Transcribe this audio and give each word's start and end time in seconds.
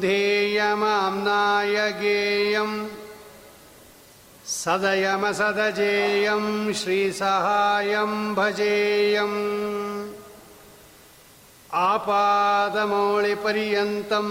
ध्येयमाम्नाय 0.00 1.74
गेयं 2.00 2.70
सदयमसदजेयं 4.58 6.44
श्रीसहायं 6.80 8.12
भजेयम् 8.34 9.36
आपादमौलिपर्यन्तं 13.00 14.28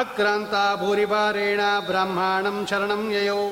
अक्रान्ता 0.00 0.64
भूरिभारेण 0.76 1.60
ब्राह्मणं 1.88 2.58
शरणं 2.66 3.02
ययौ 3.12 3.42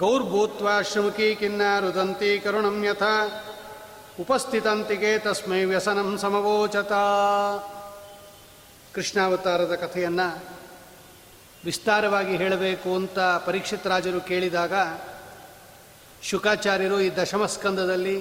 गौर्भूत्वा 0.00 0.74
श्रुमुखी 0.82 1.28
किन्ना 1.34 1.72
रुदन्ती 1.78 2.30
करुणं 2.38 2.78
यथा 2.84 3.14
ಉಪಸ್ಥಿತಂತಿಗೆ 4.20 5.10
ತಸ್ಮೈ 5.18 5.60
ವ್ಯಸನಂ 5.64 6.08
ಸಮವೋಚತ 6.18 6.94
ಕೃಷ್ಣಾವತಾರದ 8.94 9.74
ಕಥೆಯನ್ನು 9.74 10.26
ವಿಸ್ತಾರವಾಗಿ 11.64 12.34
ಹೇಳಬೇಕು 12.36 12.90
ಅಂತ 12.94 13.18
ಪರೀಕ್ಷಿತ್ 13.46 13.86
ರಾಜರು 13.86 14.20
ಕೇಳಿದಾಗ 14.20 14.74
ಶುಕಾಚಾರ್ಯರು 16.22 16.98
ಈ 17.00 17.08
ದಶಮ 17.16 17.46
ಸ್ಕಂದದಲ್ಲಿ 17.46 18.16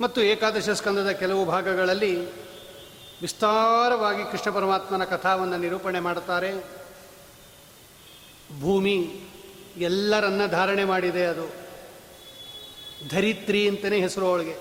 ಮತ್ತು 0.00 0.22
ಏಕಾದಶ 0.22 0.70
ಸ್ಕಂದದ 0.70 1.10
ಕೆಲವು 1.10 1.44
ಭಾಗಗಳಲ್ಲಿ 1.44 2.26
ವಿಸ್ತಾರವಾಗಿ 3.20 4.30
ಕೃಷ್ಣ 4.30 4.50
ಪರಮಾತ್ಮನ 4.50 5.04
ಕಥಾವನ್ನು 5.04 5.56
ನಿರೂಪಣೆ 5.56 6.00
ಮಾಡುತ್ತಾರೆ. 6.00 6.82
ಭೂಮಿ 8.60 9.20
ಎಲ್ಲರನ್ನ 9.76 10.46
ಧಾರಣೆ 10.46 10.84
ಮಾಡಿದೆ 10.84 11.24
ಅದು. 11.24 11.54
ಧರಿತ್ರಿ 13.10 13.68
ಅಂತಲೇ 13.68 14.00
ಹೆಸರು 14.00 14.26
ಅವಳಿಗೆ. 14.26 14.56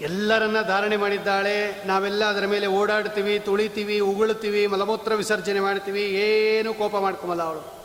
ಎಲ್ಲರನ್ನ 0.00 0.62
ಧಾರಣೆ 0.62 0.96
ಮಾಡಿದ್ದಾಳೆ. 0.96 1.86
ನಾವೆಲ್ಲ 1.86 2.24
ಅದರ 2.24 2.46
ಮೇಲೆ 2.46 2.66
ಓಡಾಡ್ತೀವಿ 2.66 3.38
ತುಳಿತೀವಿ 3.38 4.00
ಉಗುಳ್ತೀವಿ 4.00 4.66
ಮಲಮೂತ್ರ 4.66 5.14
ವಿಸರ್ಜನೆ 5.14 5.60
ಮಾಡ್ತೀವಿ. 5.60 6.02
ಏನು 6.02 6.74
ಕೋಪ 6.74 6.96
ಮಾಡ್ಕೊಂಬಲ್ಲ 6.96 7.42
ಅವಳು. 7.42 7.77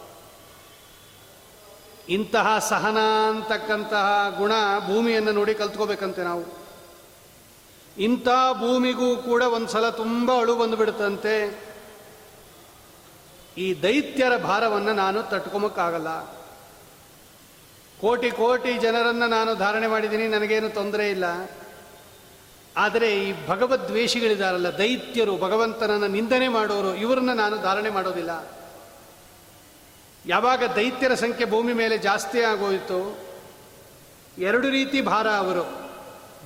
ಇಂತಹ 2.10 2.60
ಸಹನ 2.60 2.98
ಅಂತಕ್ಕಂತಹ 3.30 4.36
ಗುಣ 4.38 4.52
ಭೂಮಿಯನ್ನು 4.88 5.32
ನೋಡಿ 5.32 5.54
ಕಲ್ತ್ಕೋಬೇಕಂತೆ 5.54 6.24
ನಾವು. 6.24 6.64
ಇಂಥ 7.98 8.28
ಭೂಮಿಗೂ 8.60 9.16
ಕೂಡ 9.16 9.42
ಒಂದು 9.42 9.68
ಸಲ 9.68 9.90
ತುಂಬ 9.90 10.40
ಅಳು 10.40 10.56
ಬಂದುಬಿಡುತ್ತಂತೆ. 10.56 11.58
ಈ 13.58 13.84
ದೈತ್ಯರ 13.84 14.38
ಭಾರವನ್ನು 14.38 14.94
ನಾನು 14.94 15.24
ತಟ್ಕೊಂಬಕ್ಕಾಗಲ್ಲ 15.24 16.44
ಕೋಟಿ 18.02 18.30
ಕೋಟಿ 18.30 18.74
ಜನರನ್ನು 18.74 19.28
ನಾನು 19.28 19.56
ಧಾರಣೆ 19.56 19.88
ಮಾಡಿದ್ದೀನಿ, 19.88 20.28
ನನಗೇನು 20.28 20.70
ತೊಂದರೆ 20.70 21.10
ಇಲ್ಲ. 21.10 21.26
ಆದರೆ 22.78 23.16
ಈ 23.16 23.48
ಭಗವದ್ವೇಷಿಗಳಿದಾರಲ್ಲ, 23.48 24.78
ದೈತ್ಯರು, 24.78 25.38
ಭಗವಂತನನ್ನು 25.38 26.08
ನಿಂದನೆ 26.08 26.48
ಮಾಡೋರು, 26.48 26.96
ಇವರನ್ನ 26.96 27.34
ನಾನು 27.34 27.62
ಧಾರಣೆ 27.62 27.90
ಮಾಡೋದಿಲ್ಲ. 27.90 28.63
ಯಾವಾಗ 30.26 30.64
ದೈತ್ಯರ 30.76 31.14
ಸಂಖ್ಯೆ 31.14 31.46
ಭೂಮಿ 31.46 31.74
ಮೇಲೆ 31.74 31.98
ಜಾಸ್ತಿ 31.98 32.42
ಆಗೋಯಿತು, 32.42 33.00
ಎರಡು 34.38 34.70
ರೀತಿ 34.70 35.02
ಭಾರ 35.02 35.28
ಅವರು. 35.32 35.66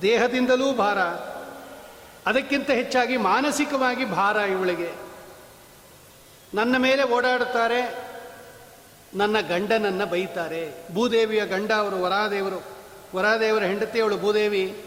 ದೇಹದಿಂದಲೂ 0.02 0.72
ಭಾರ, 0.72 0.98
ಅದಕ್ಕಿಂತ 2.26 2.70
ಹೆಚ್ಚಾಗಿ 2.70 3.16
ಮಾನಸಿಕವಾಗಿ 3.16 4.04
ಭಾರ 4.04 4.36
ಇವಳಿಗೆ. 4.36 4.90
ನನ್ನ 6.54 6.76
ಮೇಲೆ 6.76 7.02
ಓಡಾಡುತ್ತಾರೆ, 7.02 8.08
ನನ್ನ 9.14 9.40
ಗಂಡನನ್ನು 9.40 10.06
ಬೈತಾರೆ. 10.06 10.62
ಭೂದೇವಿಯ 10.94 11.46
ಗಂಡ 11.46 11.72
ಅವರು, 11.72 12.02
ವರಾದೇವರು, 12.02 12.62
ವರಾದೇವರ 13.16 13.62
ಹೆಂಡತಿ 13.62 14.00
ಅವಳು 14.00 14.18
ಭೂದೇವಿ, 14.18 14.84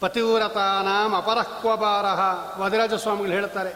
ಪತಿವ್ರತಾನಾಂ 0.00 1.14
ಅಪರಹ್ವಬಾರಹ 1.14 2.20
ವದರಾಜ 2.60 2.94
ಸ್ವಾಮಿಗಳು 2.94 3.32
ಹೇಳ್ತಾರೆ. 3.32 3.72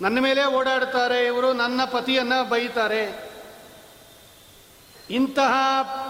ನನ್ನ 0.00 0.20
ಮೇಲೆ 0.20 0.44
ಓಡಾಡ್ತಾರೆ 0.44 1.26
ಇವರು, 1.26 1.52
ನನ್ನ 1.52 1.80
ಪತಿಯನ್ನು 1.84 2.48
ಬೈತಾರೆ. 2.48 3.29
ಇಂತಹ 5.10 5.52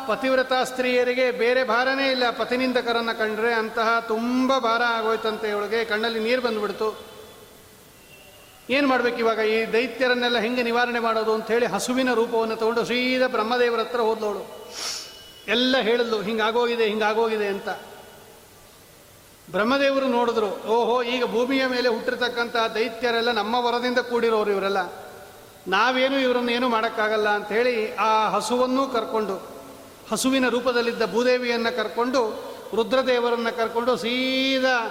ಪತಿವ್ರತ 0.08 0.52
ಸ್ತ್ರೀಯರಿಗೆ 0.52 1.30
ಬೇರೆ 1.30 1.64
ಭಾರನೇ 1.64 2.10
ಇಲ್ಲ. 2.10 2.30
ಪತಿನಿಂದಕರನ್ನು 2.30 3.18
ಕಂಡ್ರೆ 3.18 3.54
ಅಂತಹ 3.54 4.04
ತುಂಬ 4.08 4.58
ಭಾರ 4.58 4.82
ಆಗೋಯ್ತಂತೆ 4.82 5.48
ಇವಳಿಗೆ. 5.48 5.84
ಕಣ್ಣಲ್ಲಿ 5.84 6.20
ನೀರು 6.20 6.42
ಬಂದ್ಬಿಡ್ತು. 6.42 7.10
ಏನು 8.70 8.88
ಮಾಡಬೇಕು 8.88 9.18
ಇವಾಗ? 9.18 9.38
ಈ 9.38 9.72
ದೈತ್ಯರನ್ನೆಲ್ಲ 9.72 10.38
ಹೆಂಗೆ 10.38 10.62
ನಿವಾರಣೆ 10.62 10.98
ಮಾಡೋದು 10.98 11.34
ಅಂತ 11.34 11.46
ಹೇಳಿ 11.50 11.66
ಹಸುವಿನ 11.66 12.14
ರೂಪವನ್ನು 12.14 12.56
ತಗೊಂಡು 12.56 12.84
ಸೀದಾ 12.84 13.26
ಬ್ರಹ್ಮದೇವರ 13.26 13.80
ಹತ್ರ 13.80 14.00
ಹೋದ್ಲವಳು 14.00 14.72
ಎಲ್ಲ 15.48 15.76
ಹೇಳಿದ್ಲು, 15.78 16.22
ಹಿಂಗಾಗೋಗಿದೆ 16.22 16.84
ಹಿಂಗಾಗೋಗಿದೆ 16.84 17.46
ಅಂತ. 17.46 17.68
ಬ್ರಹ್ಮದೇವರು 19.50 20.08
ನೋಡಿದ್ರು, 20.08 20.46
ಓಹೋ, 20.46 21.02
ಈಗ 21.02 21.24
ಭೂಮಿಯ 21.24 21.66
ಮೇಲೆ 21.66 21.88
ಹುಟ್ಟಿರ್ತಕ್ಕಂಥ 21.88 22.56
ದೈತ್ಯರೆಲ್ಲ 22.74 23.30
ನಮ್ಮ 23.30 23.54
ವರದಿಂದ 23.54 23.98
ಕೂಡಿರೋರು 23.98 24.50
ಇವರೆಲ್ಲ. 24.50 25.09
ನಾವೇನು 25.68 26.18
ಇವರನ್ನು 26.18 26.52
ಏನು 26.52 26.68
ಮಾಡೋಕ್ಕಾಗಲ್ಲ 26.68 27.28
ಅಂಥೇಳಿ 27.28 27.94
ಆ 27.94 28.28
ಹಸುವನ್ನೂ 28.28 28.86
ಕರ್ಕೊಂಡು, 28.86 29.50
ಹಸುವಿನ 30.10 30.48
ರೂಪದಲ್ಲಿದ್ದ 30.48 31.12
ಭೂದೇವಿಯನ್ನು 31.12 31.76
ಕರ್ಕೊಂಡು, 31.76 32.50
ರುದ್ರದೇವರನ್ನು 32.74 33.56
ಕರ್ಕೊಂಡು 33.56 33.96
ಸೀದಾ 33.96 34.88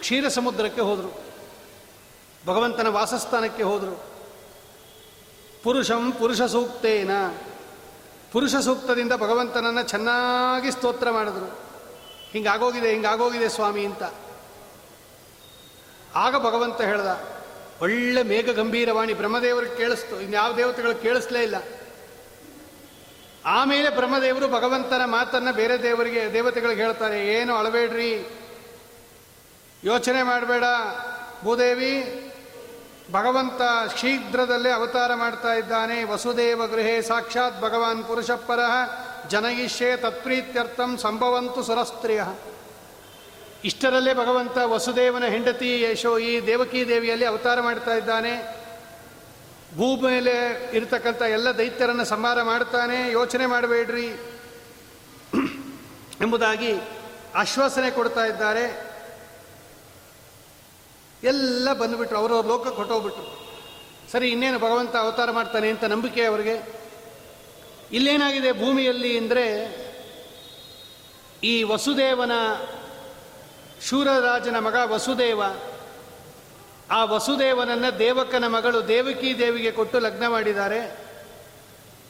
ಕ್ಷೀರ 0.00 0.28
ಸಮುದ್ರಕ್ಕೆ 0.28 0.80
ಹೋದರು. 0.80 1.20
ಭಗವಂತನ 2.46 2.88
ವಾಸಸ್ಥಾನಕ್ಕೆ 2.88 3.62
ಹೋದರು. 3.62 4.04
ಪುರುಷಂ 5.62 6.12
ಪುರುಷ 6.12 6.42
ಸೂಕ್ತೇನ. 6.42 7.10
ಪುರುಷ 8.32 8.54
ಸೂಕ್ತದಿಂದ 8.54 9.12
ಭಗವಂತನನ್ನು 9.12 9.82
ಚೆನ್ನಾಗಿ 9.82 10.70
ಸ್ತೋತ್ರ 10.70 11.10
ಮಾಡಿದ್ರು. 11.10 11.60
ಹಿಂಗಾಗೋಗಿದೆ 12.32 12.90
ಹಿಂಗಾಗೋಗಿದೆ 12.90 13.48
ಸ್ವಾಮಿ 13.48 13.86
ಅಂತ. 13.86 14.02
ಆಗ 16.14 16.36
ಭಗವಂತ 16.36 16.80
ಹೇಳ್ದ 16.80 17.39
ಒಳ್ಳೆ 17.80 18.22
ಮೇಘ 18.22 18.50
ಗಂಭೀರವಾಣಿ 18.50 19.14
ಬ್ರಹ್ಮದೇವರಿಗೆ 19.14 19.76
ಕೇಳಿಸ್ತು. 19.76 20.20
ಇನ್ಯಾವ 20.20 20.56
ದೇವತೆಗಳು 20.56 21.02
ಕೇಳಿಸ್ಲೇ 21.02 21.42
ಇಲ್ಲ. 21.42 21.54
ಆಮೇಲೆ 23.46 23.90
ಬ್ರಹ್ಮದೇವರು 23.90 24.48
ಭಗವಂತನ 24.48 25.02
ಮಾತನ್ನ 25.04 25.50
ಬೇರೆ 25.50 25.82
ದೇವರಿಗೆ, 25.82 26.32
ದೇವತೆಗಳಿಗೆ 26.32 26.82
ಹೇಳ್ತಾರೆ. 26.82 27.26
ಏನು 27.26 27.56
ಅಳಬೇಡ್ರಿ? 27.56 28.40
ಯೋಚನೆ 29.84 30.22
ಮಾಡಬೇಡ. 30.22 30.64
ಭೂದೇವಿ, 31.44 32.26
ಭಗವಂತ 33.12 33.62
ಶೀಘ್ರದಲ್ಲೇ 34.00 34.70
ಅವತಾರ 34.70 35.14
ಮಾಡ್ತಾ 35.14 35.54
ಇದ್ದಾನೆ. 35.54 36.04
ವಸುದೇವ 36.04 36.66
ಗೃಹೇ 36.66 37.02
ಸಾಕ್ಷಾತ್ 37.02 37.62
ಭಗವಾನ್ 37.62 38.04
ಪುರುಷಪ್ಪರ 38.04 38.60
ಜನಯಿಷ್ಯೆ 39.28 39.96
ತತ್ಪ್ರೀತ್ಯರ್ಥಂ 39.96 40.98
ಸಂಭವಂತು 40.98 41.62
ಸುರಸ್ತ್ರೀಯ. 41.62 42.22
ಇಷ್ಟರಲ್ಲೇ 43.64 44.14
ಭಗವಂತ 44.14 44.58
ವಸುದೇವನ 44.64 45.24
ಹೆಂಡತಿ 45.24 45.82
ಯಶೋ 45.82 46.18
ಈ 46.18 46.46
ದೇವಕಿ 46.46 46.88
ದೇವಿಯಲ್ಲಿ 46.88 47.24
ಅವತಾರ 47.24 47.60
ಮಾಡ್ತಾ 47.60 47.94
ಇದ್ದಾನೆ. 47.94 48.32
ಭೂ 49.76 49.96
ಮೇಲೆ 49.96 50.34
ಇರತಕ್ಕಂಥ 50.76 51.22
ಎಲ್ಲ 51.22 51.48
ದೈತ್ಯರನ್ನು 51.58 52.04
ಸಂಹಾರ 52.04 52.42
ಮಾಡ್ತಾನೆ. 52.42 53.12
ಯೋಚನೆ 53.12 53.46
ಮಾಡಬೇಡ್ರಿ 53.46 54.06
ಎಂಬುದಾಗಿ 56.20 56.72
ಆಶ್ವಾಸನೆ 57.34 57.90
ಕೊಡ್ತಾ 57.90 58.24
ಇದ್ದಾರೆ. 58.24 58.64
ಎಲ್ಲ 61.22 61.72
ಬಂದುಬಿಟ್ರು, 61.72 62.18
ಅವರವ್ರ 62.18 62.46
ಲೋಕಕ್ಕೆ 62.46 62.76
ಹೊಟ್ಟೋಗ್ಬಿಟ್ರು 62.76 63.26
ಸರಿ, 64.12 64.28
ಇನ್ನೇನು 64.30 64.58
ಭಗವಂತ 64.58 64.96
ಅವತಾರ 64.96 65.30
ಮಾಡ್ತಾನೆ 65.30 65.68
ಅಂತ 65.70 65.84
ನಂಬಿಕೆ 65.84 66.24
ಅವರಿಗೆ. 66.24 66.80
ಇಲ್ಲೇನಾಗಿದೆ 67.92 68.52
ಭೂಮಿಯಲ್ಲಿ 68.52 69.18
ಅಂದರೆ 69.18 69.46
ಈ 71.42 71.62
ವಸುದೇವನ 71.62 72.32
ಶೂರರಾಜನ 73.88 74.58
ಮಗ 74.58 74.76
ವಸುದೇವ. 74.84 75.42
ಆ 76.90 77.04
ವಸುದೇವನನ್ನ 77.04 77.84
ದೇವಕನ 77.98 78.46
ಮಗಳು 78.46 78.88
ದೇವಕಿ 78.88 79.38
ದೇವಿಗೆ 79.38 79.70
ಕೊಟ್ಟು 79.70 79.98
ಲಗ್ನ 79.98 80.28
ಮಾಡಿದ್ದಾರೆ. 80.28 81.10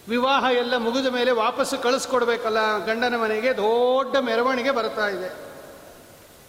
ವಿವಾಹ 0.09 0.45
ಎಲ್ಲ 0.53 0.77
ಮುಗಿದ 0.77 1.07
ಮೇಲೆ 1.07 1.31
ವಾಪಸ್ಸು 1.31 1.79
ಕಳಿಸ್ಕೊಡ್ಬೇಕಲ್ಲ 1.79 2.87
ಗಂಡನ 2.87 3.17
ಮನೆಗೆ, 3.17 3.57
ದೊಡ್ಡ 3.57 4.17
ಮೆರವಣಿಗೆ 4.17 4.71
ಬರ್ತಾ 4.71 5.09
ಇದೆ. 5.09 5.51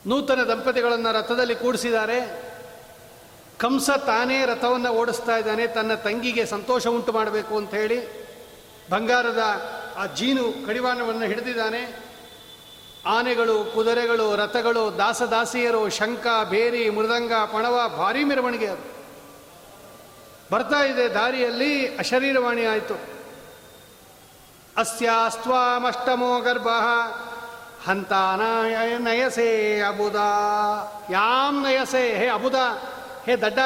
ನೂತನ 0.08 0.40
ದಂಪತಿಗಳನ್ನು 0.44 1.12
ರಥದಲ್ಲಿ 1.12 1.56
ಕೂಡಿಸಿದ್ದಾರೆ. 1.56 2.44
ಕಂಸ 3.58 3.90
ತಾನೇ 3.90 4.46
ರಥವನ್ನು 4.46 4.90
ಓಡಿಸ್ತಾ 4.90 5.38
ಇದ್ದಾನೆ, 5.38 5.68
ತನ್ನ 5.68 5.94
ತಂಗಿಗೆ 5.94 6.46
ಸಂತೋಷ 6.46 6.88
ಉಂಟು 6.88 7.12
ಮಾಡಬೇಕು 7.12 7.58
ಅಂತ 7.58 7.74
ಹೇಳಿ 7.74 8.22
ಬಂಗಾರದ 8.90 9.72
ಆ 9.98 10.06
ಜೀನು 10.06 10.68
ಕಡಿವಾಣವನ್ನು 10.68 11.26
ಹಿಡಿದಿದ್ದಾನೆ. 11.26 12.11
ಆನೆಗಳು, 13.06 13.72
ಕುದುರೆಗಳು, 13.76 14.36
ರಥಗಳು, 14.36 14.98
ದಾಸದಾಸಿಯರು, 14.98 15.90
ಶಂಖ 15.90 16.28
ಬೇರಿ 16.50 16.90
ಮೃದಂಗ, 16.90 17.34
ಪಣವ, 17.34 17.94
ಭಾರಿ 17.98 18.24
ಮೆರವಣಿಗೆ 18.24 18.68
ಅದು. 18.68 18.92
ಬರ್ತಾ 20.52 20.84
ಇದೆ 20.86 21.14
ದಾರಿಯಲ್ಲಿ 21.14 21.98
ಅಶರೀರವಾಣಿ 21.98 22.66
ಆಯಿತು. 22.66 22.94
ಅಸ್ಯಾಸ್ತ್ವಾಮಷ್ಟಮೋ 24.78 26.40
ಗರ್ಭ 26.40 26.68
ಹಂತಾನ 27.90 28.42
ನಯಸೆ 28.98 29.80
ಅಬುದ 29.82 30.16
ಯಾಮ್ 31.10 31.64
ನಯಸೆ, 31.64 32.16
ಹೇ 32.16 32.28
ಅಬುದ 32.28 32.56
ಹೇ 33.26 33.36
ದಡ್ಡ. 33.36 33.60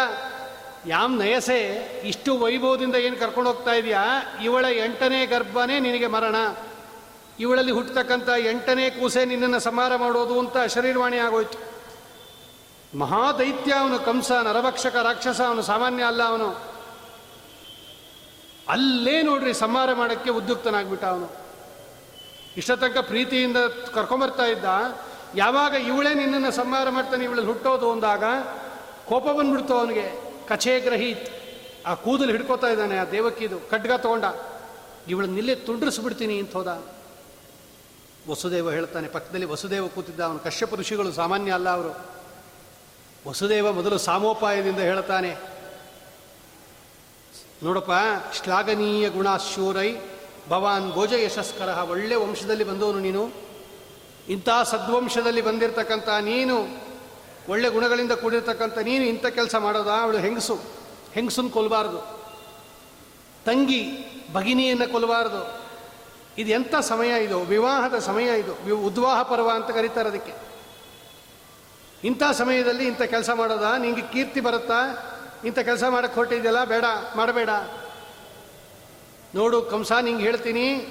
ಯಾಮ್ 0.87 1.19
ನಯಸೆ, 1.19 1.61
ಇಷ್ಟು 2.03 2.39
ವೈಭವದಿಂದ 2.39 2.95
ಏನು 2.95 3.15
ಕರ್ಕೊಂಡು 3.15 3.51
ಹೋಗ್ತಾ 3.51 3.71
ಇದೆಯಾ? 3.71 4.21
ಇವಳ 4.43 4.65
ಎಂಟನೇ 4.65 5.25
ಗರ್ಭನೇ 5.25 5.79
ನಿನಗೆ 5.79 6.07
ಮರಣ. 6.07 6.35
ಇವಳಲ್ಲಿ 7.39 7.71
ಹುಟ್ಟತಕ್ಕಂಥ 7.71 8.29
ಎಂಟನೇ 8.37 8.89
ಕೂಸೆ 8.89 9.25
ನಿನ್ನನ್ನು 9.25 9.59
ಸಂಹಾರ 9.59 9.95
ಮಾಡೋದು 9.95 10.39
ಅಂತ 10.39 10.57
ಶರೀರವಾಣಿ 10.57 11.17
ಆಗೋಯ್ತು. 11.17 11.75
ಮಹಾದೈತ್ಯ 12.97 13.73
ಅವನು 13.73 13.99
ಕಂಸ, 13.99 14.31
ನರಭಕ್ಷಕ, 14.31 14.95
ರಾಕ್ಷಸ 14.95 15.41
ಅವನು 15.41 15.61
ಸಾಮಾನ್ಯ 15.61 16.03
ಅಲ್ಲ 16.03 16.23
ಅವನು. 16.23 16.75
ಅಲ್ಲೇ 18.67 19.21
ನೋಡ್ರಿ 19.21 19.53
ಸಂಹಾರ 19.53 19.93
ಮಾಡೋಕ್ಕೆ 19.93 20.29
ಉದ್ಯುಕ್ತನಾಗ್ಬಿಟ್ಟ 20.29 21.05
ಅವನು. 21.05 21.31
ಇಷ್ಟತನಕ 22.57 22.97
ಪ್ರೀತಿಯಿಂದ 22.97 23.57
ಕರ್ಕೊಂಬರ್ತಾ 23.93 24.45
ಇದ್ದ. 24.45 24.65
ಯಾವಾಗ 25.35 25.73
ಇವಳೇ 25.73 26.13
ನಿನ್ನನ್ನು 26.13 26.51
ಸಂಹಾರ 26.51 26.89
ಮಾಡ್ತಾನೆ, 26.89 27.23
ಇವಳಲ್ಲಿ 27.23 27.47
ಹುಟ್ಟೋದು 27.47 27.91
ಅಂದಾಗ 27.91 28.23
ಕೋಪ 29.05 29.23
ಬಂದ್ಬಿಡ್ತು 29.23 29.77
ಅವನಿಗೆ. 29.77 30.35
ಕಛೇ 30.47 30.79
ಗ್ರಹೀತ್. 30.79 31.29
ಆ 31.87 31.93
ಕೂದಲು 31.93 32.31
ಹಿಡ್ಕೋತಾ 32.31 32.67
ಇದ್ದಾನೆ 32.67 32.97
ಆ 32.97 33.03
ದೇವಕ್ಕಿದು 33.03 33.69
ಖಡ್ಗ 33.69 33.91
ತಗೊಂಡ. 33.91 34.23
ಇವಳನ್ನಿಲ್ಲೇ 35.07 35.55
ತುಂಡ್ರಿಸ್ಬಿಡ್ತೀನಿ 35.55 36.39
ಅಂತ 36.39 36.53
ಹೋದ. 36.53 36.94
ವಸುದೇವ 38.30 38.72
ಹೇಳ್ತಾನೆ, 38.72 39.07
ಪಕ್ಕದಲ್ಲಿ 39.07 39.45
ವಸುದೇವ 39.45 39.88
ಕೂತಿದ್ದ. 39.88 40.19
ಅವನು 40.19 40.39
ಕಶ್ಯಪ 40.39 40.75
ಋಷಿಗಳು 40.75 41.12
ಸಾಮಾನ್ಯ 41.12 41.51
ಅಲ್ಲ 41.51 41.69
ಅವರು. 41.69 41.92
ವಸುದೇವ 43.27 43.72
ಮೊದಲು 43.72 43.98
ಸಾಮೋಪಾಯದಿಂದ 43.98 44.80
ಹೇಳ್ತಾನೆ, 44.80 45.31
ನೋಡಪ್ಪ, 47.63 47.92
ಶ್ಲಾಘನೀಯ 48.33 49.10
ಗುಣಾಶೂರೈ 49.10 49.89
ಭವಾನ್ 50.50 50.88
ಭೋಜ 50.94 51.13
ಯಶಸ್ಕರ, 51.13 51.69
ಒಳ್ಳೆ 51.89 52.16
ವಂಶದಲ್ಲಿ 52.16 52.63
ಬಂದವನು 52.63 53.00
ನೀನು. 53.00 53.24
ಇಂಥ 54.30 54.50
ಸದ್ವಂಶದಲ್ಲಿ 54.63 55.42
ಬಂದಿರತಕ್ಕಂಥ 55.42 56.10
ನೀನು, 56.21 56.57
ಒಳ್ಳೆ 57.50 57.69
ಗುಣಗಳಿಂದ 57.69 58.12
ಕೂಡಿರ್ತಕ್ಕಂಥ 58.12 58.78
ನೀನು 58.78 59.04
ಇಂಥ 59.06 59.25
ಕೆಲಸ 59.25 59.56
ಮಾಡೋದಾ? 59.56 59.95
ಅವಳು 60.01 60.18
ಹೆಂಗಸು, 60.18 60.56
ಹೆಂಗಸನ್ನು 61.13 61.50
ಕೊಲ್ಲಬಾರ್ದು 61.50 62.00
ತಂಗಿ 63.45 63.81
ಭಗಿನಿಯನ್ನು 64.33 64.92
ಕೊಲ್ಲಬಾರ್ದು 64.92 65.65
ಇದು 66.37 66.49
ಎಂಥ 66.49 66.75
ಸಮಯ 66.75 67.23
ಇದು? 67.23 67.39
ವಿವಾಹದ 67.39 67.99
ಸಮಯ 67.99 68.39
ಇದು. 68.39 68.75
ಉದ್ವಾಹ 68.75 69.21
ಪರ್ವ 69.21 69.49
ಅಂತ 69.49 69.71
ಕರೀತಾರೆ 69.71 70.09
ಅದಕ್ಕೆ. 70.09 70.33
ಇಂಥ 72.04 72.23
ಸಮಯದಲ್ಲಿ 72.31 72.87
ಇಂಥ 72.87 73.01
ಕೆಲಸ 73.01 73.30
ಮಾಡೋದಾ? 73.30 73.77
ನಿಂಗೆ 73.77 74.01
ಕೀರ್ತಿ 74.01 74.39
ಬರುತ್ತಾ? 74.39 74.81
ಇಂಥ 75.45 75.59
ಕೆಲಸ 75.59 75.83
ಮಾಡಕ್ಕೆ 75.89 76.15
ಹೊರಟಿದೆಯಲ್ಲ? 76.15 76.63
ಬೇಡ, 76.63 76.85
ಮಾಡಬೇಡ. 77.15 77.49
ನೋಡು, 79.35 79.61
ಕಂಸ, 79.61 79.92
ನಿಂಗೆ 79.92 80.23
ಹೇಳ್ತೀನಿ, 80.23 80.87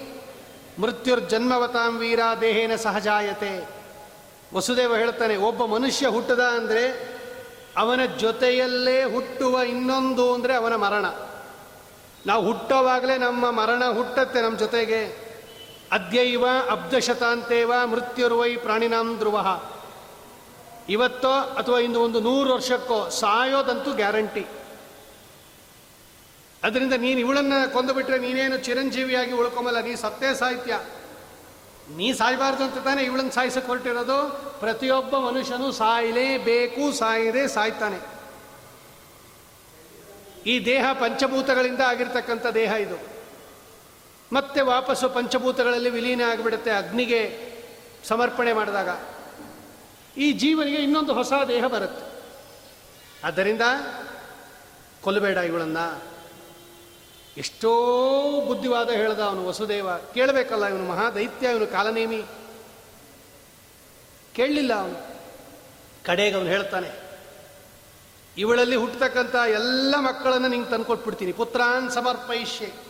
ಮೃತ್ಯುರ್ಜನ್ಮವತಾಂ 0.79 1.99
ವೀರ 1.99 2.21
ದೇಹೇನ 2.41 2.77
ಸಹಜಾಯತೆ. 2.77 3.69
ವಸುದೇವ 4.55 4.97
ಹೇಳ್ತಾನೆ, 4.97 5.37
ಒಬ್ಬ 5.37 5.65
ಮನುಷ್ಯ 5.65 6.07
ಹುಟ್ಟದ 6.07 6.41
ಅಂದರೆ 6.41 7.15
ಅವನ 7.77 8.05
ಜೊತೆಯಲ್ಲೇ 8.05 9.05
ಹುಟ್ಟುವ 9.05 9.61
ಇನ್ನೊಂದು 9.61 10.35
ಅಂದರೆ 10.35 10.55
ಅವನ 10.55 10.75
ಮರಣ. 10.75 11.07
ನಾವು 12.27 12.47
ಹುಟ್ಟೋವಾಗಲೇ 12.47 13.19
ನಮ್ಮ 13.19 13.51
ಮರಣ 13.51 13.85
ಹುಟ್ಟತ್ತೆ 13.85 14.41
ನಮ್ಮ 14.41 14.59
ಜೊತೆಗೆ. 14.59 15.24
ಅದ್ಯೈವ 15.95 16.45
ಅಬ್ಧಶತಾಂತೇವ 16.71 17.73
ಮೃತ್ಯುರ್ವೈ 17.87 18.57
ಪ್ರಾಣಿನಾಂ 18.57 19.19
ಧ್ರುವ. 19.19 19.37
ಇವತ್ತೋ 20.89 21.31
ಅಥವಾ 21.31 21.79
ಇಂದು 21.79 22.01
ಒಂದು 22.01 22.21
ನೂರು 22.21 22.55
ವರ್ಷಕ್ಕೋ 22.55 22.99
ಸಾಯೋದಂತೂ 23.09 23.93
ಗ್ಯಾರಂಟಿ. 23.93 24.45
ಅದರಿಂದ 26.63 26.93
ನೀನು 26.93 27.19
ಇವಳನ್ನು 27.21 27.73
ಕೊಂದುಬಿಟ್ರೆ 27.73 28.19
ನೀನೇನು 28.19 28.57
ಚಿರಂಜೀವಿಯಾಗಿ 28.57 29.33
ಉಳ್ಕೊಂಬಲ್ಲ, 29.33 29.81
ನೀ 29.81 29.95
ಸತ್ತೇ 29.95 30.35
ಸಾಹಿತ್ಯ. 30.35 30.81
ನೀ 31.97 32.13
ಸಾಯಬಾರ್ದು 32.13 32.65
ಅಂತ 32.65 32.79
ತಾನೇ 32.79 33.03
ಇವಳನ್ನು 33.03 33.33
ಸಾಯಿಸಕ್ಕೆ 33.33 33.69
ಹೊರಟಿರೋದು. 33.69 34.19
ಪ್ರತಿಯೊಬ್ಬ 34.61 35.19
ಮನುಷ್ಯನು 35.19 35.73
ಸಾಯಲೇಬೇಕು, 35.73 36.93
ಸಾಯದೆ 36.93 37.49
ಸಾಯ್ತಾನೆ. 37.49 37.99
ಈ 40.47 40.55
ದೇಹ 40.65 40.85
ಪಂಚಭೂತಗಳಿಂದ 40.93 41.81
ಆಗಿರ್ತಕ್ಕಂಥ 41.81 42.47
ದೇಹ 42.47 42.73
ಇದು. 42.73 43.14
ಮತ್ತೆ 44.33 44.61
ವಾಪಸ್ಸು 44.61 45.09
ಪಂಚಭೂತಗಳಲ್ಲಿ 45.09 45.91
ವಿಲೀನ 45.91 46.23
ಆಗಿಬಿಡುತ್ತೆ, 46.27 46.71
ಅಗ್ನಿಗೆ 46.71 47.53
ಸಮರ್ಪಣೆ 48.05 48.53
ಮಾಡಿದಾಗ. 48.53 48.89
ಈ 50.17 50.33
ಜೀವನಿಗೆ 50.33 50.77
ಇನ್ನೊಂದು 50.77 51.15
ಹೊಸ 51.15 51.33
ದೇಹ 51.49 51.65
ಬರುತ್ತೆ. 51.65 52.23
ಆದ್ದರಿಂದ 53.27 53.63
ಕೊಲ್ಲಬೇಡ 55.01 55.37
ಇವಳನ್ನು. 55.37 56.03
ಎಷ್ಟೋ 57.37 57.71
ಬುದ್ಧಿವಾದ 58.47 58.91
ಹೇಳ್ದ 58.91 59.21
ಅವನು 59.21 59.47
ವಸುದೇವ. 59.47 59.99
ಕೇಳಬೇಕಲ್ಲ 60.15 60.67
ಇವನು 60.67 60.87
ಮಹಾದೈತ್ಯ, 60.87 61.51
ಇವನು 61.51 61.67
ಕಾಲನೇಮಿ. 61.67 62.23
ಕೇಳಲಿಲ್ಲ 64.35 64.75
ಅವನು. 64.75 65.15
ಕಡೆಗೆ 66.05 66.37
ಅವನು 66.37 66.49
ಹೇಳ್ತಾನೆ, 66.49 66.91
ಇವಳಲ್ಲಿ 68.39 68.77
ಹುಟ್ಟತಕ್ಕಂಥ 68.77 69.35
ಎಲ್ಲ 69.35 69.95
ಮಕ್ಕಳನ್ನು 69.99 70.49
ನಿಂಗೆ 70.49 70.71
ತಂದುಕೊಟ್ಬಿಡ್ತೀನಿ. 70.71 71.33
ಪುತ್ರಾನ್ 71.33 71.91
ಸಮರ್ಪಯಿಷ್ಯೆ. 71.91 72.84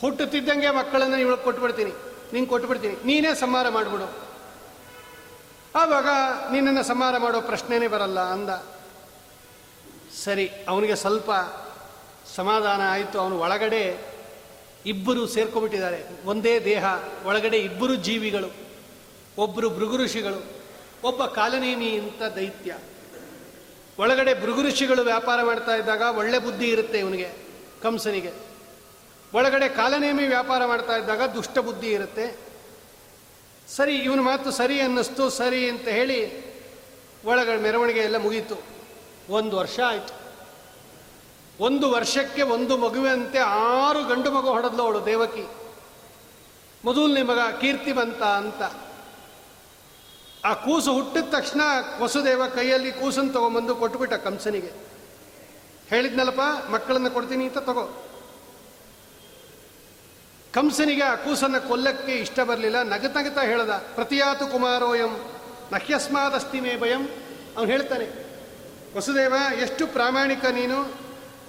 ಹುಟ್ಟುತ್ತಿದ್ದಂಗೆ 0.00 0.70
ಮಕ್ಕಳನ್ನು 0.70 1.16
ಇವಳು 1.16 1.36
ಕೊಟ್ಬಿಡ್ತೀನಿ. 1.36 1.92
ನಿಂಗೆ 2.32 2.50
ಕೊಟ್ಬಿಡ್ತೀನಿ. 2.50 2.96
ನೀನೇ 3.04 3.34
ಸಂಹಾರ 3.34 3.68
ಮಾಡಿಬಿಡು. 3.68 4.24
ಆವಾಗ 5.74 6.06
ನಿನ್ನನ್ನು 6.52 6.82
ಸಂಹಾರ 6.82 7.16
ಮಾಡೋ 7.18 7.40
ಪ್ರಶ್ನೆನೇ 7.40 7.88
ಬರಲ್ಲ 7.88 8.20
ಅಂದ. 8.20 8.50
ಸರಿ, 10.24 10.50
ಅವನಿಗೆ 10.68 10.96
ಸ್ವಲ್ಪ 10.96 11.30
ಸಮಾಧಾನ 12.36 12.80
ಆಯಿತು. 12.84 13.20
ಅವನು 13.20 13.38
ಒಳಗಡೆ 13.38 14.14
ಇಬ್ಬರು 14.86 15.26
ಸೇರ್ಕೊಂಡ್ಬಿಟ್ಟಿದ್ದಾರೆ. 15.26 16.04
ಒಂದೇ 16.24 16.60
ದೇಹ, 16.60 16.84
ಒಳಗಡೆ 17.24 17.58
ಇಬ್ಬರು 17.58 17.94
ಜೀವಿಗಳು 17.94 18.54
ಒಬ್ಬರು 19.38 19.70
ಭೃಗುಋಷಿಗಳು 19.70 20.64
ಒಬ್ಬ 21.04 21.24
ಕಾಲನೇಮಿ 21.24 21.98
ಅಂತ 21.98 22.22
ದೈತ್ಯ. 22.34 22.76
ಒಳಗಡೆ 23.98 24.42
ಭೃಗುಋಷಿಗಳು 24.42 25.02
ವ್ಯಾಪಾರ 25.02 25.42
ಮಾಡ್ತಾ 25.42 25.76
ಇದ್ದಾಗ 25.76 26.00
ಒಳ್ಳೆ 26.00 26.38
ಬುದ್ಧಿ 26.38 26.66
ಇರುತ್ತೆ 26.66 26.98
ಇವನಿಗೆ, 26.98 27.28
ಕಂಸನಿಗೆ. 27.82 28.53
ಒಳಗಡೆ 29.34 29.68
ಕಾಲನೇಮಿ 29.68 30.26
ವ್ಯಾಪಾರ 30.26 30.66
ಮಾಡ್ತಾ 30.66 30.96
ಇದ್ದಾಗ 30.96 31.22
ದುಷ್ಟ 31.22 31.58
ಬುದ್ಧಿ 31.58 31.88
ಇರುತ್ತೆ. 31.88 32.36
ಸರಿ, 33.68 33.96
ಇವನ 33.96 34.20
ಮಾತು 34.20 34.50
ಸರಿ 34.50 34.80
ಅನ್ನಿಸ್ತು, 34.80 35.30
ಸರಿ 35.30 35.68
ಅಂತ 35.68 35.88
ಹೇಳಿ 35.88 36.44
ಒಳಗಡೆ 37.24 37.56
ಮೆರವಣಿಗೆ 37.56 38.00
ಎಲ್ಲ 38.00 38.16
ಮುಗೀತು. 38.16 38.54
ಒಂದು 39.30 39.56
ವರ್ಷ 39.56 39.80
ಆಯಿತು. 39.80 40.24
ಒಂದು 41.60 41.90
ವರ್ಷಕ್ಕೆ 41.90 42.42
ಒಂದು 42.42 42.76
ಮಗುವಂತೆ 42.76 43.38
ಆರು 43.38 44.04
ಗಂಡು 44.04 44.30
ಮಗು 44.30 44.48
ಹೊಡೆದ್ಲು 44.48 44.82
ಅವಳು 44.82 45.06
ದೇವಕಿ. 45.06 45.44
ಮೊದಲನೇ 46.84 47.22
ಮಗ 47.22 47.38
ಕೀರ್ತಿ 47.60 47.92
ಬಂತ 47.92 48.22
ಅಂತ. 48.22 48.62
ಆ 50.44 50.54
ಕೂಸು 50.54 50.92
ಹುಟ್ಟಿದ 50.92 51.34
ತಕ್ಷಣ 51.34 51.60
ವಸುದೇವ 52.00 52.46
ಕೈಯಲ್ಲಿ 52.46 52.92
ಕೂಸನ್ನು 52.92 53.32
ತಗೊಂಬಂದು 53.32 53.76
ಕೊಟ್ಟುಬಿಟ್ಟ 53.76 54.14
ಕಂಸನಿಗೆ. 54.14 54.72
ಹೇಳಿದ್ನಲ್ಲಪ್ಪ, 55.88 56.70
ಮಕ್ಕಳನ್ನು 56.70 57.10
ಕೊಡ್ತೀನಿ 57.10 57.44
ಅಂತ 57.44 57.58
ತಗೋ. 57.58 58.10
ಕಂಸನಿಗೆ 60.54 61.02
ಆ 61.02 61.14
ಕೂಸನ್ನು 61.14 61.68
ಕೊಲ್ಲಕ್ಕೆ 61.68 62.12
ಇಷ್ಟ 62.12 62.40
ಬರಲಿಲ್ಲ. 62.40 62.82
ನಗತ 62.82 63.16
ನಗತ 63.16 63.38
ಹೇಳ್ದ, 63.38 63.70
ಪ್ರತಿಯಾತು 63.70 64.46
ಕುಮಾರೋಯಂ, 64.46 65.32
ನಹ್ಯಸ್ಮಾದಸ್ತಿ 65.72 66.60
ಮೇ 66.60 66.76
ಭಯಂ. 66.76 67.08
ಅವನು 67.56 67.70
ಹೇಳ್ತಾನೆ, 67.70 68.06
ವಸುದೇವ, 68.96 69.34
ಎಷ್ಟು 69.62 69.86
ಪ್ರಾಮಾಣಿಕ 69.86 70.44
ನೀನು. 70.44 70.94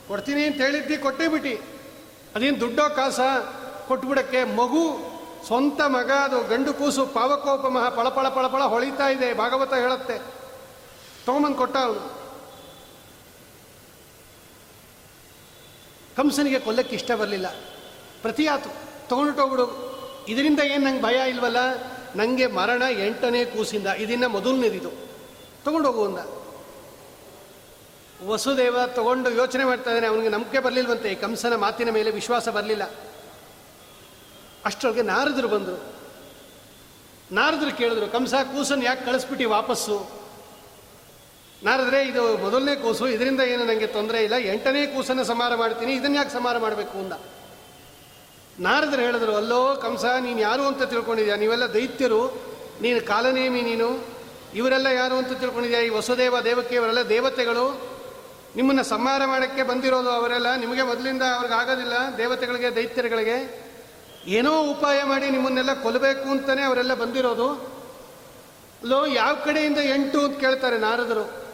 ಕೊಡ್ತೀನಿ 0.07 0.43
ಅಂತ 0.43 0.55
ಹೇಳಿದ್ದಿ, 0.55 0.97
ಕೊಟ್ಟೇ 0.97 1.27
ಬಿಟ್ಟು 1.27 1.63
ಅದೇನು 2.35 2.59
ದುಡ್ಡೋ 2.59 2.89
ಕಾಸ 2.89 3.19
ಕೊಟ್ಬಿಡಕ್ಕೆ 3.87 4.43
ಮಗು, 4.43 4.97
ಸ್ವಂತ 5.47 5.81
ಮಗ, 5.81 6.11
ಅದು 6.11 6.43
ಗಂಡು 6.43 6.73
ಕೂಸು, 6.73 7.05
ಪಾವಕೋಪ 7.05 7.65
ಮಹಾ 7.67 7.89
ಪಳಪಳ 7.89 8.27
ಪಳಪಳ 8.27 8.63
ಹೊಳಿತಾ 8.63 9.09
ಇದೆ, 9.09 9.33
ಭಾಗವತ 9.33 9.73
ಹೇಳುತ್ತೆ. 9.73 10.17
ತಗೊಂಬಂದು 11.25 11.57
ಕೊಟ್ಟ 11.57 11.77
ಅವನು. 11.77 12.25
ಕಂಸನಿಗೆ 16.17 16.59
ಕೊಲ್ಲಕ್ಕೆ 16.59 16.95
ಇಷ್ಟ 16.95 17.11
ಬರಲಿಲ್ಲ. 17.11 17.47
ಪ್ರತಿಯಾತು. 18.21 18.84
ತಗೊಂಡೋಗ್ಬಿಡು 19.07 19.95
ಇದರಿಂದ 20.27 20.59
ಏನು 20.59 20.85
ನಂಗೆ 20.85 21.01
ಭಯ 21.01 21.29
ಇಲ್ವಲ್ಲ? 21.29 21.57
ನನಗೆ 22.15 22.47
ಮರಣ 22.47 22.83
ಎಂಟನೇ 23.05 23.45
ಕೂಸಿಂದ. 23.45 23.87
ಇದನ್ನ 23.87 24.25
ಮೊದಲನೇದಿದು. 24.25 24.89
ಹೋಗು 25.85 26.05
ಅಂದ. 26.05 26.45
ವಸುದೇವ 28.27 28.77
ತಗೊಂಡು 28.87 29.29
ಯೋಚನೆ 29.29 29.65
ಮಾಡ್ತಾ 29.65 29.89
ಇದ್ದಾನೆ. 29.89 30.07
ಅವನಿಗೆ 30.07 30.29
ನಂಬಿಕೆ 30.29 30.59
ಬರಲಿಲ್ವಂತೆ. 30.59 31.09
ಈ 31.09 31.15
ಕಂಸನ 31.15 31.55
ಮಾತಿನ 31.55 31.89
ಮೇಲೆ 31.89 32.11
ವಿಶ್ವಾಸ 32.11 32.49
ಬರಲಿಲ್ಲ. 32.49 32.83
ಅಷ್ಟರೊಳಗೆ 34.65 35.01
ನಾರದರು 35.01 35.47
ಬಂದರು. 35.47 35.95
ನಾರದರು 37.31 37.77
ಕೇಳಿದ್ರು, 37.77 38.07
ಕಂಸ, 38.07 38.33
ಕೂಸನ್ನು 38.33 38.85
ಯಾಕೆ 38.85 39.05
ಕಳಿಸ್ಬಿಟ್ಟು 39.05 39.49
ವಾಪಸ್ಸು? 39.49 40.07
ನಾರದ್ರೆ, 41.63 42.07
ಇದು 42.07 42.37
ಮೊದಲನೇ 42.37 42.75
ಕೂಸು. 42.75 43.07
ಇದರಿಂದ 43.07 43.41
ಏನು 43.41 43.65
ನನಗೆ 43.65 43.87
ತೊಂದರೆ 43.87 44.23
ಇಲ್ಲ. 44.23 44.35
ಎಂಟನೇ 44.35 44.87
ಕೂಸನ್ನು 44.87 45.23
ಸಮಾರ 45.23 45.55
ಮಾಡ್ತೀನಿ. 45.55 45.93
ಇದನ್ನ 45.93 46.15
ಯಾಕೆ 46.15 46.29
ಸಮಾರ 46.29 46.57
ಮಾಡಬೇಕು? 46.57 46.97
ಅಂದ. 46.97 47.13
ನಾರದರು 48.59 49.01
ಹೇಳಿದ್ರು, 49.01 49.35
ಅಲ್ಲೋ 49.35 49.75
ಕಂಸ, 49.75 50.05
ನೀನು 50.05 50.39
ಯಾರು 50.39 50.63
ಅಂತ 50.63 50.83
ತಿಳ್ಕೊಂಡಿದ್ಯಾ? 50.83 51.35
ನೀವೆಲ್ಲ 51.35 51.73
ದೈತ್ಯರು, 51.73 52.27
ನೀನು 52.81 53.01
ಕಾಲನೇಮಿ 53.01 53.61
ನೀನು. 53.61 54.15
ಇವರೆಲ್ಲ 54.55 54.87
ಯಾರು 54.87 55.15
ಅಂತ 55.15 55.31
ತಿಳ್ಕೊಂಡಿದ್ಯಾ? 55.31 55.81
ಈ 55.81 55.89
ವಸುದೇವ 55.89 56.39
ದೇವಕ್ಕೆ 56.39 56.75
ಇವರೆಲ್ಲ 56.75 57.09
ದೇವತೆಗಳು. 57.09 57.95
ನಿಮ್ಮನ್ನು 58.55 58.83
ಸಂಹಾರ 58.83 59.25
ಮಾಡೋಕ್ಕೆ 59.25 59.63
ಬಂದಿರೋದು 59.63 60.09
ಅವರೆಲ್ಲ. 60.09 60.55
ನಿಮಗೆ 60.55 60.83
ಮೊದಲಿಂದ 60.83 61.21
ಅವ್ರಿಗೆ 61.21 61.53
ಆಗೋದಿಲ್ಲ, 61.53 61.93
ದೇವತೆಗಳಿಗೆ, 62.17 62.75
ದೈತ್ಯರುಗಳಿಗೆ. 62.75 63.65
ಏನೋ 64.27 64.63
ಉಪಾಯ 64.63 65.03
ಮಾಡಿ 65.03 65.29
ನಿಮ್ಮನ್ನೆಲ್ಲ 65.29 65.81
ಕೊಲ್ಲಬೇಕು 65.81 66.29
ಅಂತಲೇ 66.29 66.61
ಅವರೆಲ್ಲ 66.61 66.93
ಬಂದಿರೋದು. 66.93 67.75
ಲೋ 68.85 69.05
ಯಾವ 69.05 69.35
ಕಡೆಯಿಂದ 69.45 69.77
ಎಂಟು 69.77 70.19
ಅಂತ 70.19 70.39
ಕೇಳ್ತಾರೆ 70.39 70.77
ನಾರದರು. 70.77 71.45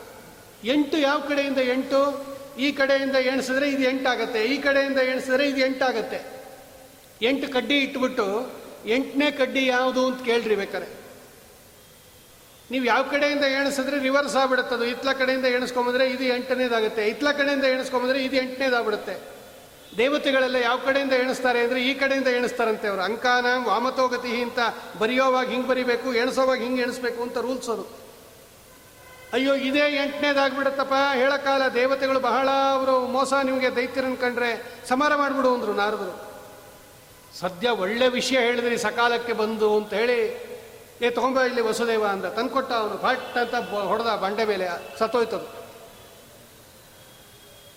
ಎಂಟು 0.64 0.98
ಯಾವ 0.98 1.20
ಕಡೆಯಿಂದ 1.20 1.58
ಎಂಟು? 1.58 2.32
ಈ 2.60 2.72
ಕಡೆಯಿಂದ 2.72 3.16
ಎಣಿಸಿದ್ರೆ 3.16 3.70
ಇದು 3.70 3.90
ಎಂಟಾಗತ್ತೆ, 3.90 4.44
ಈ 4.44 4.58
ಕಡೆಯಿಂದ 4.58 4.98
ಎಣಿಸಿದ್ರೆ 4.98 5.50
ಇದು 5.50 5.66
ಎಂಟಾಗತ್ತೆ. 5.66 6.41
ಎಂಟು 7.22 7.54
ಕಡ್ಡಿ 7.54 7.80
ಇಟ್ಬಿಟ್ಟು 7.80 8.52
ಎಂಟನೇ 8.86 9.32
ಕಡ್ಡಿ 9.32 9.66
ಯಾವುದು 9.66 10.08
ಅಂತ 10.08 10.26
ಕೇಳ್ರಿ 10.26 10.56
ಬೇಕಾರೆ. 10.56 11.02
ನೀವು 12.72 12.86
ಯಾವ 12.86 13.04
ಕಡೆಯಿಂದ 13.04 13.44
ಎಣಿಸಿದ್ರೆ 13.44 14.00
ರಿವರ್ಸ್ 14.00 14.36
ಆಗ್ಬಿಡುತ್ತೆ 14.36 14.76
ಅದು. 14.76 14.86
ಇತ್ಲ 14.86 15.12
ಕಡೆಯಿಂದ 15.12 15.46
ಎಣಿಸ್ಕೊಂಬಂದ್ರೆ 15.46 16.10
ಇದು 16.10 16.24
ಎಂಟನೇದಾಗುತ್ತೆ. 16.24 17.08
ಇತ್ಲ 17.08 17.32
ಕಡೆಯಿಂದ 17.32 17.64
ಎಣಿಸ್ಕೊಂಬಂದ್ರೆ 17.64 18.24
ಇದು 18.24 18.36
ಎಂಟನೇದಾಗ್ಬಿಡುತ್ತೆ. 18.36 19.42
ದೇವತೆಗಳೆಲ್ಲ 19.98 20.56
ಯಾವ 20.56 20.78
ಕಡೆಯಿಂದ 20.78 21.12
ಎಣಿಸ್ತಾರೆ 21.12 21.60
ಅಂದರೆ 21.60 21.84
ಈ 21.84 21.94
ಕಡೆಯಿಂದ 21.94 22.28
ಎಣಿಸ್ತಾರಂತೆ 22.28 22.88
ಅವರು. 22.88 23.02
ಅಂಕಾನ 23.02 23.46
ವಾಮತೋಗತಿ 23.66 24.42
ಅಂತ 24.42 24.60
ಬರೆಯೋವಾಗ 25.00 25.50
ಹಿಂಗೆ 25.50 25.68
ಬರಿಬೇಕು, 25.68 26.14
ಎಣಿಸೋವಾಗ 26.14 26.62
ಹಿಂಗೆ 26.62 26.82
ಎಣಿಸ್ಬೇಕು 26.82 27.24
ಅಂತ 27.24 27.38
ರೂಲ್ಸ್ 27.38 27.70
ಅದು. 27.70 27.88
ಅಯ್ಯೋ, 29.34 29.56
ಇದೇ 29.56 30.02
ಎಂಟನೇದಾಗ್ಬಿಡತ್ತಪ್ಪ. 30.04 30.94
ಹೇಳೋಕ್ಕಾಲ 31.16 31.68
ದೇವತೆಗಳು 31.68 32.20
ಬಹಳ 32.20 32.50
ಅವರು 32.50 33.08
ಮೋಸ, 33.08 33.34
ನಿಮಗೆ 33.34 33.76
ದೈತ್ಯರನ್ನು 33.76 34.18
ಕಂಡ್ರೆ 34.18 34.80
ಸಮಾರ 34.88 35.16
ಮಾಡಿಬಿಡು 35.16 35.54
ಅಂದರು 35.54 35.74
ನಾರದರು. 35.74 36.31
ಸದ್ಯ 37.40 37.70
ಒಳ್ಳೆ 37.70 38.08
ವಿಷಯ 38.08 38.40
ಹೇಳಿದ್ರಿ 38.40 38.78
ಸಕಾಲಕ್ಕೆ 38.78 39.34
ಬಂದು 39.34 39.78
ಅಂತ 39.78 39.94
ಹೇಳಿ, 39.94 40.52
ಏ 41.02 41.10
ತಗೊಂಬ 41.10 41.42
ಇಲ್ಲಿ 41.42 41.62
ವಸುದೇವ 41.62 42.08
ಅಂದ 42.08 42.26
ತಂದ್ಕೊಟ್ಟ 42.26 42.72
ಅವನು. 42.74 42.98
ಫಟ್ 42.98 43.38
ಅಂತ 43.38 43.56
ಹೊಡೆದ 43.70 44.16
ಬಂಡೆ 44.16 44.46
ಮೇಲೆ 44.46 44.68
ಸತ್ತೋಯ್ತದು. 45.00 45.62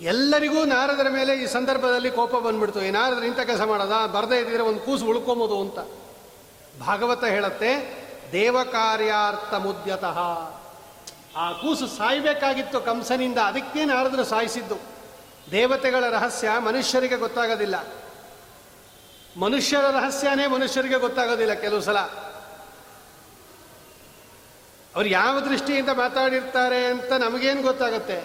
ಎಲ್ಲರಿಗೂ 0.01 0.65
ನಾರದರ 0.65 1.07
ಮೇಲೆ 1.11 1.43
ಈ 1.43 1.47
ಸಂದರ್ಭದಲ್ಲಿ 1.47 2.11
ಕೋಪ 2.11 2.37
ಬಂದ್ಬಿಡ್ತು. 2.37 2.81
ಈ 2.83 2.93
ಇಂಥ 3.27 3.41
ಕೆಲಸ 3.41 3.61
ಮಾಡೋದ? 3.61 4.07
ಬರದೇ 4.07 4.41
ಇದ್ದಿದ್ರೆ 4.41 4.63
ಒಂದು 4.63 4.81
ಕೂಸು 4.81 5.05
ಉಳ್ಕೊಂಬೋದು 5.05 5.61
ಅಂತ. 5.61 5.79
ಭಾಗವತ 6.81 7.25
ಹೇಳತ್ತೆ, 7.25 7.73
ದೇವ 8.33 8.65
ಕಾರ್ಯಾರ್ಥ 8.65 9.55
ಮುದ್ಯತಃ. 9.55 10.19
ಆ 11.37 11.53
ಕೂಸು 11.53 11.87
ಸಾಯ್ಬೇಕಾಗಿತ್ತು 11.87 12.81
ಕಂಸನಿಂದ. 12.81 13.39
ಅದಕ್ಕೆ 13.39 13.85
ನಾರದರು 13.85 14.25
ಸಾಯಿಸಿದ್ದು. 14.25 14.77
ದೇವತೆಗಳ 15.51 16.05
ರಹಸ್ಯ 16.11 16.51
ಮನುಷ್ಯರಿಗೆ 16.59 17.17
ಗೊತ್ತಾಗೋದಿಲ್ಲ. 17.17 18.04
ಮನುಷ್ಯರ 19.37 19.81
ರಹಸ್ಯನೇ 19.81 20.47
ಮನುಷ್ಯರಿಗೆ 20.47 20.99
ಗೊತ್ತಾಗೋದಿಲ್ಲ 20.99 21.55
ಕೆಲವು 21.55 21.81
ಸಲ. 21.81 21.99
ಅವ್ರು 24.95 25.07
ಯಾವ 25.07 25.41
ದೃಷ್ಟಿಯಿಂದ 25.41 25.89
ಮಾತಾಡಿರ್ತಾರೆ 25.89 26.87
ಅಂತ 26.87 27.13
ನಮಗೇನು 27.13 27.63
ಗೊತ್ತಾಗುತ್ತೆ? 27.63 28.25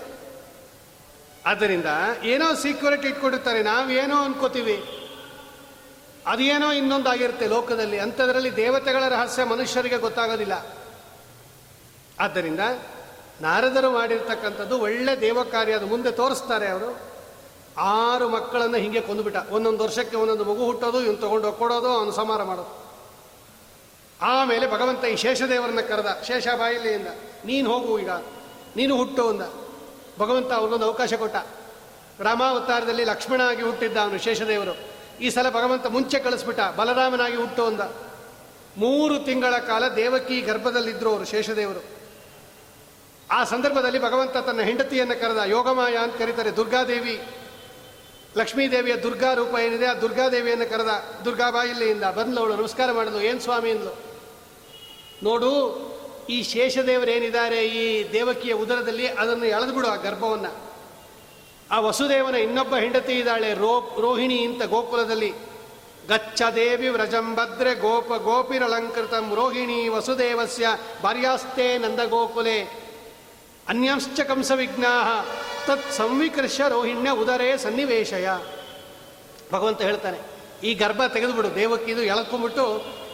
ಆದ್ದರಿಂದ 1.46 1.86
ಏನೋ 2.24 2.54
ಸೀಕ್ಯೂರಿಟಿ 2.54 3.08
ಇಟ್ಕೊಂಡಿರ್ತಾರೆ, 3.08 3.64
ನಾವೇನೋ 3.64 4.24
ಅನ್ಕೋತೀವಿ. 4.24 4.84
ಅದೇನೋ 6.28 6.72
ಇನ್ನೊಂದಾಗಿರುತ್ತೆ 6.72 7.48
ಲೋಕದಲ್ಲಿ, 7.48 8.00
ಅಂಥದ್ರಲ್ಲಿ 8.00 8.56
ದೇವತೆಗಳ 8.56 9.08
ರಹಸ್ಯ 9.08 9.44
ಮನುಷ್ಯರಿಗೆ 9.44 9.98
ಗೊತ್ತಾಗೋದಿಲ್ಲ. 9.98 10.76
ಆದ್ದರಿಂದ 12.20 12.60
ನಾರದರು 13.42 13.92
ಮಾಡಿರ್ತಕ್ಕಂಥದ್ದು 13.92 14.80
ಒಳ್ಳೆ 14.80 15.22
ದೇವ 15.22 15.44
ಕಾರ್ಯ 15.44 15.74
ಅದು 15.74 15.86
ಮುಂದೆ 15.86 16.12
ತೋರಿಸ್ತಾರೆ 16.12 16.68
ಅವರು. 16.68 17.09
ಆರು 17.80 18.30
ಮಕ್ಕಳನ್ನು 18.30 18.78
ಹಿಂಗೆ 18.78 19.02
ಕೊಂದುಬಿಟ್ಟ. 19.02 19.50
ಒಂದೊಂದು 19.50 19.84
ವರ್ಷಕ್ಕೆ 19.84 20.18
ಒಂದೊಂದು 20.18 20.44
ಮಗು 20.44 20.66
ಹುಟ್ಟೋದು, 20.66 21.02
ಇವನು 21.02 21.18
ತಗೊಂಡು 21.18 21.52
ಕೊಡೋದು, 21.52 21.88
ಅವನು 21.88 22.12
ಸಮಾರ 22.12 22.44
ಮಾಡೋದು. 22.44 22.80
ಆಮೇಲೆ 24.22 24.72
ಭಗವಂತ 24.72 25.06
ಈ 25.06 25.16
ಶೇಷದೇವರನ್ನ 25.16 25.82
ಕರೆದ, 25.82 26.22
ಶೇಷ 26.28 26.48
ಬಾಯಿಲಿಯಿಂದ, 26.48 27.08
ನೀನು 27.46 27.72
ಹೋಗು 27.72 28.00
ಈಗ, 28.00 28.10
ನೀನು 28.76 28.98
ಹುಟ್ಟು 28.98 29.30
ಅಂದ. 29.30 29.42
ಭಗವಂತ 30.20 30.52
ಅವ್ರಿಗೊಂದು 30.52 30.86
ಅವಕಾಶ 30.86 31.14
ಕೊಟ್ಟ. 31.14 31.36
ರಾಮಾವತಾರದಲ್ಲಿ 32.20 33.04
ಲಕ್ಷ್ಮಣ 33.04 33.42
ಆಗಿ 33.42 33.62
ಹುಟ್ಟಿದ್ದ 33.62 33.98
ಅವನು 33.98 34.18
ಶೇಷದೇವರು. 34.18 34.90
ಈ 35.22 35.30
ಸಲ 35.30 35.50
ಭಗವಂತ 35.50 35.86
ಮುಂಚೆ 35.86 36.20
ಕಳಿಸ್ಬಿಟ್ಟ, 36.20 36.60
ಬಲರಾಮನಾಗಿ 36.76 37.36
ಹುಟ್ಟು 37.36 37.66
ಅಂದ. 37.66 37.82
ಮೂರು 38.78 39.20
ತಿಂಗಳ 39.20 39.58
ಕಾಲ 39.58 39.88
ದೇವಕಿ 39.88 40.42
ಗರ್ಭದಲ್ಲಿದ್ದರು 40.42 41.10
ಅವರು 41.10 41.26
ಶೇಷದೇವರು. 41.26 41.84
ಆ 43.32 43.44
ಸಂದರ್ಭದಲ್ಲಿ 43.44 44.00
ಭಗವಂತ 44.00 44.38
ತನ್ನ 44.38 44.62
ಹೆಂಡತಿಯನ್ನು 44.62 45.22
ಕರೆದ, 45.22 45.38
ಯೋಗಮಾಯ 45.46 45.96
ಅಂತ 45.96 46.18
ಕರೀತಾರೆ, 46.18 46.56
ದುರ್ಗಾದೇವಿ 46.56 47.22
ಲಕ್ಷ್ಮೀದೇವಿಯ 48.38 48.96
ದುರ್ಗಾ 48.96 49.34
ರೂಪ 49.34 49.56
ಏನಿದೆ, 49.60 49.86
ಆ 49.86 49.94
ದುರ್ಗಾದೇವಿಯನ್ನು 49.94 50.70
ಕರೆದ 50.70 51.22
ದುರ್ಗಾ 51.26 51.52
ಬಾಯಿಲೆಯಿಂದ 51.52 52.04
ಬಂದವಳು 52.04 52.56
ನಮಸ್ಕಾರ 52.56 52.92
ಮಾಡಿದ್ಲು, 52.92 53.22
ಏನು 53.22 53.40
ಸ್ವಾಮಿ? 53.40 53.70
ಅಂದ್ಲು. 53.70 53.98
ನೋಡು, 55.24 55.80
ಈ 56.30 56.44
ಶೇಷದೇವರೇನಿದ್ದಾರೆ 56.44 57.68
ಈ 57.68 58.14
ದೇವಕಿಯ 58.14 58.54
ಉದರದಲ್ಲಿ 58.54 59.08
ಅದನ್ನು 59.08 59.46
ಎಳೆದುಬಿಡು 59.46 59.88
ಆ 59.88 59.96
ಗರ್ಭವನ್ನು. 59.96 60.72
ಆ 61.72 61.80
ವಸುದೇವನ 61.80 62.36
ಇನ್ನೊಬ್ಬ 62.36 62.76
ಹೆಂಡತಿ 62.76 63.14
ಇದ್ದಾಳೆ, 63.14 63.54
ರೋ, 63.54 63.92
ರೋಹಿಣಿ 64.02 64.40
ಅಂತ 64.40 64.64
ಗೋಕುಲದಲ್ಲಿ. 64.64 65.34
ಗಚ್ಚ 66.10 66.42
ದೇವಿ 66.56 66.90
ವ್ರಜಂಭದ್ರೆ 66.90 67.76
ಗೋಪ 67.76 68.08
ಗೋಪಿರಲಂಕೃತಂ 68.08 69.36
ರೋಹಿಣಿ 69.36 69.88
ವಸುದೇವಸ್ಯ 69.88 70.68
ಭಾರ್ಯಾಸ್ತೆ 71.04 71.78
ನಂದಗೋಕುಲೆ. 71.78 72.79
ಅನ್ಯಾಂಶ್ಚ 73.70 74.20
ಕಂಸ 74.20 74.52
ವಿಘ್ನಾ 74.52 74.92
ತತ್ 75.68 75.88
ಸಂವಿಕೃಷ್ಯ 75.94 76.64
ರೋಹಿಣ್ಯ 76.70 77.10
ಉದರೇ 77.12 77.58
ಸನ್ನಿವೇಶಯ. 77.58 78.30
ಭಗವಂತ 79.52 79.82
ಹೇಳ್ತಾನೆ, 79.82 80.20
ಈ 80.64 80.74
ಗರ್ಭ 80.74 81.02
ತೆಗೆದುಬಿಡು 81.14 81.56
ದೇವಕ್ಕಿದು 81.56 82.02
ಎಳ್ಕೊಂಬಿಟ್ಟು 82.04 82.66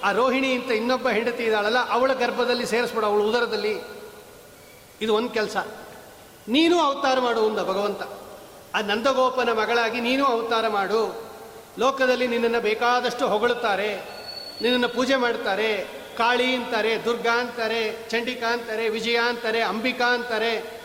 ಆ 0.03 0.11
ರೋಹಿಣಿ 0.11 0.49
ಅಂತ 0.53 0.71
ಇನ್ನೊಬ್ಬ 0.71 1.09
ಹೆಂಡತಿ 1.09 1.43
ಇದ್ದಾಳಲ್ಲ, 1.43 1.79
ಅವಳ 1.89 2.13
ಗರ್ಭದಲ್ಲಿ 2.13 2.65
ಸೇರಿಸ್ಬಿಡು, 2.65 3.05
ಅವಳು 3.05 3.23
ಉದರದಲ್ಲಿ. 3.23 3.75
ಇದು 5.01 5.11
ಒಂದು 5.15 5.29
ಕೆಲಸ. 5.29 5.57
ನೀನು 6.47 6.79
ಅವತಾರ 6.79 7.19
ಮಾಡು 7.19 7.41
ಅಂದ 7.49 7.59
ಭಗವಂತ. 7.59 8.01
ಆ 8.75 8.81
ನಂದಗೋಪನ 8.81 9.49
ಮಗಳಾಗಿ 9.51 9.99
ನೀನು 10.01 10.25
ಅವತಾರ 10.25 10.67
ಮಾಡು. 10.67 11.01
ಲೋಕದಲ್ಲಿ 11.79 12.27
ನಿನ್ನನ್ನು 12.27 12.61
ಬೇಕಾದಷ್ಟು 12.61 13.27
ಹೊಗಳುತ್ತಾರೆ, 13.27 13.89
ನಿನ್ನನ್ನು 14.61 14.89
ಪೂಜೆ 14.89 15.15
ಮಾಡ್ತಾರೆ 15.15 15.69
ಕಾಳಿ 16.17 16.55
ಅಂತಾರೆ, 16.55 17.05
ದುರ್ಗಾ 17.05 17.39
ಅಂತಾರೆ, 17.39 18.09
ಚಂಡಿಕಾ 18.09 18.53
ಅಂತಾರೆ, 18.53 18.89
ವಿಜಯ 18.89 19.15
ಅಂತಾರೆ, 19.15 19.61
ಅಂಬಿಕಾ 19.61 20.05
ಅಂತಾರೆ. 20.05 20.81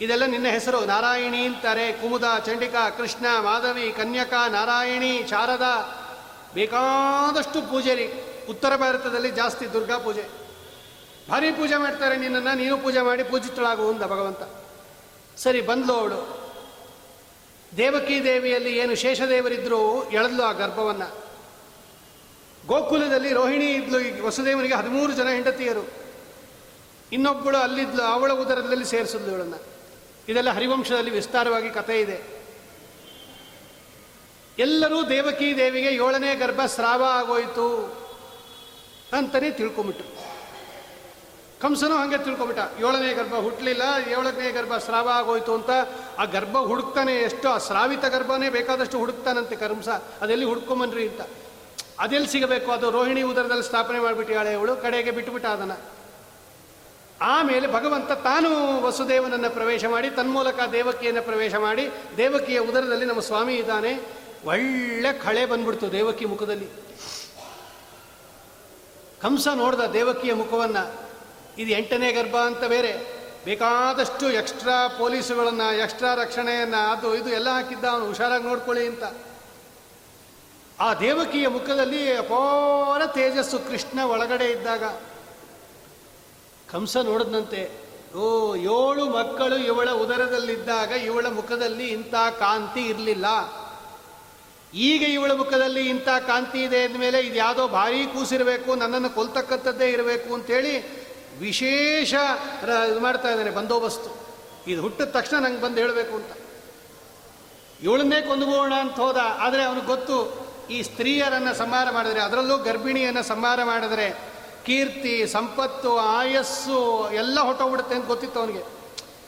ಇದೆಲ್ಲ 0.00 0.24
ನಿನ್ನ 0.24 0.46
ಹೆಸರು. 0.46 0.84
ನಾರಾಯಣಿ 0.84 1.46
ಅಂತಾರೆ, 1.46 1.92
ಕುಮುದ, 1.92 2.24
ಚಂಡಿಕಾ, 2.46 2.90
ಕೃಷ್ಣ, 2.90 3.26
ಮಾಧವಿ, 3.40 3.92
ಕನ್ಯಕಾ, 3.92 4.48
ನಾರಾಯಣಿ, 4.48 5.22
ಶಾರದಾ. 5.30 6.00
ಬೇಕಾದಷ್ಟು 6.54 7.70
ಪೂಜೆ 7.70 7.94
ರೀ. 7.94 8.12
ಉತ್ತರ 8.48 8.76
ಭಾರತದಲ್ಲಿ 8.76 9.30
ಜಾಸ್ತಿ 9.30 9.72
ದುರ್ಗಾ 9.72 9.98
ಪೂಜೆ. 9.98 10.24
ಭಾರಿ 11.30 11.50
ಪೂಜೆ 11.50 11.76
ಮಾಡ್ತಾರೆ 11.76 12.16
ನಿನ್ನನ್ನು. 12.16 12.54
ನೀನು 12.54 12.78
ಪೂಜೆ 12.78 13.00
ಮಾಡಿ 13.00 13.22
ಪೂಜಿತಳಾಗು 13.22 13.88
ಅಂದ 13.88 14.02
ಭಗವಂತ. 14.02 14.38
ಸರಿ, 15.38 15.60
ಬಂದ್ಲು 15.60 15.92
ಅವಳು. 15.92 16.44
ದೇವಕಿ 17.76 18.24
ದೇವಿಯಲ್ಲಿ 18.24 18.78
ಏನು 18.78 18.94
ಶೇಷದೇವರಿದ್ದರೂ 18.94 20.02
ಎಳೆದ್ಲು 20.02 20.42
ಆ 20.42 20.52
ಗರ್ಭವನ್ನು. 20.52 21.23
ಗೋಕುಲದಲ್ಲಿ 22.66 23.32
ರೋಹಿಣಿ 23.32 23.66
ಇದ್ಲು 23.72 24.00
ಈ 24.00 24.20
ವಸುದೇವನಿಗೆ 24.20 24.74
ಹದಿಮೂರು 24.74 25.12
ಜನ 25.12 25.28
ಹೆಂಡತಿಯರು. 25.28 25.84
ಇನ್ನೊಬ್ಬಳು 27.12 27.58
ಅಲ್ಲಿದ್ಲು, 27.58 28.02
ಅವಳ 28.02 28.32
ಉದರದಲ್ಲಿ 28.32 28.84
ಸೇರಿಸಿದ್ಲು 28.84 29.30
ಇವಳನ್ನು. 29.30 29.58
ಇದೆಲ್ಲ 30.28 30.50
ಹರಿವಂಶದಲ್ಲಿ 30.50 31.10
ವಿಸ್ತಾರವಾಗಿ 31.10 31.70
ಕಥೆ 31.70 32.00
ಇದೆ. 32.00 32.18
ಎಲ್ಲರೂ 34.58 35.08
ದೇವಕಿ 35.08 35.56
ದೇವಿಗೆ 35.56 35.90
ಏಳನೇ 35.94 36.34
ಗರ್ಭ 36.34 36.60
ಸ್ರಾವ 36.66 37.04
ಆಗೋಯ್ತು 37.04 37.66
ಅಂತಲೇ 39.12 39.50
ತಿಳ್ಕೊಂಬಿಟ್ರು. 39.50 40.08
ಕಂಸನೂ 41.60 41.94
ಹಾಗೆ 41.96 42.18
ತಿಳ್ಕೊಂಬಿಟ್ಟ, 42.18 42.62
ಏಳನೇ 42.80 43.14
ಗರ್ಭ 43.14 43.34
ಹುಟ್ಟಲಿಲ್ಲ 43.34 43.82
ಏಳನೇ 44.10 44.52
ಗರ್ಭ 44.52 44.76
ಸ್ರಾವ 44.76 45.08
ಆಗೋಯ್ತು 45.08 45.54
ಅಂತ. 45.54 45.70
ಆ 46.18 46.24
ಗರ್ಭ 46.24 46.56
ಹುಡುಕ್ತಾನೆ, 46.56 47.14
ಎಷ್ಟು 47.14 47.48
ಆ 47.48 47.58
ಸ್ರಾವಿತ 47.58 48.04
ಗರ್ಭನೇ 48.04 48.48
ಬೇಕಾದಷ್ಟು 48.48 48.98
ಹುಡುಕ್ತಾನಂತೆ 48.98 49.56
ಕರಂಸ, 49.56 49.88
ಅದೆಲ್ಲಿ 50.20 50.46
ಹುಡ್ಕೊಂಬನ್ರಿ 50.46 51.08
ಅಂತ. 51.08 51.20
ಅದೆಲ್ಲಿ 52.00 52.28
ಸಿಗಬೇಕು? 52.28 52.72
ಅದು 52.72 52.90
ರೋಹಿಣಿ 52.90 53.22
ಉದರದಲ್ಲಿ 53.22 53.62
ಸ್ಥಾಪನೆ 53.62 54.00
ಮಾಡಿಬಿಟ್ಟಿಯಾಳೆ 54.00 54.54
ಅವಳು? 54.54 54.76
ಕಡೆಗೆ 54.76 55.10
ಬಿಟ್ಟುಬಿಟ್ಟ 55.10 55.46
ಅದನ್ನು. 55.46 55.94
ಆಮೇಲೆ 57.20 57.72
ಭಗವಂತ 57.72 58.12
ತಾನು 58.12 58.82
ವಸುದೇವನನ್ನು 58.82 59.50
ಪ್ರವೇಶ 59.50 59.84
ಮಾಡಿ, 59.84 60.10
ತನ್ಮೂಲಕ 60.10 60.60
ದೇವಕಿಯನ್ನು 60.72 61.22
ಪ್ರವೇಶ 61.22 61.54
ಮಾಡಿ, 61.54 61.88
ದೇವಕಿಯ 62.16 62.58
ಉದರದಲ್ಲಿ 62.58 63.04
ನಮ್ಮ 63.04 63.20
ಸ್ವಾಮಿ 63.20 63.54
ಇದ್ದಾನೆ. 63.54 64.00
ಒಳ್ಳೆ 64.44 65.12
ಕಳೆ 65.12 65.46
ಬಂದ್ಬಿಡ್ತು 65.46 65.92
ದೇವಕಿ 65.92 66.24
ಮುಖದಲ್ಲಿ. 66.24 66.68
ಕಂಸ 69.22 69.48
ನೋಡ್ದ 69.48 69.80
ದೇವಕಿಯ 69.80 70.34
ಮುಖವನ್ನು, 70.34 70.94
ಇದು 71.58 71.70
ಎಂಟನೇ 71.70 72.12
ಗರ್ಭ 72.12 72.36
ಅಂತ 72.36 72.64
ಬೇರೆ. 72.64 73.24
ಬೇಕಾದಷ್ಟು 73.44 74.30
ಎಕ್ಸ್ಟ್ರಾ 74.30 74.88
ಪೊಲೀಸುಗಳನ್ನು, 74.88 75.78
ಎಕ್ಸ್ಟ್ರಾ 75.78 76.14
ರಕ್ಷಣೆಯನ್ನು, 76.14 76.90
ಅದು 76.90 77.14
ಇದು 77.14 77.28
ಎಲ್ಲ 77.28 77.48
ಹಾಕಿದ್ದ 77.48 77.84
ಅವನು. 77.84 78.06
ಹುಷಾರಾಗಿ 78.06 78.44
ನೋಡ್ಕೊಳ್ಳಿ 78.44 78.86
ಅಂತ. 78.86 79.04
ಆ 80.78 80.94
ದೇವಕಿಯ 80.94 81.48
ಮುಖದಲ್ಲಿ 81.48 82.16
ಅಪಾರ 82.16 83.06
ತೇಜಸ್ಸು 83.06 83.58
ಕೃಷ್ಣ 83.58 84.00
ಒಳಗಡೆ 84.04 84.46
ಇದ್ದಾಗ 84.50 84.84
ಕಂಸ 86.70 86.96
ನೋಡಿದಂತೆ 86.96 87.84
ಓ, 88.16 88.54
ಏಳು 88.54 89.04
ಮಕ್ಕಳು 89.10 89.56
ಇವಳ 89.56 89.88
ಉದರದಲ್ಲಿದ್ದಾಗ 89.90 90.90
ಇವಳ 90.90 91.26
ಮುಖದಲ್ಲಿ 91.28 91.86
ಇಂಥ 91.88 92.14
ಕಾಂತಿ 92.14 92.82
ಇರಲಿಲ್ಲ. 92.86 93.26
ಈಗ 94.74 95.02
ಇವಳ 95.02 95.32
ಮುಖದಲ್ಲಿ 95.32 95.88
ಇಂಥ 95.88 96.08
ಕಾಂತಿ 96.08 96.62
ಇದೆ 96.62 96.84
ಅಂದಮೇಲೆ 96.84 97.20
ಇದು 97.20 97.34
ಯಾವುದೋ 97.34 97.68
ಭಾರಿ 97.68 98.06
ಕೂಸಿರಬೇಕು, 98.06 98.74
ನನ್ನನ್ನು 98.74 99.10
ಕೊಲ್ತಕ್ಕಂಥದ್ದೇ 99.10 99.88
ಇರಬೇಕು 99.90 100.34
ಅಂತೇಳಿ 100.34 100.74
ವಿಶೇಷ 101.40 102.14
ಇದು 102.90 103.00
ಮಾಡ್ತಾ 103.00 103.30
ಇದ್ದಾನೆ 103.30 103.50
ಬಂದೋಬಸ್ತು. 103.50 104.10
ಇದು 104.66 104.82
ಹುಟ್ಟಿದ 104.82 105.04
ತಕ್ಷಣ 105.04 105.38
ನಂಗೆ 105.38 105.60
ಬಂದು 105.60 105.80
ಹೇಳಬೇಕು 105.80 106.14
ಅಂತ. 106.16 106.32
ಇವಳನ್ನೇ 107.82 108.20
ಕೊಂದುಬೋಣ 108.22 108.72
ಅಂತ 108.72 108.96
ಹೋದ, 108.96 109.16
ಆದರೆ 109.16 109.62
ಅವನಿಗೆ 109.64 109.86
ಗೊತ್ತು 109.86 110.16
ಈ 110.70 110.82
ಸ್ತ್ರೀಯರನ್ನು 110.82 111.54
ಸಂಹಾರ 111.54 111.90
ಮಾಡಿದರೆ, 111.90 112.20
ಅದರಲ್ಲೂ 112.20 112.58
ಗರ್ಭಿಣಿಯನ್ನು 112.58 113.22
ಸಂಹಾರ 113.22 113.64
ಮಾಡಿದರೆ 113.64 114.34
ಕೀರ್ತಿ, 114.66 115.26
ಸಂಪತ್ತು, 115.26 115.98
ಆಯಸ್ಸು 115.98 117.10
ಎಲ್ಲ 117.12 117.40
ಹೊಟ್ಟೋಗ್ಬಿಡುತ್ತೆ 117.40 117.96
ಅಂತ 117.96 118.06
ಗೊತ್ತಿತ್ತು 118.06 118.40
ಅವನಿಗೆ. 118.40 118.62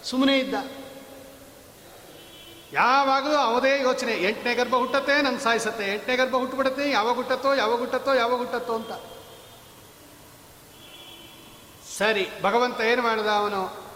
ಸುಮ್ಮನೆ 0.05 0.39
ಇದ್ದ. 0.39 0.55
ಯಾವಾಗಲೂ 2.73 3.35
ಅವದೇ 3.35 3.83
ಯೋಚನೆ, 3.83 4.13
ಎಂಟನೇ 4.13 4.55
ಗರ್ಭ 4.55 4.75
ಹುಟ್ಟತ್ತೆ 4.75 5.23
ನನ್ನ 5.23 5.39
ಸಾಯಿಸತ್ತೆ. 5.39 5.95
ಎಂಟನೇ 5.95 6.17
ಗರ್ಭ 6.17 6.37
ಹುಟ್ಟುಬಿಡುತ್ತೆ 6.37 6.91
ಯಾವಾಗ 6.91 7.15
ಹುಟ್ಟತ್ತೋ 7.15 7.55
ಯಾವಾಗ 7.55 7.79
ಹುಟ್ಟತ್ತೋ 7.79 8.15
ಯಾವಾಗ 8.15 8.39
ಹುಟ್ಟತ್ತೋ 8.39 8.75
ಅಂತ. 8.75 8.91
ಸರಿ, 11.99 12.29
ಭಗವಂತ 12.43 12.81
ಏನು 12.81 13.03
ಮಾಡಿದ 13.03 13.27
ಅವನು? 13.27 13.87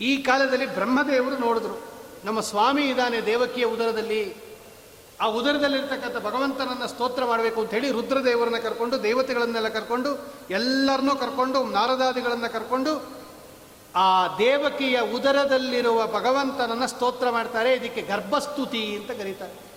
ಈ 0.00 0.16
ಕಾಲದಲ್ಲಿ 0.16 0.66
ಬ್ರಹ್ಮದೇವರು 0.66 1.36
ನೋಡಿದ್ರು. 1.36 1.82
ನಮ್ಮ 2.24 2.40
ಸ್ವಾಮಿ 2.40 2.82
ಇದ್ದಾನೆ 2.82 3.20
ದೇವಕಿಯ 3.20 3.64
ಉದರದಲ್ಲಿ. 3.64 4.49
ಆ 5.20 5.26
ಉದರದಲ್ಲಿರ್ತಕ್ಕಂಥ 5.26 6.24
ಭಗವಂತನನ್ನು 6.24 6.88
ಸ್ತೋತ್ರ 6.88 7.24
ಮಾಡಬೇಕು 7.24 7.60
ಅಂತ 7.60 7.70
ಹೇಳಿ 7.70 7.90
ರುದ್ರದೇವರನ್ನ 7.90 8.58
ಕರ್ಕೊಂಡು, 8.58 9.02
ದೇವತೆಗಳನ್ನೆಲ್ಲ 9.02 9.68
ಕರ್ಕೊಂಡು, 9.68 10.34
ಎಲ್ಲರನ್ನೂ 10.50 11.16
ಕರ್ಕೊಂಡು, 11.16 11.64
ನಾರದಾದಿಗಳನ್ನು 11.64 12.52
ಕರ್ಕೊಂಡು 12.52 13.20
ಆ 13.94 14.36
ದೇವಕಿಯ 14.36 15.00
ಉದರದಲ್ಲಿರುವ 15.00 16.06
ಭಗವಂತನನ್ನು 16.06 16.86
ಸ್ತೋತ್ರ 16.86 17.30
ಮಾಡ್ತಾರೆ. 17.30 17.72
ಇದಕ್ಕೆ 17.72 18.02
ಗರ್ಭಸ್ತುತಿ 18.02 18.96
ಅಂತ 18.96 19.10
ಕರೀತಾರೆ. 19.10 19.70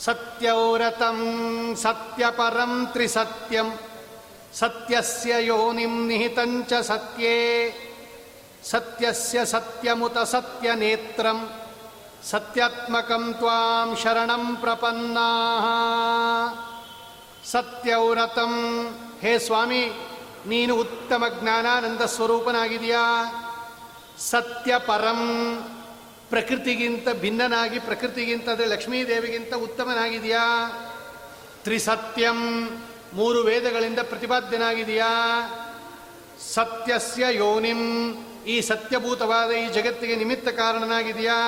ಸತ್ಯೌರತಂ 0.00 1.18
ಸತ್ಯಪರಂ 1.76 2.88
ತ್ರಿಸತ್ಯಂ 2.92 3.80
ಸತ್ಯಸ್ಯ 4.54 5.34
ಯೋನಿಂ 5.38 6.08
ನಿಹಿತಂಚ 6.08 6.72
ಸತ್ಯೇ 6.72 7.36
ಸತ್ಯಸ್ಯ 8.64 9.44
ಸತ್ಯಮುತ 9.44 10.18
ಸತ್ಯನೇತ್ರಂ 10.18 11.38
ಸತ್ಯಾತ್ಮಕಂ 12.30 13.24
ತ್ವಾಂ 13.34 13.88
ಶರಣಂ 14.02 14.44
ಪ್ರಪನ್ನಾ. 14.56 15.28
ಸತ್ಯವ್ರತಂ 17.52 18.52
ಹೇ 19.22 19.32
ಸ್ವಾಮಿ, 19.38 19.82
ನೀನು 20.46 20.72
ಉತ್ತಮ 20.74 21.24
ಜ್ಞಾನಾನಂದ 21.40 22.02
ಸ್ವರೂಪನಾಗಿದೆಯಾ? 22.14 23.04
ಸತ್ಯ 24.30 24.72
ಪರಂ 24.78 25.20
ಪ್ರಕೃತಿಗಿಂತ 26.30 27.08
ಭಿನ್ನನಾಗಿ 27.20 27.78
ಪ್ರಕೃತಿಗಿಂತ 27.78 28.48
ಅಂದರೆ 28.48 28.66
ಲಕ್ಷ್ಮೀದೇವಿಗಿಂತ 28.66 29.54
ಉತ್ತಮನಾಗಿದೆಯಾ? 29.54 30.44
ತ್ರಿಸತ್ಯಂ, 31.64 32.38
ಮೂರು 33.14 33.40
ವೇದಗಳಿಂದ 33.40 34.00
ಪ್ರತಿಪಾದ್ಯನಾಗಿದೆಯಾ? 34.10 35.10
ಸತ್ಯಸ್ಯ 36.54 37.24
ಯೋನಿಂ, 37.36 37.82
ಈ 38.46 38.56
ಸತ್ಯಭೂತವಾದ 38.60 39.50
ಈ 39.50 39.66
ಜಗತ್ತಿಗೆ 39.68 40.16
ನಿಮಿತ್ತ 40.16 40.48
ಕಾರಣನಾಗಿದೆಯಾ? 40.48 41.38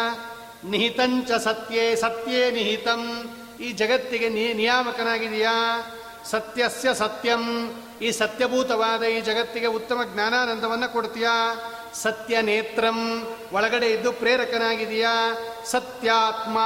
ನಿಹಿತಂಚ 0.64 1.33
ಸತ್ಯೇ 1.33 1.96
ಸತ್ಯೇ 1.96 2.50
ನಿಹಿತಂ. 2.50 3.31
ಈ 3.61 3.72
ಜಗತ್ತಿಗೆ 3.72 4.29
ನಿಯಾಮಕನಾಗಿದೆಯಾ? 4.29 5.87
ಸತ್ಯಸ್ಯ 6.24 6.94
ಸತ್ಯಂ. 6.94 7.74
ಈ 8.03 8.11
ಸತ್ಯಭೂತವಾದ 8.11 9.03
ಈ 9.03 9.20
ಜಗತ್ತಿಗೆ 9.20 9.66
ಉತ್ತಮ 9.66 10.00
ಜ್ಞಾನಾನಂದವನ್ನು 10.05 10.92
ಕೊಡ್ತೀಯಾ? 10.92 11.55
ಸತ್ಯ 11.94 12.42
ನೇತ್ರಂ. 12.42 13.29
ಒಳಗಡೆ 13.53 13.90
ಇದ್ದು 13.90 14.12
ಪ್ರೇರಕನಾಗಿದೆಯಾ? 14.12 15.37
ಸತ್ಯಾತ್ಮ. 15.66 16.59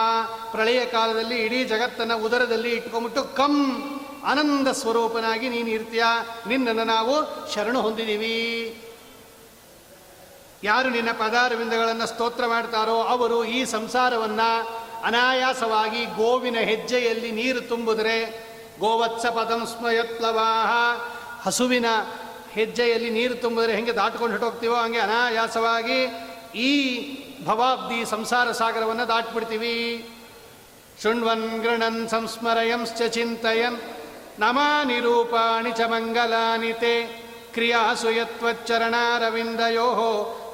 ಪ್ರಳಯ 0.50 0.84
ಕಾಲದಲ್ಲಿ 0.84 1.36
ಇಡೀ 1.36 1.64
ಜಗತ್ತನ್ನು 1.64 2.18
ಉದರದಲ್ಲಿ 2.18 2.70
ಇಟ್ಕೊಂಬಿಟ್ಟು 2.70 3.24
ಕಂ. 3.24 3.84
ಆನಂದ 4.24 4.68
ಸ್ವರೂಪನಾಗಿ 4.68 5.48
ನೀನು 5.48 5.68
ಇರ್ತೀಯ? 5.68 6.02
ನಿನ್ನನ್ನು 6.48 6.84
ನಾವು 6.84 7.14
ಶರಣು 7.54 7.80
ಹೊಂದಿದ್ದೀವಿ 7.80 8.74
ಯಾರು 10.62 10.88
ನಿನ್ನ 10.88 11.10
ಪದಾರವಿಂದಗಳನ್ನು 11.12 12.06
ಸ್ತೋತ್ರ 12.06 12.46
ಮಾಡ್ತಾರೋ 12.46 13.02
ಅವರು 13.02 13.44
ಈ 13.44 13.64
ಸಂಸಾರವನ್ನು 13.64 14.78
ಅನಾಯಾಸವಾಗಿ 15.02 16.04
ಗೋವಿನ 16.04 16.58
ಹೆಜ್ಜೆಯಲ್ಲಿ 16.58 17.32
ನೀರು 17.32 17.60
ತುಂಬಿದ್ರೆ 17.60 18.48
ಗೋವತ್ಸ 18.78 19.26
ಪದಂ 19.26 19.66
ಸ್ಮಯತ್ಲವಾಹ 19.66 21.00
ಹಸುವಿನ 21.46 21.86
ಹೆಜ್ಜೆಯಲ್ಲಿ 22.50 23.10
ನೀರು 23.10 23.34
ತುಂಬಿದ್ರೆ 23.34 23.74
ಹೆಂಗೆ 23.74 23.92
ದಾಟ್ಕೊಂಡು 23.92 24.32
ಹೊಟ್ಟೋಗ್ತೀವೋ 24.32 24.76
ಹಂಗೆ 24.76 24.98
ಅನಾಯಾಸವಾಗಿ 24.98 26.00
ಈ 26.58 26.72
ಭವಾಬ್ದಿ 27.44 28.10
ಸಂಸಾರ 28.10 28.52
ಸಾಗರವನ್ನು 28.52 29.08
ದಾಟ್ಬಿಡ್ತೀವಿ. 29.08 30.10
ಶೃಣ್ವನ್ 31.02 31.62
ಗೃಣನ್ 31.62 32.08
ಸಂಸ್ಮರಯಂಶ್ಚ 32.08 33.02
ಚಿಂತಯನ್ 33.02 33.76
ನಮಾನಿ 34.40 35.00
ರೂಪಾಣಿ 35.00 35.70
ಚ 35.72 35.80
ಮಂಗಲಾನಿತೆ. 35.80 37.28
ಕ್ರಿಯಾ 37.52 37.94
ಕ್ರಿಯಾಸು 37.94 38.10
ಯತ್ವಚ್ಚರಣಾರವಿಂದಯೋ. 38.10 39.88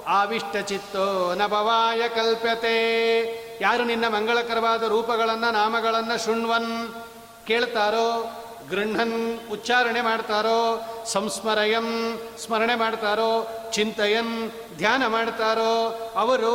ಆವಿಷ್ಟಚಿತ್ತೋ 0.09 1.35
ನಭವಾಯ 1.35 2.09
ಕಲ್ಪ್ಯತೆ. 2.09 2.79
ಯಾರು 3.61 3.85
ನಿನ್ನ 3.85 4.09
ಮಂಗಳಕರವಾದ 4.09 4.83
ರೂಪಗಳನ್ನು, 4.83 5.51
ನಾಮಗಳನ್ನು 5.51 6.25
ಶೃಣ್ವನ್ 6.25 6.95
ಕೇಳ್ತಾರೋ 7.47 8.41
ಗೃಹನ್ 8.71 9.39
ಉಚ್ಚಾರಣೆ 9.51 10.01
ಮಾಡ್ತಾರೋ, 10.01 10.83
ಸಂಸ್ಮರಯಂ 11.07 12.19
ಸ್ಮರಣೆ 12.39 12.75
ಮಾಡ್ತಾರೋ, 12.75 13.49
ಚಿಂತಯನ್ 13.71 14.51
ಧ್ಯಾನ 14.79 15.07
ಮಾಡ್ತಾರೋ, 15.07 16.13
ಅವರು 16.17 16.55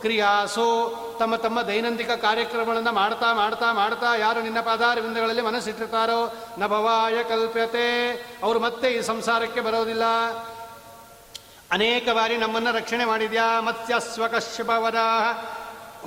ಕ್ರಿಯಾಸು 0.00 0.96
ತಮ್ಮ 1.18 1.36
ತಮ್ಮ 1.36 1.62
ದೈನಂದಿಕ 1.62 2.10
ಕಾರ್ಯಕ್ರಮಗಳನ್ನು 2.10 2.92
ಮಾಡ್ತಾ 2.92 3.32
ಮಾಡ್ತಾ 3.32 3.72
ಮಾಡ್ತಾ 3.72 4.16
ಯಾರು 4.16 4.42
ನಿನ್ನ 4.42 4.60
ಪಾದಾರವಿಂದಗಳಲ್ಲಿ 4.60 5.42
ಮನಸ್ಸಿಟ್ಟಿರ್ತಾರೋ, 5.42 6.34
ನಭವಾಯ 6.58 7.22
ಕಲ್ಪ್ಯತೆ. 7.22 8.12
ಅವರು 8.42 8.60
ಮತ್ತೆ 8.60 8.88
ಈ 8.88 9.00
ಸಂಸಾರಕ್ಕೆ 9.00 9.60
ಬರೋದಿಲ್ಲ. 9.60 10.02
ಅನೇಕ 11.72 12.08
ಬಾರಿ 12.12 12.36
ನಮ್ಮನ್ನು 12.36 12.72
ರಕ್ಷಣೆ 12.72 13.04
ಮಾಡಿದ್ಯಾ? 13.04 13.60
ಮತ್ಸ್ಯಸ್ವ 13.60 14.68
ವರಾಹ, 14.68 15.38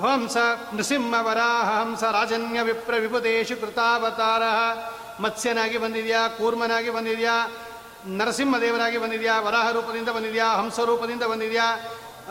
ಹಂಸ 0.06 0.36
ನೃಸಿಂಹ 0.74 1.14
ವರಾಹ, 1.20 1.80
ಹಂಸ 1.80 2.04
ರಾಜನ್ಯ 2.04 2.62
ವಿಪ್ರ 2.62 2.94
ವಿಭುದೇಶು 2.94 3.60
ಕೃತಾವತಾರ 3.60 4.42
ಮತ್ಸ್ಯನಾಗಿ 5.22 5.78
ಬಂದಿದ್ಯಾ? 5.78 6.28
ಕೂರ್ಮನಾಗಿ 6.28 6.90
ಬಂದಿದ್ಯಾ? 6.90 7.52
ನರಸಿಂಹದೇವನಾಗಿ 8.06 8.98
ಬಂದಿದ್ಯಾ? 8.98 9.40
ವರಾಹ 9.40 9.70
ರೂಪದಿಂದ 9.70 10.08
ಬಂದಿದ್ಯಾ? 10.08 10.46
ಹಂಸ 10.46 10.80
ರೂಪದಿಂದ 10.80 11.22
ಬಂದಿದ್ಯಾ? 11.22 11.80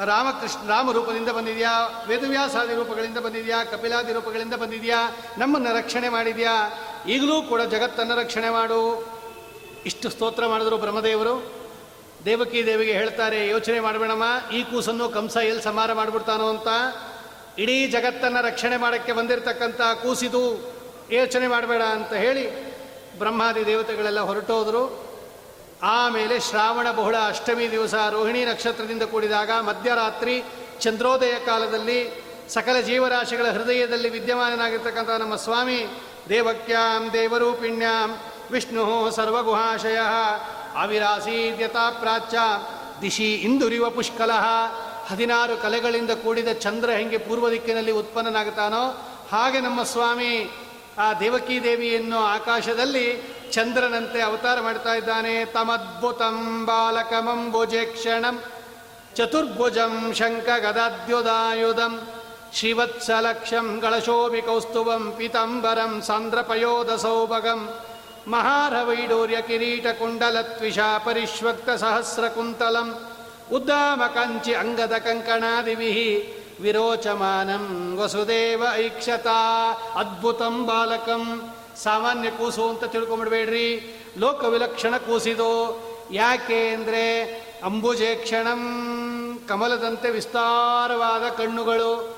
ರಾಮಕೃಷ್ಣ, 0.06 0.70
ರಾಮ 0.70 0.92
ರೂಪದಿಂದ 0.92 1.30
ಬಂದಿದ್ಯಾ? 1.30 2.04
ವೇದವ್ಯಾಸಾದಿ 2.08 2.76
ರೂಪಗಳಿಂದ 2.76 3.18
ಬಂದಿದ್ಯಾ? 3.18 3.64
ಕಪಿಲಾದಿ 3.64 4.14
ರೂಪಗಳಿಂದ 4.14 4.54
ಬಂದಿದ್ಯಾ? 4.54 5.16
ನಮ್ಮನ್ನು 5.38 5.78
ರಕ್ಷಣೆ 5.78 6.10
ಮಾಡಿದ್ಯಾ? 6.10 6.72
ಈಗಲೂ 7.08 7.42
ಕೂಡ 7.42 7.62
ಜಗತ್ತನ್ನು 7.62 8.16
ರಕ್ಷಣೆ 8.16 8.50
ಮಾಡು. 8.50 9.08
ಇಷ್ಟು 9.86 10.10
ಸ್ತೋತ್ರ 10.10 10.48
ಮಾಡಿದ್ರು 10.48 10.78
ಬ್ರಹ್ಮದೇವರು. 10.78 11.59
ದೇವಕಿ 12.26 12.66
ದೇವಿಗೆ 12.66 12.94
ಹೇಳ್ತಾರೆ, 12.94 13.48
ಯೋಚನೆ 13.48 13.80
ಮಾಡಬೇಡಮ್ಮ, 13.80 14.26
ಈ 14.54 14.64
ಕೂಸನ್ನು 14.64 15.10
ಕಂಸ 15.10 15.36
ಎಲ್ಲಿ 15.50 15.64
ಸಮಾರ 15.64 15.94
ಮಾಡಿಬಿಡ್ತಾನೋ 15.94 16.48
ಅಂತ. 16.50 16.68
ಇಡೀ 17.58 17.76
ಜಗತ್ತನ್ನು 17.88 18.42
ರಕ್ಷಣೆ 18.48 18.78
ಮಾಡೋಕ್ಕೆ 18.78 19.14
ಬಂದಿರತಕ್ಕಂಥ 19.14 19.82
ಕೂಸಿದು 20.04 20.44
ಯೋಚನೆ 21.12 21.48
ಮಾಡಬೇಡ 21.48 21.82
ಅಂತ 21.98 22.14
ಹೇಳಿ 22.14 22.46
ಬ್ರಹ್ಮಾದಿ 23.20 23.66
ದೇವತೆಗಳೆಲ್ಲ 23.66 24.20
ಹೊರಟೋದ್ರು. 24.20 24.84
ಆಮೇಲೆ 25.82 26.36
ಶ್ರಾವಣ 26.40 26.88
ಬಹುಳ 26.92 27.16
ಅಷ್ಟಮಿ 27.28 27.72
ದಿವಸ 27.72 27.96
ರೋಹಿಣಿ 28.12 28.42
ನಕ್ಷತ್ರದಿಂದ 28.46 29.04
ಕೂಡಿದಾಗ 29.04 29.52
ಮಧ್ಯರಾತ್ರಿ 29.60 30.36
ಚಂದ್ರೋದಯ 30.80 31.36
ಕಾಲದಲ್ಲಿ 31.46 32.00
ಸಕಲ 32.50 32.78
ಜೀವರಾಶಿಗಳ 32.80 33.48
ಹೃದಯದಲ್ಲಿ 33.48 34.10
ವಿದ್ಯಮಾನನಾಗಿರ್ತಕ್ಕಂಥ 34.10 35.10
ನಮ್ಮ 35.10 35.36
ಸ್ವಾಮಿ 35.36 35.80
ದೇವಕ್ಯಾಂ 36.30 37.04
ದೇವರೂಪಿಣ್ಯಾಂ 37.14 38.10
ವಿಷ್ಣು 38.52 38.86
ಸರ್ವಗುಹಾಶಯ 39.12 40.00
ಆವಿರಾಸೀದ್ಯತಾ 40.76 41.90
ಪ್ರಾಚ್ಯ. 41.90 42.38
ದಿಶಿ 43.02 43.36
ಇಂದುರಿವ 43.36 43.90
ಪುಷ್ಕಲಹ 43.90 44.46
ಹದಿನಾರು 45.08 45.58
ಕಲೆಗಳಿಂದ 45.58 46.12
ಕೂಡಿದ 46.12 46.48
ಚಂದ್ರ 46.48 46.90
ಹೆಂಗೆ 46.90 47.18
ಪೂರ್ವ 47.18 47.50
ದಿಕ್ಕಿನಲ್ಲಿ 47.50 47.92
ಉತ್ಪನ್ನನಾಗುತ್ತಾನೋ, 47.92 48.84
ಹಾಗೆ 49.32 49.60
ನಮ್ಮ 49.60 49.84
ಸ್ವಾಮಿ 49.84 50.52
ಆ 50.98 51.14
ದೇವಕೀ 51.14 51.60
ದೇವಿಯನ್ನು 51.60 52.20
ಆಕಾಶದಲ್ಲಿ 52.20 53.06
ಚಂದ್ರನಂತೆ 53.52 54.22
ಅವತಾರ 54.22 54.60
ಮಾಡ್ತಾ 54.60 54.94
ಇದ್ದಾನೆ. 54.94 55.46
ತಮದ್ಭುತಂ 55.46 56.66
ಬಾಲಕಮಂ 56.66 57.52
ಭುಜೇಕ್ಷಣಂ 57.52 58.44
ಚತುರ್ಭುಜಂ 59.16 60.14
ಶಂಖ 60.14 60.50
ಗದಾದ್ಯುದಾಯುಧಂ 60.60 62.08
ಶ್ರೀವತ್ಸಲಕ್ಷಂ 62.54 63.80
ಗಳಶೋಭಿ 63.82 64.42
ಕೌಸ್ತುಭಂ 64.42 65.12
ಪಿತಂಬರಂ 65.18 66.02
ಸಾಂದ್ರಪಯೋಧ 66.02 66.92
ಸೌಭಗಂ 66.92 67.70
ಮಹಾರವೈಡೂರ್ಯ 68.30 69.42
ಕಿರೀಟ 69.42 69.88
ಕುಂಡಲತ್ವಿಷ 69.88 70.80
ಪರಿಶ್ವಕ್ತ 70.80 71.70
ಸಹಸ್ರ 71.70 72.28
ಕುಂತಲಂ, 72.28 73.10
ಉದ್ದಾಮ 73.52 74.04
ಕಂಚಿ 74.14 74.54
ಅಂಗದ 74.54 74.92
ಕಂಕಣಾದಿಭಿ 74.92 75.92
ವಿರೋಚಮಾನಂ 76.62 77.96
ವಸುದೇವ 77.98 78.64
ಐಕ್ಷತಾ, 78.76 79.72
ಅದ್ಭುತಂ 79.96 80.66
ಬಾಲಕಂ. 80.66 81.54
ಸಾಮಾನ್ಯ 81.76 82.32
ಕೂಸು 82.32 82.70
ಅಂತ 82.70 82.84
ತಿಳ್ಕೊಂಬಿಡ್ಬೇಡ್ರಿ. 82.84 83.98
ಲೋಕ 84.18 84.44
ವಿಲಕ್ಷಣ 84.44 84.98
ಕೂಸಿದು. 84.98 85.52
ಯಾಕೆ 86.12 86.68
ಅಂದರೆ 86.70 87.24
ಅಂಬುಜೇಕ್ಷಣಂ 87.64 88.62
ಕಮಲದಂತೆ 89.48 90.10
ವಿಸ್ತಾರವಾದ 90.10 91.30
ಕಣ್ಣುಗಳು. 91.30 92.18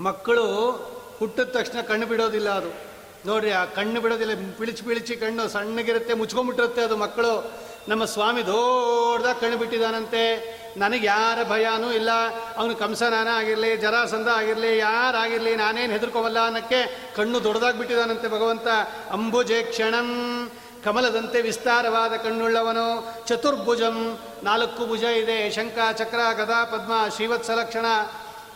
ಮಕ್ಕಳು 0.00 0.70
ಹುಟ್ಟಿದ 1.18 1.44
ತಕ್ಷಣ 1.44 1.80
ಕಣ್ಣು 1.80 2.06
ಬಿಡೋದಿಲ್ಲ 2.06 2.50
ಅದು. 2.50 2.89
ನೋಡ್ರಿ, 3.26 3.50
ಆ 3.50 3.64
ಕಣ್ಣು 3.64 4.00
ಬಿಡೋದಿಲ್ಲ, 4.00 4.32
ಪಿಳಿಚಿ 4.58 4.82
ಪಿಳಿಚಿ 4.82 5.16
ಕಣ್ಣು 5.16 5.48
ಸಣ್ಣಗಿರುತ್ತೆ, 5.48 6.14
ಮುಚ್ಕೊಂಡ್ಬಿಟ್ಟಿರುತ್ತೆ 6.14 6.82
ಅದು 6.82 6.96
ಮಕ್ಕಳು. 6.96 7.52
ನಮ್ಮ 7.88 8.04
ಸ್ವಾಮಿ 8.04 8.46
ದೊಡ್ಡದಾಗ 8.46 9.34
ಕಣ್ಣು 9.34 9.56
ಬಿಟ್ಟಿದ್ದಾನಂತೆ. 9.56 10.60
ನನಗೆ 10.76 11.06
ಯಾರ 11.06 11.48
ಭಯನೂ 11.48 11.92
ಇಲ್ಲ. 11.92 12.10
ಅವನು 12.56 12.76
ಕಂಸನಾನ 12.76 13.28
ಆಗಿರಲಿ, 13.28 13.76
ಜರಾಸಂಧ 13.76 14.28
ಆಗಿರಲಿ 14.28 14.78
ಯಾರಾಗಿರಲಿ 14.78 15.56
ನಾನೇನು 15.56 15.92
ಹೆದರ್ಕೋವಲ್ಲ 15.92 16.46
ಅನ್ನಕ್ಕೆ 16.46 17.12
ಕಣ್ಣು 17.16 17.44
ದೊಡ್ಡದಾಗಿ 17.44 17.78
ಬಿಟ್ಟಿದ್ದಾನಂತೆ 17.78 18.28
ಭಗವಂತ. 18.28 18.66
ಅಂಬುಜೆ 19.10 19.62
ಕ್ಷಣಂ, 19.62 20.50
ಕಮಲದಂತೆ 20.84 21.40
ವಿಸ್ತಾರವಾದ 21.40 22.12
ಕಣ್ಣುಳ್ಳವನು. 22.12 23.26
ಚತುರ್ಭುಜಂ, 23.26 24.18
ನಾಲ್ಕು 24.42 24.86
ಭುಜ 24.86 25.04
ಇದೆ. 25.04 25.50
ಶಂಕ 25.50 25.78
ಚಕ್ರ, 25.98 26.18
ಗದಾ, 26.32 26.64
ಪದ್ಮ 26.64 26.92
ಶ್ರೀವತ್ಸಲಕ್ಷಣ 27.14 27.84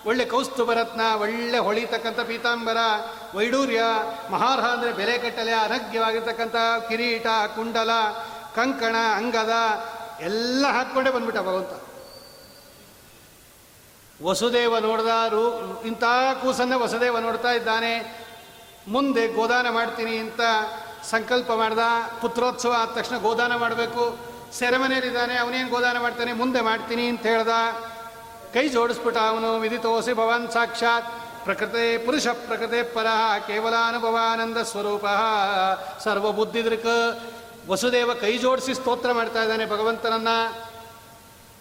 ಒಳ್ಳೆ 0.06 0.24
ಕೌಸ್ತುಭರತ್ನ 0.24 1.00
ಒಳ್ಳೆ 1.20 1.58
ಹೊಳಿತಕ್ಕಂಥ 1.58 2.20
ಪೀತಾಂಬರ, 2.20 2.76
ವೈಡೂರ್ಯ, 3.34 3.82
ಮಹಾರ್ಹ 4.30 4.64
ಅಂದರೆ 4.64 4.92
ಬೆಲೆ 4.92 5.18
ಕಟ್ಟಲೆ 5.18 5.52
ಅನಗ್ಯವಾಗಿರ್ತಕ್ಕಂಥ 5.52 6.56
ಕಿರೀಟ, 6.88 7.26
ಕುಂಡಲ, 7.54 7.90
ಕಂಕಣ, 8.54 8.96
ಅಂಗದ 9.16 9.54
ಎಲ್ಲ 10.20 10.66
ಹಾಕ್ಕೊಂಡೇ 10.66 11.10
ಬಂದ್ಬಿಟ್ಟ 11.10 11.40
ಭಗವಂತ. 11.40 11.72
ವಸುದೇವ 14.22 14.78
ನೋಡ್ದ 14.78 15.06
ರೂ, 15.06 15.82
ಇಂಥ 15.84 16.04
ಕೂಸನ್ನ 16.42 16.74
ವಸುದೇವ 16.76 17.18
ನೋಡ್ತಾ 17.18 17.52
ಇದ್ದಾನೆ. 17.52 18.24
ಮುಂದೆ 18.88 19.28
ಗೋದಾನ 19.28 19.68
ಮಾಡ್ತೀನಿ 19.70 20.16
ಅಂತ 20.16 20.40
ಸಂಕಲ್ಪ 21.10 21.52
ಮಾಡ್ದ. 21.52 21.78
ಪುತ್ರೋತ್ಸವ 22.20 22.74
ಆದ 22.78 22.88
ತಕ್ಷಣ 22.88 23.18
ಗೋದಾನ 23.18 23.56
ಮಾಡಬೇಕು. 23.56 24.18
ಸೆರೆಮನೆಯಲ್ಲಿದ್ದಾನೆ, 24.52 25.36
ಅವನೇನು 25.36 25.68
ಗೋದಾನ 25.68 25.98
ಮಾಡ್ತಾನೆ? 25.98 26.32
ಮುಂದೆ 26.32 26.60
ಮಾಡ್ತೀನಿ 26.60 27.08
ಅಂತ 27.08 27.26
ಹೇಳ್ದ. 27.26 27.48
ಕೈ 28.54 28.68
ಜೋಡಿಸ್ಬಿಟ್ಟ 28.68 29.18
ಅವನು 29.18 29.58
ವಿದಿತೋಸಿ 29.58 30.12
ಭವಾನ್ 30.12 30.50
ಸಾಕ್ಷಾತ್. 30.50 31.06
ಪ್ರಕೃತೆ 31.44 31.98
ಪುರುಷ, 31.98 32.26
ಪ್ರಕೃತೆ 32.26 32.82
ಪರ 32.82 33.06
ಕೇವಲಾನುಭವಾನಂದ 33.46 34.56
ಸ್ವರೂಪ. 34.56 35.04
ಸರ್ವಬುದ್ಧಿದೃಕ್. 36.04 37.20
ವಸುದೇವ 37.68 38.14
ಕೈ 38.14 38.38
ಜೋಡಿಸಿ 38.38 38.74
ಸ್ತೋತ್ರ 38.74 39.12
ಮಾಡ್ತಾ 39.12 39.42
ಇದ್ದಾನೆ 39.42 39.66
ಭಗವಂತನನ್ನ. 39.66 40.28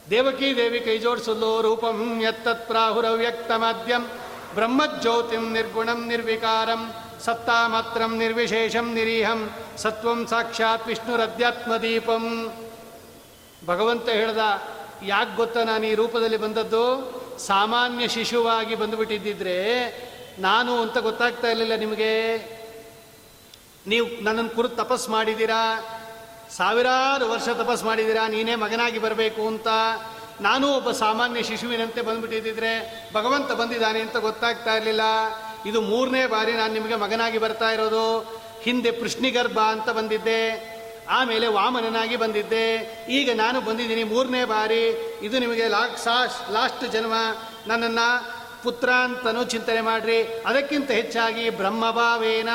ದೇವಕಿ 0.10 0.56
ದೇವಿ 0.56 0.80
ಕೈ 0.80 0.98
ಜೋಡಿಸಲು 0.98 1.62
ರೂಪಂ 1.62 2.22
ಯತ್ತತ್ 2.22 2.68
ಪ್ರಾಹುರವ್ಯಕ್ತ 2.68 3.52
ಮಾಧ್ಯಂ. 3.52 4.10
ಬ್ರಹ್ಮಜ್ಯೋತಿಂ 4.54 5.52
ನಿರ್ಗುಣಂ 5.52 6.08
ನಿರ್ವಿಕಾರಂ. 6.08 6.94
ಸತ್ತಾ 7.26 7.68
ಮಾತ್ರಂ 7.68 8.18
ನಿರ್ವಿಶೇಷಂ 8.18 8.94
ನಿರೀಹಂ. 8.94 9.50
ಸತ್ವಂ 9.78 10.28
ಸಾಕ್ಷಾತ್ 10.28 10.88
ವಿಷ್ಣುರಧ್ಯಾತ್ಮದೀಪಂ 10.88 12.54
ಭಗವಂತ 13.66 14.10
ಹೇಳ್ದ 14.10 14.38
ಯಾಕೆ 15.06 15.36
ಗೊತ್ತಾ 15.36 15.64
ನಾನು 15.64 15.86
ಈ 15.86 15.94
ರೂಪದಲ್ಲಿ 15.94 16.38
ಬಂದದ್ದು? 16.38 17.14
ಸಾಮಾನ್ಯ 17.40 18.08
ಶಿಶುವಾಗಿ 18.08 18.76
ಬಂದುಬಿಟ್ಟಿದ್ದಿದ್ರೆ 18.76 19.88
ನಾನು 20.40 20.82
ಅಂತ 20.82 20.98
ಗೊತ್ತಾಗ್ತಾ 20.98 21.48
ಇರಲಿಲ್ಲ 21.48 21.76
ನಿಮಗೆ. 21.76 22.38
ನೀವು 23.88 24.24
ನನ್ನನ್ನು 24.24 24.50
ಕುರಿತು 24.50 24.76
ತಪಸ್ 24.76 25.10
ಮಾಡಿದ್ದೀರಾ? 25.10 25.80
ಸಾವಿರಾರು 26.58 27.30
ವರ್ಷ 27.30 27.50
ತಪಸ್ 27.50 27.84
ಮಾಡಿದ್ದೀರಾ? 27.84 28.28
ನೀನೇ 28.28 28.56
ಮಗನಾಗಿ 28.56 29.00
ಬರಬೇಕು 29.00 29.48
ಅಂತ. 29.48 29.68
ನಾನು 30.42 30.74
ಒಬ್ಬ 30.74 30.92
ಸಾಮಾನ್ಯ 30.92 31.44
ಶಿಶುವಿನಂತೆ 31.44 32.02
ಬಂದ್ಬಿಟ್ಟಿದ್ದಿದ್ರೆ 32.02 33.10
ಭಗವಂತ 33.14 33.52
ಬಂದಿದ್ದಾನೆ 33.52 34.00
ಅಂತ 34.00 34.18
ಗೊತ್ತಾಗ್ತಾ 34.18 34.76
ಇರಲಿಲ್ಲ. 34.76 35.02
ಇದು 35.66 35.82
ಮೂರನೇ 35.82 36.26
ಬಾರಿ 36.26 36.54
ನಾನು 36.54 36.74
ನಿಮಗೆ 36.74 36.96
ಮಗನಾಗಿ 36.96 37.38
ಬರ್ತಾ 37.38 37.72
ಇರೋದು. 37.72 38.20
ಹಿಂದೆ 38.62 38.92
ಪೃಷ್ಣಿಗರ್ಭ 38.92 39.60
ಅಂತ 39.60 39.90
ಬಂದಿದ್ದೆ. 39.90 40.73
ಆಮೇಲೆ 41.10 41.48
ವಾಮನನಾಗಿ 41.48 42.16
ಬಂದಿದ್ದೆ. 42.16 42.76
ಈಗ 43.10 43.30
ನಾನು 43.36 43.62
ಬಂದಿದ್ದೀನಿ 43.62 44.04
ಮೂರನೇ 44.04 44.46
ಬಾರಿ. 44.46 44.88
ಇದು 45.22 45.40
ನಿಮಗೆ 45.40 45.68
ಲಾಕ್ 45.68 45.98
ಸಾಸ್ 45.98 46.52
ಲಾಸ್ಟ್ 46.52 46.92
ಜನ್ಮ. 46.92 47.14
ನನ್ನನ್ನು 47.68 48.44
ಪುತ್ರ 48.64 48.90
ಅಂತನೂ 48.90 49.44
ಚಿಂತನೆ 49.44 49.82
ಮಾಡ್ರಿ. 49.82 50.24
ಅದಕ್ಕಿಂತ 50.24 50.92
ಹೆಚ್ಚಾಗಿ 50.92 51.50
ಬ್ರಹ್ಮಭಾವೇನ. 51.50 52.50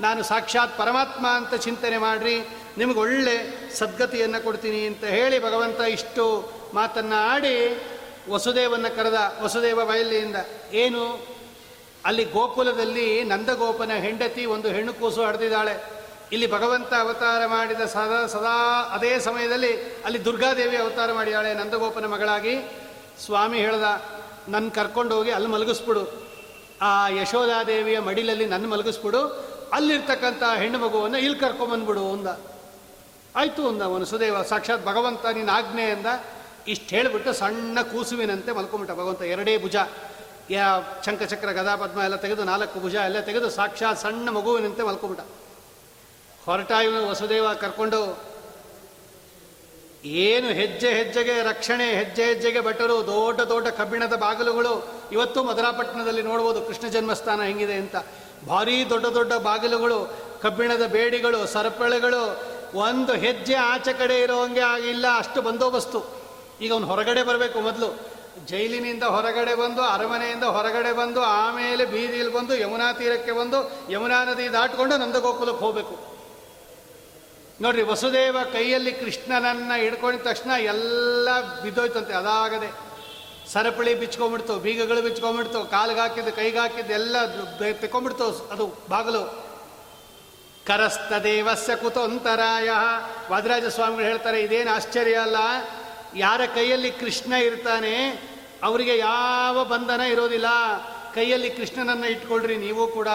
ನಾನು 0.00 0.22
ಸಾಕ್ಷಾತ್ 0.22 0.78
ಪರಮಾತ್ಮ 0.78 1.26
ಅಂತ 1.28 1.54
ಚಿಂತನೆ 1.54 1.98
ಮಾಡ್ರಿ. 1.98 2.40
ನಿಮಗೆ 2.78 2.98
ಒಳ್ಳೆ 2.98 3.70
ಸದ್ಗತಿಯನ್ನು 3.74 4.44
ಕೊಡ್ತೀನಿ 4.44 4.86
ಅಂತ 4.86 5.04
ಹೇಳಿ 5.04 5.42
ಭಗವಂತ 5.42 5.80
ಇಷ್ಟು 5.80 6.52
ಮಾತನ್ನು 6.74 7.16
ಆಡಿ 7.16 7.82
ವಸುದೇವನ 8.30 8.86
ಕರೆದ 8.96 9.36
ವಸುದೇವ 9.40 9.84
ಬಯಲಿಯಿಂದ 9.84 10.36
ಏನು? 10.72 11.26
ಅಲ್ಲಿ 12.04 12.24
ಗೋಕುಲದಲ್ಲಿ 12.24 13.24
ನಂದಗೋಪನ 13.24 13.90
ಹೆಂಡತಿ 13.92 14.46
ಒಂದು 14.46 14.68
ಹೆಣ್ಣು 14.68 14.94
ಕೂಸು 14.94 15.24
ಹಡ್ದಿದ್ದಾಳೆ. 15.24 15.99
ಇಲ್ಲಿ 16.32 16.52
ಭಗವಂತ 16.52 16.94
ಅವತಾರ 16.94 17.46
ಮಾಡಿದ 17.46 17.80
ಸದಾ 17.80 18.26
ಸದಾ 18.26 18.88
ಅದೇ 18.92 19.18
ಸಮಯದಲ್ಲಿ 19.18 19.96
ಅಲ್ಲಿ 20.04 20.24
ದುರ್ಗಾದೇವಿ 20.24 20.76
ಅವತಾರ 20.76 21.12
ಮಾಡಿದಾಳೆ 21.12 21.54
ನಂದಗೋಪನ 21.54 22.06
ಮಗಳಾಗಿ. 22.06 22.56
ಸ್ವಾಮಿ 23.24 23.58
ಹೇಳ್ದ 23.58 24.02
ನನ್ನ 24.48 24.68
ಕರ್ಕೊಂಡು 24.68 25.14
ಹೋಗಿ 25.14 25.30
ಅಲ್ಲಿ 25.30 25.48
ಮಲಗಿಸ್ಬಿಡು. 25.48 26.30
ಆ 26.82 27.08
ಯಶೋಧಾದೇವಿಯ 27.08 27.98
ಮಡಿಲಲ್ಲಿ 27.98 28.46
ನನ್ನ 28.46 28.66
ಮಲಗಿಸ್ಬಿಡು. 28.66 29.50
ಅಲ್ಲಿರ್ತಕ್ಕಂಥ 29.72 30.42
ಹೆಣ್ಣು 30.56 30.78
ಮಗುವನ್ನು 30.78 31.18
ಇಲ್ಲಿ 31.18 31.38
ಕರ್ಕೊಂಬಂದ್ಬಿಡು 31.38 32.12
ಅಂದ. 32.12 32.26
ಆಯಿತು, 33.36 33.68
ಅಂದ 33.68 33.82
ಅವನು. 33.82 34.04
ಸುದೇವ, 34.04 34.42
ಸಾಕ್ಷಾತ್ 34.42 34.86
ಭಗವಂತ 34.86 35.26
ನಿನ್ನ 35.26 35.50
ಆಜ್ಞೆ 35.52 35.82
ಅಂದ 35.82 36.06
ಇಷ್ಟು 36.68 36.96
ಹೇಳಿಬಿಟ್ಟು 36.96 37.32
ಸಣ್ಣ 37.32 37.82
ಕೂಸುವಿನಂತೆ 37.82 38.52
ಮಲ್ಕೊಂಬಿಟ್ಟ 38.52 38.92
ಭಗವಂತ. 38.92 39.22
ಎರಡೇ 39.22 39.58
ಭುಜ. 39.58 39.76
ಯಾ, 40.50 40.80
ಶಂಖಚಕ್ರ 41.06 41.52
ಗದಾ 41.52 41.76
ಪದ್ಮ 41.76 42.00
ಎಲ್ಲ 42.00 42.16
ತೆಗೆದು 42.16 42.44
ನಾಲ್ಕು 42.44 42.80
ಭುಜ 42.80 42.94
ಎಲ್ಲ 42.94 43.20
ತೆಗೆದು 43.20 43.50
ಸಾಕ್ಷಾತ್ 43.50 43.98
ಸಣ್ಣ 43.98 44.28
ಮಗುವಿನಂತೆ 44.28 44.82
ಮಲ್ಕೊಂಬಿಟ್ಟ. 44.82 45.49
ಹೊರಟ 46.46 46.70
ಇವನು 46.70 47.08
ವಸುದೇವ 47.08 47.46
ಕರ್ಕೊಂಡು, 47.54 48.18
ಏನು 50.04 50.48
ಹೆಜ್ಜೆ 50.48 50.90
ಹೆಜ್ಜೆಗೆ, 50.90 51.42
ರಕ್ಷಣೆ 51.42 51.86
ಹೆಜ್ಜೆ 51.94 52.24
ಹೆಜ್ಜೆಗೆ 52.24 52.60
ಭಟ್ಟರು 52.60 53.06
ದೊಡ್ಡ 53.06 53.40
ದೊಡ್ಡ 53.40 53.68
ಕಬ್ಬಿಣದ 53.68 54.14
ಬಾಗಿಲುಗಳು 54.16 54.72
ಇವತ್ತು 55.12 55.44
ಮಧುರಾಪಟ್ಟಣದಲ್ಲಿ 55.44 56.22
ನೋಡ್ಬೋದು 56.22 56.60
ಕೃಷ್ಣ 56.62 56.88
ಜನ್ಮಸ್ಥಾನ 56.88 57.42
ಹೆಂಗಿದೆ 57.42 57.74
ಅಂತ. 57.74 57.96
ಭಾರೀ 58.48 58.84
ದೊಡ್ಡ 58.84 59.06
ದೊಡ್ಡ 59.06 59.32
ಬಾಗಿಲುಗಳು, 59.32 59.98
ಕಬ್ಬಿಣದ 60.42 60.86
ಬೇಡಿಗಳು, 60.86 61.46
ಸರಪಳೆಗಳು, 61.46 62.22
ಒಂದು 62.74 63.12
ಹೆಜ್ಜೆ 63.12 63.54
ಆಚೆ 63.54 63.92
ಕಡೆ 63.92 64.20
ಇರೋಂಗೆ 64.20 64.60
ಆಗಿಲ್ಲ, 64.60 65.06
ಅಷ್ಟು 65.18 65.42
ಬಂದೋಬಸ್ತು. 65.42 66.00
ಈಗ 66.60 66.72
ಅವನು 66.72 66.86
ಹೊರಗಡೆ 66.86 67.22
ಬರಬೇಕು 67.22 67.60
ಮೊದಲು. 67.60 67.88
ಜೈಲಿನಿಂದ 68.46 69.02
ಹೊರಗಡೆ 69.02 69.54
ಬಂದು, 69.54 69.82
ಅರಮನೆಯಿಂದ 69.82 70.44
ಹೊರಗಡೆ 70.44 70.92
ಬಂದು, 70.92 71.20
ಆಮೇಲೆ 71.20 71.84
ಬೀದಿಯಲ್ಲಿ 71.84 72.32
ಬಂದು, 72.34 72.54
ಯಮುನಾ 72.56 72.92
ತೀರಕ್ಕೆ 72.92 73.32
ಬಂದು, 73.32 73.58
ಯಮುನಾ 73.92 74.24
ನದಿ 74.24 74.52
ದಾಟ್ಕೊಂಡು 74.52 74.96
ನಂದಗೋಕುಲಕ್ಕೆ 74.96 75.64
ಹೋಗಬೇಕು. 75.64 76.19
ನೋಡ್ರಿ, 77.60 77.82
ವಸುದೇವ 77.82 78.36
ಕೈಯಲ್ಲಿ 78.52 78.92
ಕೃಷ್ಣನನ್ನು 78.92 79.74
ಹಿಡ್ಕೊಂಡಿದ 79.80 80.20
ತಕ್ಷಣ 80.20 80.50
ಎಲ್ಲ 80.50 81.28
ಬಿದ್ದೋಯ್ತಂತೆ, 81.62 82.14
ಅದಾಗದೆ. 82.14 82.70
ಸರಪಳಿ 83.52 83.94
ಬಿಚ್ಕೊಂಡ್ಬಿಡ್ತು, 83.94 84.54
ಬೀಗಗಳು 84.58 85.02
ಬಿಚ್ಕೊಂಡ್ಬಿಡ್ತು, 85.02 85.64
ಕಾಲಿಗೆ 85.64 86.00
ಹಾಕಿದ್ದು, 86.00 86.32
ಕೈಗೆ 86.32 86.58
ಹಾಕಿದ್ದು 86.58 86.92
ಎಲ್ಲ 86.92 87.16
ತೆಕ್ಕೊಂಡ್ಬಿಡ್ತು, 87.72 88.48
ಅದು 88.52 88.66
ಬಾಗಿಲು. 88.90 89.22
ಕರಸ್ತ 90.66 91.12
ದೇವಸ್ಯ 91.22 91.76
ಕುತಂತರಾಯ. 91.76 92.70
ವಾದರಾಜ 93.30 93.64
ಸ್ವಾಮಿಗಳು 93.64 94.04
ಹೇಳ್ತಾರೆ, 94.04 94.40
ಇದೇನು 94.40 94.70
ಆಶ್ಚರ್ಯ 94.70 95.16
ಅಲ್ಲ? 95.16 95.36
ಯಾರ 96.16 96.40
ಕೈಯಲ್ಲಿ 96.54 96.90
ಕೃಷ್ಣ 96.90 97.32
ಇರ್ತಾನೆ, 97.32 97.94
ಅವರಿಗೆ 98.62 98.96
ಯಾವ 98.98 99.64
ಬಂಧನ 99.64 100.00
ಇರೋದಿಲ್ಲ. 100.00 100.48
ಕೈಯಲ್ಲಿ 101.14 101.50
ಕೃಷ್ಣನನ್ನು 101.50 102.06
ಇಟ್ಕೊಳ್ರಿ, 102.06 102.56
ನೀವು 102.56 102.86
ಕೂಡ. 102.88 103.08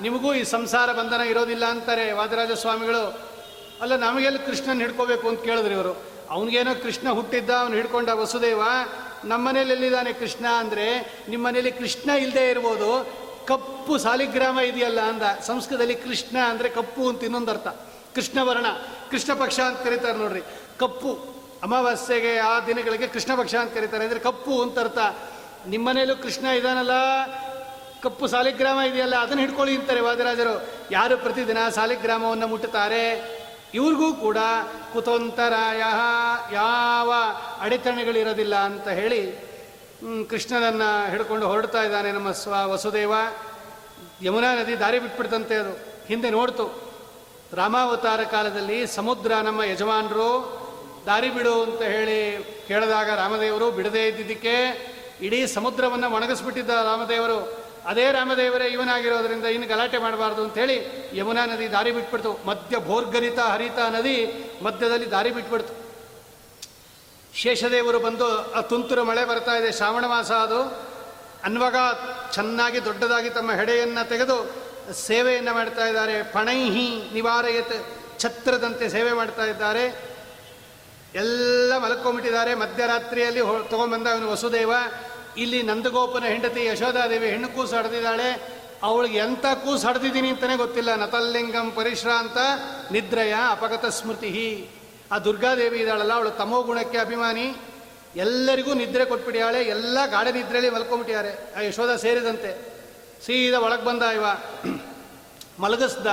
ನಿಮಗೂ 0.00 0.34
ಈ 0.34 0.44
ಸಂಸಾರ 0.44 0.92
ಬಂಧನ 0.92 1.20
ಇರೋದಿಲ್ಲ 1.20 1.64
ಅಂತಾರೆ 1.64 2.12
ವಾದರಾಜ 2.12 2.52
ಸ್ವಾಮಿಗಳು. 2.52 3.37
ಅಲ್ಲ, 3.82 3.94
ನಮಗೆಲ್ಲ 4.04 4.38
ಕೃಷ್ಣನ 4.46 4.80
ಹಿಡ್ಕೋಬೇಕು 4.84 5.26
ಅಂತ 5.30 5.40
ಕೇಳಿದ್ರಿ 5.48 5.74
ಇವರು. 5.78 5.92
ಅವನಿಗೇನೋ 6.34 6.72
ಕೃಷ್ಣ 6.84 7.08
ಹುಟ್ಟಿದ್ದ, 7.18 7.50
ಅವನು 7.62 7.74
ಹಿಡ್ಕೊಂಡ 7.80 8.08
ವಸುದೇವ 8.20 8.62
ನಮ್ಮನೇಲಿ 9.30 9.72
ಎಲ್ಲಿದ್ದಾನೆ 9.74 10.10
ಕೃಷ್ಣ 10.22 10.46
ಅಂದರೆ 10.62 10.86
ನಿಮ್ಮ 11.30 11.42
ಮನೇಲಿ 11.46 11.72
ಕೃಷ್ಣ 11.78 12.08
ಇಲ್ಲದೆ 12.24 12.44
ಇರ್ಬೋದು, 12.52 12.90
ಕಪ್ಪು 13.50 13.94
ಸಾಲಿಗ್ರಾಮ 14.04 14.58
ಇದೆಯಲ್ಲ 14.70 15.00
ಅಂದ. 15.10 15.24
ಸಂಸ್ಕೃತದಲ್ಲಿ 15.48 15.96
ಕೃಷ್ಣ 16.06 16.36
ಅಂದರೆ 16.50 16.68
ಕಪ್ಪು 16.78 17.02
ಅಂತ 17.10 17.22
ಇನ್ನೊಂದು 17.28 17.52
ಅರ್ಥ 17.54 17.68
ಕೃಷ್ಣವರ್ಣ. 18.16 18.68
ಕೃಷ್ಣ 19.10 19.30
ಪಕ್ಷ 19.42 19.58
ಅಂತ 19.68 19.78
ಕರೀತಾರೆ 19.86 20.18
ನೋಡ್ರಿ. 20.18 20.42
ಕಪ್ಪು. 20.82 21.10
ಅಮಾವಾಸ್ಯೆಗೆ 21.66 22.32
ಆ 22.50 22.52
ದಿನಗಳಿಗೆ 22.66 23.06
ಕೃಷ್ಣ 23.14 23.32
ಪಕ್ಷ 23.40 23.54
ಅಂತ 23.62 23.72
ಕರೀತಾರೆ. 23.78 24.04
ಅಂದರೆ 24.08 24.20
ಕಪ್ಪು 24.26 24.54
ಅಂತ 24.64 24.78
ಅರ್ಥ. 24.84 24.98
ನಿಮ್ಮನೇಲೂ 25.72 26.14
ಕೃಷ್ಣ 26.24 26.46
ಇದಾನಲ್ಲ 26.60 26.94
ಕಪ್ಪು 28.04 28.24
ಸಾಲಿಗ್ರಾಮ 28.32 28.78
ಇದೆಯಲ್ಲ, 28.90 29.16
ಅದನ್ನು 29.24 29.42
ಹಿಡ್ಕೊಳ್ಳಿ 29.44 29.72
ಅಂತಾರೆ 29.78 30.02
ವಾದಿರಾಜರು. 30.06 30.54
ಯಾರು 30.90 31.14
ಪ್ರತಿದಿನ 31.24 31.60
ಸಾಲಿಗ್ರಾಮವನ್ನು 31.78 32.46
ಮುಟ್ಟುತ್ತಾರೆ? 32.52 33.02
ಇವ್ರಿಗೂ 33.74 34.12
ಕೂಡ 34.12 34.36
ಕುತಂತರಾಯ, 34.92 35.78
ಯಾವ 36.54 37.12
ಅಡೆತಣೆಗಳಿರೋದಿಲ್ಲ 37.60 38.56
ಅಂತ 38.56 38.88
ಹೇಳಿ 38.88 39.48
ಕೃಷ್ಣನನ್ನು 40.30 41.10
ಹಿಡ್ಕೊಂಡು 41.10 41.46
ಹೊರಡ್ತಾ 41.46 41.82
ಇದ್ದಾನೆ 41.82 42.12
ನಮ್ಮ 42.12 42.32
ಸ್ವ 42.32 42.54
ವಸುದೇವ. 42.64 43.12
ಯಮುನಾ 44.22 44.54
ನದಿ 44.54 44.80
ದಾರಿ 44.80 44.98
ಬಿಟ್ಬಿಡ್ತಂತೆ 44.98 45.54
ಅದು. 45.54 46.04
ಹಿಂದೆ 46.06 46.30
ನೋಡ್ತು. 46.30 46.92
ರಾಮಾವತಾರ 47.52 48.22
ಕಾಲದಲ್ಲಿ 48.22 48.86
ಸಮುದ್ರ 48.86 49.32
ನಮ್ಮ 49.34 49.62
ಯಜಮಾನರು, 49.62 50.58
ದಾರಿ 51.06 51.30
ಬಿಡು 51.30 51.62
ಅಂತ 51.62 51.82
ಹೇಳಿ 51.82 52.44
ಕೇಳಿದಾಗ 52.68 53.10
ರಾಮದೇವರು 53.10 53.70
ಬಿಡದೇ 53.70 54.06
ಇದ್ದಿದ್ದಕ್ಕೆ 54.06 54.88
ಇಡೀ 55.20 55.46
ಸಮುದ್ರವನ್ನು 55.46 56.10
ಒಣಗಿಸ್ಬಿಟ್ಟಿದ್ದ 56.10 56.70
ರಾಮದೇವರು. 56.70 57.67
ಅದೇ 57.88 58.12
ರಾಮದೇವರೇ 58.12 58.66
ಇವನಾಗಿರೋದ್ರಿಂದ 58.66 59.44
ಇನ್ನು 59.44 59.68
ಗಲಾಟೆ 59.68 59.98
ಮಾಡಬಾರ್ದು 59.98 60.44
ಅಂತ 60.44 60.58
ಹೇಳಿ 60.58 60.76
ಯಮುನಾ 61.12 61.46
ನದಿ 61.46 61.72
ದಾರಿ 61.72 61.90
ಬಿಟ್ಬಿಡ್ತು. 61.90 62.32
ಮಧ್ಯ 62.46 62.78
ಭೋರ್ಗರಿತ 62.78 63.38
ಹರಿತ 63.38 63.78
ನದಿ 63.90 64.16
ಮಧ್ಯದಲ್ಲಿ 64.62 65.10
ದಾರಿ 65.10 65.30
ಬಿಟ್ಬಿಡ್ತು. 65.30 65.74
ಶೇಷದೇವರು 67.34 67.98
ಬಂದು 67.98 68.52
ಆ 68.52 68.60
ತುಂತುರು 68.60 69.04
ಮಳೆ 69.04 69.24
ಬರ್ತಾ 69.24 69.52
ಇದೆ, 69.52 69.72
ಶ್ರಾವಣ 69.72 70.06
ಮಾಸ 70.06 70.32
ಅದು. 70.32 70.60
ಅನ್ವಾಗ 71.44 71.76
ಚೆನ್ನಾಗಿ 72.32 72.84
ದೊಡ್ಡದಾಗಿ 72.84 73.30
ತಮ್ಮ 73.30 73.52
ಹೆಡೆಯನ್ನು 73.52 74.08
ತೆಗೆದು 74.08 74.36
ಸೇವೆಯನ್ನು 74.92 75.54
ಮಾಡ್ತಾ 75.54 75.86
ಇದ್ದಾರೆ. 75.86 76.22
ಪಣೈಹಿ 76.22 77.10
ನಿವಾರಯತ್ 77.12 77.76
ಛತ್ರದಂತೆ 78.18 78.88
ಸೇವೆ 78.88 79.12
ಮಾಡ್ತಾ 79.12 79.44
ಇದ್ದಾರೆ. 79.44 79.84
ಎಲ್ಲ 81.14 81.78
ಮಲ್ಕೊಂಬಿಟ್ಟಿದ್ದಾರೆ 81.78 82.54
ಮಧ್ಯರಾತ್ರಿಯಲ್ಲಿ 82.54 83.40
ತೊಗೊಂಬಂದ 83.70 84.06
ಅವನು 84.06 84.30
ವಸುದೇವ. 84.30 84.72
ಇಲ್ಲಿ 85.36 85.62
ನಂದಗೋಪನ 85.62 86.24
ಹೆಂಡತಿ 86.24 86.64
ಯಶೋಧಾದೇವಿ 86.64 87.30
ಹೆಣ್ಣು 87.30 87.48
ಕೂಸು 87.48 87.76
ಹಡ್ದಿದ್ದಾಳೆ 87.76 88.58
ಅವಳಿಗೆ 88.82 89.18
ಎಂಥ 89.18 89.46
ಕೂಸು 89.46 89.88
ಹಡ್ದಿದ್ದೀನಿ 89.88 90.28
ಅಂತಲೇ 90.28 90.56
ಗೊತ್ತಿಲ್ಲ. 90.56 90.94
ನತಲ್ಲಿಂಗಂ 90.94 91.70
ಪರಿಶ್ರಾಂತ 91.70 92.36
ನಿದ್ರಯ 92.92 93.34
ಅಪಗತ 93.50 93.86
ಸ್ಮೃತಿ. 93.86 94.68
ಆ 95.12 95.18
ದುರ್ಗಾದೇವಿ 95.18 95.78
ಇದ್ದಾಳಲ್ಲ, 95.78 96.12
ಅವಳು 96.12 96.30
ತಮೋ 96.30 96.62
ಗುಣಕ್ಕೆ 96.62 96.98
ಅಭಿಮಾನಿ. 96.98 97.54
ಎಲ್ಲರಿಗೂ 98.16 98.74
ನಿದ್ರೆ 98.74 99.04
ಕೊಟ್ಬಿಟ್ಟಿಯಾಳೆ 99.04 99.62
ಎಲ್ಲ 99.62 99.98
ಗಾಢ 100.06 100.26
ನಿದ್ರೆಯಲ್ಲಿ 100.26 100.70
ಮಲ್ಕೊಂಬಿಟ್ಟಿದ್ದಾರೆ 100.70 101.54
ಆ 101.54 101.60
ಯಶೋಧ 101.60 101.90
ಸೇರಿದಂತೆ. 101.90 102.78
ಸೀದಾ 103.26 103.58
ಒಳಗೆ 103.58 103.84
ಬಂದ 103.84 104.02
ಇವ. 104.02 104.24
ಮಲಗಿಸ್ದ. 105.60 106.06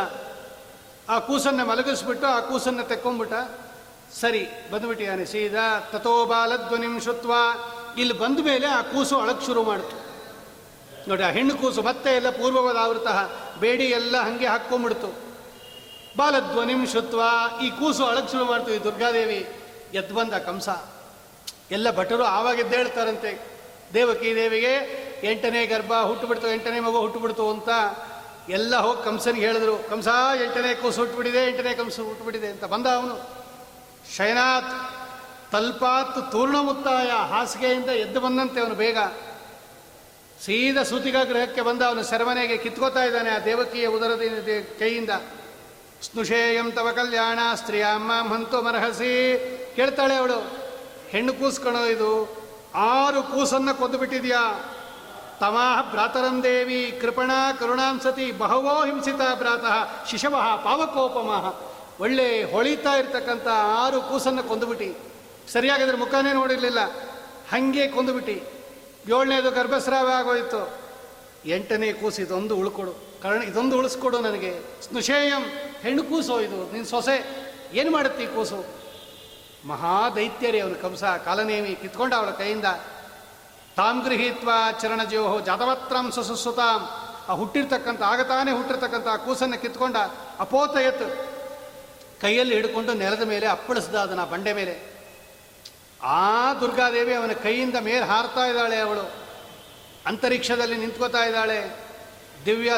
ಆ 1.09 1.19
ಕೂಸನ್ನು 1.19 1.65
ಮಲಗಿಸ್ಬಿಟ್ಟು 1.65 2.27
ಆ 2.27 2.39
ಕೂಸನ್ನು 2.39 2.83
ತೆಕ್ಕೊಂಬಿಟ್ಟ. 2.83 3.33
ಸರಿ 4.13 4.47
ಬಂದ್ಬಿಟ್ಟಿದ್ದಾನೆ 4.71 5.25
ಸೀದಾ 5.25 5.79
ತಥೋ 5.79 6.25
ಬಾಲಧ್ವನಿಂ 6.25 6.99
ಶುತ್ವ 6.99 7.31
ಇಲ್ಲಿ 7.97 8.17
ಬಂದ 8.17 8.39
ಮೇಲೆ 8.39 8.67
ಆ 8.67 8.81
ಕೂಸು 8.81 9.19
ಅಳಕ್ಕೆ 9.19 9.45
ಶುರು 9.45 9.63
ಮಾಡಿತು. 9.63 10.05
ನೋಡಿ, 11.09 11.23
ಆ 11.23 11.29
ಹೆಣ್ಣು 11.29 11.57
ಕೂಸು 11.57 11.81
ಮತ್ತೆ 11.81 12.09
ಎಲ್ಲ 12.09 12.29
ಪೂರ್ವವಾದ 12.29 12.77
ಆವೃತ 12.77 13.07
ಬೇಡಿ 13.59 13.83
ಎಲ್ಲ 13.83 14.17
ಹಾಗೆ 14.17 14.47
ಹಾಕ್ಕೊಂಬಿಡ್ತು. 14.47 15.25
ಬಾಲಧ್ವನಿಂ 16.17 16.87
ಶುತ್ವ, 16.87 17.21
ಈ 17.63 17.69
ಕೂಸು 17.69 18.05
ಅಳಕ್ಕೆ 18.05 18.31
ಶುರು 18.31 18.45
ಮಾಡ್ತು 18.45 18.71
ಈ 18.71 18.77
ದುರ್ಗಾದೇವಿ. 18.77 19.47
ಎದ್ದು 19.93 20.15
ಬಂದ 20.15 20.33
ಕಂಸ. 20.33 20.69
ಎಲ್ಲ 21.71 21.97
ಭಟರು 21.97 22.23
ಆವಾಗ 22.23 22.59
ಎದ್ದೇಳ್ತಾರಂತೆ 22.59 23.59
ದೇವಕಿ 23.93 24.35
ದೇವಿಗೆ 24.35 25.05
ಎಂಟನೇ 25.23 25.65
ಗರ್ಭ 25.65 25.93
ಹುಟ್ಟುಬಿಡ್ತು, 26.03 26.47
ಎಂಟನೇ 26.47 26.79
ಮಗು 26.79 26.97
ಹುಟ್ಟುಬಿಡ್ತು 26.97 27.49
ಅಂತ 27.49 27.69
ಎಲ್ಲ 28.49 28.75
ಹೋಗಿ 28.75 29.03
ಕಂಸನಿಗೆ 29.03 29.45
ಹೇಳಿದ್ರು, 29.45 29.89
ಕಂಸ, 29.89 30.07
ಎಂಟನೇ 30.43 30.75
ಕೂಸು 30.75 30.97
ಹುಟ್ಟುಬಿಟ್ಟಿದೆ, 30.97 31.45
ಎಂಟನೇ 31.45 31.73
ಕಂಸು 31.73 32.03
ಹುಟ್ಟುಬಿಟ್ಟಿದೆ 32.03 32.47
ಅಂತ 32.47 32.63
ಬಂದ 32.63 32.87
ಅವನು. 32.87 33.45
ಶಯನಾಥ್ 34.15 35.04
ತಲ್ಪಾತ್ 35.51 36.31
ತೂರ್ಣಮುತ್ತಾಯ 36.31 37.11
ಹಾಸಿಗೆಯಿಂದ 37.11 37.89
ಎದ್ದು 37.89 38.19
ಬಂದಂತೆ 38.19 38.59
ಅವನು 38.61 38.75
ಬೇಗ. 38.75 38.97
ಸೀದ 40.45 40.83
ಸೂತಿಗ 40.83 41.15
ಗೃಹಕ್ಕೆ 41.17 41.61
ಬಂದ 41.61 41.81
ಅವನು 41.81 42.03
ಸೆರಮನೆಗೆ 42.03 42.57
ಕಿತ್ಕೋತಾ 42.57 43.03
ಇದ್ದಾನೆ 43.03 43.29
ಆ 43.29 43.39
ದೇವಕಿಯ 43.39 43.87
ಉದರದ 43.87 44.21
ಕೈಯಿಂದ. 44.79 45.09
ಸ್ನುಷೇಯಂ 46.01 46.71
ತವ 46.71 46.87
ಕಲ್ಯಾಣ 46.95 47.39
ಸ್ತ್ರೀಯ 47.55 47.83
ಅಮ್ಮ 47.83 48.33
ಹಂತು 48.33 48.61
ಮರಹಸಿ 48.61 49.11
ಕೇಳ್ತಾಳೆ 49.75 50.15
ಅವಳು. 50.15 50.39
ಹೆಣ್ಣು 51.09 51.33
ಕೂಸ್ಕಣೋ 51.33 51.85
ಇದು, 51.85 52.37
ಆರು 52.75 53.23
ಕೂಸನ್ನ 53.23 53.71
ಕೊಂದು 53.71 53.97
ಬಿಟ್ಟಿದ್ಯಾ? 53.97 54.71
ತಮಾಹ 55.39 55.91
ಭ್ರಾತರಂ 55.91 56.43
ದೇವಿ, 56.43 56.97
ಕೃಪಣ 57.01 57.31
ಕರುಣಾಂಸತಿ 57.59 58.31
ಬಹವೋ 58.31 58.85
ಹಿಂಸಿತ 58.85 59.15
ಭ್ರಾತಃ, 59.15 60.05
ಶಿಶವಃ 60.05 60.55
ಪಾವಕೋಪಮಃ. 60.55 61.75
ಒಳ್ಳೆ 61.99 62.43
ಹೊಳಿತಾ 62.43 62.93
ಇರ್ತಕ್ಕಂಥ 62.93 63.47
ಆರು 63.47 64.01
ಕೂಸನ್ನು 64.01 64.43
ಕೊಂದುಬಿಟ್ಟು 64.43 65.14
ಸರಿಯಾಗಿದ್ರೆ 65.47 65.97
ಮುಖನೇ 65.97 66.33
ನೋಡಿರಲಿಲ್ಲ. 66.33 66.79
ಹಾಗೆ 67.51 67.87
ಕೊಂದುಬಿಟ್ಟು. 67.87 68.31
ಏಳನೇದು 68.31 69.51
ಗರ್ಭಸ್ರಾವ 69.51 70.11
ಆಗೋಯ್ತು. 70.17 70.85
ಎಂಟನೇ 71.45 71.93
ಕೂಸು 71.93 72.21
ಇದೊಂದು 72.21 72.57
ಉಳ್ಕೊಡು. 72.57 72.93
ಕಾರಣ, 73.23 73.43
ಇದೊಂದು 73.43 73.77
ಉಳಿಸ್ಕೊಡು 73.77 74.19
ನನಗೆ. 74.19 74.59
ಸ್ನುಷೇಯಂ, 74.81 75.43
ಹೆಣ್ಣು 75.81 76.03
ಕೂಸು 76.03 76.41
ಇದು. 76.41 76.71
ನಿನ್ನ 76.71 76.85
ಸೊಸೆ, 76.85 77.45
ಏನು 77.73 77.91
ಮಾಡುತ್ತೆ 77.91 78.23
ಈ 78.23 78.27
ಕೂಸು? 78.27 78.65
ಮಹಾ 79.67 80.09
ದೈತ್ಯರೇ 80.09 80.59
ಅವನು 80.59 80.75
ಕಂಸ. 80.75 81.03
ಕಾಲನೇಮಿ 81.03 81.75
ಕಿತ್ಕೊಂಡ 81.75 82.13
ಅವಳ 82.13 82.29
ಕೈಯಿಂದ. 82.29 82.65
ತಾಂ 83.75 83.99
ಗೃಹೀತ್ವ 83.99 84.49
ಚರಣಜೀವೋ 84.81 85.39
ಜಾತವತ್ರಂ 85.39 86.11
ಸುಸುಸುತಾಂ. 86.11 86.89
ಆ 87.27 87.33
ಹುಟ್ಟಿರ್ತಕ್ಕಂಥ 87.33 88.01
ಆಗತಾನೆ 88.01 88.51
ಹುಟ್ಟಿರ್ತಕ್ಕಂಥ 88.51 89.07
ಆ 89.07 89.15
ಕೂಸನ್ನು 89.15 89.61
ಕಿತ್ಕೊಂಡ 89.61 89.95
ಅಪೋತಯತ್ 90.39 91.27
ಕೈಯಲ್ಲಿ 92.21 92.55
ಹಿಡ್ಕೊಂಡು 92.55 92.93
ನೆಲದ 92.93 93.21
ಮೇಲೆ 93.21 93.47
ಅಪ್ಪಳಿಸ್ದ 93.47 93.95
ಅದನ್ನು 93.95 94.25
ಬಂಡೆ 94.25 94.53
ಮೇಲೆ. 94.53 94.94
ಆ 96.03 96.53
ದುರ್ಗಾದೇವಿ 96.53 97.13
ಅವನ 97.13 97.31
ಕೈಯಿಂದ 97.31 97.75
ಮೇಲೆ 97.75 98.05
ಹಾರ್ತಾ 98.05 98.45
ಇದ್ದಾಳೆ 98.45 98.79
ಅವಳು. 98.79 99.11
ಅಂತರಿಕ್ಷದಲ್ಲಿ 100.05 100.75
ನಿಂತ್ಕೋತಾ 100.75 101.23
ಇದ್ದಾಳೆ. 101.23 101.85
ದಿವ್ಯ 102.45 102.73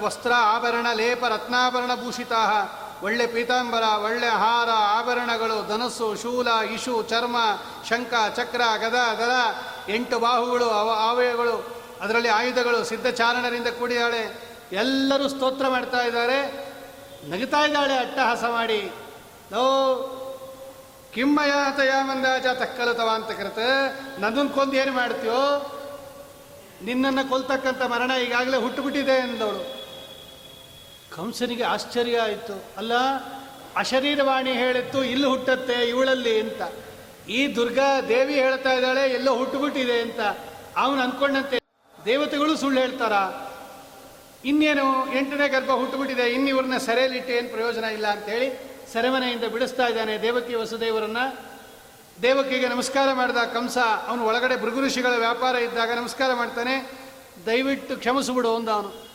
ವಸ್ತ್ರ 0.00 0.32
ಆಭರಣ 0.36 0.86
ಲೇಪ 0.94 1.24
ರತ್ನಾಭರಣ 1.24 1.94
ಭೂಷಿತಾ 1.94 2.68
ಒಳ್ಳೆ 3.02 3.26
ಪೀತಾಂಬರ, 3.26 3.82
ಒಳ್ಳೆ 3.82 4.28
ಹಾರ 4.28 4.68
ಆಭರಣಗಳು, 4.70 5.68
ಧನಸ್ಸು, 5.68 6.16
ಶೂಲ, 6.16 6.48
ಇಶು, 6.48 7.02
ಚರ್ಮ, 7.02 7.36
ಶಂಖ, 7.88 8.14
ಚಕ್ರ, 8.36 8.60
ಗದ 8.76 8.94
ಗದ 8.94 9.30
ಎಂಟು 9.88 10.18
ಬಾಹುಗಳು, 10.18 10.64
ಅವ, 10.64 10.90
ಆವಯಗಳು, 10.90 11.76
ಅದರಲ್ಲಿ 12.00 12.28
ಆಯುಧಗಳು 12.28 12.84
ಸಿದ್ಧಚಾರಣರಿಂದ 12.84 13.66
ಕೂಡಿದಾಳೆ 13.66 14.52
ಎಲ್ಲರೂ 14.72 15.28
ಸ್ತೋತ್ರ 15.28 15.68
ಮಾಡ್ತಾ 15.68 16.00
ಇದ್ದಾರೆ. 16.00 16.68
ನಗಿತಾ 17.30 17.60
ಇದ್ದಾಳೆ 17.60 17.98
ಅಟ್ಟಹಾಸ 17.98 18.44
ಮಾಡಿ. 18.44 18.92
ಲೋ 19.52 20.18
ಕಿಮ್ಮಯ 21.14 21.52
ತಯ 21.76 21.90
ಮಂದಾಜ 22.02 22.46
ತಕ್ಕಲತವ 22.46 23.08
ಅಂತ 23.14 23.30
ಕರೆತ 23.30 23.58
ನನ್ನನ್ನು 24.18 24.50
ಕೊಂದು 24.50 24.72
ಏನು 24.72 24.92
ಮಾಡ್ತೀಯೋ? 24.92 25.40
ನಿನ್ನನ್ನು 26.84 27.28
ಕೊಲ್ತಕ್ಕಂಥ 27.28 27.82
ಮರಣ 27.82 28.10
ಈಗಾಗಲೇ 28.10 28.56
ಹುಟ್ಟುಬಿಟ್ಟಿದೆ 28.56 29.10
ಎಂದವಳು. 29.10 29.82
ಕಂಸನಿಗೆ 31.16 31.64
ಆಶ್ಚರ್ಯ 31.64 32.18
ಆಯಿತು. 32.18 32.64
ಅಲ್ಲ, 32.76 32.92
ಅಶರೀರವಾಣಿ 33.76 34.52
ಹೇಳಿತ್ತು, 34.52 35.04
ಇಲ್ಲಿ 35.04 35.26
ಹುಟ್ಟತ್ತೆ, 35.26 35.72
ಇವಳಲ್ಲಿ 35.72 36.40
ಅಂತ. 36.40 36.62
ಈ 37.28 37.56
ದುರ್ಗಾ 37.56 38.00
ದೇವಿ 38.00 38.34
ಹೇಳ್ತಾ 38.34 38.72
ಇದ್ದಾಳೆ, 38.72 39.00
ಎಲ್ಲೋ 39.00 39.34
ಹುಟ್ಟುಬಿಟ್ಟಿದೆ 39.34 40.00
ಅಂತ. 40.00 40.20
ಅವನು 40.76 41.02
ಅಂದ್ಕೊಂಡಂತೆ 41.02 41.58
ದೇವತೆಗಳು 42.04 42.56
ಸುಳ್ಳು 42.56 42.80
ಹೇಳ್ತಾರ? 42.80 43.12
ಇನ್ನೇನು, 44.44 45.12
ಎಂಟನೇ 45.18 45.48
ಗರ್ಭ 45.48 45.70
ಹುಟ್ಟುಬಿಟ್ಟಿದೆ 45.70 46.22
ಇನ್ನಿವ್ರನ್ನ 46.22 46.76
ಸೆರೆಯಲ್ಲಿಟ್ಟು 46.76 47.32
ಏನು 47.32 47.48
ಪ್ರಯೋಜನ 47.48 47.84
ಇಲ್ಲ 47.84 48.06
ಅಂತೇಳಿ 48.06 48.71
ಸೆರೆಮನೆಯಿಂದ 48.92 49.44
ಬಿಡಿಸ್ತಾ 49.44 49.86
ಇದ್ದಾನೆ 49.86 50.22
ದೇವಕಿ 50.22 50.54
ವಸುದೇವರನ್ನ. 50.54 51.16
ದೇವಕಿಗೆ 52.22 52.68
ನಮಸ್ಕಾರ 52.68 53.12
ಮಾಡಿದ 53.12 53.36
ಕಂಸ, 53.36 53.78
ಅವನು 54.06 54.26
ಒಳಗಡೆ 54.26 54.62
ಭೃಗು 54.62 54.80
ಋಷಿಗಳ 54.80 55.12
ವ್ಯಾಪಾರ 55.16 55.54
ಇದ್ದಾಗ 55.54 55.92
ನಮಸ್ಕಾರ 55.92 56.34
ಮಾಡ್ತಾನೆ. 56.34 56.92
ದಯವಿಟ್ಟು 57.46 57.96
ಕ್ಷಮಿಸಿಬಿಡು 57.96 58.56
ಅಂದ 58.56 58.68
ಅವನು. 58.68 59.08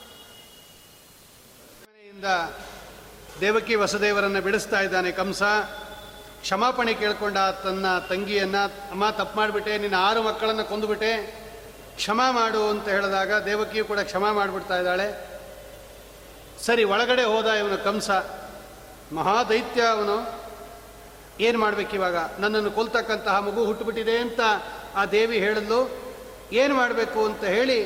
ದೇವಕಿ 3.41 3.75
ವಸುದೇವರನ್ನ 3.75 4.39
ಬಿಡಿಸ್ತಾ 4.39 4.79
ಇದ್ದಾನೆ 4.79 5.11
ಕಂಸ. 5.11 5.43
ಕ್ಷಮಾಪಣೆ 6.41 6.93
ಕೇಳ್ಕೊಂಡ 6.93 7.37
ತನ್ನ 7.37 7.99
ತಂಗಿಯನ್ನ, 7.99 8.57
ಅಮ್ಮ, 8.91 9.09
ತಪ್ಪು 9.09 9.37
ಮಾಡಿಬಿಟ್ಟೆ, 9.37 9.77
ನಿನ್ನ 9.77 9.95
ಆರು 9.95 10.21
ಮಕ್ಕಳನ್ನು 10.21 10.63
ಕೊಂದುಬಿಟ್ಟೆ. 10.63 11.27
ಕ್ಷಮಾ 11.95 12.31
ಮಾಡು 12.31 12.69
ಅಂತ 12.69 12.87
ಹೇಳಿದಾಗ 12.87 13.43
ದೇವಕಿಯು 13.43 13.85
ಕೂಡ 13.85 13.99
ಕ್ಷಮಾ 13.99 14.31
ಮಾಡಿಬಿಡ್ತಾ 14.31 14.77
ಇದ್ದಾಳೆ. 14.77 15.27
ಸರಿ, 16.65 16.83
ಒಳಗಡೆ 16.83 17.23
ಹೋದ 17.23 17.45
ಇವನು 17.45 17.83
ಕಂಸ. 17.83 18.09
ಮಹಾದೈತ್ಯ 19.15 19.81
ಅವನು. 19.81 20.17
ಏನು 21.39 21.57
ಮಾಡಬೇಕಿವಾಗ 21.59 22.17
ನನ್ನನ್ನು 22.39 22.71
ಕೊಲ್ತಕ್ಕಂತಹ 22.71 23.37
ಮಗು 23.39 23.61
ಹುಟ್ಟುಬಿಟ್ಟಿದೆ 23.65 24.15
ಅಂತ 24.17 24.41
ಆ 24.95 25.05
ದೇವಿ 25.05 25.37
ಹೇಳಿದ್ಲು. 25.39 25.79
ಏನು 26.53 26.73
ಮಾಡಬೇಕು 26.75 27.19
ಅಂತ 27.25 27.43
ಹೇಳಿ 27.43 27.79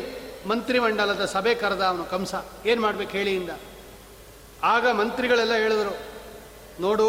ಮಂತ್ರಿಮಂಡಲದ 0.47 1.25
ಸಭೆ 1.25 1.53
ಕರೆದ 1.55 1.83
ಅವನು 1.83 2.05
ಕಂಸ. 2.05 2.33
ಏನು 2.65 2.81
ಮಾಡ್ಬೇಕು 2.81 3.11
ಹೇಳಿಯಿಂದ? 3.11 3.51
ಆಗ 4.63 4.85
ಮಂತ್ರಿಗಳೆಲ್ಲ 4.91 5.55
ಹೇಳಿದರು, 5.55 5.93
ನೋಡು 6.79 7.07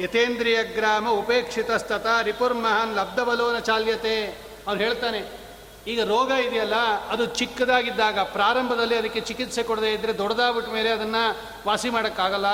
ಯಥೇಂದ್ರಿಯ 0.00 0.62
ಗ್ರಾಮ 0.62 1.08
ಉಪೇಕ್ಷಿತಸ್ತತ 1.08 2.06
ರಿಪುರ್ಮಹಾನ್ 2.22 2.94
ಲಬ್ಧಬಲೋನ 2.96 3.58
ಚಾಲ್ಯತೆ. 3.58 4.14
ಅವ್ನು 4.66 4.80
ಹೇಳ್ತಾನೆ, 4.82 5.20
ಈಗ 5.86 6.00
ರೋಗ 6.04 6.30
ಇದೆಯಲ್ಲ, 6.46 6.76
ಅದು 7.10 7.24
ಚಿಕ್ಕದಾಗಿದ್ದಾಗ 7.38 8.18
ಪ್ರಾರಂಭದಲ್ಲಿ 8.18 8.96
ಅದಕ್ಕೆ 8.96 9.20
ಚಿಕಿತ್ಸೆ 9.20 9.62
ಕೊಡದೇ 9.62 9.92
ಇದ್ದರೆ 9.92 10.12
ದೊಡ್ಡದಾಗ್ಬಿಟ್ಟ 10.18 10.70
ಮೇಲೆ 10.70 10.90
ಅದನ್ನು 10.90 11.22
ವಾಸಿ 11.66 11.90
ಮಾಡೋಕ್ಕಾಗಲ್ಲ. 11.90 12.50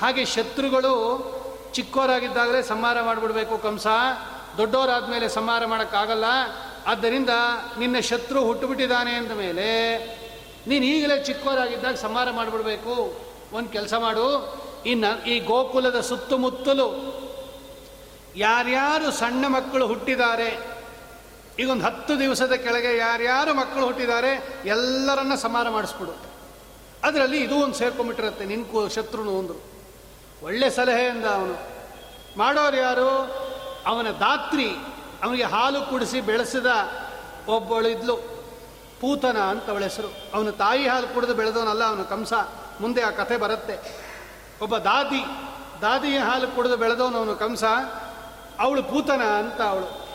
ಹಾಗೆ 0.00 0.24
ಶತ್ರುಗಳು 0.24 0.94
ಚಿಕ್ಕವರಾಗಿದ್ದಾಗಲೇ 1.72 2.62
ಸಂಹಾರ 2.62 3.02
ಮಾಡಿಬಿಡ್ಬೇಕು 3.02 3.58
ಕಂಸ. 3.58 3.86
ದೊಡ್ಡವರಾದ 4.56 5.26
ಸಂಹಾರ 5.26 5.66
ಮಾಡೋಕ್ಕಾಗಲ್ಲ. 5.66 6.24
ಆದ್ದರಿಂದ 6.86 7.30
ನಿನ್ನ 7.78 7.98
ಶತ್ರು 7.98 8.44
ಹುಟ್ಟುಬಿಟ್ಟಿದ್ದಾನೆ 8.44 9.14
ಅಂದ 9.14 9.32
ಮೇಲೆ 9.32 9.96
ನೀನು 10.66 10.84
ಈಗಲೇ 10.84 11.24
ಚಿಕ್ಕವರಾಗಿದ್ದಾಗ 11.24 11.94
ಸಂಹಾರ 11.94 12.30
ಮಾಡಿಬಿಡ್ಬೇಕು. 12.30 13.20
ಒಂದು 13.52 13.68
ಕೆಲಸ 13.68 13.94
ಮಾಡು. 13.94 14.56
ಇನ್ನು 14.86 15.24
ಈ 15.26 15.40
ಗೋಕುಲದ 15.40 16.00
ಸುತ್ತಮುತ್ತಲು 16.00 17.14
ಯಾರ್ಯಾರು 18.36 19.10
ಸಣ್ಣ 19.10 19.46
ಮಕ್ಕಳು 19.46 19.86
ಹುಟ್ಟಿದ್ದಾರೆ 19.86 20.74
ಈಗ 21.58 21.70
ಒಂದು 21.70 21.84
ಹತ್ತು 21.84 22.18
ದಿವಸದ 22.18 22.52
ಕೆಳಗೆ 22.52 22.96
ಯಾರ್ಯಾರು 22.96 23.54
ಮಕ್ಕಳು 23.54 23.86
ಹುಟ್ಟಿದ್ದಾರೆ, 23.86 24.60
ಎಲ್ಲರನ್ನ 24.64 25.34
ಸಂಹಾರ 25.34 25.68
ಮಾಡಿಸ್ಬಿಡು. 25.68 26.16
ಅದರಲ್ಲಿ 27.02 27.40
ಇದು 27.40 27.54
ಒಂದು 27.54 27.74
ಸೇರ್ಕೊಂಬಿಟ್ಟಿರುತ್ತೆ 27.74 28.44
ನಿನ್ಕು 28.44 28.88
ಶತ್ರುನು 28.88 29.30
ಒಂದು 29.30 29.73
ಒಳ್ಳೆ 30.44 30.70
ಸಲಹೆ 30.70 31.06
ಅಂದ 31.06 31.24
ಅವನು. 31.24 31.58
ಮಾಡೋರು 32.38 32.76
ಯಾರು? 32.76 33.08
ಅವನ 33.86 34.06
ದಾತ್ರಿ. 34.10 34.68
ಅವನಿಗೆ 35.22 35.42
ಹಾಲು 35.42 35.90
ಕುಡಿಸಿ 35.90 36.20
ಬೆಳೆಸಿದ 36.20 36.66
ಒಬ್ಬಳು 37.48 37.88
ಇದ್ಲು. 37.88 38.16
ಪೂತನ 39.00 39.36
ಅಂತ 39.36 39.70
ಅವಳ 39.70 39.82
ಹೆಸರು. 39.82 40.08
ಅವನು 40.34 40.52
ತಾಯಿ 40.52 40.88
ಹಾಲು 40.88 41.14
ಕುಡಿದು 41.14 41.34
ಬೆಳೆದವನಲ್ಲ, 41.34 41.84
ಅವನು 41.84 42.04
ಕಂಸ. 42.04 42.32
ಮುಂದೆ 42.80 43.02
ಆ 43.02 43.10
ಕಥೆ 43.10 43.36
ಬರುತ್ತೆ. 43.36 43.96
ಒಬ್ಬ 44.62 44.76
ದಾದಿ. 44.76 45.24
ದಾದಿಯ 45.82 46.18
ಹಾಲು 46.18 46.48
ಕುಡಿದು 46.48 46.76
ಬೆಳೆದವನು 46.76 47.18
ಅವನು 47.18 47.34
ಕಂಸ. 47.36 47.64
ಅವಳು 48.58 48.82
ಪೂತನ 48.82 49.22
ಅಂತ 49.22 49.62
ಅವಳು. 49.62 50.08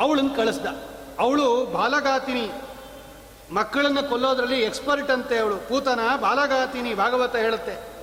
ಅವಳನ್ನು 0.00 0.34
ಕಳಿಸ್ದ. 0.34 0.66
ಅವಳು 1.18 1.66
ಬಾಲಗಾತಿನಿ. 1.66 2.50
ಮಕ್ಕಳನ್ನು 3.54 4.02
ಕೊಲ್ಲೋದ್ರಲ್ಲಿ 4.02 4.60
ಎಕ್ಸ್ಪರ್ಟ್ 4.60 5.10
ಅಂತೆ 5.10 5.38
ಅವಳು. 5.38 5.56
ಪೂತನ, 5.56 6.00
ಬಾಲಗಾತಿನಿ, 6.20 6.94
ಭಾಗವತ 6.94 7.36
ಹೇಳುತ್ತೆ. 7.36 7.93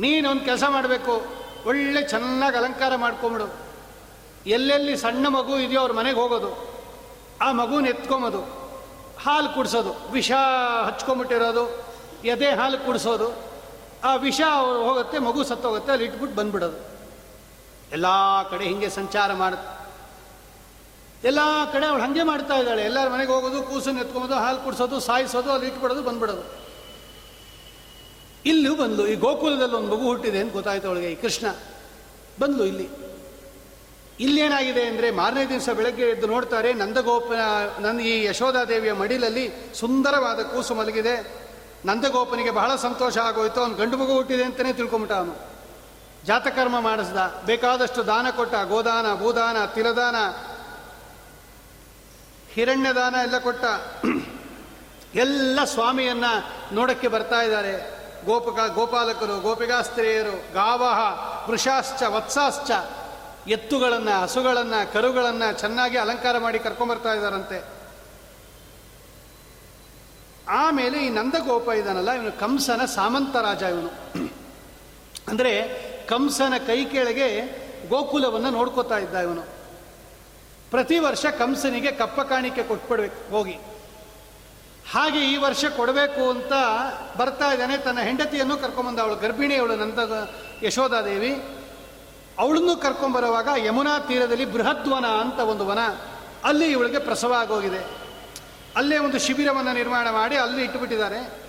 ನೀನೊಂದು 0.00 0.44
ಕೆಲಸ 0.44 0.64
ಮಾಡಬೇಕು. 0.68 1.24
ಒಳ್ಳೆ 1.66 2.02
ಚೆನ್ನಾಗಿ 2.02 2.56
ಅಲಂಕಾರ 2.56 2.96
ಮಾಡ್ಕೊಂಬಿಡು. 2.96 3.64
ಎಲ್ಲೆಲ್ಲಿ 4.46 4.96
ಸಣ್ಣ 4.96 5.28
ಮಗು 5.28 5.58
ಇದೆಯೋ 5.58 5.80
ಅವ್ರ 5.80 5.92
ಮನೆಗೆ 5.92 6.16
ಹೋಗೋದು. 6.16 6.74
ಆ 7.40 7.52
ಮಗುನ 7.52 7.86
ಎತ್ಕೊಂಬೋದು. 7.86 8.40
ಹಾಲು 9.22 9.54
ಕುಡಿಸೋದು. 9.54 10.12
ವಿಷ 10.12 10.32
ಹಚ್ಕೊಂಬಿಟ್ಟಿರೋದು. 10.86 11.84
ಎದೆ 12.24 12.50
ಹಾಲು 12.50 12.78
ಕುಡಿಸೋದು. 12.78 13.54
ಆ 14.04 14.14
ವಿಷ 14.14 14.40
ಹೋಗುತ್ತೆ, 14.84 15.18
ಮಗು 15.18 15.44
ಸತ್ತೋಗುತ್ತೆ, 15.44 15.92
ಅಲ್ಲಿ 15.92 16.06
ಇಟ್ಬಿಟ್ಟು 16.06 16.36
ಬಂದ್ಬಿಡೋದು. 16.36 16.94
ಎಲ್ಲ 17.92 18.06
ಕಡೆ 18.50 18.64
ಹಿಂಗೆ 18.64 18.88
ಸಂಚಾರ 18.88 19.32
ಮಾಡುತ್ತೆ 19.32 19.84
ಎಲ್ಲ 21.24 21.38
ಕಡೆ 21.72 21.86
ಅವಳು 21.86 22.02
ಹಾಗೆ 22.02 22.22
ಮಾಡ್ತಾ 22.22 22.54
ಇದ್ದಾಳೆ. 22.54 22.82
ಎಲ್ಲರ 22.82 23.08
ಮನೆಗೆ 23.08 23.32
ಹೋಗೋದು 23.32 23.62
ಕೂಸನ್ನು 23.62 24.00
ಎತ್ಕೊಂಬೋದು, 24.00 24.34
ಹಾಲು 24.34 24.64
ಕುಡಿಸೋದು, 24.64 25.00
ಸಾಯಿಸೋದು, 25.00 25.52
ಅಲ್ಲಿ 25.52 25.68
ಇಟ್ಬಿಡೋದು, 25.68 26.02
ಬಂದ್ಬಿಡೋದು. 26.02 26.63
ಇಲ್ಲೂ 28.46 28.76
ಬಂದ್ಲು 28.76 29.06
ಈ 29.06 29.14
ಗೋಕುಲದಲ್ಲಿ 29.14 29.74
ಒಂದು 29.74 29.96
ಮಗು 29.96 30.06
ಹುಟ್ಟಿದೆ 30.06 30.38
ಅಂತ 30.38 30.52
ಗೊತ್ತಾಯ್ತು 30.52 30.88
ಅವಳಿಗೆ, 30.88 31.10
ಈ 31.10 31.14
ಕೃಷ್ಣ. 31.14 31.46
ಬಂದ್ಲು 32.40 32.64
ಇಲ್ಲಿ. 32.64 32.88
ಇಲ್ಲೇನಾಗಿದೆ 34.20 34.82
ಅಂದರೆ 34.82 35.10
ಮಾರನೇ 35.10 35.46
ದಿವಸ 35.46 35.68
ಬೆಳಗ್ಗೆ 35.68 36.02
ಎದ್ದು 36.02 36.26
ನೋಡ್ತಾರೆ, 36.26 36.72
ನಂದಗೋಪ 36.72 37.32
ನನ್ನ 37.80 38.00
ಈ 38.00 38.24
ಯಶೋಧಾದೇವಿಯ 38.24 38.92
ಮಡಿಲಲ್ಲಿ 38.92 39.74
ಸುಂದರವಾದ 39.74 40.42
ಕೂಸು 40.42 40.74
ಮಲಗಿದೆ. 40.74 41.44
ನಂದಗೋಪನಿಗೆ 41.86 42.50
ಬಹಳ 42.50 42.76
ಸಂತೋಷ 42.76 43.18
ಆಗೋಯ್ತು, 43.18 43.60
ಅವನು 43.60 43.74
ಗಂಡು 43.74 43.96
ಮಗು 43.96 44.14
ಹುಟ್ಟಿದೆ 44.14 44.44
ಅಂತಲೇ 44.44 44.72
ತಿಳ್ಕೊಂಬಿಟ್ಟ 44.72 45.14
ಅವನು. 45.14 45.34
ಜಾತಕರ್ಮ 46.24 46.80
ಮಾಡಿಸ್ದ, 46.80 47.42
ಬೇಕಾದಷ್ಟು 47.46 48.06
ದಾನ 48.06 48.30
ಕೊಟ್ಟ, 48.30 48.54
ಗೋದಾನ, 48.54 49.14
ಭೂದಾನ, 49.14 49.64
ತಿಲದಾನ, 49.64 50.16
ಹಿರಣ್ಯದಾನ 52.52 53.14
ಎಲ್ಲ 53.22 53.38
ಕೊಟ್ಟ. 53.38 53.64
ಎಲ್ಲ 55.14 55.60
ಸ್ವಾಮಿಯನ್ನ 55.64 56.24
ನೋಡಕ್ಕೆ 56.72 57.08
ಬರ್ತಾ 57.08 57.40
ಇದ್ದಾರೆ. 57.40 57.93
ಗೋಪಕ 58.24 58.58
ಗೋಪಾಲಕರು 58.74 59.40
ಗೋಪಿಗಾಸ್ತ್ರೀಯರು 59.40 60.52
ಗಾವಹ, 60.52 61.00
ವೃಷಾಶ್ಚ, 61.50 62.02
ವತ್ಸಾಶ್ಚ 62.02 62.70
ಎತ್ತುಗಳನ್ನು, 63.48 64.22
ಹಸುಗಳನ್ನು, 64.22 64.92
ಕರುಗಳನ್ನು 64.92 65.58
ಚೆನ್ನಾಗಿ 65.58 65.96
ಅಲಂಕಾರ 65.96 66.38
ಮಾಡಿ 66.38 66.58
ಕರ್ಕೊಂಬರ್ತಾ 66.58 67.12
ಇದ್ದಾರಂತೆ. 67.14 67.58
ಆಮೇಲೆ 70.48 71.06
ಈ 71.06 71.08
ನಂದಗೋಪ 71.08 71.68
ಇದಾನಲ್ಲ, 71.68 72.10
ಇವನು 72.10 72.32
ಕಂಸನ 72.40 72.84
ಸಾಮಂತ 72.84 73.36
ರಾಜ 73.36 73.62
ಇವನು. 73.62 73.90
ಅಂದರೆ 75.28 75.52
ಕಂಸನ 76.06 76.54
ಕೈ 76.66 76.84
ಕೆಳಗೆ 76.84 77.28
ಗೋಕುಲವನ್ನು 77.88 78.50
ನೋಡ್ಕೋತಾ 78.50 78.98
ಇದ್ದ 78.98 79.14
ಇವನು. 79.14 79.44
ಪ್ರತಿ 80.70 80.98
ವರ್ಷ 80.98 81.26
ಕಂಸನಿಗೆ 81.26 81.92
ಕಪ್ಪ 81.92 82.20
ಕಾಣಿಕೆ 82.20 82.62
ಕೊಟ್ಬಿಡ್ಬೇಕು, 82.62 83.30
ಹೋಗಿ. 83.30 83.56
ಹಾಗೆ 84.90 85.32
ಈ 85.32 85.36
ವರ್ಷ 85.36 85.64
ಕೊಡಬೇಕು 85.64 86.30
ಅಂತ 86.30 86.52
ಬರ್ತಾ 87.16 87.52
ಇದ್ದಾನೆ. 87.52 87.76
ತನ್ನ 87.76 88.00
ಹೆಂಡತಿಯನ್ನು 88.00 88.56
ಕರ್ಕೊಂಬಂದ 88.56 88.98
ಅವಳು. 88.98 89.14
ಗರ್ಭಿಣಿ 89.14 89.54
ಅವಳು 89.54 89.76
ನಂತ 89.76 89.98
ಯಶೋಧಾದೇವಿ 90.62 91.44
ಅವಳನ್ನು 92.38 92.76
ಕರ್ಕೊಂಬರುವಾಗ 92.76 93.48
ಯಮುನಾ 93.56 93.98
ತೀರದಲ್ಲಿ 93.98 94.44
ಬೃಹದ್ವನ 94.44 95.06
ಅಂತ 95.06 95.40
ಒಂದು 95.40 95.66
ವನ. 95.66 95.78
ಅಲ್ಲಿ 96.44 96.72
ಇವಳಿಗೆ 96.72 96.98
ಪ್ರಸವ 96.98 97.32
ಆಗೋಗಿದೆ. 97.32 97.86
ಅಲ್ಲೇ 98.76 98.98
ಒಂದು 98.98 99.18
ಶಿಬಿರವನ್ನು 99.18 99.72
ನಿರ್ಮಾಣ 99.72 100.10
ಮಾಡಿ 100.10 100.36
ಅಲ್ಲಿ 100.36 100.62
ಇಟ್ಟುಬಿಟ್ಟಿದ್ದಾರೆ. 100.64 101.44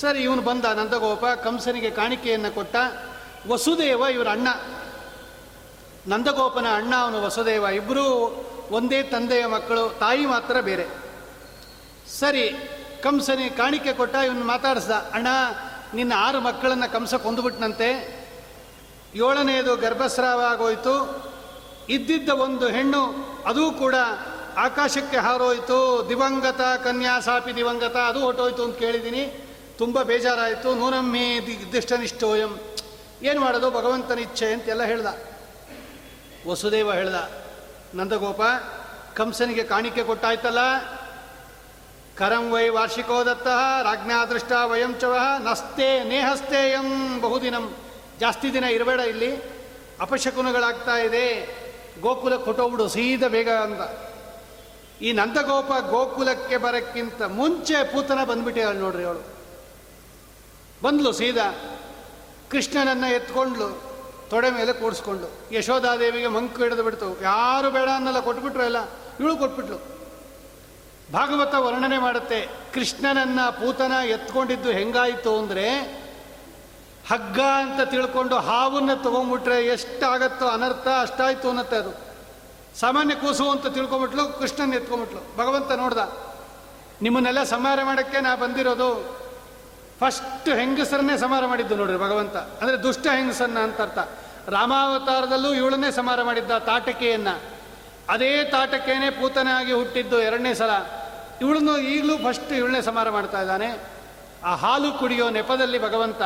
ಸರಿ, 0.00 0.22
ಇವನು 0.22 0.42
ಬಂದ. 0.42 0.64
ನಂದಗೋಪ, 0.64 1.26
ಕಂಸನಿಗೆ 1.26 1.90
ಕಾಣಿಕೆಯನ್ನು 1.90 2.54
ಕೊಟ್ಟ. 2.54 2.76
ವಸುದೇವ 3.48 4.02
ಇವರ 4.14 4.28
ಅಣ್ಣ. 4.28 4.48
ನಂದಗೋಪನ 6.08 6.66
ಅಣ್ಣ 6.74 6.94
ಅವನು 6.96 7.22
ವಸುದೇವ. 7.22 7.66
ಇಬ್ಬರೂ 7.66 8.04
ಒಂದೇ 8.70 9.02
ತಂದೆಯ 9.02 9.46
ಮಕ್ಕಳು. 9.46 9.98
ತಾಯಿ 9.98 10.26
ಮಾತ್ರ 10.26 10.60
ಬೇರೆ. 10.60 11.07
ಸರಿ 12.08 12.44
ಕಂಸನಿಗೆ 13.02 13.50
ಕಾಣಿಕೆ 13.50 13.92
ಕೊಟ್ಟ, 13.92 14.14
ಇವನು 14.14 14.44
ಮಾತಾಡಿಸ್ದ, 14.44 14.90
ಅಣ್ಣ, 14.90 15.26
ನಿನ್ನ 15.94 16.12
ಆರು 16.16 16.40
ಮಕ್ಕಳನ್ನು 16.40 16.92
ಕಂಸ 16.92 17.14
ಕೊಂದುಬಿಟ್ನಂತೆ. 17.14 17.88
ಏಳನೆಯದು 19.14 19.76
ಗರ್ಭಸ್ರಾವ 19.76 20.40
ಆಗೋಯ್ತು 20.40 20.94
ಇದ್ದಿದ್ದ 21.88 22.28
ಒಂದು 22.28 22.68
ಹೆಣ್ಣು, 22.68 23.02
ಅದೂ 23.46 23.70
ಕೂಡ 23.72 23.94
ಆಕಾಶಕ್ಕೆ 24.56 25.16
ಹಾರೋಯ್ತು. 25.16 26.06
ದಿವಂಗತ 26.08 26.60
ಕನ್ಯಾ 26.84 27.20
ಸಾಪಿ 27.20 27.56
ದಿವಂಗತ, 27.56 27.96
ಅದು 27.96 28.20
ಹೊಟ್ಟೋಯ್ತು 28.20 28.64
ಅಂತ 28.64 28.78
ಕೇಳಿದ್ದೀನಿ 28.78 29.22
ತುಂಬ 29.78 30.02
ಬೇಜಾರಾಯಿತು. 30.02 30.74
ನೂನಮ್ಮಿ 30.74 31.24
ದಿಷ್ಟನಿಷ್ಠೋಯಂ. 31.72 32.58
ಏನು 33.22 33.40
ಮಾಡೋದು? 33.40 33.70
ಭಗವಂತನ 33.70 34.18
ಇಚ್ಛೆ, 34.18 34.52
ಅಂತೆಲ್ಲ 34.52 34.82
ಹೇಳ್ದ. 34.82 35.06
ವಸುದೇವ 36.48 36.92
ಹೇಳ್ದ, 36.92 37.30
ನಂದಗೋಪ, 37.94 38.42
ಕಂಸನಿಗೆ 39.14 39.62
ಕಾಣಿಕೆ 39.62 40.02
ಕೊಟ್ಟಾಯ್ತಲ್ಲ 40.02 40.58
ಕರಂ 42.18 42.52
ವೈ 42.52 42.68
ವಾರ್ಷಿಕೋದತ್ತ 42.68 43.46
ರಾಜ್ಞಾದೃಷ್ಟ 43.82 44.52
ವಯಂ 44.64 44.98
ಚವ 44.98 45.16
ನಸ್ತೆ 45.38 46.04
ನೇಹಸ್ತೇಯಂ 46.04 47.20
ಬಹುದಿನಂ. 47.20 47.76
ಜಾಸ್ತಿ 48.20 48.52
ದಿನ 48.52 48.64
ಇರಬೇಡ 48.64 49.00
ಇಲ್ಲಿ. 49.00 49.36
ಅಪಶಕುನಗಳಾಗ್ತಾ 50.00 50.96
ಇದೆ. 50.96 51.58
ಗೋಕುಲ 52.00 52.36
ಕೊಟ್ಟೋಗ್ಬಿಡು 52.36 52.88
ಸೀದ 52.88 53.24
ಬೇಗ 53.24 53.50
ಅಂತ. 53.50 53.80
ಈ 55.02 55.12
ನಂದಗೋಪ 55.12 55.72
ಗೋಕುಲಕ್ಕೆ 55.90 56.56
ಬರಕ್ಕಿಂತ 56.56 57.22
ಮುಂಚೆ 57.22 57.92
ಪೂತನ 57.92 58.24
ಬಂದ್ಬಿಟ್ಟೆ 58.24 58.62
ಅವಳು 58.62 58.78
ನೋಡ್ರಿ 58.78 59.04
ಅವಳು. 59.04 59.26
ಬಂದ್ಲು 60.82 61.12
ಸೀದಾ. 61.12 61.78
ಕೃಷ್ಣನನ್ನ 62.50 63.04
ಎತ್ಕೊಂಡ್ಲು, 63.04 63.82
ತೊಡೆ 64.30 64.50
ಮೇಲೆ 64.50 64.72
ಕೂಡಿಸ್ಕೊಂಡು 64.72 65.54
ಯಶೋಧಾದೇವಿಗೆ 65.54 66.26
ಮಂಕು 66.26 66.62
ಹಿಡಿದು 66.62 66.82
ಬಿಡ್ತು. 66.82 67.22
ಯಾರು 67.22 67.70
ಬೇಡ 67.70 67.88
ಅನ್ನಲ್ಲ, 67.88 68.20
ಕೊಟ್ಬಿಟ್ರು 68.20 68.62
ಎಲ್ಲ. 68.62 68.76
ಇವಳು 69.20 69.36
ಕೊಟ್ಬಿಟ್ಲು. 69.36 69.97
ಭಾಗವತ 71.12 71.54
ವರ್ಣನೆ 71.54 71.98
ಮಾಡುತ್ತೆ, 71.98 72.48
ಕೃಷ್ಣನನ್ನ 72.74 73.40
ಪೂತನ 73.50 73.92
ಎತ್ಕೊಂಡಿದ್ದು 74.08 74.70
ಹೆಂಗಾಯಿತು 74.70 75.38
ಅಂದರೆ, 75.38 75.66
ಹಗ್ಗ 77.08 77.40
ಅಂತ 77.40 77.80
ತಿಳ್ಕೊಂಡು 77.80 78.36
ಹಾವನ್ನು 78.38 79.02
ತಗೊಂಡ್ಬಿಟ್ರೆ 79.02 79.66
ಎಷ್ಟಾಗತ್ತೋ 79.66 80.46
ಅನರ್ಥ 80.46 80.88
ಅಷ್ಟಾಯ್ತು 81.00 81.48
ಅನ್ನತ್ತೆ 81.48 81.76
ಅದು. 81.76 81.92
ಸಾಮಾನ್ಯ 82.80 83.14
ಕೂಸು 83.14 83.50
ಅಂತ 83.50 83.66
ತಿಳ್ಕೊಂಬಿಟ್ಲು, 83.66 84.24
ಕೃಷ್ಣನ 84.38 84.74
ಎತ್ಕೊಂಬಿಟ್ಲು. 84.74 85.20
ಭಗವಂತ 85.36 85.72
ನೋಡ್ದ, 85.72 86.02
ನಿಮ್ಮನ್ನೆಲ್ಲ 87.02 87.42
ಸಂಹಾರ 87.42 87.78
ಮಾಡೋಕ್ಕೆ 87.84 88.20
ನಾ 88.20 88.36
ಬಂದಿರೋದು. 88.36 88.90
ಫಸ್ಟ್ 90.00 90.48
ಹೆಂಗಸರನ್ನೇ 90.48 91.16
ಸಂಹಾರ 91.18 91.46
ಮಾಡಿದ್ದು 91.46 91.76
ನೋಡ್ರಿ 91.76 91.96
ಭಗವಂತ. 91.96 92.36
ಅಂದರೆ 92.36 92.76
ದುಷ್ಟ 92.82 93.06
ಹೆಂಗಸನ್ನ 93.06 93.58
ಅಂತ 93.58 93.80
ಅರ್ಥ. 93.80 93.98
ರಾಮಾವತಾರದಲ್ಲೂ 94.48 95.54
ಇವಳನ್ನೇ 95.54 95.90
ಸಂಹಾರ 95.90 96.22
ಮಾಡಿದ್ದ 96.22 96.58
ತಾಟಕೆಯನ್ನ. 96.58 97.28
ಅದೇ 98.08 98.44
ತಾಟಕೇನೆ 98.44 99.08
ಪೂತನಾಗಿ 99.10 99.72
ಹುಟ್ಟಿದ್ದು 99.72 100.20
ಎರಡನೇ 100.20 100.52
ಸಲ. 100.54 100.74
ಇವಳನ್ನು 101.40 101.78
ಈಗಲೂ 101.78 102.16
ಫಸ್ಟ್ 102.16 102.52
ಇವಳನ್ನೇ 102.52 102.82
ಸಮಾರ 102.82 103.10
ಮಾಡ್ತಾ 103.10 103.40
ಇದ್ದಾನೆ. 103.40 103.98
ಆ 104.44 104.54
ಹಾಲು 104.54 104.98
ಕುಡಿಯೋ 104.98 105.30
ನೆಪದಲ್ಲಿ 105.30 105.82
ಭಗವಂತ, 105.82 106.22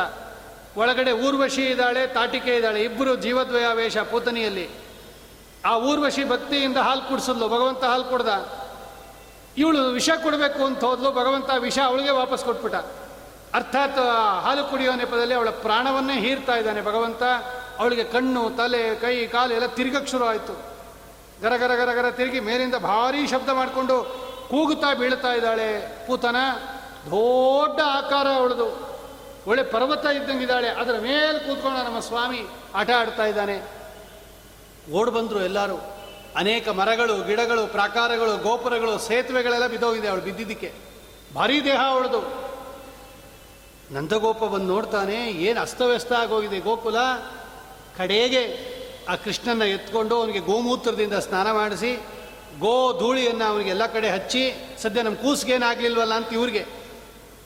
ಒಳಗಡೆ 0.77 1.11
ಊರ್ವಶಿ 1.11 1.65
ಇದ್ದಾಳೆ, 1.65 2.07
ತಾಟಿಕೆ 2.07 2.55
ಇದ್ದಾಳೆ, 2.55 2.83
ಇಬ್ಬರು 2.83 3.15
ಜೀವದ್ವಯಾವೇಶ 3.15 3.97
ಪೂತನಿಯಲ್ಲಿ. 3.97 4.69
ಆ 5.65 5.77
ಊರ್ವಶಿ 5.77 6.29
ಭಕ್ತಿಯಿಂದ 6.29 6.77
ಹಾಲು 6.77 7.09
ಕುಡಿಸಿದ್ಲು, 7.09 7.47
ಭಗವಂತ 7.47 7.83
ಹಾಲು 7.83 8.03
ಕೊಡ್ದ. 8.03 8.27
ಇವಳು 9.57 9.87
ವಿಷ 9.87 10.09
ಕೊಡಬೇಕು 10.23 10.65
ಅಂತ 10.65 10.83
ಹೋದ್ಲು, 10.83 11.11
ಭಗವಂತ 11.11 11.49
ವಿಷ 11.59 11.79
ಅವಳಿಗೆ 11.79 12.09
ವಾಪಸ್ 12.09 12.45
ಕೊಟ್ಬಿಟ್ಟ. 12.45 12.75
ಅರ್ಥಾತ್ 13.53 13.97
ಹಾಲು 14.43 14.63
ಕುಡಿಯೋ 14.63 14.95
ನೆಪದಲ್ಲಿ 14.95 15.33
ಅವಳ 15.33 15.49
ಪ್ರಾಣವನ್ನೇ 15.49 16.19
ಹೀರ್ತಾ 16.19 16.55
ಇದ್ದಾನೆ 16.55 16.81
ಭಗವಂತ. 16.81 17.23
ಅವಳಿಗೆ 17.79 18.03
ಕಣ್ಣು, 18.03 18.49
ತಲೆ, 18.49 18.95
ಕೈ, 18.95 19.27
ಕಾಲು 19.27 19.53
ಎಲ್ಲ 19.53 19.65
ತಿರುಗಕ್ಕೆ 19.65 20.11
ಶುರು 20.11 20.25
ಆಯಿತು. 20.25 20.53
ಗರ 21.41 21.55
ಗರ 21.55 21.75
ಗರ 21.75 21.93
ಗರ 21.93 22.11
ತಿರುಗಿ 22.11 22.39
ಮೇಲಿಂದ 22.39 22.75
ಭಾರೀ 22.75 23.27
ಶಬ್ದ 23.27 23.49
ಮಾಡಿಕೊಂಡು 23.49 24.32
ಕೂಗುತ್ತಾ 24.53 24.93
ಬೀಳ್ತಾ 24.93 25.33
ಇದ್ದಾಳೆ 25.33 25.97
ಪೂತನ. 26.07 26.35
ದೊಡ್ಡ 27.05 27.81
ಆಕಾರ 27.85 28.27
ಅವಳದು. 28.27 28.93
ಒಳ್ಳೆ 29.47 29.63
ಪರ್ವತ 29.63 30.05
ಇದ್ದಂಗಿದ್ದಾಳೆ 30.05 30.67
ಅದರ 30.67 30.99
ಮೇಲೆ 30.99 31.39
ಕೂತ್ಕೊಂಡು 31.39 31.83
ನಮ್ಮ 31.83 31.99
ಸ್ವಾಮಿ 31.99 32.39
ಆಟ 32.75 32.89
ಆಡ್ತಾ 32.89 33.25
ಇದ್ದಾನೆ. 33.25 33.61
ಓಡ್ 34.91 35.11
ಬಂದರು 35.11 35.41
ಎಲ್ಲರೂ. 35.41 35.97
ಅನೇಕ 36.35 36.69
ಮರಗಳು, 36.69 37.23
ಗಿಡಗಳು, 37.23 37.67
ಪ್ರಾಕಾರಗಳು, 37.67 38.37
ಗೋಪುರಗಳು, 38.37 38.99
ಸೇತುವೆಗಳೆಲ್ಲ 38.99 39.67
ಬಿದ್ದೋಗಿದೆ 39.67 40.07
ಅವಳು 40.07 40.21
ಬಿದ್ದಿದ್ದಕ್ಕೆ. 40.21 40.73
ಭಾರೀ 41.35 41.63
ದೇಹ 41.63 41.79
ಅವಳದು. 41.87 42.21
ನಂದಗೋಪ 43.93 44.43
ಬಂದು 44.43 44.65
ನೋಡ್ತಾನೆ, 44.65 45.15
ಏನು 45.15 45.61
ಅಸ್ತವ್ಯಸ್ತ 45.61 46.13
ಆಗೋಗಿದೆ 46.13 46.59
ಗೋಕುಲ. 46.59 46.95
ಕಡೆಗೆ 47.97 48.73
ಆ 49.09 49.15
ಕೃಷ್ಣನ 49.15 49.61
ಎತ್ಕೊಂಡು 49.61 50.19
ಅವನಿಗೆ 50.19 50.39
ಗೋಮೂತ್ರದಿಂದ 50.39 51.13
ಸ್ನಾನ 51.13 51.51
ಮಾಡಿಸಿ 51.51 52.01
ಗೋ 52.61 52.99
ಧೂಳಿಯನ್ನು 52.99 53.45
ಅವನಿಗೆ 53.45 53.69
ಎಲ್ಲ 53.69 53.85
ಕಡೆ 53.85 54.09
ಹಚ್ಚಿ, 54.09 54.43
ಸದ್ಯ 54.81 55.01
ನಮ್ಮ 55.01 55.17
ಕೂಸ್ಗೇನಾಗಲಿಲ್ವಲ್ಲ 55.17 56.13
ಅಂತ 56.13 56.33
ಇವ್ರಿಗೆ 56.33 56.65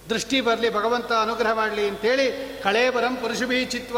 ದೃಷ್ಟಿ 0.09 0.41
ಬರಲಿ, 0.41 0.69
ಭಗವಂತ 0.69 1.11
ಅನುಗ್ರಹ 1.11 1.53
ಮಾಡಲಿ 1.53 1.89
ಅಂತೇಳಿ 1.89 2.27
ಕಳೇಬರಂ 2.63 3.15
ಪುರುಷಭೀ 3.15 3.65
ಚಿತ್ವ 3.65 3.97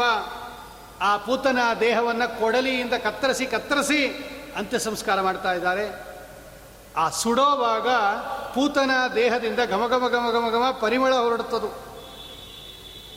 ಆ 1.00 1.16
ಪೂತನ 1.16 1.58
ದೇಹವನ್ನು 1.80 2.40
ಕೊಡಲಿಯಿಂದ 2.40 2.94
ಕತ್ತರಿಸಿ 2.94 3.46
ಕತ್ತರಿಸಿ 3.46 4.00
ಅಂತ್ಯ 4.56 4.78
ಸಂಸ್ಕಾರ 4.78 5.20
ಮಾಡ್ತಾ 5.20 5.52
ಇದ್ದಾರೆ. 5.52 5.84
ಆ 6.96 7.10
ಸುಡೋವಾಗ 7.10 7.88
ಪೂತನ 8.54 8.90
ದೇಹದಿಂದ 9.14 9.60
ಘಮ 9.70 9.82
ಘಮ 9.86 10.04
ಘಮ 10.08 10.26
ಘಮ 10.32 10.46
ಘಮ 10.50 10.64
ಪರಿಮಳ 10.80 11.12
ಹೊರಡುತ್ತದು. 11.14 11.68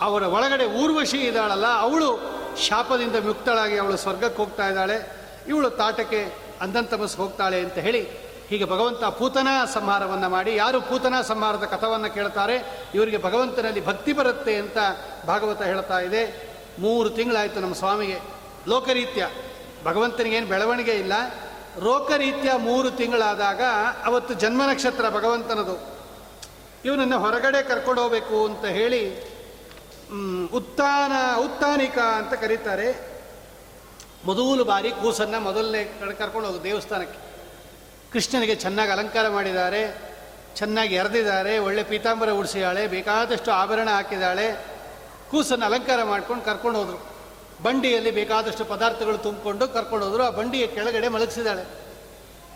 ಅವರ 0.01 0.23
ಒಳಗಡೆ 0.23 0.65
ಊರ್ವಶಿ 0.65 1.17
ಇದ್ದಾಳಲ್ಲ, 1.17 1.67
ಅವಳು 1.85 2.09
ಶಾಪದಿಂದ 2.67 3.15
ಮುಕ್ತಳಾಗಿ 3.27 3.77
ಅವಳು 3.77 3.97
ಸ್ವರ್ಗಕ್ಕೆ 3.97 4.37
ಹೋಗ್ತಾ 4.37 4.67
ಇದ್ದಾಳೆ. 4.67 4.97
ಇವಳು 5.47 5.69
ತಾಟಕ್ಕೆ 5.69 6.42
ಅಂದಂತಮಸ್ 6.63 7.17
ಹೋಗ್ತಾಳೆ 7.17 7.59
ಅಂತ 7.59 7.73
ಹೇಳಿ 7.73 8.33
ಹೀಗೆ 8.47 8.65
ಭಗವಂತ 8.65 9.03
ಪೂತನ 9.03 9.47
ಸಂಹಾರವನ್ನು 9.73 10.29
ಮಾಡಿ, 10.29 10.55
ಯಾರು 10.55 10.81
ಪೂತನ 10.81 11.13
ಸಂಹಾರದ 11.21 11.63
ಕಥವನ್ನು 11.63 12.13
ಕೇಳ್ತಾರೆ, 12.13 12.87
ಇವರಿಗೆ 12.95 13.17
ಭಗವಂತನಲ್ಲಿ 13.17 13.85
ಭಕ್ತಿ 13.85 14.13
ಬರುತ್ತೆ 14.13 14.55
ಅಂತ 14.55 14.77
ಭಾಗವತ 15.27 15.61
ಹೇಳ್ತಾ 15.61 15.99
ಇದೆ. 15.99 16.53
ಮೂರು 16.79 17.09
ತಿಂಗಳಾಯಿತು 17.09 17.59
ನಮ್ಮ 17.59 17.73
ಸ್ವಾಮಿಗೆ. 17.73 18.19
ಲೋಕರೀತ್ಯ. 18.67 19.29
ಭಗವಂತನಿಗೇನು 19.83 20.47
ಬೆಳವಣಿಗೆ 20.47 20.91
ಇಲ್ಲ. 20.91 21.13
ರೋಕರೀತ್ಯ 21.79 22.53
ಮೂರು 22.57 22.91
ತಿಂಗಳಾದಾಗ 22.91 23.61
ಅವತ್ತು 24.05 24.33
ಜನ್ಮ 24.33 24.61
ನಕ್ಷತ್ರ 24.63 25.09
ಭಗವಂತನದು. 25.09 25.99
ಇವನನ್ನು 26.85 27.19
ಹೊರಗಡೆ 27.19 27.63
ಕರ್ಕೊಂಡು 27.63 28.01
ಹೋಗಬೇಕು 28.01 28.45
ಅಂತ 28.45 28.65
ಹೇಳಿ 28.65 29.33
ಉತ್ತಾನ, 30.53 31.39
ಉತ್ತಾನಿಕ 31.39 31.97
ಅಂತ 31.99 32.33
ಕರೀತಾರೆ. 32.33 33.12
ಮೊದಲು 34.25 34.63
ಬಾರಿ 34.63 34.91
ಕೂಸನ್ನು 34.91 35.39
ಮೊದಲನೇ 35.39 35.83
ಕಡೆ 35.99 36.13
ಕರ್ಕೊಂಡು 36.13 36.49
ಹೋಗು 36.49 36.63
ದೇವಸ್ಥಾನಕ್ಕೆ. 36.63 37.19
ಕೃಷ್ಣನಿಗೆ 38.11 38.55
ಚೆನ್ನಾಗಿ 38.55 38.91
ಅಲಂಕಾರ 38.91 39.27
ಮಾಡಿದ್ದಾರೆ, 39.27 40.13
ಚೆನ್ನಾಗಿ 40.55 40.95
ಎರೆದಿದ್ದಾರೆ 40.95 41.57
ಒಳ್ಳೆ 41.57 41.83
ಪೀತಾಂಬರ 41.83 42.29
ಉಡಿಸಿದಾಳೆ 42.29 42.87
ಬೇಕಾದಷ್ಟು 42.87 43.51
ಆಭರಣ 43.51 43.89
ಹಾಕಿದ್ದಾಳೆ. 43.89 44.65
ಕೂಸನ್ನು 45.31 45.65
ಅಲಂಕಾರ 45.65 46.03
ಮಾಡ್ಕೊಂಡು 46.03 46.45
ಕರ್ಕೊಂಡು 46.45 46.79
ಹೋದರು. 46.79 47.13
ಬಂಡಿಯಲ್ಲಿ 47.63 48.11
ಬೇಕಾದಷ್ಟು 48.11 48.65
ಪದಾರ್ಥಗಳು 48.65 49.17
ತುಂಬಿಕೊಂಡು 49.17 49.67
ಕರ್ಕೊಂಡು 49.67 50.09
ಹೋದರು. 50.09 50.23
ಆ 50.23 50.29
ಬಂಡಿಯ 50.29 50.67
ಕೆಳಗಡೆ 50.67 51.07
ಮಲಗಿಸಿದಾಳೆ 51.07 51.65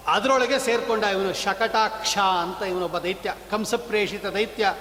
ಅದರೊಳಗೆ 0.07 0.59
ಸೇರ್ಕೊಂಡ 0.59 1.03
ಇವನು 1.03 1.33
ಶಕಟಾಕ್ಷ 1.33 2.17
ಅಂತ 2.17 2.63
ಇವನೊಬ್ಬ 2.63 2.97
ದೈತ್ಯ, 2.97 3.35
ಕಂಸಪ್ರೇಷಿತ 3.51 4.25
ದೈತ್ಯ. 4.25 4.75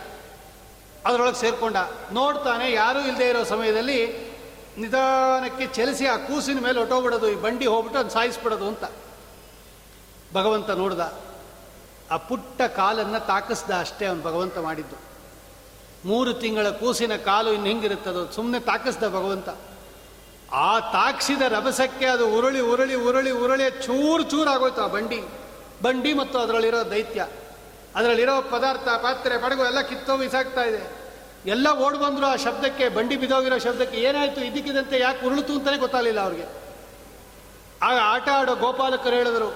ಅದರೊಳಗೆ 1.06 1.40
ಸೇರ್ಕೊಂಡ. 1.40 1.76
ನೋಡ್ತಾನೆ, 2.12 2.72
ಯಾರೂ 2.72 3.00
ಇಲ್ಲದೆ 3.00 3.28
ಇರೋ 3.28 3.44
ಸಮಯದಲ್ಲಿ 3.44 4.25
ನಿಧಾನಕ್ಕೆ 4.78 5.66
ಚಲಿಸಿ 5.66 6.06
ಆ 6.06 6.16
ಕೂಸಿನ 6.16 6.60
ಮೇಲೆ 6.60 6.78
ಹೊಟ್ಟೋಗ್ಬಿಡೋದು 6.78 7.28
ಈ 7.28 7.34
ಬಂಡಿ 7.34 7.66
ಹೋಗ್ಬಿಟ್ಟು 7.66 8.00
ಅದು 8.00 8.10
ಸಾಯಿಸ್ಬಿಡೋದು 8.10 8.66
ಅಂತ. 8.68 8.84
ಭಗವಂತ 10.34 10.70
ನೋಡ್ದ, 10.70 11.02
ಆ 12.10 12.16
ಪುಟ್ಟ 12.28 12.62
ಕಾಲನ್ನು 12.62 13.20
ತಾಕಿಸ್ದ 13.26 13.70
ಅಷ್ಟೇ 13.80 14.06
ಅವನು 14.06 14.22
ಭಗವಂತ 14.22 14.58
ಮಾಡಿದ್ದು. 14.58 14.96
ಮೂರು 16.04 16.32
ತಿಂಗಳ 16.32 16.68
ಕೂಸಿನ 16.68 17.16
ಕಾಲು 17.16 17.52
ಇನ್ನು 17.52 17.66
ಹೆಂಗಿರುತ್ತದೋ 17.66 18.22
ಸುಮ್ಮನೆ 18.30 18.60
ತಾಕಿಸ್ದ 18.60 19.04
ಭಗವಂತ. 19.08 19.48
ಆ 20.52 20.80
ತಾಕ್ಸಿದ 20.80 21.42
ರಭಸಕ್ಕೆ 21.48 22.06
ಅದು 22.06 22.24
ಉರುಳಿ 22.36 22.60
ಉರುಳಿ 22.60 22.94
ಉರುಳಿ 22.94 23.30
ಉರುಳಿ 23.30 23.70
ಚೂರು 23.86 24.22
ಚೂರು 24.22 24.50
ಆಗೋಯ್ತು 24.50 24.82
ಆ 24.82 24.86
ಬಂಡಿ. 24.86 25.20
ಬಂಡಿ 25.82 26.12
ಮತ್ತು 26.14 26.38
ಅದರಲ್ಲಿರೋ 26.38 26.90
ದೈತ್ಯ. 26.90 27.26
ಅದರಲ್ಲಿರೋ 27.96 28.42
ಪದಾರ್ಥ, 28.42 28.88
ಪಾತ್ರೆ, 28.88 29.38
ಪಡಗು 29.42 29.64
ಎಲ್ಲ 29.64 29.80
ಕಿತ್ತೋ 29.80 30.14
ಇದೆ. 30.62 31.05
ಎಲ್ಲ 31.46 31.68
ಓಡ್ 31.70 31.96
ಬಂದರು 31.96 32.26
ಆ 32.26 32.36
ಶಬ್ದಕ್ಕೆ, 32.36 32.88
ಬಂಡಿ 32.88 33.16
ಬಿದ್ದೋಗಿರೋ 33.16 33.58
ಶಬ್ದಕ್ಕೆ 33.58 33.96
ಏನಾಯ್ತು? 33.96 34.40
ಇದಕ್ಕಿದಂತೆ 34.40 34.98
ಯಾಕೆ 34.98 35.26
ಉರುಳಿತು 35.26 35.52
ಅಂತಲೇ 35.52 35.76
ಗೊತ್ತಾಗಲಿಲ್ಲ 35.76 36.20
ಅವ್ರಿಗೆ. 36.20 36.46
ಆಗ 37.82 37.96
ಆಟ 38.02 38.28
ಆಡೋ 38.28 38.54
ಗೋಪಾಲಕರು 38.54 39.16
ಹೇಳಿದರು, 39.16 39.48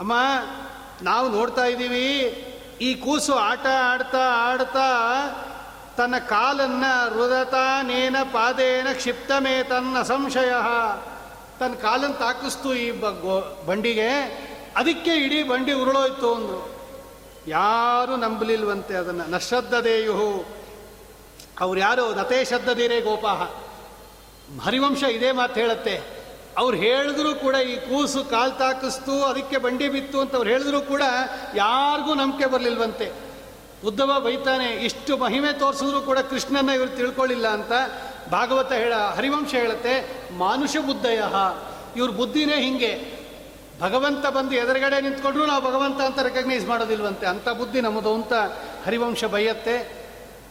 ಅಮ್ಮ, 0.00 0.12
ನಾವು 1.02 1.28
ನೋಡ್ತಾ 1.28 1.64
ಇದ್ದೀವಿ, 1.64 2.06
ಈ 2.80 2.94
ಕೂಸು 2.94 3.34
ಆಟ 3.34 3.66
ಆಡ್ತಾ 3.66 4.24
ಆಡ್ತಾ 4.36 4.88
ತನ್ನ 5.96 6.18
ಕಾಲನ್ನ 6.18 6.84
ರುದತಾನೇನ 7.14 8.16
ಪಾದೇನ 8.22 8.92
ಕ್ಷಿಪ್ತಮೇ 8.92 9.62
ತನ್ನ 9.62 10.02
ಸಂಶಯ. 10.02 10.52
ತನ್ನ 11.60 11.74
ಕಾಲನ್ನು 11.74 12.16
ತಾಕಿಸ್ತು 12.16 12.74
ಈ 12.74 12.90
ಬಂಡಿಗೆ. 13.66 14.10
ಅದಕ್ಕೆ 14.76 15.14
ಇಡೀ 15.14 15.42
ಬಂಡಿ 15.42 15.72
ಉರುಳೋಯ್ತು 15.72 16.34
ಅಂದರು. 16.34 16.75
ಯಾರು 17.48 18.16
ನಂಬಲಿಲ್ವಂತೆ 18.16 18.94
ಅದನ್ನು? 18.94 19.30
ನಶ್ರದ್ಧದೇಯು 19.30 20.44
ಅವ್ರು 21.60 21.80
ಯಾರು? 21.80 22.14
ನತೇ 22.14 22.44
ಶ್ರದ್ಧದೀರೇ 22.44 23.00
ಗೋಪಾಹ. 23.00 23.42
ಹರಿವಂಶ 24.60 25.02
ಇದೇ 25.02 25.32
ಮಾತು 25.32 25.54
ಹೇಳುತ್ತೆ. 25.54 26.02
ಅವ್ರು 26.58 26.76
ಹೇಳಿದ್ರು 26.76 27.34
ಕೂಡ 27.34 27.54
ಈ 27.54 27.76
ಕೂಸು 27.76 28.24
ಕಾಲು 28.24 28.58
ತಾಕಿಸ್ತು, 28.58 29.24
ಅದಕ್ಕೆ 29.24 29.56
ಬಂಡಿ 29.56 29.88
ಬಿತ್ತು 29.88 30.20
ಅಂತ 30.20 30.34
ಅವ್ರು 30.34 30.50
ಹೇಳಿದ್ರು 30.50 30.80
ಕೂಡ 30.80 31.02
ಯಾರಿಗೂ 31.54 32.14
ನಂಬಿಕೆ 32.14 32.46
ಬರಲಿಲ್ವಂತೆ. 32.46 33.12
ಉದ್ದವ 33.86 34.20
ಬೈತಾನೆ, 34.20 34.66
ಇಷ್ಟು 34.66 35.16
ಮಹಿಮೆ 35.16 35.52
ತೋರಿಸಿದ್ರು 35.52 36.00
ಕೂಡ 36.00 36.18
ಕೃಷ್ಣನ 36.18 36.70
ಇವರು 36.70 36.96
ತಿಳ್ಕೊಳ್ಳಿಲ್ಲ 36.96 37.48
ಅಂತ 37.48 37.72
ಭಾಗವತ 38.30 38.72
ಹೇಳ, 38.72 38.94
ಹರಿವಂಶ 38.94 39.54
ಹೇಳುತ್ತೆ 39.54 39.94
ಮಾನುಷ 40.38 40.76
ಬುದ್ಧಯ 40.86 41.22
ಇವ್ರ 41.96 42.10
ಬುದ್ಧಿನೇ 42.10 42.60
ಹಿಂಗೆ. 42.60 43.15
ಭಗವಂತ 43.80 44.26
ಬಂದು 44.26 44.54
ಎದುರುಗಡೆ 44.54 45.00
ನಿಂತ್ಕೊಂಡ್ರು 45.00 45.46
ನಾವು 45.46 45.64
ಭಗವಂತ 45.64 46.00
ಅಂತ 46.00 46.18
ರೆಕಗ್ನೈಸ್ 46.18 46.66
ಮಾಡೋದಿಲ್ವಂತೆ. 46.66 47.26
ಅಂಥ 47.26 47.48
ಬುದ್ಧಿ 47.48 47.80
ನಮ್ಮದು 47.80 48.14
ಅಂತ 48.14 48.32
ಹರಿವಂಶ 48.86 49.24
ಬೈಯತ್ತೆ 49.24 50.06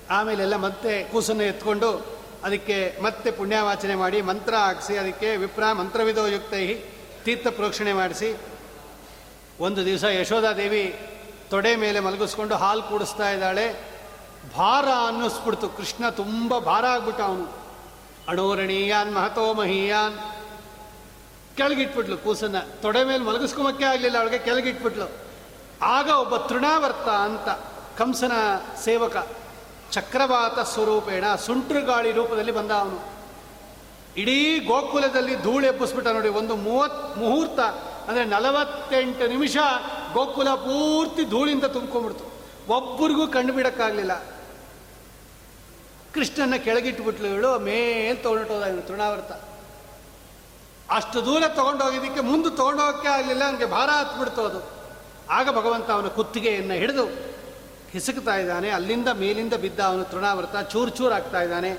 ಆಮೇಲೆಲ್ಲ 0.09 0.55
ಮತ್ತೆ 0.55 1.03
ಕೂಸನ್ನು 1.03 1.43
ಎತ್ಕೊಂಡು 1.43 2.15
ಅದಕ್ಕೆ 2.43 2.97
ಮತ್ತೆ 3.01 3.31
ಪುಣ್ಯವಾಚನೆ 3.31 3.95
ಮಾಡಿ, 3.95 4.21
ಮಂತ್ರ 4.21 4.55
ಹಾಕಿಸಿ, 4.55 4.97
ಅದಕ್ಕೆ 4.97 5.37
ವಿಪ್ರ 5.37 5.71
ಮಂತ್ರವಿದೋ 5.71 6.27
ಯುಕ್ತೈ 6.27 6.73
ತೀರ್ಥ 7.23 7.47
ಪ್ರೋಕ್ಷಣೆ 7.47 7.93
ಮಾಡಿಸಿ, 7.93 8.37
ಒಂದು 9.59 9.85
ದಿವಸ 9.85 10.03
ಯಶೋಧಾದೇವಿ 10.03 10.99
ತೊಡೆ 11.49 11.75
ಮೇಲೆ 11.75 11.99
ಮಲಗಿಸ್ಕೊಂಡು 11.99 12.55
ಹಾಲು 12.55 12.83
ಕೂಡಿಸ್ತಾ 12.83 13.31
ಇದ್ದಾಳೆ. 13.31 13.73
ಭಾರ 14.57 14.85
ಅನ್ನಿಸ್ಬಿಡ್ತು. 15.07 15.69
ಕೃಷ್ಣ 15.69 16.09
ತುಂಬ 16.09 16.59
ಭಾರ 16.59 16.85
ಆಗ್ಬಿಟ್ಟ 16.85 17.21
ಅವನು. 17.21 17.57
ಅಣೋರಣೀಯಾನ್ 18.27 19.15
ಮಹತೋ 19.15 19.53
ಮಹೀಯಾನ್. 19.53 20.34
ಕೆಳಗಿಟ್ಬಿಟ್ಲು 21.57 22.17
ಕೂಸನ್ನ. 22.17 22.59
ತೊಡೆ 22.81 23.03
ಮೇಲೆ 23.03 23.23
ಮಲಗಿಸ್ಕೊಂಬಕ್ಕೆ 23.23 23.85
ಆಗಲಿಲ್ಲ 23.85 24.17
ಅವಳಿಗೆ, 24.17 24.37
ಕೆಳಗಿಟ್ಬಿಟ್ಲು. 24.37 25.07
ಆಗ 25.81 26.07
ಒಬ್ಬ 26.09 26.37
ತೃಣಾವರ್ತ 26.37 27.07
ಅಂತ 27.09 27.49
ಕಂಸನ 27.97 28.31
ಸೇವಕ, 28.83 29.27
ಚಕ್ರವಾತ 29.91 30.59
ಸ್ವರೂಪೇಣ 30.59 31.35
ಸುಂಟ್ರು 31.35 31.81
ಗಾಳಿ 31.81 32.11
ರೂಪದಲ್ಲಿ 32.11 32.51
ಬಂದ 32.51 32.71
ಅವನು. 32.71 32.99
ಇಡೀ 34.17 34.59
ಗೋಕುಲದಲ್ಲಿ 34.59 35.43
ಧೂಳು 35.43 35.65
ಎಬ್ಬಿಸ್ಬಿಟ್ಟ 35.67 36.07
ನೋಡಿ, 36.07 36.29
ಒಂದು 36.29 36.55
ಮೂವತ್ 36.55 37.17
ಮುಹೂರ್ತ, 37.17 37.59
ಅಂದರೆ 38.07 38.25
ನಲವತ್ತೆಂಟು 38.25 39.27
ನಿಮಿಷ 39.27 39.57
ಗೋಕುಲ 40.13 40.49
ಪೂರ್ತಿ 40.49 41.23
ಧೂಳಿಂದ 41.23 41.63
ತುಂಬ್ಕೊಂಡ್ಬಿಡ್ತು. 41.63 42.25
ಒಬ್ಬರಿಗೂ 42.73 43.27
ಬಿಡಕ್ಕಾಗಲಿಲ್ಲ. 43.51 44.13
ಕೃಷ್ಣನ 46.13 46.55
ಕೆಳಗಿಟ್ಬಿಟ್ಲು 46.55 47.27
ಇವಳು 47.27 47.59
ಮೇಲೆ 47.59 48.13
ತೊಗೊಂಡೋದ 48.13 48.63
ಇವನು 48.63 48.81
ತೃಣಾವರ್ತ. 48.81 49.31
ಅಷ್ಟು 50.91 51.25
ದೂರ 51.25 51.43
ತೊಗೊಂಡೋಗಿದ್ದಕ್ಕೆ 51.47 52.21
ಮುಂದೆ 52.21 52.49
ತೊಗೊಂಡೋಗಕ್ಕೆ 52.49 53.07
ಆಗಲಿಲ್ಲ, 53.07 53.43
ಅವನಿಗೆ 53.45 53.65
ಭಾರ 53.65 53.89
ಹತ್ಬಿಡ್ತು 53.89 54.45
ಅದು. 54.45 54.75
ಆಗ 55.29 55.49
ಭಗವಂತ 55.49 55.91
ಅವನ 55.91 56.07
ಕುತ್ತಿಗೆಯನ್ನು 56.07 56.73
ಹಿಡಿದು 56.73 57.05
ಹಿಸುಕ್ತಾ 57.91 58.35
ಇದ್ದಾನೆ. 58.35 58.69
ಅಲ್ಲಿಂದ 58.69 59.07
ಮೇಲಿಂದ 59.07 59.53
ಬಿದ್ದ 59.53 59.79
ಅವನು 59.79 60.03
ತೃಣಾವೃತ, 60.03 60.71
ಚೂರು 60.71 60.89
ಚೂರು 60.89 61.13
ಆಗ್ತಾ 61.15 61.41
ಇದ್ದಾನೆ. 61.41 61.71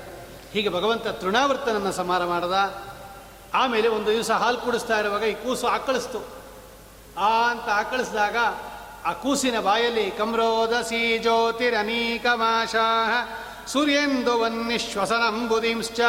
ಹೀಗೆ 0.51 0.69
ಭಗವಂತ 0.69 1.07
ತೃಣಾವೃತನನ್ನು 1.07 1.91
ಸಮಾರ 1.91 2.25
ಮಾಡದ. 2.25 2.83
ಆಮೇಲೆ 3.53 3.87
ಒಂದು 3.87 4.11
ದಿವಸ 4.11 4.31
ಹಾಲು 4.31 4.57
ಕುಡಿಸ್ತಾ 4.57 4.99
ಇರುವಾಗ 4.99 5.23
ಈ 5.23 5.33
ಕೂಸು 5.33 5.67
ಆಕಳಿಸ್ತು. 5.67 6.27
ಆ 7.17 7.49
ಅಂತ 7.49 7.69
ಆಕಳಿಸಿದಾಗ 7.69 8.37
ಆ 9.05 9.13
ಕೂಸಿನ 9.13 9.59
ಬಾಯಲ್ಲಿ, 9.59 10.11
ಕಮ್ರೋದ 10.11 10.81
ಸಿ 10.81 11.17
ಜ್ಯೋತಿರನೀಕಮಾಶಾಹ, 11.17 13.11
ಸೂರ್ಯೇಂದು 13.67 14.39
ವನ್ನಿಶ್ವಸನಂಬುದಿಂಶ್ಚ 14.39 15.99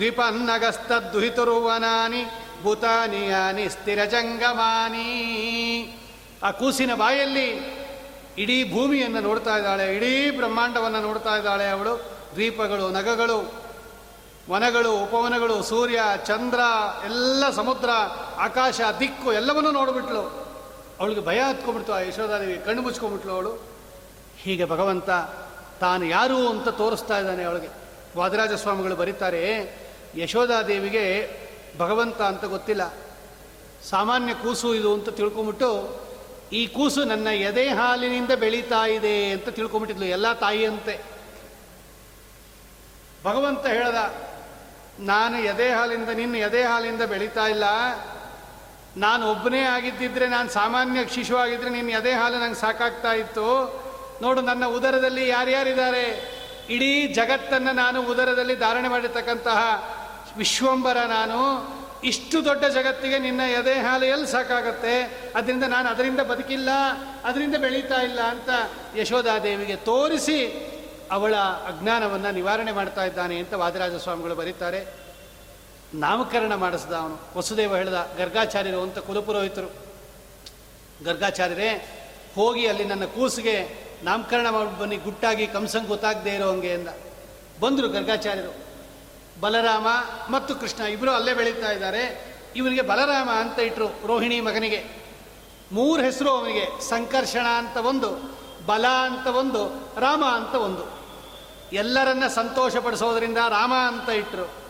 ದ್ವಿಪನ್ನಗಸ್ತದ್ದುಹಿತುರುವನಾನಿ, 0.00 2.24
ಭೂತಾನಿಯಾನಿ, 2.62 3.68
ಸ್ಥಿರಜಂಗಮಾನಿ. 3.68 5.28
ಆ 6.42 6.50
ಕೂಸಿನ 6.50 6.94
ಬಾಯಲ್ಲಿ 6.94 7.80
ಇಡೀ 8.38 8.72
ಭೂಮಿಯನ್ನು 8.72 9.20
ನೋಡ್ತಾ 9.20 9.56
ಇದ್ದಾಳೆ, 9.56 9.96
ಇಡೀ 9.96 10.30
ಬ್ರಹ್ಮಾಂಡವನ್ನು 10.30 11.00
ನೋಡ್ತಾ 11.00 11.36
ಇದ್ದಾಳೆ 11.36 11.68
ಅವಳು. 11.68 12.10
ದ್ವೀಪಗಳು, 12.32 12.88
ನಗಗಳು, 12.88 13.70
ವನಗಳು, 14.50 14.92
ಉಪವನಗಳು, 14.92 15.62
ಸೂರ್ಯ, 15.62 16.00
ಚಂದ್ರ, 16.26 16.60
ಎಲ್ಲ 17.04 17.50
ಸಮುದ್ರ, 17.50 17.90
ಆಕಾಶ, 18.36 18.80
ದಿಕ್ಕು 19.00 19.32
ಎಲ್ಲವನ್ನೂ 19.32 19.70
ನೋಡಿಬಿಟ್ಲು. 19.70 20.50
ಅವಳಿಗೆ 21.00 21.26
ಭಯ 21.26 21.38
ಹತ್ಕೊಂಡ್ಬಿಡ್ತು, 21.38 21.92
ಆ 21.92 22.00
ಯಶೋಧಾದೇವಿ 22.00 22.58
ಕಣ್ಣು 22.58 22.82
ಮುಚ್ಕೊಂಡ್ಬಿಟ್ಲು 22.82 23.32
ಅವಳು. 23.32 23.64
ಹೀಗೆ 24.38 24.64
ಭಗವಂತ 24.64 25.10
ತಾನು 25.80 26.04
ಯಾರು 26.04 26.48
ಅಂತ 26.48 26.68
ತೋರಿಸ್ತಾ 26.68 27.18
ಇದ್ದಾನೆ 27.18 27.44
ಅವಳಿಗೆ. 27.44 27.68
ವಾದರಾಜ 28.16 28.52
ಸ್ವಾಮಿಗಳು 28.52 28.96
ಬರೀತಾರೆ 28.96 29.80
ಯಶೋಧಾದೇವಿಗೆ 30.16 31.30
ಭಗವಂತ 31.78 32.22
ಅಂತ 32.22 32.44
ಗೊತ್ತಿಲ್ಲ. 32.44 32.94
ಸಾಮಾನ್ಯ 33.90 34.34
ಕೂಸು 34.34 34.74
ಇದು 34.74 34.94
ಅಂತ 34.94 35.08
ತಿಳ್ಕೊಂಬಿಟ್ಟು, 35.08 36.00
ಈ 36.52 36.66
ಕೂಸು 36.66 37.04
ನನ್ನ 37.04 37.26
ಎದೆ 37.26 37.68
ಹಾಲಿನಿಂದ 37.68 38.30
ಬೆಳೀತಾ 38.30 38.86
ಇದೆ 38.86 39.30
ಅಂತ 39.30 39.48
ತಿಳ್ಕೊಂಬಿಟ್ಟಿದ್ಲು 39.48 40.06
ಎಲ್ಲ 40.06 40.32
ತಾಯಿಯಂತೆ. 40.32 41.00
ಭಗವಂತ 43.24 43.66
ಹೇಳ್ದ, 43.66 44.14
ನಾನು 45.00 45.38
ಎದೆ 45.38 45.72
ಹಾಲಿಂದ, 45.72 46.08
ನಿನ್ನ 46.08 46.36
ಎದೆ 46.36 46.64
ಹಾಲಿಂದ 46.64 47.02
ಬೆಳೀತಾ 47.02 47.46
ಇಲ್ಲ. 47.46 47.64
ನಾನು 48.96 49.30
ಒಬ್ಬನೇ 49.30 49.60
ಆಗಿದ್ದಿದ್ರೆ, 49.60 50.28
ನಾನು 50.28 50.50
ಸಾಮಾನ್ಯ 50.50 51.00
ಶಿಶು 51.14 51.36
ಆಗಿದ್ರೆ 51.36 51.70
ನಿನ್ನ 51.70 51.90
ಎದೆ 51.90 52.12
ಹಾಲು 52.12 52.38
ನಂಗೆ 52.38 52.60
ಸಾಕಾಗ್ತಾ 52.60 53.12
ಇತ್ತು. 53.12 53.80
ನೋಡು, 54.22 54.40
ನನ್ನ 54.40 54.66
ಉದರದಲ್ಲಿ 54.66 55.28
ಯಾರ್ಯಾರಿದ್ದಾರೆ? 55.28 56.40
ಇಡೀ 56.70 57.06
ಜಗತ್ತನ್ನು 57.06 57.72
ನಾನು 57.72 58.02
ಉದರದಲ್ಲಿ 58.02 58.56
ಧಾರಣೆ 58.56 58.88
ಮಾಡಿರ್ತಕ್ಕಂತಹ 58.88 59.60
ವಿಶ್ವಂಬರ 60.36 60.96
ನಾನು 60.98 61.70
ಇಷ್ಟು 62.04 62.44
ದೊಡ್ಡ 62.44 62.64
ಜಗತ್ತಿಗೆ 62.64 63.18
ನಿನ್ನ 63.18 63.40
ಎದೆ 63.40 63.74
ಹಾಲು 63.74 64.04
ಎಲ್ಲಿ 64.04 64.26
ಸಾಕಾಗತ್ತೆ. 64.26 65.02
ಅದರಿಂದ 65.36 65.64
ನಾನು 65.64 65.88
ಅದರಿಂದ 65.88 66.20
ಬದುಕಿಲ್ಲ, 66.20 66.68
ಅದರಿಂದ 67.24 67.56
ಬೆಳೀತಾ 67.56 67.94
ಇಲ್ಲ 67.94 68.20
ಅಂತ 68.20 68.48
ಯಶೋಧಾದೇವಿಗೆ 68.96 69.76
ತೋರಿಸಿ 69.76 70.70
ಅವಳ 71.10 71.34
ಅಜ್ಞಾನವನ್ನು 71.36 72.30
ನಿವಾರಣೆ 72.34 72.72
ಮಾಡ್ತಾ 72.72 73.04
ಇದ್ದಾನೆ 73.04 73.38
ಅಂತ 73.38 73.54
ವಾದಿರಾಜ 73.54 73.94
ಸ್ವಾಮಿಗಳು 73.94 74.34
ಬರೀತಾರೆ. 74.34 74.86
ನಾಮಕರಣ 75.94 76.54
ಮಾಡಿಸ್ದ 76.54 76.92
ಅವನು. 76.92 77.38
ವಸುದೇವ 77.38 77.76
ಹೇಳ್ದ, 77.76 78.10
ಗರ್ಗಾಚಾರ್ಯರು 78.18 78.82
ಅಂತ 78.82 78.98
ಕುಲಪುರೋಹಿತರು. 78.98 79.72
ಗರ್ಗಾಚಾರ್ಯರೇ, 81.04 81.98
ಹೋಗಿ 82.34 82.66
ಅಲ್ಲಿ 82.66 82.84
ನನ್ನ 82.84 83.04
ಕೂಸಿಗೆ 83.04 83.86
ನಾಮಕರಣ 84.02 84.48
ಮಾಡಿ 84.50 84.78
ಬನ್ನಿ, 84.78 84.96
ಗುಟ್ಟಾಗಿ 84.96 85.46
ಕಂಸಂಗೆ 85.46 85.88
ಗೊತ್ತಾಗದೇ 85.88 86.30
ಇರೋ 86.30 86.50
ಹಂಗೆ 86.50 86.72
ಅಂದ. 86.72 86.88
ಬಂದರು 87.60 87.88
ಗರ್ಗಾಚಾರ್ಯರು. 87.88 88.69
ಬಲರಾಮ 89.40 89.86
ಮತ್ತು 90.30 90.54
ಕೃಷ್ಣ 90.54 90.82
ಇಬ್ಬರು 90.82 91.10
ಅಲ್ಲೇ 91.10 91.34
ಬೆಳೀತಾ 91.34 91.70
ಇದ್ದಾರೆ. 91.70 92.30
ಇವನಿಗೆ 92.56 92.82
ಬಲರಾಮ 92.82 93.30
ಅಂತ 93.30 93.58
ಇಟ್ಟರು 93.58 94.06
ರೋಹಿಣಿ 94.06 94.40
ಮಗನಿಗೆ. 94.40 95.00
ಮೂರು 95.72 96.02
ಹೆಸರು 96.02 96.30
ಅವನಿಗೆ, 96.30 96.88
ಸಂಕರ್ಷಣ 96.88 97.46
ಅಂತ 97.46 97.76
ಒಂದು, 97.76 98.40
ಬಲ 98.66 98.86
ಅಂತ 98.86 99.26
ಒಂದು, 99.26 99.92
ರಾಮ 100.00 100.24
ಅಂತ 100.24 100.54
ಒಂದು. 100.54 101.00
ಎಲ್ಲರನ್ನ 101.72 102.26
ಸಂತೋಷಪಡಿಸೋದ್ರಿಂದ 102.26 103.38
ರಾಮ 103.48 103.74
ಅಂತ 103.74 104.08
ಇಟ್ಟರು 104.08 104.60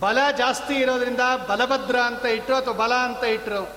ಬಲ 0.00 0.18
ಜಾಸ್ತಿ 0.38 0.74
ಇರೋದ್ರಿಂದ 0.74 1.20
ಬಲಭದ್ರ 1.48 1.98
ಅಂತ 1.98 2.24
ಇಟ್ಟರು 2.24 2.56
ಅಥವಾ 2.56 2.74
ಬಲ 2.74 2.94
ಅಂತ 2.94 3.24
ಇಟ್ಟರು 3.24 3.76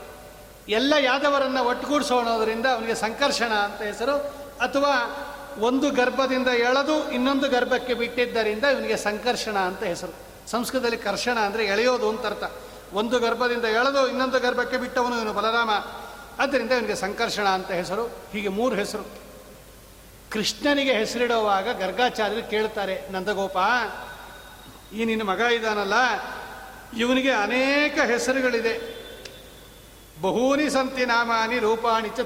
ಎಲ್ಲ 0.70 0.94
ಯಾದವರನ್ನ 1.00 1.60
ಒಟ್ಟುಗೂಡಿಸೋಣೋದ್ರಿಂದ 1.60 2.66
ಅವನಿಗೆ 2.66 2.96
ಸಂಕರ್ಷಣ 2.96 3.54
ಅಂತ 3.54 3.82
ಹೆಸರು. 3.82 4.18
ಅಥವಾ 4.62 4.96
ಒಂದು 5.60 5.92
ಗರ್ಭದಿಂದ 5.92 6.48
ಎಳೆದು 6.48 7.12
ಇನ್ನೊಂದು 7.12 7.50
ಗರ್ಭಕ್ಕೆ 7.50 7.94
ಬಿಟ್ಟಿದ್ದರಿಂದ 7.94 8.64
ಇವನಿಗೆ 8.64 8.98
ಸಂಕರ್ಷಣ 8.98 9.58
ಅಂತ 9.58 9.84
ಹೆಸರು. 9.84 10.14
ಸಂಸ್ಕೃತದಲ್ಲಿ 10.50 10.98
ಕರ್ಷಣ 10.98 11.38
ಅಂದರೆ 11.40 11.66
ಎಳೆಯೋದು 11.66 12.10
ಅಂತ 12.10 12.26
ಅರ್ಥ. 12.26 12.44
ಒಂದು 12.94 13.20
ಗರ್ಭದಿಂದ 13.20 13.64
ಎಳೆದು 13.64 14.08
ಇನ್ನೊಂದು 14.08 14.40
ಗರ್ಭಕ್ಕೆ 14.40 14.78
ಬಿಟ್ಟವನು 14.78 15.18
ಇವನು 15.18 15.34
ಬಲರಾಮ. 15.34 15.70
ಆದ್ದರಿಂದ 16.40 16.72
ಇವನಿಗೆ 16.72 16.96
ಸಂಕರ್ಷಣ 16.96 17.48
ಅಂತ 17.48 17.72
ಹೆಸರು. 17.72 18.08
ಹೀಗೆ 18.08 18.48
ಮೂರು 18.48 18.76
ಹೆಸರು. 18.76 19.06
ಕೃಷ್ಣನಿಗೆ 20.32 20.94
ಹೆಸರಿಡುವಾಗ 20.94 21.72
ಗರ್ಗಾಚಾರ್ಯರು 21.72 22.50
ಕೇಳ್ತಾರೆ 22.50 23.12
ನಂದಗೋಪ 23.12 23.58
ಈ 24.94 25.06
ನಿನ್ನ 25.06 25.24
ಮಗ 25.24 25.40
ಇದ್ದಾನಲ್ಲ, 25.40 25.94
ಇವನಿಗೆ 26.98 27.32
ಅನೇಕ 27.32 28.00
ಹೆಸರುಗಳಿದೆ. 28.00 29.04
ಬಹೂನಿ 30.22 30.70
ಸಂತಿ 30.70 31.06
ನಾಮಾನಿ 31.06 31.60
ರೂಪಾಣಿ 31.60 32.10
ಚ 32.10 32.20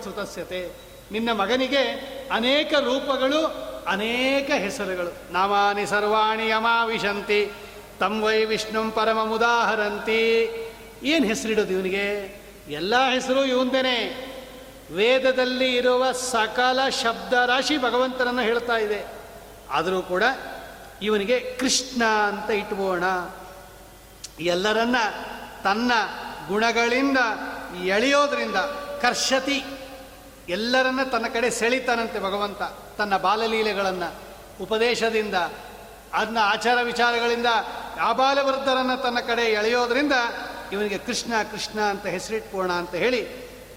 ನಿನ್ನ 1.11 1.31
ಮಗನಿಗೆ 1.31 1.83
ಅನೇಕ 2.31 2.73
ರೂಪಗಳು, 2.73 3.45
ಅನೇಕ 3.87 4.51
ಹೆಸರುಗಳು. 4.51 5.33
ನಾಮಾನಿ 5.33 5.85
ಸರ್ವಾಣಿ 5.85 6.49
ಯಮಾವಿಶಂತಿ 6.49 7.51
ತಂ 7.99 8.21
ವೈ 8.21 8.45
ವಿಷ್ಣುಂ 8.45 8.91
ಪರಮಮುದಾಹರಂತಿ 8.91 10.49
ಏನು 11.03 11.25
ಹೆಸರಿಡೋದು 11.25 11.73
ಇವನಿಗೆ? 11.73 12.41
ಎಲ್ಲ 12.69 13.09
ಹೆಸರು 13.09 13.45
ಇವಂದೇನೆ. 13.45 14.27
ವೇದದಲ್ಲಿ 14.91 15.75
ಇರುವ 15.75 16.11
ಸಕಲ 16.11 16.89
ಶಬ್ದ 16.89 17.33
ರಾಶಿ 17.33 17.77
ಭಗವಂತನನ್ನು 17.77 18.41
ಹೇಳ್ತಾ 18.41 18.77
ಇದೆ. 18.77 19.05
ಆದರೂ 19.69 20.01
ಕೂಡ 20.01 20.23
ಇವನಿಗೆ 21.01 21.57
ಕೃಷ್ಣ 21.59 22.03
ಅಂತ 22.03 22.49
ಇಟ್ಬೋಣ. 22.49 23.03
ಎಲ್ಲರನ್ನ 24.39 24.95
ತನ್ನ 25.63 25.91
ಗುಣಗಳಿಂದ 26.47 27.17
ಎಳೆಯೋದ್ರಿಂದ 27.83 28.55
ಕರ್ಷತಿ. 29.01 29.63
ಎಲ್ಲರನ್ನ 30.49 31.03
ತನ್ನ 31.03 31.27
ಕಡೆ 31.27 31.49
ಸೆಳಿತಾನಂತೆ 31.49 32.19
ಭಗವಂತ. 32.19 32.61
ತನ್ನ 32.97 33.17
ಬಾಲಲೀಲೆಗಳನ್ನು, 33.17 34.13
ಉಪದೇಶದಿಂದ 34.63 35.33
ಅದನ್ನ 36.13 36.37
ಆಚಾರ 36.41 36.77
ವಿಚಾರಗಳಿಂದ 36.83 37.45
ಆಬಾಲವೃದ್ಧರನ್ನು 37.99 39.03
ತನ್ನ 39.03 39.19
ಕಡೆ 39.19 39.41
ಎಳೆಯೋದ್ರಿಂದ 39.41 40.13
ಇವನಿಗೆ 40.71 40.97
ಕೃಷ್ಣ 40.97 41.33
ಕೃಷ್ಣ 41.51 41.79
ಅಂತ 41.79 42.05
ಹೆಸರಿಟ್ಕೋಣ 42.05 42.71
ಅಂತ 42.71 42.95
ಹೇಳಿ 42.95 43.25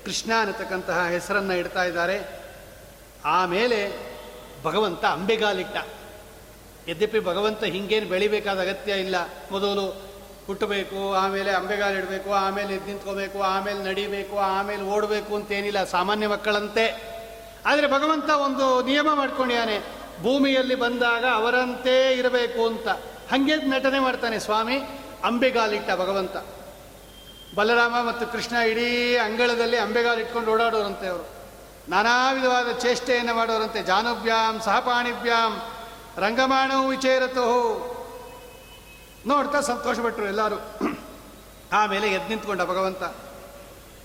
ಕೃಷ್ಣ 0.04 0.32
ಅನ್ನತಕ್ಕಂತಹ 0.40 1.06
ಹೆಸರನ್ನು 1.06 1.54
ಇಡ್ತಾ 1.54 1.84
ಇದ್ದಾರೆ. 1.84 2.40
ಆಮೇಲೆ 3.24 4.10
ಭಗವಂತ 4.62 5.04
ಅಂಬೆಗಾಲಿಟ್ಟ. 5.04 5.76
ಯದ್ಯಪಿ 6.88 7.20
ಭಗವಂತ 7.20 7.64
ಹಿಂಗೇನು 7.64 8.08
ಬೆಳಿಬೇಕಾದ 8.08 8.60
ಅಗತ್ಯ 8.60 8.92
ಇಲ್ಲ. 8.92 9.16
ಮೊದಲು 9.50 10.09
ಹುಟ್ಟಬೇಕು 10.50 11.14
ಆಮೇಲೆ 11.14 11.50
ಅಂಬೆಗಾಲಿಡಬೇಕು 11.50 12.32
ಆಮೇಲೆ 12.32 12.74
ಎದ್ದು 12.74 12.86
ನಿಂತ್ಕೋಬೇಕು, 12.86 13.42
ಆಮೇಲೆ 13.42 13.84
ನಡಿಬೇಕು, 13.84 14.38
ಆಮೇಲೆ 14.38 14.82
ಓಡಬೇಕು 14.82 15.34
ಅಂತೇನಿಲ್ಲ 15.34 15.84
ಸಾಮಾನ್ಯ 15.84 16.26
ಮಕ್ಕಳಂತೆ. 16.26 16.86
ಆದರೆ 17.66 17.86
ಭಗವಂತ 17.86 18.30
ಒಂದು 18.30 18.82
ನಿಯಮ 18.82 19.14
ಮಾಡ್ಕೊಂಡಿದ್ದಾನೆ. 19.14 19.78
ಭೂಮಿಯಲ್ಲಿ 20.22 20.74
ಬಂದಾಗ 20.74 21.24
ಅವರಂತೆ 21.34 22.12
ಇರಬೇಕು 22.12 22.66
ಅಂತ. 22.66 22.88
ಹಾಗೆ 23.30 23.56
ನಟನೆ 23.56 23.98
ಮಾಡ್ತಾನೆ 23.98 24.38
ಸ್ವಾಮಿ. 24.38 24.78
ಅಂಬೆಗಾಲಿಟ್ಟ 25.24 25.90
ಭಗವಂತ. 25.90 26.36
ಬಲರಾಮ 27.54 27.94
ಮತ್ತು 28.08 28.26
ಕೃಷ್ಣ 28.32 28.56
ಇಡೀ 28.56 29.16
ಅಂಗಳದಲ್ಲಿ 29.16 29.76
ಅಂಬೆಗಾಲಿಟ್ಕೊಂಡು 29.76 30.52
ಓಡಾಡೋರಂತೆ 30.52 31.06
ಅವರು. 31.06 31.28
ನಾನಾ 31.88 32.32
ವಿಧವಾದ 32.32 32.78
ಚೇಷ್ಟೆಯನ್ನು 32.78 33.34
ಮಾಡೋರಂತೆ. 33.34 33.82
ಜಾನುಭ್ಯಾಂ, 33.82 34.60
ಸಹಪಾಣಿಭ್ಯಾಂ 34.60 35.62
ರಂಗಮಾಣವು 36.16 36.88
ವಿಚೇರತೋ 36.88 37.46
ನೋಡ್ತಾ 39.26 39.60
ಸಂತೋಷಪಟ್ಟರು 39.60 40.26
ಎಲ್ಲರೂ. 40.26 40.56
ಆಮೇಲೆ 41.72 42.08
ಎದ್ದು 42.08 42.28
ನಿಂತ್ಕೊಂಡ 42.28 42.62
ಭಗವಂತ. 42.62 43.02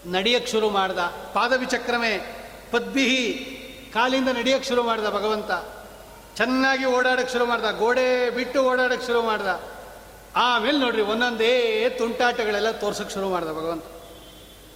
ನಡೆಯಕ್ಕೆ 0.08 0.52
ಶುರು 0.52 0.70
ಮಾಡ್ದ. 0.70 1.00
ಪಾದವಿಚಕ್ರಮೇ 1.34 2.42
ಪದ್ಬಿಹಿ 2.72 3.56
ಕಾಲಿಂದ 3.94 4.30
ನಡೆಯಕ್ಕೆ 4.30 4.70
ಶುರು 4.70 4.84
ಮಾಡ್ದ 4.84 5.10
ಭಗವಂತ. 5.10 5.52
ಚೆನ್ನಾಗಿ 6.36 6.86
ಓಡಾಡಕ್ಕೆ 6.86 7.34
ಶುರು 7.34 7.46
ಮಾಡ್ದ. 7.46 7.78
ಗೋಡೆ 7.78 8.30
ಬಿಟ್ಟು 8.30 8.64
ಓಡಾಡಕ್ಕೆ 8.64 9.08
ಶುರು 9.08 9.22
ಮಾಡ್ದ. 9.22 9.64
ಆಮೇಲೆ 10.36 10.78
ನೋಡ್ರಿ 10.78 11.02
ಒಂದೊಂದೇ 11.02 11.90
ತುಂಟಾಟಗಳೆಲ್ಲ 11.90 12.72
ತೋರ್ಸಕ್ಕೆ 12.72 13.14
ಶುರು 13.14 13.30
ಮಾಡ್ದ 13.30 13.48
ಭಗವಂತ. 13.48 13.84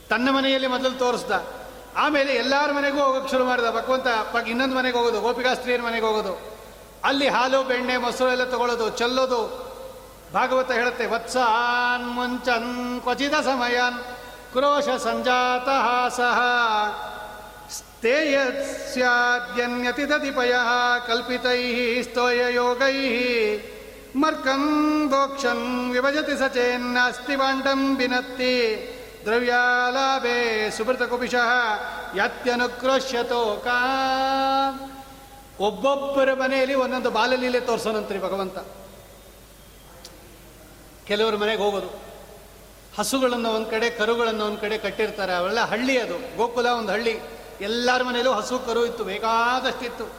ತನ್ನ 0.10 0.30
ಮನೆಯಲ್ಲಿ 0.30 0.68
ಮೊದಲು 0.68 1.00
ತೋರಿಸ್ದ. 1.00 1.48
ಆಮೇಲೆ 1.96 2.36
ಎಲ್ಲರ 2.36 2.72
ಮನೆಗೂ 2.72 3.00
ಹೋಗೋಕೆ 3.00 3.32
ಶುರು 3.32 3.46
ಮಾಡ್ದ. 3.46 3.64
ಭಗವಂತ 3.72 4.08
ಪಕ್ಕ 4.34 4.48
ಇನ್ನೊಂದು 4.48 4.76
ಮನೆಗೆ 4.76 4.98
ಹೋಗೋದು, 4.98 5.22
ಗೋಪಿಕಾಸ್ತ್ರೀಯರ 5.22 5.82
ಮನೆಗೆ 5.82 6.06
ಹೋಗೋದು. 6.06 6.58
ಅಲ್ಲಿ 7.04 7.28
ಹಾಲು, 7.28 7.64
ಬೆಣ್ಣೆ 7.64 7.98
ಮೊಸರು 7.98 8.32
ಎಲ್ಲ 8.32 8.44
ತಗೊಳ್ಳೋದು 8.44 8.90
ಚೆಲ್ಲೋದು. 8.90 9.68
ಭಾಗವತ 10.34 10.72
ಹೇಳುತ್ತೆ, 10.72 11.06
ವತ್ಸಾನ್ 11.06 12.08
ಮುಂಚನ್ 12.08 13.02
ಕ್ವಚಿತ 13.02 13.34
ಸಮಯನ್ 13.34 14.04
ಕ್ರೋಶ 14.54 15.02
ಸಂಜಾತ 15.02 15.66
ಸಹ 16.16 16.40
ಸ್ಥೇಯಸ್ಯಾದ್ಯನ್ಯತಿದತಿಪಯ 17.72 20.54
ಕಲ್ಪಿತೈ 21.08 22.02
ಸ್ತೋಯ 22.02 22.54
ಯೋಗೈ 22.54 22.98
ಮರ್ಕಂ 24.16 25.08
ದೋಕ್ಷನ್ 25.12 25.92
ವಿಭಜತಿ 25.92 26.40
ಸಚೇನ್ನಾಸ್ತಿ 26.40 27.36
ಬಾಂಡಂ 27.36 27.96
ಬಿನತ್ತಿ 27.96 28.86
ದ್ರವ್ಯಾಲಾಭೆ 29.26 30.78
ಸುಭೃತ 30.78 31.04
ಕುಪಿಶಃ 31.04 31.52
ಯತ್ಯನುಕ್ರೋಶ್ಯತೋ 32.16 33.62
ಕಾ. 33.66 33.80
ಒಬ್ಬೊಬ್ಬರ 35.60 36.34
ಮನೆಯಲ್ಲಿ 36.34 36.76
ಒಂದೊಂದು 36.76 37.12
ಬಾಲಲೀಲೆ 37.12 37.60
ತೋರಿಸೋನಂತ್ರಿ 37.60 38.20
ಭಗವಂತ. 38.20 38.58
ಕೆಲವರ 41.10 41.36
ಮನೆಗೆ 41.36 41.62
ಹೋಗೋದು. 41.62 42.10
ಹಸುಗಳನ್ನು 42.97 43.49
ಒಂದು 43.49 43.70
ಕಡೆ, 43.70 43.89
ಕರುಗಳನ್ನು 43.89 44.45
ಒಂದು 44.45 44.57
ಕಡೆ 44.57 44.78
ಕಟ್ಟಿರ್ತಾರೆ. 44.78 45.34
ಅವೆಲ್ಲ 45.34 45.60
ಹಳ್ಳಿ 45.60 45.97
ಅದು. 45.97 46.38
ಗೋಕುಲ 46.38 46.68
ಒಂದು 46.68 46.91
ಹಳ್ಳಿ. 46.91 47.20
ಎಲ್ಲರ 47.62 48.03
ಮನೆಯಲ್ಲೂ 48.03 48.34
ಹಸು, 48.34 48.60
ಕರು 48.60 48.86
ಇತ್ತು. 48.86 49.03
ಬೇಕಾದಷ್ಟಿತ್ತು. 49.03 50.14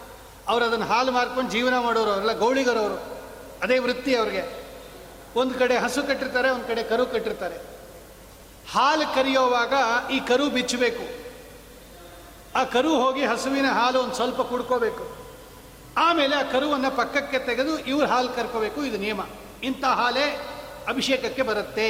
ಅವ್ರು 0.49 0.65
ಅದನ್ನು 0.65 0.87
ಹಾಲು 0.87 1.13
ಮಾರ್ಕೊಂಡು 1.13 1.51
ಜೀವನ 1.51 1.79
ಮಾಡೋರು 1.79 2.11
ಅವರೆಲ್ಲ, 2.11 2.33
ಗೌಳಿಗರವರು. 2.33 3.23
ಅದೇ 3.63 3.79
ವೃತ್ತಿ 3.79 4.17
ಅವ್ರಿಗೆ. 4.17 4.67
ಒಂದು 5.37 5.55
ಕಡೆ 5.55 5.79
ಹಸು 5.79 6.03
ಕಟ್ಟಿರ್ತಾರೆ, 6.03 6.51
ಒಂದು 6.51 6.65
ಕಡೆ 6.65 6.83
ಕರು 6.83 7.07
ಕಟ್ಟಿರ್ತಾರೆ. 7.07 7.57
ಹಾಲು 8.73 9.15
ಕರಿಯೋವಾಗ 9.15 9.73
ಈ 10.13 10.21
ಕರು 10.21 10.51
ಬಿಚ್ಚಬೇಕು. 10.51 11.35
ಆ 12.59 12.65
ಕರು 12.65 12.95
ಹೋಗಿ 12.95 13.25
ಹಸುವಿನ 13.25 13.71
ಹಾಲು 13.71 14.01
ಒಂದು 14.01 14.15
ಸ್ವಲ್ಪ 14.15 14.41
ಕುಡ್ಕೋಬೇಕು. 14.41 15.17
ಆಮೇಲೆ 15.97 16.37
ಆ 16.37 16.43
ಕರುವನ್ನು 16.43 16.97
ಪಕ್ಕಕ್ಕೆ 16.97 17.39
ತೆಗೆದು 17.39 17.79
ಇವ್ರು 17.79 18.07
ಹಾಲು 18.07 18.29
ಕರ್ಕೋಬೇಕು. 18.29 18.85
ಇದು 18.85 18.97
ನಿಯಮ. 18.97 19.21
ಇಂಥ 19.63 19.85
ಹಾಲೇ 19.85 20.57
ಅಭಿಷೇಕಕ್ಕೆ 20.91 21.43
ಬರುತ್ತೆ. 21.51 21.89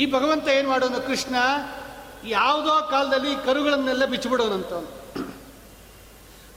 ಈ 0.00 0.04
ಭಗವಂತ 0.12 0.46
ಏನು 0.48 0.68
ಮಾಡೋನು 0.68 1.00
ಕೃಷ್ಣ, 1.06 1.36
ಯಾವುದೋ 2.36 2.74
ಕಾಲದಲ್ಲಿ 2.90 3.32
ಕರುಗಳನ್ನೆಲ್ಲ 3.46 4.04
ಬಿಚ್ಚಿಬಿಡೋನಂತವನು. 4.04 4.90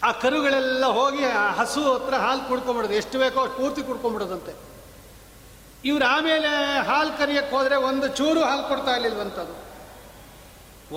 ಆ 0.03 0.09
ಕರುಗಳೆಲ್ಲ 0.11 0.85
ಹೋಗಿ 0.97 1.23
ಆ 1.43 1.45
ಹಸು 1.51 1.81
ಹತ್ರ 1.93 2.15
ಹಾಲು 2.15 2.43
ಕುಡ್ಕೊಂಬಿಡೋದು, 2.47 2.93
ಎಷ್ಟು 2.93 3.17
ಬೇಕೋ 3.19 3.39
ಅಷ್ಟು 3.41 3.57
ಪೂರ್ತಿ 3.57 3.81
ಕುಡ್ಕೊಂಬಿಡೋದಂತೆ. 3.81 4.53
ಇವ್ರು 5.85 6.05
ಆಮೇಲೆ 6.05 6.49
ಹಾಲು 6.87 7.11
ಕರಿಯಕ್ಕೆ 7.17 7.53
ಹೋದರೆ 7.55 7.75
ಒಂದು 7.89 8.07
ಚೂರು 8.17 8.41
ಹಾಲು 8.43 8.63
ಕೊಡ್ತಾ 8.69 8.91
ಇರ್ಲಿಲ್ವಂಥದ್ದು 8.95 9.55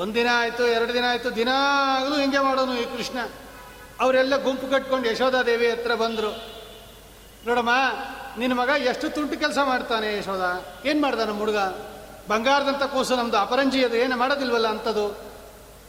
ಒಂದಿನ 0.01 0.29
ಆಯಿತು, 0.33 0.63
ಎರಡು 0.77 0.93
ದಿನ 0.95 1.05
ಆಯಿತು 1.11 1.29
ದಿನ 1.37 1.51
ಆಗಲೂ 1.97 2.17
ಹಿಂಗೆ 2.21 2.39
ಮಾಡೋನು 2.39 2.75
ಈ 2.81 2.85
ಕೃಷ್ಣ. 2.97 3.19
ಅವರೆಲ್ಲ 4.01 4.37
ಗುಂಪು 4.37 4.67
ಕಟ್ಕೊಂಡು 4.67 5.07
ಯಶೋಧಾದೇವಿ 5.11 5.67
ಹತ್ರ 5.71 5.95
ಬಂದರು. 5.95 6.33
ನೋಡಮ್ಮ 7.47 7.73
ನಿನ್ನ 8.39 8.61
ಮಗ 8.61 8.69
ಎಷ್ಟು 8.69 9.11
ತುಂಟು 9.11 9.37
ಕೆಲಸ 9.37 9.59
ಮಾಡ್ತಾನೆ 9.65 10.19
ಯಶೋಧ? 10.19 10.45
ಏನು 10.87 11.01
ಮಾಡ್ದ 11.01 11.21
ನಮ್ಮ 11.21 11.39
ಹುಡುಗ? 11.39 11.57
ಬಂಗಾರದಂಥ 12.29 12.83
ಕೂಸು 12.83 13.17
ನಮ್ಮದು 13.17 13.37
ಅಪರಂಜಿ 13.37 13.85
ಅದು, 13.85 13.97
ಏನು 13.97 14.17
ಮಾಡೋದಿಲ್ವಲ್ಲ 14.17 14.69
ಅಂಥದ್ದು. 14.69 15.35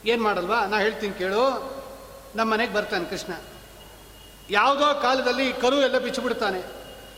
ಏನು 0.05 0.23
ಮಾಡಲ್ವಾ? 0.23 0.65
ನಾ 0.65 0.77
ಹೇಳ್ತೀನಿ 0.79 1.13
ಕೇಳು. 1.13 1.43
ನಮ್ಮ 2.35 2.53
ಮನೆಗೆ 2.53 2.73
ಬರ್ತಾನೆ 2.73 3.05
ಕೃಷ್ಣ. 3.05 3.33
ಯಾವುದೋ 4.49 4.93
ಕಾಲದಲ್ಲಿ 5.01 5.53
ಕರು 5.53 5.75
ಎಲ್ಲ 5.75 5.97
ಬಿಚ್ಚಿಬಿಡ್ತಾನೆ 5.97 6.61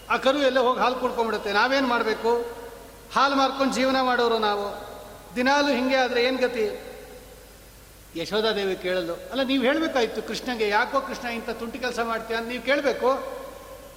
ಆ 0.10 0.18
ಕರು 0.18 0.38
ಎಲ್ಲ 0.38 0.60
ಹೋಗಿ 0.60 0.80
ಹಾಲು 0.80 0.96
ಕುಡ್ಕೊಂಡ್ಬಿಡುತ್ತೆ. 0.96 1.52
ನಾವೇನು 1.54 1.88
ಮಾಡಬೇಕು? 1.88 2.58
ಹಾಲು 3.16 3.36
ಮಾರ್ಕೊಂಡು 3.36 3.74
ಜೀವನ 3.74 4.02
ಮಾಡೋರು 4.02 4.38
ನಾವು. 4.38 4.68
ದಿನಾಲು 5.36 5.68
ಹಿಂಗೆ 5.68 5.96
ಆದರೆ 5.96 6.24
ಏನು 6.24 6.38
ಗತಿ? 6.38 6.94
ಯಶೋಧಾದೇವಿ 8.16 8.76
ಕೇಳಲು, 8.76 9.14
ಅಲ್ಲ, 9.32 9.44
ನೀವು 9.44 9.64
ಹೇಳಬೇಕಾಯ್ತು 9.64 10.22
ಕೃಷ್ಣಗೆ, 10.28 10.70
ಯಾಕೋ 10.70 11.02
ಕೃಷ್ಣ 11.02 11.28
ಇಂಥ 11.28 11.50
ತುಂಟಿ 11.50 11.80
ಕೆಲಸ 11.80 12.00
ಮಾಡ್ತೀಯ 12.04 12.38
ಅಂತ 12.38 12.48
ನೀವು 12.48 12.64
ಕೇಳಬೇಕು. 12.64 13.38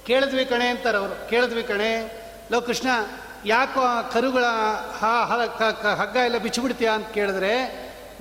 ಕೇಳಿದ್ವಿ 0.07 0.45
ಕಣೆ 0.45 0.67
ಅಂತಾರೆ 0.67 0.97
ಅವರು. 0.97 1.29
ಕೇಳಿದ್ವಿ 1.29 1.63
ಕಣೆ. 1.63 1.91
ಲೋ 2.51 2.61
ಕೃಷ್ಣ, 2.61 2.89
ಯಾಕೋ 3.45 3.81
ಕರುಗಳ 4.13 4.45
ಹಾ 4.99 5.13
ಹಗ್ಗ 5.95 6.15
ಎಲ್ಲ 6.15 6.37
ಬಿಚ್ಚಿಬಿಡ್ತೀಯ 6.37 6.89
ಅಂತ 6.89 7.07
ಕೇಳಿದ್ರೆ 7.07 7.53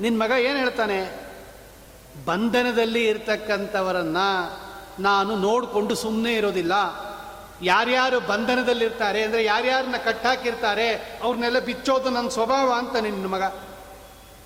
ನಿನ್ನ 0.00 0.22
ಮಗ 0.22 0.30
ಏನು 0.30 0.58
ಹೇಳ್ತಾನೆ? 0.58 0.98
ಬಂಧನದಲ್ಲಿ 2.24 3.02
ಇರ್ತಕ್ಕಂಥವರನ್ನ 3.08 4.20
ನಾನು 4.98 5.36
ನೋಡಿಕೊಂಡು 5.36 5.94
ಸುಮ್ಮನೆ 5.94 6.32
ಇರೋದಿಲ್ಲ. 6.34 6.74
ಯಾರ್ಯಾರು 7.62 8.20
ಬಂಧನದಲ್ಲಿರ್ತಾರೆ, 8.20 9.22
ಅಂದರೆ 9.22 9.44
ಯಾರ್ಯಾರನ್ನ 9.44 9.96
ಕಟ್ಟಾಕಿರ್ತಾರೆ, 9.96 10.88
ಅವ್ರನ್ನೆಲ್ಲ 11.22 11.58
ಬಿಚ್ಚೋದು 11.58 12.10
ನನ್ನ 12.10 12.28
ಸ್ವಭಾವ 12.28 12.72
ಅಂತ 12.72 12.96
ನಿನ್ನ 12.96 13.26
ಮಗ. 13.26 13.42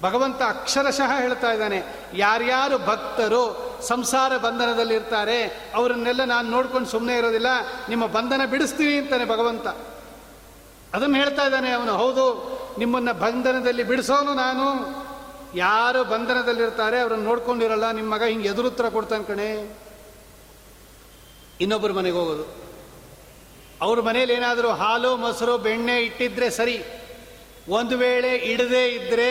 ಭಗವಂತ 0.02 0.42
ಅಕ್ಷರಶಃ 0.42 1.20
ಹೇಳ್ತಾ 1.20 1.52
ಇದ್ದಾನೆ, 1.52 1.82
ಯಾರ್ಯಾರು 2.14 2.78
ಭಕ್ತರು 2.78 3.74
ಸಂಸಾರ 3.82 4.36
ಬಂಧನದಲ್ಲಿರ್ತಾರೆ, 4.36 5.70
ಅವರನ್ನೆಲ್ಲ 5.74 6.24
ನಾನು 6.24 6.50
ನೋಡ್ಕೊಂಡು 6.50 6.88
ಸುಮ್ಮನೆ 6.88 7.16
ಇರೋದಿಲ್ಲ, 7.16 7.46
ನಿಮ್ಮ 7.88 8.06
ಬಂಧನ 8.06 8.40
ಬಿಡಿಸ್ತೀನಿ 8.50 8.96
ಅಂತಾನೆ 8.96 9.24
ಭಗವಂತ. 9.24 9.66
ಅದನ್ನು 10.94 11.16
ಹೇಳ್ತಾ 11.16 11.44
ಇದ್ದಾನೆ 11.44 11.70
ಅವನು, 11.70 11.96
ಹೌದು, 11.96 12.24
ನಿಮ್ಮನ್ನ 12.78 13.12
ಬಂಧನದಲ್ಲಿ 13.12 13.82
ಬಿಡಿಸೋನು 13.82 14.34
ನಾನು. 14.34 15.04
ಯಾರು 15.54 16.04
ಬಂಧನದಲ್ಲಿರ್ತಾರೆ, 16.04 17.00
ಅವ್ರನ್ನ 17.00 17.24
ನೋಡ್ಕೊಂಡಿರಲ್ಲ 17.24 17.90
ನಿಮ್ಮ 17.90 18.14
ಮಗ 18.14 18.22
ಹಿಂಗೆ 18.22 18.48
ಎದುರುತ್ತರ 18.48 18.88
ಕೊಡ್ತಾನೆ 18.88 19.24
ಕಣೆ. 19.24 19.78
ಇನ್ನೊಬ್ಬರ 21.60 21.92
ಮನೆಗೆ 21.92 22.16
ಹೋಗೋದು. 22.16 22.64
ಅವ್ರ 23.82 24.00
ಮನೇಲಿ 24.00 24.32
ಏನಾದರೂ 24.32 24.68
ಹಾಲು, 24.68 25.16
ಮೊಸರು, 25.16 25.58
ಬೆಣ್ಣೆ 25.58 26.00
ಇಟ್ಟಿದ್ರೆ 26.00 26.50
ಸರಿ. 26.50 26.84
ಒಂದು 27.68 27.98
ವೇಳೆ 27.98 28.36
ಇಡದೇ 28.36 28.88
ಇದ್ರೆ 28.88 29.30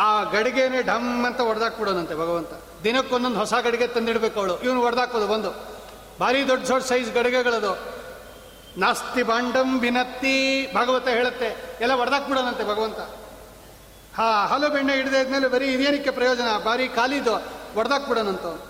ಆ 0.00 0.22
ಗಡಿಗೆನೆ 0.22 0.82
ಢಮ್ 0.82 1.26
ಅಂತ 1.26 1.40
ಹೊಡೆದಾಕ್ಬಿಡೋನಂತೆ 1.40 2.14
ಭಗವಂತ. 2.14 2.50
ದಿನಕ್ಕೊಂದೊಂದು 2.84 3.38
ಹೊಸ 3.38 3.54
ಗಡಿಗೆ 3.54 3.86
ತಂದಿಡ್ಬೇಕು 3.86 4.40
ಅವಳು. 4.40 4.60
ಇವನು 4.60 4.80
ಹೊಡೆದಾಕೋದು 4.80 5.26
ಬಂದು 5.26 5.50
ಭಾರಿ 6.20 6.48
ದೊಡ್ಡ 6.48 6.66
ದೊಡ್ಡ 6.66 6.86
ಸೈಜ್ 6.86 7.12
ಗಡಿಗೆಗಳದು. 7.12 8.00
ನಾಸ್ತಿ 8.78 9.22
ಬಾಂಡಂ 9.22 9.78
ಭಿನತ್ತಿ 9.78 10.68
ಭಾಗವತ 10.74 11.08
ಹೇಳುತ್ತೆ. 11.08 11.78
ಎಲ್ಲ 11.80 11.92
ಹೊಡೆದಾಕ್ಬಿಡೋನಂತೆ 11.92 12.64
ಭಗವಂತ. 12.64 12.98
ಹಾ, 14.16 14.46
ಹಲೋ 14.46 14.68
ಬೆಣ್ಣೆ 14.68 14.94
ಹಿಡಿದೇ 14.94 15.20
ಇದ್ಮೇಲೆ 15.20 15.48
ಬರೀ 15.48 15.66
ಇದೇನಕ್ಕೆ 15.66 16.10
ಪ್ರಯೋಜನ. 16.10 16.58
ಭಾರಿ 16.64 16.88
ಖಾಲಿದು. 16.88 17.34
ಹೊಡೆದಾಕ್ಬಿಡೋನಂತ. 17.74 18.60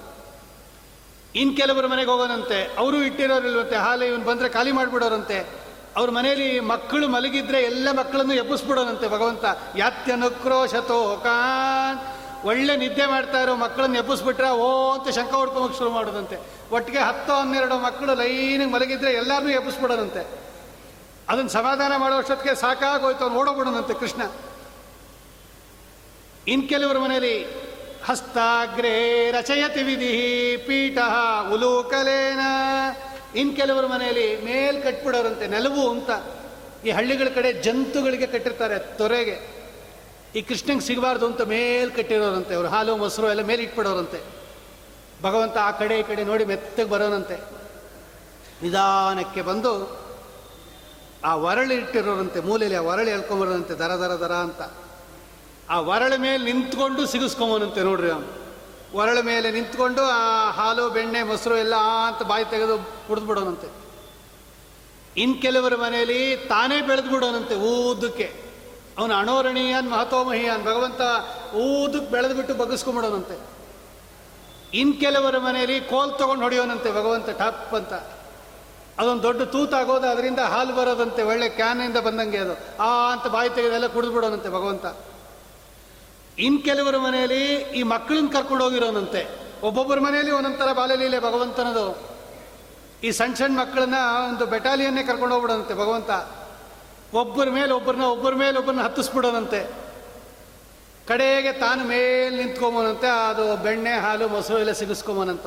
ಇನ್ 1.34 1.56
ಕೆಲವರು 1.56 1.88
ಮನೆಗೆ 1.88 2.10
ಹೋಗೋನಂತೆ. 2.10 2.76
ಅವರು 2.78 3.02
ಇಟ್ಟಿರೋರಿಲ್ವಂತೆ. 3.02 3.76
ಹಾಲು 3.76 4.04
ಇವನು 4.04 4.24
ಬಂದರೆ 4.24 4.48
ಖಾಲಿ 4.48 4.72
ಮಾಡಿಬಿಡೋರಂತೆ. 4.72 5.69
ಅವ್ರ 5.96 6.10
ಮನೆಯಲ್ಲಿ 6.10 6.60
ಮಕ್ಕಳು 6.60 7.08
ಮಲಗಿದ್ರೆ 7.08 7.62
ಎಲ್ಲ 7.62 7.88
ಮಕ್ಕಳನ್ನು 7.92 8.34
ಎಬ್ಬಿಸ್ಬಿಡೋನಂತೆ 8.34 9.06
ಭಗವಂತ. 9.08 9.44
ಯಾತ್ಯನುಕ್ರೋಶತೋ 9.76 10.80
ತೋಕಾನ್ 10.80 11.98
ಒಳ್ಳೆ 12.46 12.76
ನಿದ್ದೆ 12.76 13.06
ಮಾಡ್ತಾ 13.06 13.38
ಇರೋ 13.42 13.54
ಮಕ್ಕಳನ್ನ 13.56 13.96
ಎಬ್ಬಿಸ್ಬಿಟ್ರೆ 13.96 14.50
ಓ 14.50 14.68
ಅಂತ 14.90 15.14
ಶಂಕ 15.14 15.32
ಹೊಡ್ಕೊಂಬಕ್ಕೆ 15.32 15.78
ಶುರು 15.78 15.90
ಮಾಡೋದಂತೆ. 15.90 16.36
ಒಟ್ಟಿಗೆ 16.72 16.98
ಹತ್ತು 16.98 17.32
ಹನ್ನೆರಡು 17.32 17.78
ಮಕ್ಕಳು 17.78 18.14
ಲೈನಿಗೆ 18.14 18.70
ಮಲಗಿದ್ರೆ 18.70 19.12
ಎಲ್ಲರನ್ನೂ 19.12 19.50
ಎಬ್ಬಿಸ್ಬಿಡೋನಂತೆ 19.50 20.22
ಅದನ್ನು 21.28 21.50
ಸಮಾಧಾನ 21.50 21.92
ಮಾಡೋ 21.96 22.16
ಅಷ್ಟೊತ್ತಿಗೆ 22.16 22.54
ಸಾಕಾಗೋಯ್ತು, 22.54 23.24
ಅವ್ನು 23.24 23.38
ಓಡೋಗ್ಬಿಡೋನಂತೆ 23.38 23.94
ಕೃಷ್ಣ. 23.94 24.22
ಇನ್ 26.48 26.68
ಕೆಲವರ 26.68 26.98
ಮನೆಯಲ್ಲಿ 26.98 27.36
ಹಸ್ತಾಗ್ರೇ 28.04 29.30
ರಚಯತಿ 29.30 29.82
ವಿಧಿ 29.82 30.12
ಪೀಠ 30.56 30.98
ಉಲೂಕಲೇನ. 31.52 32.40
ಇನ್ 33.34 33.56
ಕೆಲವರ 33.56 33.86
ಮನೆಯಲ್ಲಿ 33.86 34.44
ಮೇಲ್ 34.44 34.82
ಕಟ್ಬಿಡೋರಂತೆ 34.82 35.46
ನೆಲವು 35.46 35.90
ಅಂತ 35.90 36.10
ಈ 36.84 36.90
ಹಳ್ಳಿಗಳ 36.90 37.28
ಕಡೆ 37.34 37.52
ಜಂತುಗಳಿಗೆ 37.52 38.26
ಕಟ್ಟಿರ್ತಾರೆ 38.26 38.78
ತೊರೆಗೆ. 38.78 39.60
ಈ 40.34 40.42
ಕೃಷ್ಣಂಗೆ 40.42 40.80
ಸಿಗಬಾರ್ದು 40.80 41.26
ಅಂತ 41.26 41.40
ಮೇಲ್ 41.40 41.90
ಕಟ್ಟಿರೋರಂತೆ 41.90 42.54
ಅವರು. 42.54 42.68
ಹಾಲು, 42.68 42.96
ಮೊಸರು 42.96 43.30
ಎಲ್ಲ 43.30 43.42
ಮೇಲೆ 43.42 43.62
ಇಟ್ಬಿಡೋರಂತೆ. 43.62 44.20
ಭಗವಂತ 45.22 45.56
ಆ 45.56 45.70
ಕಡೆ 45.70 45.98
ಈ 45.98 46.02
ಕಡೆ 46.02 46.24
ನೋಡಿ 46.24 46.44
ಮೆತ್ತಗೆ 46.44 46.84
ಬರೋನಂತೆ. 46.84 47.40
ನಿಧಾನಕ್ಕೆ 48.62 49.42
ಬಂದು 49.42 50.00
ಆ 51.24 51.34
ವರಳಿ 51.34 51.74
ಇಟ್ಟಿರೋರಂತೆ, 51.74 52.40
ಮೂಲೆಯಲ್ಲಿ 52.40 52.78
ಆ 52.78 52.82
ವರಳು 52.82 53.10
ಎಳ್ಕೊಂಬರೋನಂತೆ 53.10 53.74
ದರ 53.74 53.90
ದರ 53.90 54.14
ದರ 54.14 54.32
ಅಂತ. 54.32 54.62
ಆ 55.70 55.80
ವರಳ 55.80 56.12
ಮೇಲೆ 56.16 56.44
ನಿಂತ್ಕೊಂಡು 56.44 57.06
ಸಿಗಿಸ್ಕೊಂಬನಂತೆ 57.06 57.80
ನೋಡ್ರಿ 57.80 58.10
ಅವನು. 58.10 58.39
ವರಳ 58.96 59.20
ಮೇಲೆ 59.20 59.50
ನಿಂತ್ಕೊಂಡು 59.50 60.02
ಆ 60.02 60.50
ಹಾಲು, 60.50 60.90
ಬೆಣ್ಣೆ, 60.90 61.22
ಮೊಸರು 61.22 61.56
ಎಲ್ಲ 61.56 61.74
ಅಂತ 61.76 62.22
ಬಾಯಿ 62.22 62.44
ತೆಗೆದು 62.44 62.78
ಕುಡಿದ್ಬಿಡೋನಂತೆ 62.78 63.80
ಇನ್ 65.16 65.42
ಕೆಲವರ 65.42 65.74
ಮನೆಯಲ್ಲಿ 65.74 66.36
ತಾನೇ 66.36 66.80
ಬೆಳೆದು 66.80 67.10
ಬಿಡೋನಂತೆ 67.10 67.54
ಊದಕ್ಕೆ. 67.54 68.50
ಅವನು 68.98 69.14
ಅಣೋರಣೀಯನ್, 69.14 69.90
ಮಹತೋಮಹಿಯನ್, 69.90 70.62
ಭಗವಂತ 70.62 71.00
ಊದಕ್ಕೆ 71.54 72.10
ಬೆಳೆದು 72.10 72.34
ಬಿಟ್ಟು 72.34 72.54
ಬಗ್ಗಿಸ್ಕೊಂಬಿಡೋನಂತೆ 72.54 73.50
ಇನ್ 74.74 75.00
ಕೆಲವರ 75.00 75.38
ಮನೆಯಲ್ಲಿ 75.38 75.80
ಕೋಲ್ 75.80 76.18
ತಗೊಂಡು 76.18 76.42
ಹೊಡೆಯೋನಂತೆ 76.42 76.90
ಭಗವಂತ 76.90 77.28
ಟಪ್ 77.28 77.74
ಅಂತ. 77.74 77.92
ಅದೊಂದು 78.98 79.22
ದೊಡ್ಡ 79.22 79.42
ತೂತಾಗೋದು 79.42 80.08
ಅದರಿಂದ 80.08 80.38
ಹಾಲು 80.38 80.76
ಬರೋದಂತೆ 80.76 81.22
ಒಳ್ಳೆ 81.22 81.48
ಕ್ಯಾನಿಂದ 81.48 81.96
ಬಂದಂಗೆ 81.96 82.38
ಅದು. 82.38 82.82
ಆ 82.82 83.12
ಅಂತ 83.12 83.26
ಬಾಯಿ 83.26 83.50
ತೆಗೆದೆಲ್ಲ 83.50 83.86
ಕುಡಿದ್ಬಿಡೋನಂತೆ 83.86 84.48
ಭಗವಂತ. 84.48 84.86
ಇನ್ 86.38 86.62
ಕೆಲವರ 86.62 86.96
ಮನೆಯಲ್ಲಿ 86.96 87.52
ಈ 87.54 87.82
ಮಕ್ಕಳನ್ನ 87.82 88.28
ಕರ್ಕೊಂಡು 88.28 88.64
ಹೋಗಿರೋನಂತೆ. 88.64 89.40
ಒಬ್ಬೊಬ್ಬರ 89.62 90.00
ಮನೆಯಲ್ಲಿ 90.00 90.32
ಒಂದೊಂಥರ 90.32 90.72
ಬಾಲಲೀಲೆ 90.72 91.18
ಭಗವಂತನದು. 91.18 92.10
ಈ 93.04 93.10
ಸಣ್ಣ 93.10 93.34
ಸಣ್ಣ 93.34 93.60
ಮಕ್ಕಳನ್ನ 93.60 93.94
ಒಂದು 94.28 94.46
ಬೆಟಾಲಿಯನ್ನೇ 94.46 95.02
ಕರ್ಕೊಂಡು 95.02 95.34
ಹೋಗ್ಬಿಡೋನಂತೆ 95.34 95.74
ಭಗವಂತ. 95.74 96.10
ಒಬ್ಬರ 97.14 97.50
ಮೇಲೆ 97.50 97.72
ಒಬ್ಬರನ್ನ 97.72 98.02
ಒಬ್ಬರ 98.02 98.34
ಮೇಲೆ 98.34 98.58
ಒಬ್ಬರನ್ನ 98.58 98.82
ಹತ್ತಿಸ್ಬಿಡೋನಂತೆ. 98.82 99.70
ಕಡೆಗೆ 101.08 101.52
ತಾನು 101.52 101.84
ಮೇಲೆ 101.84 102.44
ನಿಂತ್ಕೊಂಬೋನಂತೆ 102.44 103.06
ಅದು 103.06 103.56
ಬೆಣ್ಣೆ, 103.56 103.90
ಹಾಲು, 103.90 104.28
ಮೊಸರು 104.28 104.58
ಎಲ್ಲ 104.58 104.72
ಸಿಗಿಸ್ಕೊಂಬೋನಂತ 104.72 105.46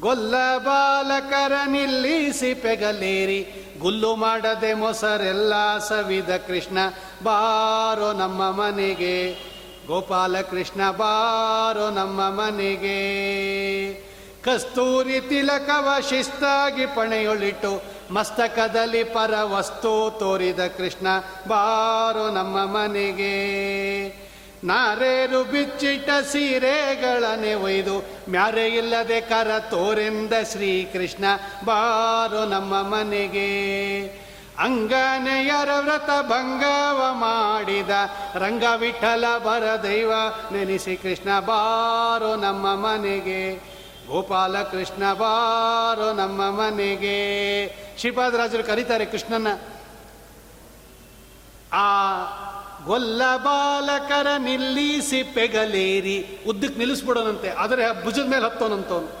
ಗೊಲ್ಲ 0.00 0.58
ಬಾಲಕರ 0.58 1.52
ನಿಲ್ಲಿಸಿ 1.66 2.54
ಪೆಗಲೇರಿ, 2.54 3.70
ಗುಲ್ಲು 3.80 4.16
ಮಾಡದೆ 4.16 4.74
ಮೊಸರೆಲ್ಲ 4.74 5.78
ಸವಿದ 5.78 6.36
ಕೃಷ್ಣ, 6.36 6.78
ಬಾರೋ 7.22 8.12
ನಮ್ಮ 8.12 8.50
ಮನೆಗೆ. 8.50 9.57
ಗೋಪಾಲ 9.88 10.40
ಕೃಷ್ಣ 10.40 10.90
ಬಾರೋ 10.90 11.90
ನಮ್ಮ 11.90 12.20
ಮನೆಗೆ. 12.20 12.98
ಕಸ್ತೂರಿ 14.42 15.20
ತಿಲಕವ 15.20 15.88
ಶಿಸ್ತಾಗಿ 16.10 16.86
ಪಣೆಯೊಳಿಟ್ಟು 16.86 17.82
ಮಸ್ತಕದಲ್ಲಿ 18.10 19.04
ಪರ 19.04 19.34
ವಸ್ತು 19.42 20.16
ತೋರಿದ 20.18 20.66
ಕೃಷ್ಣ 20.66 21.06
ಬಾರೋ 21.48 22.30
ನಮ್ಮ 22.30 22.56
ಮನೆಗೆ. 22.64 23.34
ನಾರೇರು 24.64 25.44
ಬಿಚ್ಚಿಟ್ಟ 25.44 26.10
ಸೀರೆಗಳನೆ 26.32 27.54
ಒಯ್ದು 27.54 28.04
ಮ್ಯಾರೆ 28.30 28.68
ಇಲ್ಲದೆ 28.68 29.20
ಕರ 29.20 29.58
ತೋರೆಂದ 29.58 30.32
ಶ್ರೀಕೃಷ್ಣ 30.52 31.24
ಬಾರೋ 31.64 32.44
ನಮ್ಮ 32.44 32.82
ಮನೆಗೆ. 32.82 33.48
ಅಂಗನೆಯರ 34.60 35.70
ವ್ರತ 35.80 36.10
ಭಂಗವ 36.30 37.00
ಮಾಡಿದ 37.12 37.90
ರಂಗ 38.34 38.64
ವಿಠಲ 38.76 39.24
ಬರ 39.38 39.66
ದೈವ 39.82 40.12
ನೆನೆಸಿ 40.52 40.96
ಕೃಷ್ಣ 40.96 41.28
ಬಾರೋ 41.40 42.36
ನಮ್ಮ 42.36 42.74
ಮನೆಗೆ. 42.74 43.42
ಗೋಪಾಲ 44.08 44.62
ಕೃಷ್ಣ 44.62 45.12
ಬಾರೋ 45.14 46.12
ನಮ್ಮ 46.12 46.50
ಮನೆಗೆ. 46.50 47.18
ಶ್ರೀಪಾದರಾಜರು 47.98 48.64
ಕರೀತಾರೆ 48.64 49.04
ಕೃಷ್ಣನ. 49.04 49.48
ಆ 51.72 51.86
ಗೊಲ್ಲ 52.86 53.22
ಬಾಲಕರ 53.36 54.26
ನಿಲ್ಲಿಸಿ 54.38 55.22
ಪೆಗಲೇರಿ. 55.22 56.18
ಉದ್ದಕ್ಕೆ 56.48 56.78
ನಿಲ್ಲಿಸ್ಬಿಡೋನಂತೆ, 56.78 57.48
ಆದರೆ 57.50 58.04
ಭುಜದ 58.04 58.26
ಮೇಲೆ 58.28 58.44
ಹತ್ತೋನಂತವನು. 58.44 59.17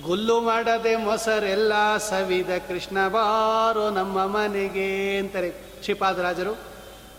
ಗುಲ್ಲು 0.00 0.40
ಮಾಡದೆ 0.40 0.96
ಮೊಸರೆಲ್ಲ 0.96 1.96
ಸವಿದ 1.96 2.50
ಕೃಷ್ಣ 2.68 3.08
ಬಾರೋ 3.08 3.90
ನಮ್ಮ 3.90 4.26
ಮನೆಗೆ 4.26 5.18
ಅಂತಾರೆ. 5.18 5.52
ಶ್ರೀಪಾದರಾಜರು 5.82 6.58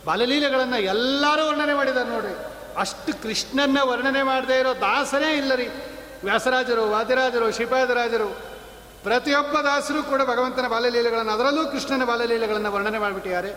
ಬಾಲಲೀಲೆಗಳನ್ನು 0.06 0.82
ಎಲ್ಲರೂ 0.82 1.48
ವರ್ಣನೆ 1.48 1.74
ಮಾಡಿದ್ದಾರೆ 1.74 2.10
ನೋಡ್ರಿ 2.10 2.34
ಅಷ್ಟು 2.78 3.24
ಕೃಷ್ಣನ್ನ 3.24 3.78
ವರ್ಣನೆ 3.84 4.24
ಮಾಡದೇ 4.24 4.60
ಇರೋ 4.60 4.74
ದಾಸರೇ 4.74 5.38
ಇಲ್ಲ 5.38 5.56
ರೀ 5.56 5.68
ವ್ಯಾಸರಾಜರು, 6.24 6.92
ವಾದಿರಾಜರು 6.92 7.52
ಶ್ರೀಪಾದರಾಜರು 7.52 8.40
ಪ್ರತಿಯೊಬ್ಬ 9.04 9.58
ದಾಸರು 9.60 10.04
ಕೂಡ 10.04 10.22
ಭಗವಂತನ 10.22 10.68
ಬಾಲಲೀಲೆಗಳನ್ನು, 10.68 11.32
ಅದರಲ್ಲೂ 11.32 11.68
ಕೃಷ್ಣನ 11.68 12.06
ಬಾಲಲೀಲೆಗಳನ್ನು 12.06 12.72
ವರ್ಣನೆ 12.72 12.98
ಮಾಡಿಬಿಟ್ಟಿದ್ದಾರೆ. 12.98 13.54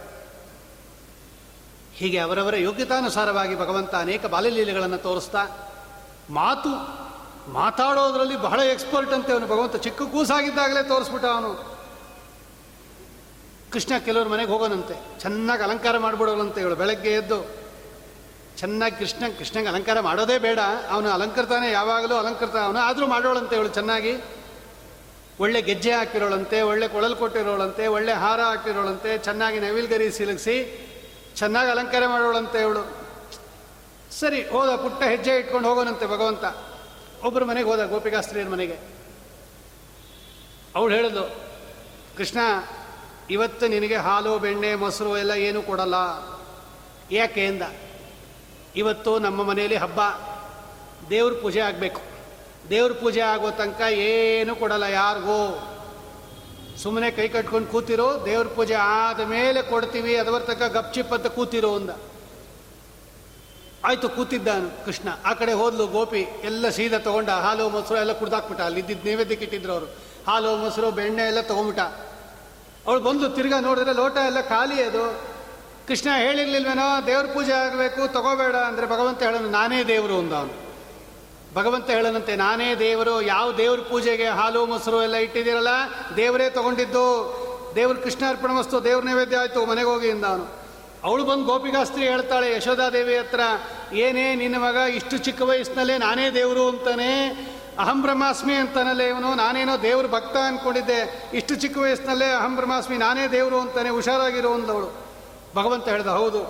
ಹೀಗೆ 1.95 2.19
ಅವರವರ 2.19 2.57
ಯೋಗ್ಯತಾನುಸಾರವಾಗಿ 2.57 3.55
ಭಗವಂತ 3.55 3.95
ಅನೇಕ 3.95 4.27
ಬಾಲಲೀಲೆಗಳನ್ನು 4.27 4.99
ತೋರಿಸ್ತಾ, 4.99 5.47
ಮಾತು 6.31 7.06
ಮಾತಾಡೋದ್ರಲ್ಲಿ 7.49 8.37
ಬಹಳ 8.37 8.61
ಎಕ್ಸ್ಪರ್ಟ್ 8.61 9.13
ಅಂತೆ 9.13 9.33
ಅವನು. 9.33 9.47
ಭಗವಂತ 9.47 9.77
ಚಿಕ್ಕ 9.77 10.03
ಕೂಸಾಗಿದ್ದಾಗಲೇ 10.03 10.83
ತೋರಿಸ್ಬಿಟ್ಟ 10.83 11.27
ಅವನು. 11.27 11.77
ಕೃಷ್ಣ 13.73 13.99
ಕೆಲವ್ರ 13.99 14.29
ಮನೆಗೆ 14.29 14.51
ಹೋಗೋನಂತೆ. 14.51 15.21
ಚೆನ್ನಾಗಿ 15.21 15.63
ಅಲಂಕಾರ 15.63 15.99
ಮಾಡಿಬಿಡೋನಂತೆ 15.99 16.61
ಇವಳು. 16.61 16.75
ಬೆಳಗ್ಗೆ 16.75 17.13
ಎದ್ದು 17.13 17.67
ಚೆನ್ನಾಗಿ 18.57 18.97
ಕೃಷ್ಣ, 18.97 19.25
ಕೃಷ್ಣಂಗೆ 19.39 19.69
ಅಲಂಕಾರ 19.69 20.01
ಮಾಡೋದೇ 20.01 20.39
ಬೇಡ. 20.39 20.59
ಅವನು 20.91 21.11
ಅಲಂಕೃತಾನೆ 21.11 21.71
ಯಾವಾಗಲೂ 21.71 22.17
ಅಲಂಕೃತ. 22.17 22.57
ಅವನು 22.57 22.79
ಆದರೂ 22.79 23.07
ಮಾಡೋಳಂತೆ 23.07 23.57
ಇವಳು 23.57 23.69
ಚೆನ್ನಾಗಿ. 23.69 24.17
ಒಳ್ಳೆ 25.41 25.63
ಗೆಜ್ಜೆ 25.63 25.93
ಹಾಕಿರೋಳಂತೆ, 25.93 26.63
ಒಳ್ಳೆ 26.63 26.89
ಕೊಳಲು 26.89 27.17
ಕೊಟ್ಟಿರೋಳಂತೆ, 27.17 27.87
ಒಳ್ಳೆ 27.87 28.13
ಹಾರ 28.13 28.41
ಹಾಕಿರೋಳಂತೆ, 28.41 29.19
ಚೆನ್ನಾಗಿ 29.19 29.61
ನವಿಲ್ಗರಿ 29.61 30.11
ಸಿಲುಗಿಸಿ 30.11 30.87
ಚೆನ್ನಾಗಿ 31.37 31.71
ಅಲಂಕಾರ 31.71 32.07
ಮಾಡೋಳಂತೆ 32.07 32.61
ಇವಳು. 32.61 32.97
ಸರಿ, 34.21 34.49
ಹೋದ 34.49 34.69
ಪುಟ್ಟ 34.69 35.03
ಹೆಜ್ಜೆ 35.03 35.37
ಇಟ್ಕೊಂಡು 35.37 35.69
ಹೋಗೋನಂತೆ 35.69 36.07
ಭಗವಂತ. 36.07 36.45
ಒಬ್ಬರ 37.25 37.45
ಮನೆಗೆ 37.45 37.69
ಹೋದ 37.69 37.87
ಗೋಪಿಕಾಸ್ತ್ರೀಯರ 37.87 38.49
ಮನೆಗೆ. 38.49 38.77
ಅವಳು 40.75 40.95
ಹೇಳಿದ್ಲು 40.95 41.37
ಕೃಷ್ಣ, 42.17 42.39
ಇವತ್ತು 43.31 43.69
ನಿನಗೆ 43.69 43.97
ಹಾಲು, 43.97 44.39
ಬೆಣ್ಣೆ, 44.39 44.75
ಮೊಸರು 44.75 45.19
ಎಲ್ಲ 45.19 45.31
ಏನೂ 45.31 45.63
ಕೊಡಲ್ಲ. 45.63 45.95
ಯಾಕೆ 47.11 47.47
ಎಂದ 47.47 47.63
ಇವತ್ತು 48.77 49.19
ನಮ್ಮ 49.19 49.43
ಮನೆಯಲ್ಲಿ 49.43 49.77
ಹಬ್ಬ, 49.77 50.01
ದೇವ್ರ 51.11 51.33
ಪೂಜೆ 51.33 51.61
ಆಗಬೇಕು. 51.61 52.01
ದೇವ್ರ 52.71 52.93
ಪೂಜೆ 52.93 53.21
ಆಗೋ 53.21 53.51
ತನಕ 53.51 53.81
ಏನು 53.81 54.57
ಕೊಡಲ್ಲ 54.57 54.83
ಯಾರಿಗೂ. 54.83 55.69
ಸುಮ್ಮನೆ 56.77 57.11
ಕೈ 57.11 57.29
ಕಟ್ಕೊಂಡು 57.29 57.69
ಕೂತಿರೋ, 57.69 58.23
ದೇವ್ರ 58.27 58.47
ಪೂಜೆ 58.47 58.75
ಆದ 58.75 59.21
ಮೇಲೆ 59.21 59.63
ಕೊಡ್ತೀವಿ 59.63 60.17
ಅದವರ 60.17 60.41
ತನಕ 60.41 60.63
ಗಪ್ಚಿಪ್ 60.63 61.13
ಅಂತ 61.13 61.27
ಕೂತಿರೋ 61.27 61.75
ಅಂದ. 61.75 61.91
ಆಯ್ತು, 63.87 64.09
ಕೂತಿದ್ದಾನು 64.09 64.85
ಕೃಷ್ಣ. 64.85 65.09
ಆ 65.25 65.33
ಕಡೆ 65.33 65.53
ಹೋದ್ಲು 65.53 65.87
ಗೋಪಿ, 65.87 66.21
ಎಲ್ಲ 66.21 66.69
ಸೀದಾ 66.69 66.99
ತೊಗೊಂಡ, 66.99 67.31
ಹಾಲು, 67.31 67.69
ಮೊಸರು 67.69 67.97
ಎಲ್ಲ 67.97 68.13
ಕುಡ್ದಾಕ್ಬಿಟ್ಟ. 68.13 68.63
ಅಲ್ಲಿ 68.63 68.81
ಇದ್ದಿದ್ದು 68.81 69.09
ನೈವೇದ್ಯಕ್ಕೆ 69.09 69.45
ಇಟ್ಟಿದ್ರು 69.45 69.73
ಅವರು. 69.73 69.87
ಹಾಲು, 70.27 70.57
ಮೊಸರು, 70.57 70.91
ಬೆಣ್ಣೆ 70.91 71.23
ಎಲ್ಲ 71.23 71.41
ತಗೊಂಬಿಟ್ಟ 71.41 71.81
ಅವಳು 72.87 73.01
ಬಂದು 73.01 73.29
ತಿರ್ಗಾ 73.29 73.61
ನೋಡಿದ್ರೆ 73.61 73.93
ಲೋಟ 73.93 74.17
ಎಲ್ಲ 74.17 74.41
ಖಾಲಿ 74.41 74.83
ಅದು. 74.83 75.21
ಕೃಷ್ಣ 75.89 76.09
ಹೇಳಿರ್ಲಿಲ್ವೇನೋ, 76.19 77.07
ದೇವ್ರ 77.07 77.27
ಪೂಜೆ 77.27 77.53
ಆಗಬೇಕು, 77.53 78.13
ತಗೋಬೇಡ 78.13 78.55
ಅಂದರೆ 78.55 78.87
ಭಗವಂತ 78.87 79.23
ಹೇಳೋನು, 79.23 79.49
ನಾನೇ 79.49 79.85
ದೇವರು 79.85 80.19
ಅಂದ 80.19 80.33
ಅವನು. 80.33 80.67
ಭಗವಂತ 81.55 81.91
ಹೇಳನಂತೆ, 81.91 82.37
ನಾನೇ 82.37 82.75
ದೇವರು, 82.75 83.23
ಯಾವ 83.23 83.53
ದೇವ್ರ 83.53 83.81
ಪೂಜೆಗೆ 83.81 84.27
ಹಾಲು, 84.27 84.67
ಮೊಸರು 84.67 85.03
ಎಲ್ಲ 85.03 85.15
ಇಟ್ಟಿದ್ದೀರಲ್ಲ, 85.15 85.69
ದೇವರೇ 86.17 86.51
ತಗೊಂಡಿದ್ದು. 86.51 87.07
ದೇವ್ರ 87.75 87.97
ಕೃಷ್ಣಾರ್ಪಣ 87.97 88.59
ವಸ್ತು, 88.59 88.85
ದೇವ್ರ 88.85 89.05
ನೈವೇದ್ಯ 89.05 89.37
ಆಯಿತು, 89.37 89.67
ಮನೆಗೆ 89.67 89.89
ಹೋಗಿ 89.89 90.11
ಅಂದ 90.11 90.25
ಅವಳು 91.07 91.25
ಬಂದು 91.25 91.45
ಗೋಪಿಕಾಸ್ತ್ರಿ 91.45 92.05
ಹೇಳ್ತಾಳೆ 92.09 92.47
ಯಶೋಧಾದೇವಿ 92.57 93.17
ಹತ್ರ, 93.17 93.41
ಏನೇ 94.05 94.25
ನಿನ್ನ 94.35 94.57
ಮಗ 94.57 94.79
ಇಷ್ಟು 94.95 95.17
ಚಿಕ್ಕ 95.19 95.43
ವಯಸ್ಸಿನಲ್ಲೇ 95.43 95.97
ನಾನೇ 95.99 96.27
ದೇವರು 96.31 96.69
ಅಂತಾನೆ, 96.69 97.11
ಅಹಂ 97.79 97.99
ಬ್ರಹ್ಮಾಸ್ಮಿ 98.03 98.55
ಅಂತಾನಲ್ಲೇ 98.55 99.07
ಇವನು, 99.09 99.31
ನಾನೇನೋ 99.35 99.75
ದೇವ್ರ 99.83 100.07
ಭಕ್ತ 100.07 100.37
ಅಂದ್ಕೊಂಡಿದ್ದೆ 100.37 100.99
ಇಷ್ಟು 101.35 101.55
ಚಿಕ್ಕ 101.55 101.79
ವಯಸ್ಸಿನಲ್ಲೇ 101.79 102.29
ಅಹಂ 102.33 102.57
ಬ್ರಹ್ಮಾಸ್ಮಿ, 102.57 102.97
ನಾನೇ 102.97 103.25
ದೇವರು 103.29 103.59
ಅಂತಾನೆ 103.61 103.91
ಹುಷಾರಾಗಿರೋ 103.91 104.53
ಅಂದವಳು. 104.55 104.89
ಭಗವಂತ 105.57 105.89
ಹೇಳ್ದ, 105.89 106.07
ಹೌದು, 106.07 106.41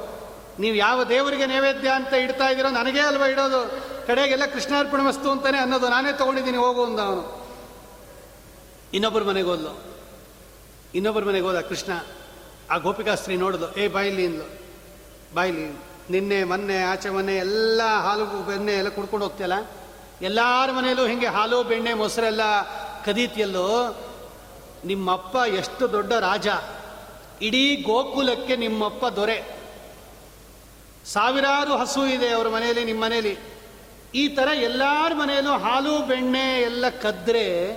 ನೀವು 0.58 0.76
ಯಾವ 0.76 1.04
ದೇವರಿಗೆ 1.04 1.46
ನೈವೇದ್ಯ 1.46 1.88
ಅಂತ 1.88 2.12
ಇಡ್ತಾ 2.14 2.46
ಇದ್ದೀರೋ 2.48 2.70
ನನಗೇ 2.70 3.00
ಅಲ್ವಾ 3.00 3.26
ಇಡೋದು, 3.26 3.62
ಕಡೆಗೆಲ್ಲ 4.06 4.46
ಕೃಷ್ಣಾರ್ಪಣ 4.46 5.00
ವಸ್ತು 5.08 5.30
ಅಂತಾನೆ 5.30 5.58
ಅನ್ನೋದು 5.58 5.88
ನಾನೇ 5.88 6.12
ತಗೊಂಡಿದ್ದೀನಿ, 6.12 6.56
ಹೋಗು 6.56 6.84
ಅಂದ 6.84 7.00
ಅವನು. 7.00 7.24
ಇನ್ನೊಬ್ಬರ 8.92 9.22
ಮನೆಗೆ 9.22 9.48
ಹೋದ್ಲು. 9.48 9.72
ಇನ್ನೊಬ್ಬರ 10.94 11.24
ಮನೆಗೆ 11.24 11.46
ಹೋದ 11.46 11.60
ಕೃಷ್ಣ 11.60 11.92
ಆ 12.70 12.76
ಗೋಪಿಕಾಸ್ತ್ರೀ 12.76 13.36
ನೋಡಿದ್ಲು 13.36 13.76
ಏ 13.76 13.88
ಬಾಯಿಲಿ 13.88 14.26
ಅಂದ್ಲು 14.26 14.44
ಬಾಯ್ಲಿ 15.34 15.86
ನಿನ್ನೆ, 16.10 16.44
ಮೊನ್ನೆ, 16.44 16.82
ಆಚೆ, 16.82 17.10
ಮೊನ್ನೆ, 17.10 17.36
ಎಲ್ಲ 17.36 17.80
ಹಾಲು 17.82 18.46
ಬೆಣ್ಣೆ 18.46 18.72
ಎಲ್ಲ 18.72 18.88
ಕುಡ್ಕೊಂಡು 18.88 19.26
ಹೋಗ್ತಿಯಲ್ಲ? 19.26 19.70
ಎಲ್ಲರ 20.22 20.72
ಮನೆಯಲ್ಲೂ 20.72 21.06
ಹಿಂಗೆ 21.06 21.26
ಹಾಲು, 21.26 21.62
ಬೆಣ್ಣೆ, 21.62 21.94
ಮೊಸರೆಲ್ಲ 21.94 22.40
ಕದೀತಿಯಲ್ಲೋ? 23.04 23.96
ನಿಮ್ಮಪ್ಪ 24.84 25.36
ಎಷ್ಟು 25.36 25.92
ದೊಡ್ಡ 25.92 26.12
ರಾಜ. 26.12 26.48
ಇಡೀ 27.42 27.76
ಗೋಕುಲಕ್ಕೆ 27.76 28.56
ನಿಮ್ಮಪ್ಪ 28.56 29.06
ದೊರೆ. 29.06 29.56
ಸಾವಿರಾರು 31.04 31.76
ಹಸು 31.76 32.06
ಇದೆ 32.06 32.28
ಅವ್ರ 32.28 32.48
ಮನೆಯಲ್ಲಿ 32.48 32.84
ನಿಮ್ಮ 32.84 33.04
ಮನೆಯಲ್ಲಿ 33.04 33.38
ಈ 34.14 34.28
ಥರ 34.28 34.48
ಎಲ್ಲರ 34.54 35.14
ಮನೆಯಲ್ಲೂ 35.14 35.50
ಹಾಲು, 35.50 35.98
ಬೆಣ್ಣೆ 35.98 36.62
ಎಲ್ಲ 36.62 36.88
ಕದ್ರೆ 36.88 37.76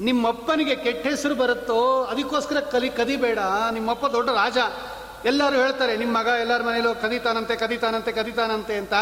ನಿಮ್ಮಪ್ಪನಿಗೆ 0.00 0.76
ಕೆಟ್ಟ 0.76 1.06
ಹೆಸರು 1.06 1.34
ಬರುತ್ತೋ 1.34 2.04
ಅದಕ್ಕೋಸ್ಕರ 2.04 2.60
ಕಲಿ 2.60 2.88
ಕದಿಬೇಡ. 2.88 3.38
ನಿಮ್ಮಪ್ಪ 3.72 4.06
ದೊಡ್ಡ 4.06 4.30
ರಾಜ. 4.30 4.58
ಎಲ್ಲರೂ 5.24 5.56
ಹೇಳ್ತಾರೆ 5.56 5.96
ನಿಮ್ಮ 5.96 6.18
ಮಗ 6.18 6.26
ಎಲ್ಲರ 6.26 6.62
ಮನೇಲೂ 6.62 6.94
ಕದೀತಾನಂತೆ 6.94 7.56
ಕದೀತಾನಂತೆ 7.56 8.12
ಕದೀತಾನಂತೆ 8.12 8.74
ಅಂತ. 8.74 8.92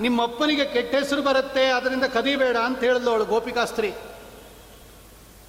ನಿಮ್ಮಪ್ಪನಿಗೆ 0.00 0.64
ಕೆಟ್ಟ 0.64 0.94
ಹೆಸರು 0.94 1.22
ಬರುತ್ತೆ, 1.22 1.66
ಅದರಿಂದ 1.66 2.04
ಕದಿಬೇಡ 2.04 2.56
ಅಂತ 2.56 2.78
ಹೇಳಿದ್ಲು 2.78 3.10
ಅವಳು 3.10 3.24
ಗೋಪಿಕಾಸ್ತ್ರಿ. 3.24 3.92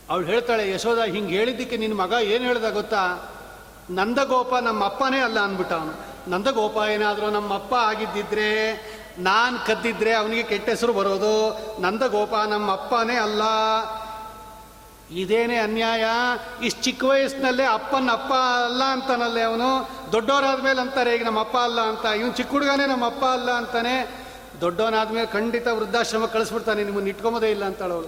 ಅವಳು 0.09 0.25
ಹೇಳ್ತಾಳೆ, 0.25 0.71
ಯಶೋಧ, 0.71 0.99
ಹಿಂಗೆ 0.99 1.37
ಹೇಳಿದ್ದಕ್ಕೆ 1.37 1.77
ನಿನ್ನ 1.77 2.01
ಮಗ 2.01 2.13
ಏನು 2.21 2.45
ಹೇಳ್ದ 2.45 2.69
ಗೊತ್ತಾ? 2.69 3.31
ನಂದಗೋಪ 3.89 4.55
ನಮ್ಮ 4.55 4.85
ಅಪ್ಪನೇ 4.85 5.19
ಅಲ್ಲ 5.19 5.39
ಅಂದ್ಬಿಟ್ಟ 5.39 5.73
ಅವನು. 5.73 6.15
ನಂದಗೋಪ 6.29 6.77
ಏನಾದರೂ 6.77 7.29
ನಮ್ಮ 7.29 7.53
ಅಪ್ಪ 7.53 7.75
ಆಗಿದ್ದಿದ್ರೆ, 7.75 8.73
ನಾನು 9.19 9.65
ಕದ್ದಿದ್ರೆ 9.65 10.13
ಅವನಿಗೆ 10.13 10.43
ಕೆಟ್ಟ 10.43 10.69
ಹೆಸರು 10.69 10.93
ಬರೋದು. 10.93 11.59
ನಂದಗೋಪ 11.81 12.35
ನಮ್ಮ 12.35 12.71
ಅಪ್ಪನೇ 12.71 13.15
ಅಲ್ಲ. 13.15 13.41
ಇದೇನೇ 15.11 15.57
ಅನ್ಯಾಯ? 15.57 16.03
ಇಷ್ಟು 16.65 16.83
ಚಿಕ್ಕ 16.83 17.03
ವಯಸ್ಸಿನಲ್ಲೇ 17.03 17.63
ಅಪ್ಪನ 17.63 18.09
ಅಪ್ಪ 18.11 18.33
ಅಲ್ಲ 18.33 18.83
ಅಂತಾನಲ್ಲೇ 18.83 19.41
ಅವನು. 19.41 19.89
ದೊಡ್ಡವರಾದ್ಮೇಲೆ 20.11 20.81
ಅಂತಾರೆ, 20.81 21.15
ಈಗ 21.15 21.25
ನಮ್ಮ 21.25 21.39
ಅಪ್ಪ 21.39 21.57
ಅಲ್ಲ 21.57 21.81
ಅಂತ. 21.81 22.05
ಇವನು 22.05 22.33
ಚಿಕ್ಕ 22.33 22.51
ಹುಡುಗನೇ 22.51 22.85
ನಮ್ಮ 22.85 23.05
ಅಪ್ಪ 23.05 23.25
ಅಲ್ಲ 23.25 23.51
ಅಂತಾನೆ. 23.51 24.25
ದೊಡ್ಡವನಾದ್ಮೇಲೆ 24.61 25.27
ಖಂಡಿತ 25.27 25.67
ವೃದ್ಧಾಶ್ರಮ 25.67 26.25
ಕಳಿಸ್ಬಿಡ್ತಾನೆ, 26.25 26.83
ನಿಮ್ಮನ್ನು 26.83 27.09
ಇಟ್ಕೊಂಬೋದೇ 27.09 27.51
ಇಲ್ಲ 27.51 27.65
ಅಂತಾಳವಳು 27.65 28.07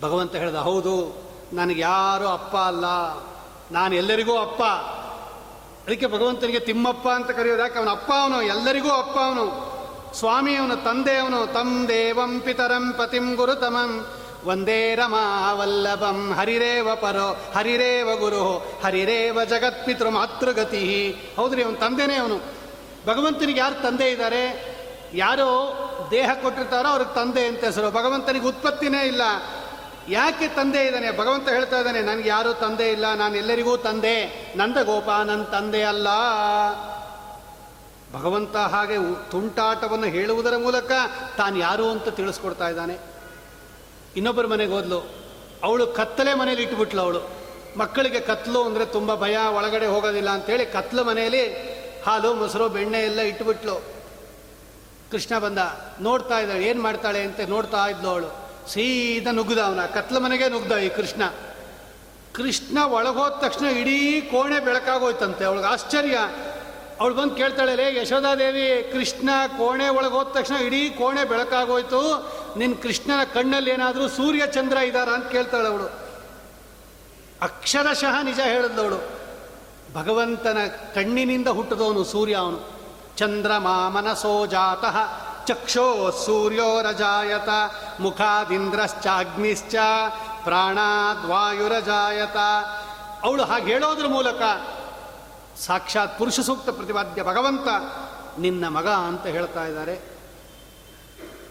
ಭಗವಂತ 0.00 0.34
ಹೇಳ್ದ, 0.34 0.56
ಹೌದು, 0.56 1.22
ನನಗೆ 1.52 1.80
ಯಾರು 1.80 2.28
ಅಪ್ಪ 2.28 2.56
ಅಲ್ಲ. 2.56 2.84
ನಾನು 3.72 3.94
ಎಲ್ಲರಿಗೂ 3.94 4.38
ಅಪ್ಪ. 4.38 4.62
ಅದಕ್ಕೆ 5.86 6.06
ಭಗವಂತನಿಗೆ 6.06 6.58
ತಿಮ್ಮಪ್ಪ 6.58 7.08
ಅಂತ 7.08 7.30
ಕರೆಯೋದು 7.30 7.60
ಯಾಕೆ? 7.60 7.78
ಅವನ 7.78 7.88
ಅಪ್ಪ 7.88 8.12
ಅವನು, 8.22 8.42
ಎಲ್ಲರಿಗೂ 8.42 8.90
ಅಪ್ಪ 8.90 9.18
ಅವನು. 9.18 9.78
ಸ್ವಾಮಿ 10.14 10.56
ಅವನು, 10.56 10.76
ತಂದೆ 10.76 11.16
ಅವನು. 11.16 11.46
ತಂ 11.46 11.88
ದೇವಂ 11.88 12.40
ಪಿತರಂ 12.40 12.92
ಪತಿಂ 12.92 13.34
ಗುರುತಮಂ. 13.34 14.06
ಒಂದೇ 14.44 14.94
ರಮಾವಲ್ಲಭಂ 14.94 16.32
ಹರಿರೇವ 16.32 16.94
ಪರೋ 16.94 17.52
ಹರಿರೇವ 17.54 18.16
ಗುರು 18.16 18.58
ಹರಿರೇವ 18.84 19.44
ಜಗತ್ಪಿತೃ 19.44 20.08
ಮಾತೃಗತಿ 20.08 21.16
ಹೌದ್ರಿ, 21.36 21.62
ಅವನ 21.62 21.74
ತಂದೆನೇ 21.74 22.14
ಅವನು. 22.14 22.36
ಭಗವಂತನಿಗೆ 23.06 23.60
ಯಾರು 23.60 23.82
ತಂದೆ 23.82 24.10
ಇದ್ದಾರೆ 24.10 24.74
ಯಾರೋ 25.14 25.50
ದೇಹ 26.10 26.30
ಕೊಟ್ಟಿರ್ತಾರೋ 26.42 26.88
ಅವ್ರಿಗೆ 26.88 27.14
ತಂದೆ 27.14 27.46
ಅಂತ 27.46 27.64
ಹೆಸರು. 27.64 27.90
ಭಗವಂತನಿಗೆ 27.90 28.46
ಉತ್ಪತ್ತಿನೇ 28.46 29.04
ಇಲ್ಲ. 29.04 29.22
ಯಾಕೆ 30.08 30.48
ತಂದೆ 30.48 30.86
ಇದ್ದಾನೆ? 30.86 31.18
ಭಗವಂತ 31.18 31.48
ಹೇಳ್ತಾ 31.48 31.78
ಇದ್ದಾನೆ, 31.78 32.02
ನನಗೆ 32.02 32.28
ಯಾರೂ 32.28 32.52
ತಂದೆ 32.52 32.92
ಇಲ್ಲ, 32.92 33.14
ನಾನು 33.14 33.36
ಎಲ್ಲರಿಗೂ 33.36 33.76
ತಂದೆ. 33.76 34.24
ನಂದ 34.56 34.76
ಗೋಪ 34.76 35.10
ನನ್ನ 35.10 35.42
ತಂದೆ 35.42 35.82
ಅಲ್ಲ. 35.82 36.08
ಭಗವಂತ 38.12 38.56
ಹಾಗೆ 38.56 39.30
ತುಂಟಾಟವನ್ನು 39.30 40.06
ಹೇಳುವುದರ 40.06 40.56
ಮೂಲಕ 40.56 40.92
ತಾನು 41.36 41.58
ಯಾರು 41.58 41.90
ಅಂತ 41.90 42.08
ತಿಳಿಸ್ಕೊಡ್ತಾ 42.08 42.68
ಇದ್ದಾನೆ. 42.68 43.17
ಇನ್ನೊಬ್ಬರ 44.18 44.46
ಮನೆಗೆ 44.46 44.72
ಹೋದ್ಲು. 44.72 44.98
ಅವಳು 45.62 45.86
ಕತ್ತಲೆ 45.86 46.34
ಮನೇಲಿ 46.34 46.62
ಇಟ್ಬಿಟ್ಲು 46.62 47.02
ಅವಳು. 47.02 47.20
ಮಕ್ಕಳಿಗೆ 47.76 48.20
ಕತ್ಲು 48.20 48.64
ಅಂದರೆ 48.64 48.84
ತುಂಬ 48.84 49.14
ಭಯ, 49.14 49.36
ಒಳಗಡೆ 49.36 49.86
ಹೋಗೋದಿಲ್ಲ 49.86 50.30
ಅಂತೇಳಿ 50.30 50.66
ಕತ್ಲು 50.66 51.04
ಮನೆಯಲ್ಲಿ 51.04 51.44
ಹಾಲು, 52.02 52.34
ಮೊಸರು, 52.34 52.68
ಬೆಣ್ಣೆ 52.68 52.98
ಎಲ್ಲ 52.98 53.20
ಇಟ್ಬಿಟ್ಲು. 53.20 53.76
ಕೃಷ್ಣ 55.10 55.38
ಬಂದ, 55.38 55.58
ನೋಡ್ತಾ 56.00 56.38
ಇದ್ದಾಳೆ, 56.38 56.64
ಏನು 56.64 56.82
ಮಾಡ್ತಾಳೆ 56.82 57.20
ಅಂತ 57.22 57.40
ನೋಡ್ತಾ 57.48 57.86
ಇದ್ಲು 57.86 58.08
ಅವಳು. 58.08 58.28
ಸೀದಾ 58.68 59.30
ನುಗ್ಗದ 59.30 59.58
ಅವನ, 59.58 59.86
ಕತ್ಲ 59.86 60.18
ಮನೆಗೆ 60.18 60.48
ನುಗ್ದ 60.48 60.72
ಈ 60.72 60.88
ಕೃಷ್ಣ. 60.88 61.22
ಕೃಷ್ಣ 62.32 62.78
ಒಳಗೋದ 62.82 63.32
ತಕ್ಷಣ 63.40 63.66
ಇಡೀ 63.66 64.20
ಕೋಣೆ 64.20 64.60
ಬೆಳಕಾಗೋಯ್ತಂತೆ. 64.60 65.44
ಅವಳಿಗೆ 65.44 65.66
ಆಶ್ಚರ್ಯ. 65.66 66.18
ಅವಳು 67.00 67.14
ಬಂದು 67.14 67.34
ಕೇಳ್ತಾಳೆ 67.34 68.00
ಯಶೋಧಾದೇವಿ 68.00 68.92
ಕೃಷ್ಣ 68.92 69.30
ಕೋಣೆ 69.46 69.88
ಒಳಗೆ 69.88 70.12
ಹೋದ 70.12 70.26
ತಕ್ಷಣ 70.26 70.54
ಇಡೀ 70.54 70.90
ಕೋಣೆ 70.90 71.24
ಬೆಳಕಾಗೋಯ್ತು. 71.24 72.32
ನಿನ್ನ 72.56 72.74
ಕೃಷ್ಣನ 72.82 73.24
ಕಣ್ಣಲ್ಲಿ 73.24 73.70
ಏನಾದರೂ 73.70 74.08
ಸೂರ್ಯ 74.08 74.42
ಚಂದ್ರ 74.46 74.76
ಇದ್ದಾರ 74.76 75.08
ಅಂತ 75.08 75.26
ಕೇಳ್ತಾಳೆ 75.26 75.68
ಅವಳು. 75.68 75.84
ಅಕ್ಷರಶಃ 77.42 78.22
ನಿಜ 78.22 78.40
ಹೇಳಿದವಳು 78.40 79.18
ಭಗವಂತನ 79.94 80.58
ಕಣ್ಣಿನಿಂದ 80.94 81.48
ಹುಟ್ಟಿದವನು 81.48 82.04
ಸೂರ್ಯ 82.04 82.34
ಅವನು. 82.34 82.78
ಚಂದ್ರ 83.16 83.56
ಮಾಮನಸೋ 83.58 84.46
ಜಾತಃ, 84.46 84.96
ಚಕ್ಷೋ 85.46 86.10
ಸೂರ್ಯೋ 86.10 86.82
ರಜಾಯತ, 86.82 87.48
ಮುಖಾದಿಂದ್ರಶ್ಚಾಗ್ನಿಶ್ಚ, 88.00 89.74
ಪ್ರಾಣಾದ್ವಾಯುರಜಾಯತ. 90.44 92.36
ಅವಳು 93.24 93.42
ಹಾಗೆ 93.42 93.72
ಹೇಳೋದ್ರ 93.72 94.06
ಮೂಲಕ 94.06 94.42
ಸಾಕ್ಷಾತ್ 95.66 96.18
ಪುರುಷ 96.18 96.40
ಸೂಕ್ತ 96.40 96.70
ಪ್ರತಿಪಾದ್ಯ 96.70 97.22
ಭಗವಂತ 97.22 97.68
ನಿನ್ನ 98.40 98.68
ಮಗ 98.68 98.86
ಅಂತ 98.86 99.26
ಹೇಳ್ತಾ 99.26 99.66
ಇದ್ದಾರೆ. 99.66 100.00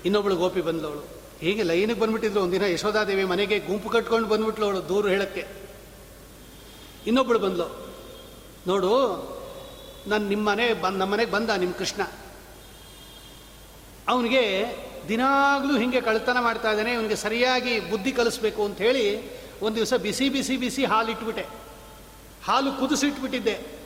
ಇನ್ನೊಬ್ಳು 0.05 0.35
ಗೋಪಿ 0.35 0.61
ಬಂದವಳು. 0.61 1.03
ಹೀಗೆ 1.39 1.63
ಲೈನಿಗೆ 1.63 1.99
ಬಂದ್ಬಿಟ್ಟಿದ್ರು. 1.99 2.41
ಒಂದಿನ 2.41 2.63
ಯಶೋಧಾದೇವಿ 2.63 3.23
ಮನೆಗೆ 3.23 3.59
ಗುಂಪು 3.59 3.89
ಕಟ್ಕೊಂಡು 3.89 4.27
ಬಂದ್ಬಿಟ್ಲು 4.29 4.65
ಅವಳು 4.65 4.89
ದೂರು 4.89 5.07
ಹೇಳಕ್ಕೆ. 5.07 5.47
ಇನ್ನೊಬ್ಳು 7.07 7.39
ಬಂದ್ಲು. 7.39 7.93
ನೋಡು, 8.67 8.91
ನಾನು 10.07 10.27
ನಿಮ್ಮ 10.27 10.49
ಮನೆ 10.49 10.73
ಬಂದು 10.73 10.97
ನಮ್ಮ 10.97 11.13
ಮನೆಗೆ 11.13 11.31
ಬಂದ 11.31 11.49
ನಿಮ್ಮ 11.49 11.73
ಕೃಷ್ಣ. 11.73 12.01
ಅವನಿಗೆ 14.07 14.43
ದಿನಾಗಲೂ 15.07 15.77
ಹಿಂಗೆ 15.77 16.01
ಕಳ್ತನ 16.01 16.37
ಮಾಡ್ತಾ 16.39 16.71
ಇದ್ದಾನೆ. 16.71 16.93
ಇವನಿಗೆ 16.93 17.15
ಸರಿಯಾಗಿ 17.15 17.79
ಬುದ್ಧಿ 17.79 18.11
ಕಲಿಸ್ಬೇಕು 18.11 18.65
ಅಂತ 18.65 18.77
ಹೇಳಿ 18.77 19.05
ಒಂದು 19.61 19.75
ದಿವಸ 19.75 19.93
ಬಿಸಿ 19.93 20.29
ಬಿಸಿ 20.29 20.57
ಬಿಸಿ 20.57 20.85
ಹಾಲು 20.85 21.11
ಇಟ್ಬಿಟ್ಟೆ 21.11 21.45
ಹಾಲು 22.45 22.71
ಕುದಿಸಿಟ್ಬಿಟ್ಟಿದ್ದೆ. 22.73 23.76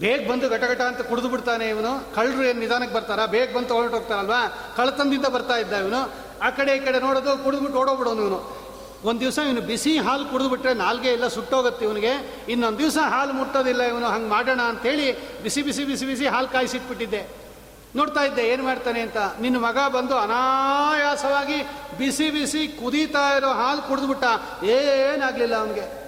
ಬೇಗ 0.00 0.30
ಬಂದು 0.30 0.48
ಘಟಘಟ 0.48 0.80
ಅಂತ 0.80 1.00
ಕುಡಿದು 1.00 1.28
ಬಿಡ್ತಾನೆ 1.28 1.68
ಇವನು. 1.68 2.14
ಕಳ್ಳರು 2.14 2.42
ಏನು 2.44 2.60
ನಿಧಾನಕ್ಕೆ 2.60 2.94
ಬರ್ತಾರ? 2.94 3.26
ಬೇಗ 3.26 3.56
ಬಂದು 3.56 3.74
ಹೊರಟು 3.74 3.94
ಹೋಗ್ತಾರಲ್ವಾ? 3.96 4.40
ಕಳ್ತನದಿಂದ 4.76 5.26
ಬರ್ತಾ 5.26 5.56
ಇದ್ದ 5.56 5.72
ಇವನು. 5.72 6.00
ಆ 6.42 6.50
ಕಡೆ 6.50 6.76
ಈ 6.76 6.78
ಕಡೆ 6.78 6.98
ನೋಡೋದು, 7.00 7.44
ಕುಡಿದ್ಬಿಟ್ಟು 7.44 7.78
ಓಡೋಗ್ಬಿಡೋನು 7.78 8.22
ಇವನು. 8.22 8.68
ಒಂದು 9.04 9.20
ದಿವಸ 9.20 9.38
ಇವನು 9.38 9.60
ಬಿಸಿ 9.60 9.98
ಹಾಲು 9.98 10.24
ಕುಡಿದ್ಬಿಟ್ರೆ 10.24 10.74
ನಾಲ್ಗೆ 10.74 11.08
ಎಲ್ಲ 11.08 11.26
ಸುಟ್ಟೋಗುತ್ತೆ 11.28 11.84
ಇವನಿಗೆ. 11.84 12.44
ಇನ್ನೊಂದು 12.48 12.78
ದಿವಸ 12.78 12.98
ಹಾಲು 12.98 13.32
ಮುಟ್ಟೋದಿಲ್ಲ 13.32 13.82
ಇವನು. 13.82 14.06
ಹಂಗೆ 14.06 14.28
ಮಾಡೋಣ 14.28 14.60
ಅಂತೇಳಿ 14.60 15.12
ಬಿಸಿ 15.42 15.62
ಬಿಸಿ 15.62 15.84
ಬಿಸಿ 15.84 16.06
ಬಿಸಿ 16.06 16.26
ಹಾಲು 16.26 16.48
ಕಾಯಿಸಿಟ್ಬಿಟ್ಟಿದ್ದೆ. 16.48 17.48
ನೋಡ್ತಾ 17.96 18.20
ಇದ್ದೆ, 18.20 18.42
ಏನು 18.48 18.62
ಮಾಡ್ತಾನೆ 18.64 19.00
ಅಂತ. 19.00 19.16
ನಿನ್ನ 19.40 19.58
ಮಗ 19.58 19.78
ಬಂದು 19.88 20.16
ಅನಾಯಾಸವಾಗಿ 20.16 21.62
ಬಿಸಿ 21.98 22.30
ಬಿಸಿ 22.30 22.68
ಕುದೀತಾ 22.68 23.36
ಇರೋ 23.36 23.50
ಹಾಲು 23.50 23.82
ಕುಡಿದ್ಬಿಟ್ಟ. 23.82 24.24
ಏನಾಗಲಿಲ್ಲ 24.64 25.54
ಅವನಿಗೆ. 25.54 26.07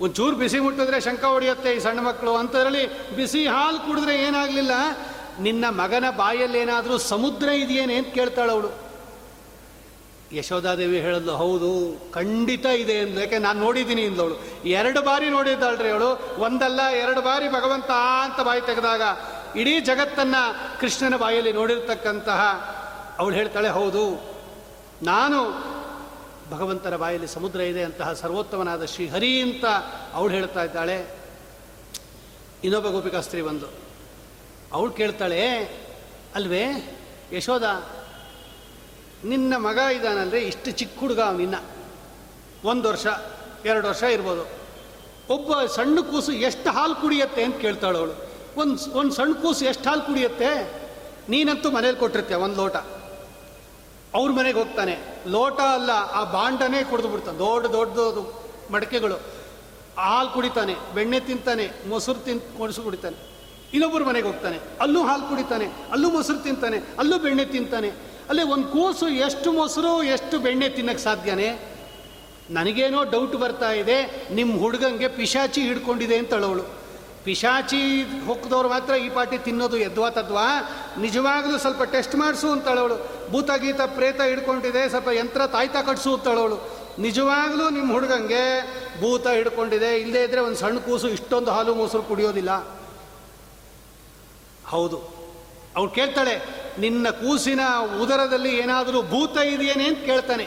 ಒಂಚೂರು 0.00 0.36
ಬಿಸಿ 0.36 0.58
ಮುಟ್ಟಿದ್ರೆ 0.60 1.00
ಶಂಕ 1.00 1.24
ಹೊಡೆಯುತ್ತೆ 1.24 1.70
ಈ 1.76 1.78
ಸಣ್ಣ 1.78 2.00
ಮಕ್ಕಳು. 2.00 2.34
ಅಂಥದ್ರಲ್ಲಿ 2.34 2.84
ಬಿಸಿ 3.16 3.46
ಹಾಲು 3.46 3.78
ಕುಡಿದ್ರೆ 3.78 4.14
ಏನಾಗಲಿಲ್ಲ? 4.16 4.72
ನಿನ್ನ 5.40 5.64
ಮಗನ 5.70 6.06
ಬಾಯಲ್ಲಿ 6.10 6.58
ಏನಾದರೂ 6.58 6.98
ಸಮುದ್ರ 6.98 7.48
ಇದೆಯೇನೆ 7.48 7.94
ಅಂತ 7.94 8.08
ಕೇಳ್ತಾಳೆ 8.14 8.52
ಅವಳು. 8.52 8.70
ಯಶೋಧಾದೇವಿ 10.36 10.98
ಹೇಳಿದ್ಲು, 11.00 11.36
ಹೌದು, 11.36 11.70
ಖಂಡಿತ 12.12 12.66
ಇದೆ 12.66 12.92
ಎಂದು. 12.92 13.20
ಯಾಕೆ, 13.20 13.38
ನಾನು 13.38 13.60
ನೋಡಿದ್ದೀನಿ 13.60 14.02
ಅಂದವಳು 14.06 14.66
ಎರಡು 14.66 15.02
ಬಾರಿ 15.02 15.28
ನೋಡಿದ್ದಾಳ್ರಿ 15.28 15.90
ಅವಳು. 15.90 16.10
ಒಂದಲ್ಲ, 16.42 16.80
ಎರಡು 16.80 17.20
ಬಾರಿ 17.20 17.48
ಭಗವಂತ 17.48 17.90
ಅಂತ 18.24 18.40
ಬಾಯಿ 18.40 18.60
ತೆಗೆದಾಗ 18.60 19.02
ಇಡೀ 19.56 19.80
ಜಗತ್ತನ್ನು 19.80 20.42
ಕೃಷ್ಣನ 20.80 21.16
ಬಾಯಲ್ಲಿ 21.16 21.52
ನೋಡಿರ್ತಕ್ಕಂತಹ 21.52 22.40
ಅವಳು 23.18 23.34
ಹೇಳ್ತಾಳೆ, 23.34 23.68
ಹೌದು, 23.68 24.04
ನಾನು 25.02 25.69
ಭಗವಂತನ 26.50 26.96
ಬಾಯಲ್ಲಿ 26.96 27.28
ಸಮುದ್ರ 27.28 27.60
ಇದೆ 27.60 27.84
ಅಂತಹ 27.84 28.12
ಸರ್ವೋತ್ತಮನಾದ 28.12 28.84
ಶ್ರೀಹರಿ 28.84 29.42
ಅಂತ 29.42 29.64
ಅವಳು 30.12 30.34
ಹೇಳ್ತಾ 30.34 30.64
ಇದ್ದಾಳೆ. 30.64 31.06
ಇನ್ನೊಬ್ಬ 32.64 32.88
ಗೋಪಿಕಾಸ್ತ್ರೀ 32.88 33.42
ಬಂದು. 33.42 33.66
ಅವಳು 34.72 34.90
ಕೇಳ್ತಾಳೆ, 34.90 35.58
ಅಲ್ವೇ, 36.34 36.98
ಯಶೋಧ, 37.32 37.62
ನಿನ್ನ 39.24 39.56
ಮಗ 39.56 39.76
ಇದ್ದಾನಂದರೆ 39.76 40.40
ಇಷ್ಟು 40.40 40.70
ಚಿಕ್ಕ 40.70 41.00
ಹುಡುಗ 41.00 41.20
ನಿನ್ನ. 41.20 41.54
ಒಂದು 42.64 42.88
ವರ್ಷ, 42.88 43.06
ಎರಡು 43.64 43.88
ವರ್ಷ 43.88 44.02
ಇರ್ಬೋದು. 44.02 44.60
ಒಬ್ಬ 45.34 45.64
ಸಣ್ಣ 45.64 46.00
ಕೂಸು 46.00 46.32
ಎಷ್ಟು 46.32 46.70
ಹಾಲು 46.70 46.94
ಕುಡಿಯತ್ತೆ? 46.94 47.44
ಅಂತ 47.44 47.56
ಕೇಳ್ತಾಳು 47.56 47.98
ಅವಳು. 47.98 48.30
ಒಂದು 48.56 48.90
ಒಂದು 48.90 49.14
ಸಣ್ಣ 49.14 49.32
ಕೂಸು 49.32 49.64
ಎಷ್ಟು 49.64 49.88
ಹಾಲು 49.88 50.02
ಕುಡಿಯತ್ತೆ? 50.02 50.82
ನೀನಂತೂ 51.28 51.70
ಮನೇಲಿ 51.70 51.96
ಕೊಟ್ಟಿರ್ತೀಯ, 51.96 52.36
ಒಂದು 52.36 52.56
ಲೋಟ. 52.56 52.76
ಅವ್ರ 54.14 54.32
ಮನೆಗೆ 54.32 54.58
ಹೋಗ್ತಾನೆ. 54.58 54.98
ಲೋಟ 55.26 55.60
ಅಲ್ಲ, 55.60 55.90
ಆ 55.90 56.24
ಬಾಂಡನೇ 56.24 56.84
ಕುಡಿದು 56.84 57.08
ಬಿಡ್ತಾನೆ. 57.08 57.38
ದೊಡ್ಡ 57.38 57.66
ದೊಡ್ಡ 57.66 57.94
ಮಡಕೆಗಳು. 58.72 59.14
ಹಾಲು 59.98 60.30
ಕುಡಿತಾನೆ, 60.30 60.74
ಬೆಣ್ಣೆ 60.94 61.20
ತಿಂತಾನೆ, 61.20 61.70
ಮೊಸರು 61.88 62.14
ತಿನ್ 62.14 62.40
ಮೊಸರು 62.58 62.82
ಕುಡಿತಾನೆ. 62.82 63.16
ಇನ್ನೊಬ್ಬರ 63.72 64.02
ಮನೆಗೆ 64.02 64.26
ಹೋಗ್ತಾನೆ. 64.26 64.58
ಅಲ್ಲೂ 64.80 65.02
ಹಾಲು 65.02 65.28
ಕುಡಿತಾನೆ, 65.28 65.64
ಅಲ್ಲೂ 65.64 66.10
ಮೊಸರು 66.10 66.38
ತಿಂತಾನೆ, 66.38 66.76
ಅಲ್ಲೂ 66.98 67.18
ಬೆಣ್ಣೆ 67.18 67.44
ತಿಂತಾನೆ. 67.44 67.88
ಅಲ್ಲೇ 68.28 68.42
ಒಂದು 68.42 68.68
ಕೂಸು 68.68 69.08
ಎಷ್ಟು 69.08 69.52
ಮೊಸರು, 69.52 70.02
ಎಷ್ಟು 70.02 70.38
ಬೆಣ್ಣೆ 70.38 70.68
ತಿನ್ನಕ್ಕೆ 70.68 71.02
ಸಾಧ್ಯನೇ? 71.02 71.76
ನನಗೇನೋ 72.50 73.04
ಡೌಟ್ 73.04 73.36
ಬರ್ತಾ 73.36 73.70
ಇದೆ 73.72 74.26
ನಿಮ್ಮ 74.34 74.58
ಹುಡುಗಂಗೆ 74.58 75.08
ಪಿಶಾಚಿ 75.08 75.62
ಹಿಡ್ಕೊಂಡಿದೆ 75.62 76.16
ಅಂತ 76.16 76.34
ಅಳವಳು 76.34 76.79
ಪಿಶಾಚಿ 77.24 78.02
ಹೊಕ್ಕದವ್ರು 78.26 78.68
ಮಾತ್ರ 78.68 78.94
ಈ 78.94 79.08
ಪಾಟಿ 79.10 79.38
ತಿನ್ನೋದು, 79.38 79.76
ಎದ್ವಾ 79.76 80.10
ತದ್ವಾ? 80.10 80.46
ನಿಜವಾಗ್ಲೂ 80.98 81.58
ಸ್ವಲ್ಪ 81.58 81.82
ಟೆಸ್ಟ್ 81.82 82.14
ಮಾಡಿಸು 82.14 82.52
ಅಂತಳವಳು. 82.52 83.28
ಭೂತ 83.30 83.50
ಗೀತ 83.56 83.80
ಪ್ರೇತ 83.80 84.20
ಹಿಡ್ಕೊಂಡಿದೆ, 84.20 84.88
ಸ್ವಲ್ಪ 84.88 85.08
ಯಂತ್ರ 85.08 85.46
ತಾಯ್ತ 85.46 85.76
ಕಟ್ಸು 85.76 86.14
ಅಂತಳವಳು. 86.14 86.80
ನಿಜವಾಗ್ಲೂ 86.98 87.70
ನಿಮ್ಮ 87.70 87.92
ಹುಡುಗಂಗೆ 87.92 88.62
ಭೂತ 89.00 89.28
ಹಿಡ್ಕೊಂಡಿದೆ 89.28 90.00
ಇಲ್ಲದೇ 90.00 90.24
ಇದ್ರೆ 90.24 90.40
ಒಂದು 90.40 90.56
ಸಣ್ಣ 90.56 90.78
ಕೂಸು, 90.78 91.08
ಇಷ್ಟೊಂದು 91.08 91.50
ಹಾಲು 91.50 91.74
ಮೊಸರು 91.74 92.02
ಕುಡಿಯೋದಿಲ್ಲ. 92.02 92.80
ಹೌದು. 94.66 94.96
ಅವಳು 95.76 95.90
ಕೇಳ್ತಾಳೆ, 95.90 96.44
ನಿನ್ನ 96.78 97.10
ಕೂಸಿನ 97.10 97.60
ಉದರದಲ್ಲಿ 98.02 98.56
ಏನಾದರೂ 98.56 99.02
ಭೂತ 99.02 99.36
ಇದೆಯೇನೆ 99.36 99.84
ಅಂತ 99.84 99.98
ಕೇಳ್ತಾನೆ. 99.98 100.44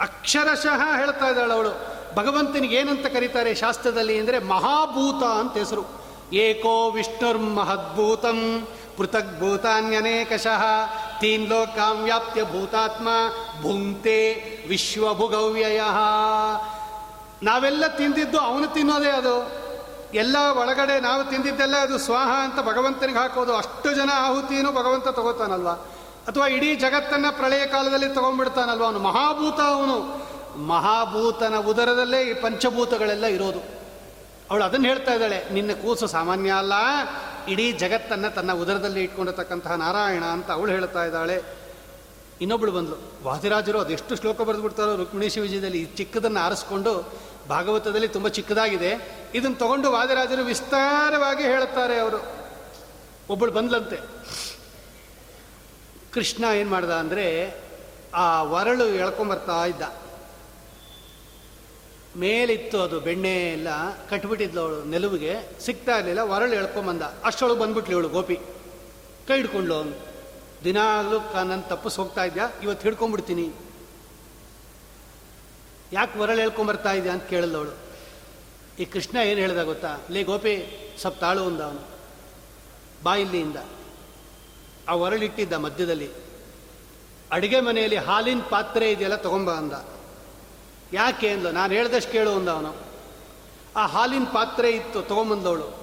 ಅಕ್ಷರಶಃ 0.00 0.96
ಹೇಳ್ತಾ 0.96 1.28
ಇದ್ದಾಳೆ 1.28 1.52
ಅವಳು 1.52 1.97
ಭಗವಂತನಿಗೆ 2.18 2.76
ಏನಂತ 2.76 3.06
ಕರೀತಾರೆ 3.06 3.54
ಶಾಸ್ತ್ರದಲ್ಲಿ 3.54 4.18
ಅಂದರೆ 4.18 4.38
ಮಹಾಭೂತ 4.38 5.24
ಅಂತ 5.24 5.56
ಹೆಸರು. 5.56 5.84
ಏಕೋ 6.32 6.90
ವಿಷ್ಣುರ್ 6.90 7.38
ಮಹದ್ಭೂತಂ 7.38 8.68
ಪೃಥಕ್ 8.96 9.40
ಭೂತಾನ್ಯನೇಕಶಃ 9.40 10.64
ತೀನ್ 11.20 11.48
ಲೋಕಾಂ 11.48 12.02
ವ್ಯಾಪ್ತ್ಯ 12.02 12.42
ಭೂತಾತ್ಮ 12.42 13.08
ಭುಂಕ್ತೆ 13.62 14.18
ವಿಶ್ವಭುಗವ್ಯಯ. 14.68 15.80
ನಾವೆಲ್ಲ 17.42 17.86
ತಿಂದಿದ್ದು 17.86 18.38
ಅವನು 18.38 18.66
ತಿನ್ನೋದೇ 18.74 19.08
ಅದು. 19.08 19.34
ಎಲ್ಲ 20.14 20.36
ಒಳಗಡೆ 20.36 21.00
ನಾವು 21.00 21.24
ತಿಂದಿದ್ದೆಲ್ಲ 21.24 21.76
ಅದು 21.76 21.98
ಸ್ವಾಹ 21.98 22.28
ಅಂತ 22.44 22.60
ಭಗವಂತನಿಗೆ 22.60 23.18
ಹಾಕೋದು. 23.18 23.56
ಅಷ್ಟು 23.56 23.94
ಜನ 23.94 24.10
ಆಹುತಿಯನ್ನು 24.14 24.72
ಭಗವಂತ 24.72 25.08
ತಗೋತಾನಲ್ವಾ? 25.08 25.72
ಅಥವಾ 26.28 26.46
ಇಡೀ 26.46 26.74
ಜಗತ್ತನ್ನು 26.74 27.36
ಪ್ರಳಯ 27.36 27.66
ಕಾಲದಲ್ಲಿ 27.66 28.08
ತಗೊಂಡ್ಬಿಡ್ತಾನಲ್ವ 28.08 28.84
ಅವನು? 28.84 28.98
ಮಹಾಭೂತ 28.98 29.60
ಅವನು. 29.60 30.28
ಮಹಾಭೂತನ 30.58 31.56
ಉದರದಲ್ಲೇ 31.56 32.22
ಈ 32.22 32.32
ಪಂಚಭೂತಗಳೆಲ್ಲ 32.32 33.26
ಇರೋದು. 33.26 33.78
ಅವಳು 34.50 34.64
ಅದನ್ನು 34.64 34.88
ಹೇಳ್ತಾ 34.88 35.14
ಇದ್ದಾಳೆ, 35.14 35.46
ನಿನ್ನ 35.52 35.70
ಕೂಸು 35.72 36.06
ಸಾಮಾನ್ಯ 36.06 36.50
ಅಲ್ಲ, 36.50 36.72
ಇಡೀ 37.48 37.72
ಜಗತ್ತನ್ನು 37.72 38.34
ತನ್ನ 38.34 38.52
ಉದರದಲ್ಲಿ 38.52 39.02
ಇಟ್ಕೊಂಡಿರ್ತಕ್ಕಂತಹ 39.02 39.72
ನಾರಾಯಣ 39.72 40.24
ಅಂತ 40.24 40.50
ಅವಳು 40.50 40.70
ಹೇಳ್ತಾ 40.70 41.04
ಇದ್ದಾಳೆ. 41.04 41.42
ಇನ್ನೊಬ್ಳು 42.40 42.72
ಬಂದಳು 42.72 42.96
ವಾದಿರಾಜರು, 43.22 43.80
ಅದೆಷ್ಟು 43.80 44.16
ಶ್ಲೋಕ 44.16 44.40
ಬರೆದು 44.40 44.62
ಬಿಡ್ತಾರೋ 44.62 44.96
ರುಕ್ಮಿಣೀಶಿ 44.96 45.40
ವಿಜಯದಲ್ಲಿ 45.40 45.78
ಈ 45.78 45.84
ಚಿಕ್ಕದನ್ನು 45.84 46.40
ಆರಿಸ್ಕೊಂಡು 46.40 47.12
ಭಾಗವತದಲ್ಲಿ 47.48 48.08
ತುಂಬ 48.08 48.28
ಚಿಕ್ಕದಾಗಿದೆ. 48.28 48.90
ಇದನ್ನು 49.34 49.56
ತಗೊಂಡು 49.56 49.90
ವಾದಿರಾಜರು 49.90 50.44
ವಿಸ್ತಾರವಾಗಿ 50.44 51.42
ಹೇಳುತ್ತಾರೆ 51.42 51.98
ಅವರು. 51.98 52.18
ಒಬ್ಬಳು 53.30 53.52
ಬಂದ್ಲಂತೆ, 53.52 53.96
ಕೃಷ್ಣ 56.12 56.44
ಏನು 56.44 56.70
ಮಾಡ್ದ 56.70 56.90
ಅಂದರೆ, 56.90 57.54
ಆ 58.14 58.42
ವರಳು 58.42 58.84
ಎಳ್ಕೊಂಬರ್ತಾ 58.84 59.64
ಇದ್ದ. 59.64 59.82
ಮೇಲಿತ್ತು 62.18 62.82
ಅದು 62.82 63.00
ಬೆಣ್ಣೆ 63.00 63.52
ಎಲ್ಲ 63.52 63.68
ಕಟ್ಬಿಟ್ಟಿದ್ಲು 64.08 64.60
ಅವಳು 64.60 64.84
ನೆಲುವಿಗೆ. 64.84 65.60
ಸಿಗ್ತಾ 65.60 65.98
ಇರಲಿಲ್ಲ 65.98 66.20
ಹೊರಳು 66.20 66.54
ಎಳ್ಕೊಂಬಂದ 66.54 67.02
ಅಷ್ಟೊಳಗೆ 67.02 67.58
ಬಂದ್ಬಿಟ್ಲಿ 67.58 67.94
ಅವಳು 67.94 68.08
ಗೋಪಿ. 68.08 68.36
ಕೈ 69.28 69.36
ಹಿಡ್ಕೊಂಡ್ಲು 69.36 69.74
ಅವನು. 69.74 70.08
ದಿನಾಗಲೂ 70.64 71.44
ನಾನು 71.44 71.68
ತಪ್ಪಿಸ್ 71.68 71.96
ಹೋಗ್ತಾ 71.96 72.24
ಇದ್ಯಾ? 72.24 72.50
ಇವತ್ತು 72.62 72.82
ಹಿಡ್ಕೊಂಡ್ಬಿಡ್ತೀನಿ. 72.82 73.50
ಯಾಕೆ 75.92 76.18
ಹೊರಳು 76.18 76.38
ಹೇಳ್ಕೊಂಬರ್ತಾ 76.38 76.92
ಇದೆಯಾ 76.92 77.14
ಅಂತ 77.14 77.22
ಕೇಳಿದವಳು 77.22 77.76
ಈ 78.78 78.84
ಕೃಷ್ಣ 78.84 79.16
ಏನು 79.16 79.40
ಹೇಳ್ದ 79.40 79.62
ಗೊತ್ತಾ? 79.62 79.96
ಲೇ 80.10 80.22
ಗೋಪಿ, 80.22 80.88
ಸ್ವಲ್ಪ 81.00 81.18
ತಾಳು 81.18 81.44
ಅಂದ 81.44 81.60
ಅವನು. 81.60 81.88
ಬಾ 83.02 83.16
ಇಲ್ಲಿಂದ. 83.16 83.56
ಆ 84.88 84.92
ಹೊರಳಿಟ್ಟಿದ್ದ 84.92 85.52
ಮಧ್ಯದಲ್ಲಿ. 85.52 86.10
ಅಡುಗೆ 87.30 87.60
ಮನೆಯಲ್ಲಿ 87.60 87.96
ಹಾಲಿನ 87.96 88.40
ಪಾತ್ರೆ 88.50 88.90
ಇದೆಯಲ್ಲ 88.90 89.16
ತಗೊಂಬ 89.16 89.50
ಅಂದ. 89.50 89.72
ಯಾಕೆ 90.92 91.28
ಅಂದ್ಲು? 91.28 91.50
ನಾನು 91.52 91.72
ಹೇಳ್ದಷ್ಟು 91.72 92.12
ಕೇಳು 92.12 92.30
ಅಂದ 92.30 92.48
ಅವನು. 92.48 92.72
ಆ 93.76 93.86
ಹಾಲಿನ 93.86 94.24
ಪಾತ್ರೆ 94.24 94.70
ಇತ್ತು, 94.70 95.02
ತೊಗೊಂಬಂದವಳು. 95.02 95.78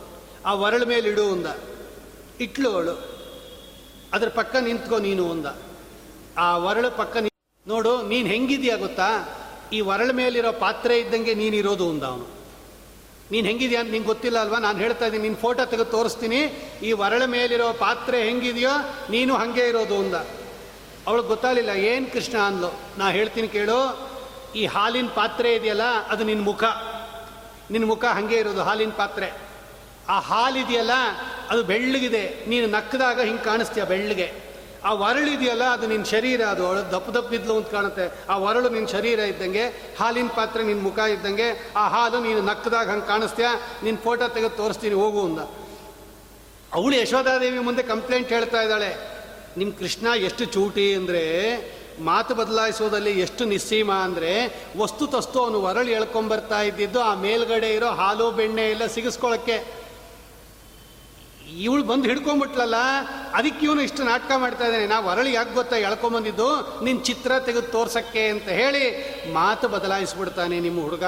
ಆ 0.45 0.53
ಒರಳ 0.53 0.83
ಮೇಲೆ 0.83 1.09
ಇಡು 1.09 1.31
ಅಂದ. 1.31 1.47
ಇಟ್ಲು 2.39 2.69
ಅವಳು. 2.71 2.95
ಅದ್ರ 4.13 4.29
ಪಕ್ಕ 4.29 4.55
ನಿಂತ್ಕೋ 4.55 4.99
ನೀನು 4.99 5.31
ಅಂದ. 5.31 5.45
ಆ 6.37 6.57
ಒರಳು 6.57 6.97
ಪಕ್ಕ 6.97 7.17
ನೋಡು, 7.67 8.01
ನೀನು 8.01 8.27
ಹೆಂಗಿದ್ಯಾ 8.27 8.75
ಗೊತ್ತಾ? 8.75 9.09
ಈ 9.73 9.81
ಒರಳ 9.81 10.11
ಮೇಲಿರೋ 10.13 10.51
ಪಾತ್ರೆ 10.51 10.99
ಇದ್ದಂಗೆ 10.99 11.33
ನೀನು 11.33 11.55
ಇರೋದು 11.55 11.89
ಅಂದ 11.89 12.03
ಅವನು. 12.03 12.27
ನೀನು 13.31 13.47
ಹೆಂಗಿದೆಯಾ 13.47 13.81
ಅಂತ 13.81 13.91
ನಿಂಗೆ 13.91 14.07
ಗೊತ್ತಿಲ್ಲ 14.07 14.37
ಅಲ್ವಾ? 14.37 14.59
ನಾನು 14.59 14.77
ಹೇಳ್ತಾ 14.77 15.05
ಇದ್ದೀನಿ 15.05 15.23
ನಿನ್ನ 15.23 15.37
ಫೋಟೋ 15.37 15.65
ತೆಗೆದು 15.65 15.91
ತೋರಿಸ್ತೀನಿ. 15.91 16.41
ಈ 16.83 16.91
ಒರಳ 16.91 17.21
ಮೇಲಿರೋ 17.25 17.73
ಪಾತ್ರೆ 17.73 18.23
ಹೆಂಗಿದೆಯೋ 18.23 18.73
ನೀನು 19.09 19.35
ಹಾಗೆ 19.35 19.67
ಇರೋದು 19.67 19.97
ಅಂದ. 19.97 20.15
ಅವಳಿಗೆ 21.07 21.27
ಗೊತ್ತಾಗಲಿಲ್ಲ, 21.27 21.69
ಏನು 21.69 22.13
ಕೃಷ್ಣ 22.13 22.37
ಅಂದ್ಲು? 22.37 22.69
ನಾ 22.97 23.09
ಹೇಳ್ತೀನಿ 23.09 23.47
ಕೇಳು 23.47 23.79
ಈ 24.55 24.65
ಹಾಲಿನ 24.65 25.07
ಪಾತ್ರೆ 25.07 25.55
ಇದೆಯಲ್ಲ, 25.55 25.83
ಅದು 26.09 26.23
ನಿನ್ನ 26.23 26.43
ಮುಖ. 26.43 26.63
ನಿನ್ನ 27.71 27.85
ಮುಖ 27.85 28.05
ಹಾಗೆ 28.05 28.35
ಇರೋದು, 28.35 28.61
ಹಾಲಿನ 28.61 28.89
ಪಾತ್ರೆ. 28.89 29.33
ಆ 30.09 30.19
ಹಾಲಿದೆಯಲ್ಲ 30.19 30.91
ಅದು 31.49 31.63
ಬೆಳ್ಳಗಿದೆ. 31.63 32.45
ನೀನು 32.47 32.67
ನಕ್ಕದಾಗ 32.67 33.21
ಹಿಂಗೆ 33.21 33.43
ಕಾಣಿಸ್ತೀಯ 33.43 33.83
ಬೆಳ್ಳಗೆ. 33.83 34.45
ಆ 34.85 34.93
ವರಳಿದೆಯಲ್ಲ 34.93 35.63
ಅದು 35.63 35.87
ನಿನ್ನ 35.87 36.03
ಶರೀರ, 36.03 36.41
ಅದು 36.41 36.63
ದಪ್ಪ 36.63 36.95
ದಪ್ಪ 36.95 37.09
ದಪ್ಪಿದ್ಲು 37.09 37.57
ಅಂತ 37.57 37.67
ಕಾಣುತ್ತೆ. 37.67 38.25
ಆ 38.29 38.37
ವರಳು 38.37 38.69
ನಿನ್ನ 38.69 38.87
ಶರೀರ 38.87 39.19
ಇದ್ದಂಗೆ, 39.19 39.95
ಹಾಲಿನ 39.99 40.27
ಪಾತ್ರೆ 40.27 40.63
ನಿನ್ನ 40.63 40.83
ಮುಖ 40.83 40.99
ಇದ್ದಂಗೆ, 40.99 41.71
ಆ 41.75 41.87
ಹಾಲು 41.87 42.19
ನೀನು 42.19 42.41
ನಕ್ಕದಾಗ 42.41 42.89
ಹಂಗೆ 42.89 43.07
ಕಾಣಿಸ್ತೀಯ? 43.07 43.45
ನಿನ್ನ 43.83 43.99
ಫೋಟೋ 44.03 44.27
ತೆಗೆದು 44.27 44.57
ತೋರಿಸ್ತೀನಿ, 44.57 44.95
ಹೋಗು 44.95 45.25
ಅಂದ. 45.25 45.39
ಅವಳು 46.73 46.95
ಯಶೋಧಾದೇವಿ 46.95 47.59
ಮುಂದೆ 47.59 47.83
ಕಂಪ್ಲೇಂಟ್ 47.83 48.29
ಹೇಳ್ತಾ 48.29 48.61
ಇದ್ದಾಳೆ 48.61 48.91
ನಿಮ್ಮ 49.57 49.73
ಕೃಷ್ಣ 49.73 50.07
ಎಷ್ಟು 50.07 50.45
ಚೂಟಿ 50.45 50.93
ಅಂದರೆ 50.93 51.23
ಮಾತು 51.99 52.35
ಬದಲಾಯಿಸೋದಲ್ಲಿ 52.35 53.19
ಎಷ್ಟು 53.19 53.45
ನಿಸ್ಸೀಮ 53.45 53.91
ಅಂದರೆ 53.91 54.31
ವಸ್ತು 54.77 55.07
ತಸ್ತು 55.07 55.43
ಅವನು 55.43 55.59
ಹೊರಳಿ 55.59 55.91
ಎಳ್ಕೊಂಬರ್ತಾ 55.91 56.61
ಇದ್ದಿದ್ದು, 56.61 57.01
ಆ 57.01 57.13
ಮೇಲ್ಗಡೆ 57.13 57.75
ಇರೋ 57.75 57.87
ಹಾಲು 57.87 58.31
ಬೆಣ್ಣೆ 58.31 58.69
ಎಲ್ಲ 58.69 58.85
ಸಿಗಿಸ್ಕೊಳ್ಳೋಕ್ಕೆ 58.85 59.85
ಇವಳು 61.57 61.83
ಬಂದು 61.83 62.05
ಹಿಡ್ಕೊಂಬಿಟ್ಲಲ್ಲ 62.09 62.75
ಅದಕ್ಕೆ 63.33 63.65
ಇವನು 63.65 63.81
ಇಷ್ಟು 63.81 64.03
ನಾಟಕ 64.03 64.31
ಮಾಡ್ತಾ 64.37 64.65
ಇದ್ದಾನೆ. 64.65 64.87
ನಾವು 64.87 65.07
ಹೊರಳಿ 65.09 65.33
ಯಾಕೆ 65.33 65.53
ಗೊತ್ತಾ 65.53 65.75
ಎಳ್ಕೊಂಬಂದಿದ್ದು 65.75 66.47
ನಿನ್ನ 66.83 67.03
ಚಿತ್ರ 67.03 67.31
ತೆಗೆದು 67.39 67.71
ತೋರ್ಸಕ್ಕೆ 67.71 68.27
ಅಂತ 68.27 68.47
ಹೇಳಿ 68.49 68.83
ಮಾತು 69.33 69.67
ಬದಲಾಯಿಸ್ಬಿಡ್ತಾನೆ 69.67 70.59
ನಿಮ್ಮ 70.59 70.81
ಹುಡುಗ. 70.81 71.03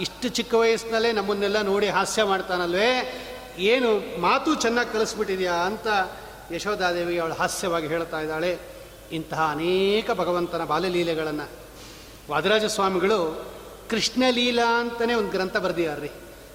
ಇಷ್ಟು 0.00 0.28
ಚಿಕ್ಕ 0.28 0.54
ವಯಸ್ಸಿನಲ್ಲೇ 0.54 1.12
ನಮ್ಮನ್ನೆಲ್ಲ 1.12 1.62
ನೋಡಿ 1.62 1.88
ಹಾಸ್ಯ 1.88 2.24
ಮಾಡ್ತಾನಲ್ವೇ? 2.24 2.92
ಏನು, 3.58 4.20
ಮಾತು 4.20 4.54
ಚೆನ್ನಾಗಿ 4.54 4.92
ಕಲಿಸ್ಬಿಟ್ಟಿದ್ಯಾ 4.92 5.52
ಅಂತ 5.52 5.86
ಯಶೋಧಾದೇವಿ 6.52 7.18
ಅವಳು 7.18 7.34
ಹಾಸ್ಯವಾಗಿ 7.34 7.86
ಹೇಳ್ತಾ 7.86 8.20
ಇದ್ದಾಳೆ. 8.20 8.58
ಇಂತಹ 9.12 9.48
ಅನೇಕ 9.50 10.10
ಭಗವಂತನ 10.10 10.64
ಬಾಲಲೀಲೆಗಳನ್ನು 10.64 11.50
ವಾದರಾಜ 12.30 12.64
ಸ್ವಾಮಿಗಳು 12.64 13.50
ಕೃಷ್ಣಲೀಲಾ 13.90 14.80
ಅಂತಲೇ 14.80 15.14
ಒಂದು 15.14 15.30
ಗ್ರಂಥ 15.30 15.56
ಬರೆದಿದ್ದಾರೆ 15.56 16.10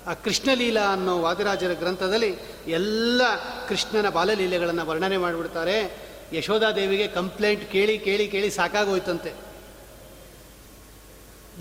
ಆ 0.07 0.13
ಕೃಷ್ಣಲೀಲಾ 0.13 0.93
ಅನ್ನೋ 0.93 1.21
ವಾದಿರಾಜರ 1.21 1.73
ಗ್ರಂಥದಲ್ಲಿ 1.73 2.35
ಎಲ್ಲ 2.67 3.21
ಕೃಷ್ಣನ 3.67 4.09
ಬಾಲಲೀಲೆಗಳನ್ನು 4.09 4.85
ವರ್ಣನೆ 4.85 5.17
ಮಾಡಿಬಿಡ್ತಾರೆ. 5.17 5.97
ಯಶೋಧಾದೇವಿಗೆ 6.33 7.07
ಕಂಪ್ಲೇಂಟ್ 7.07 7.71
ಕೇಳಿ 7.71 7.99
ಕೇಳಿ 7.99 8.27
ಕೇಳಿ 8.27 8.49
ಸಾಕಾಗೋಯ್ತಂತೆ. 8.49 9.33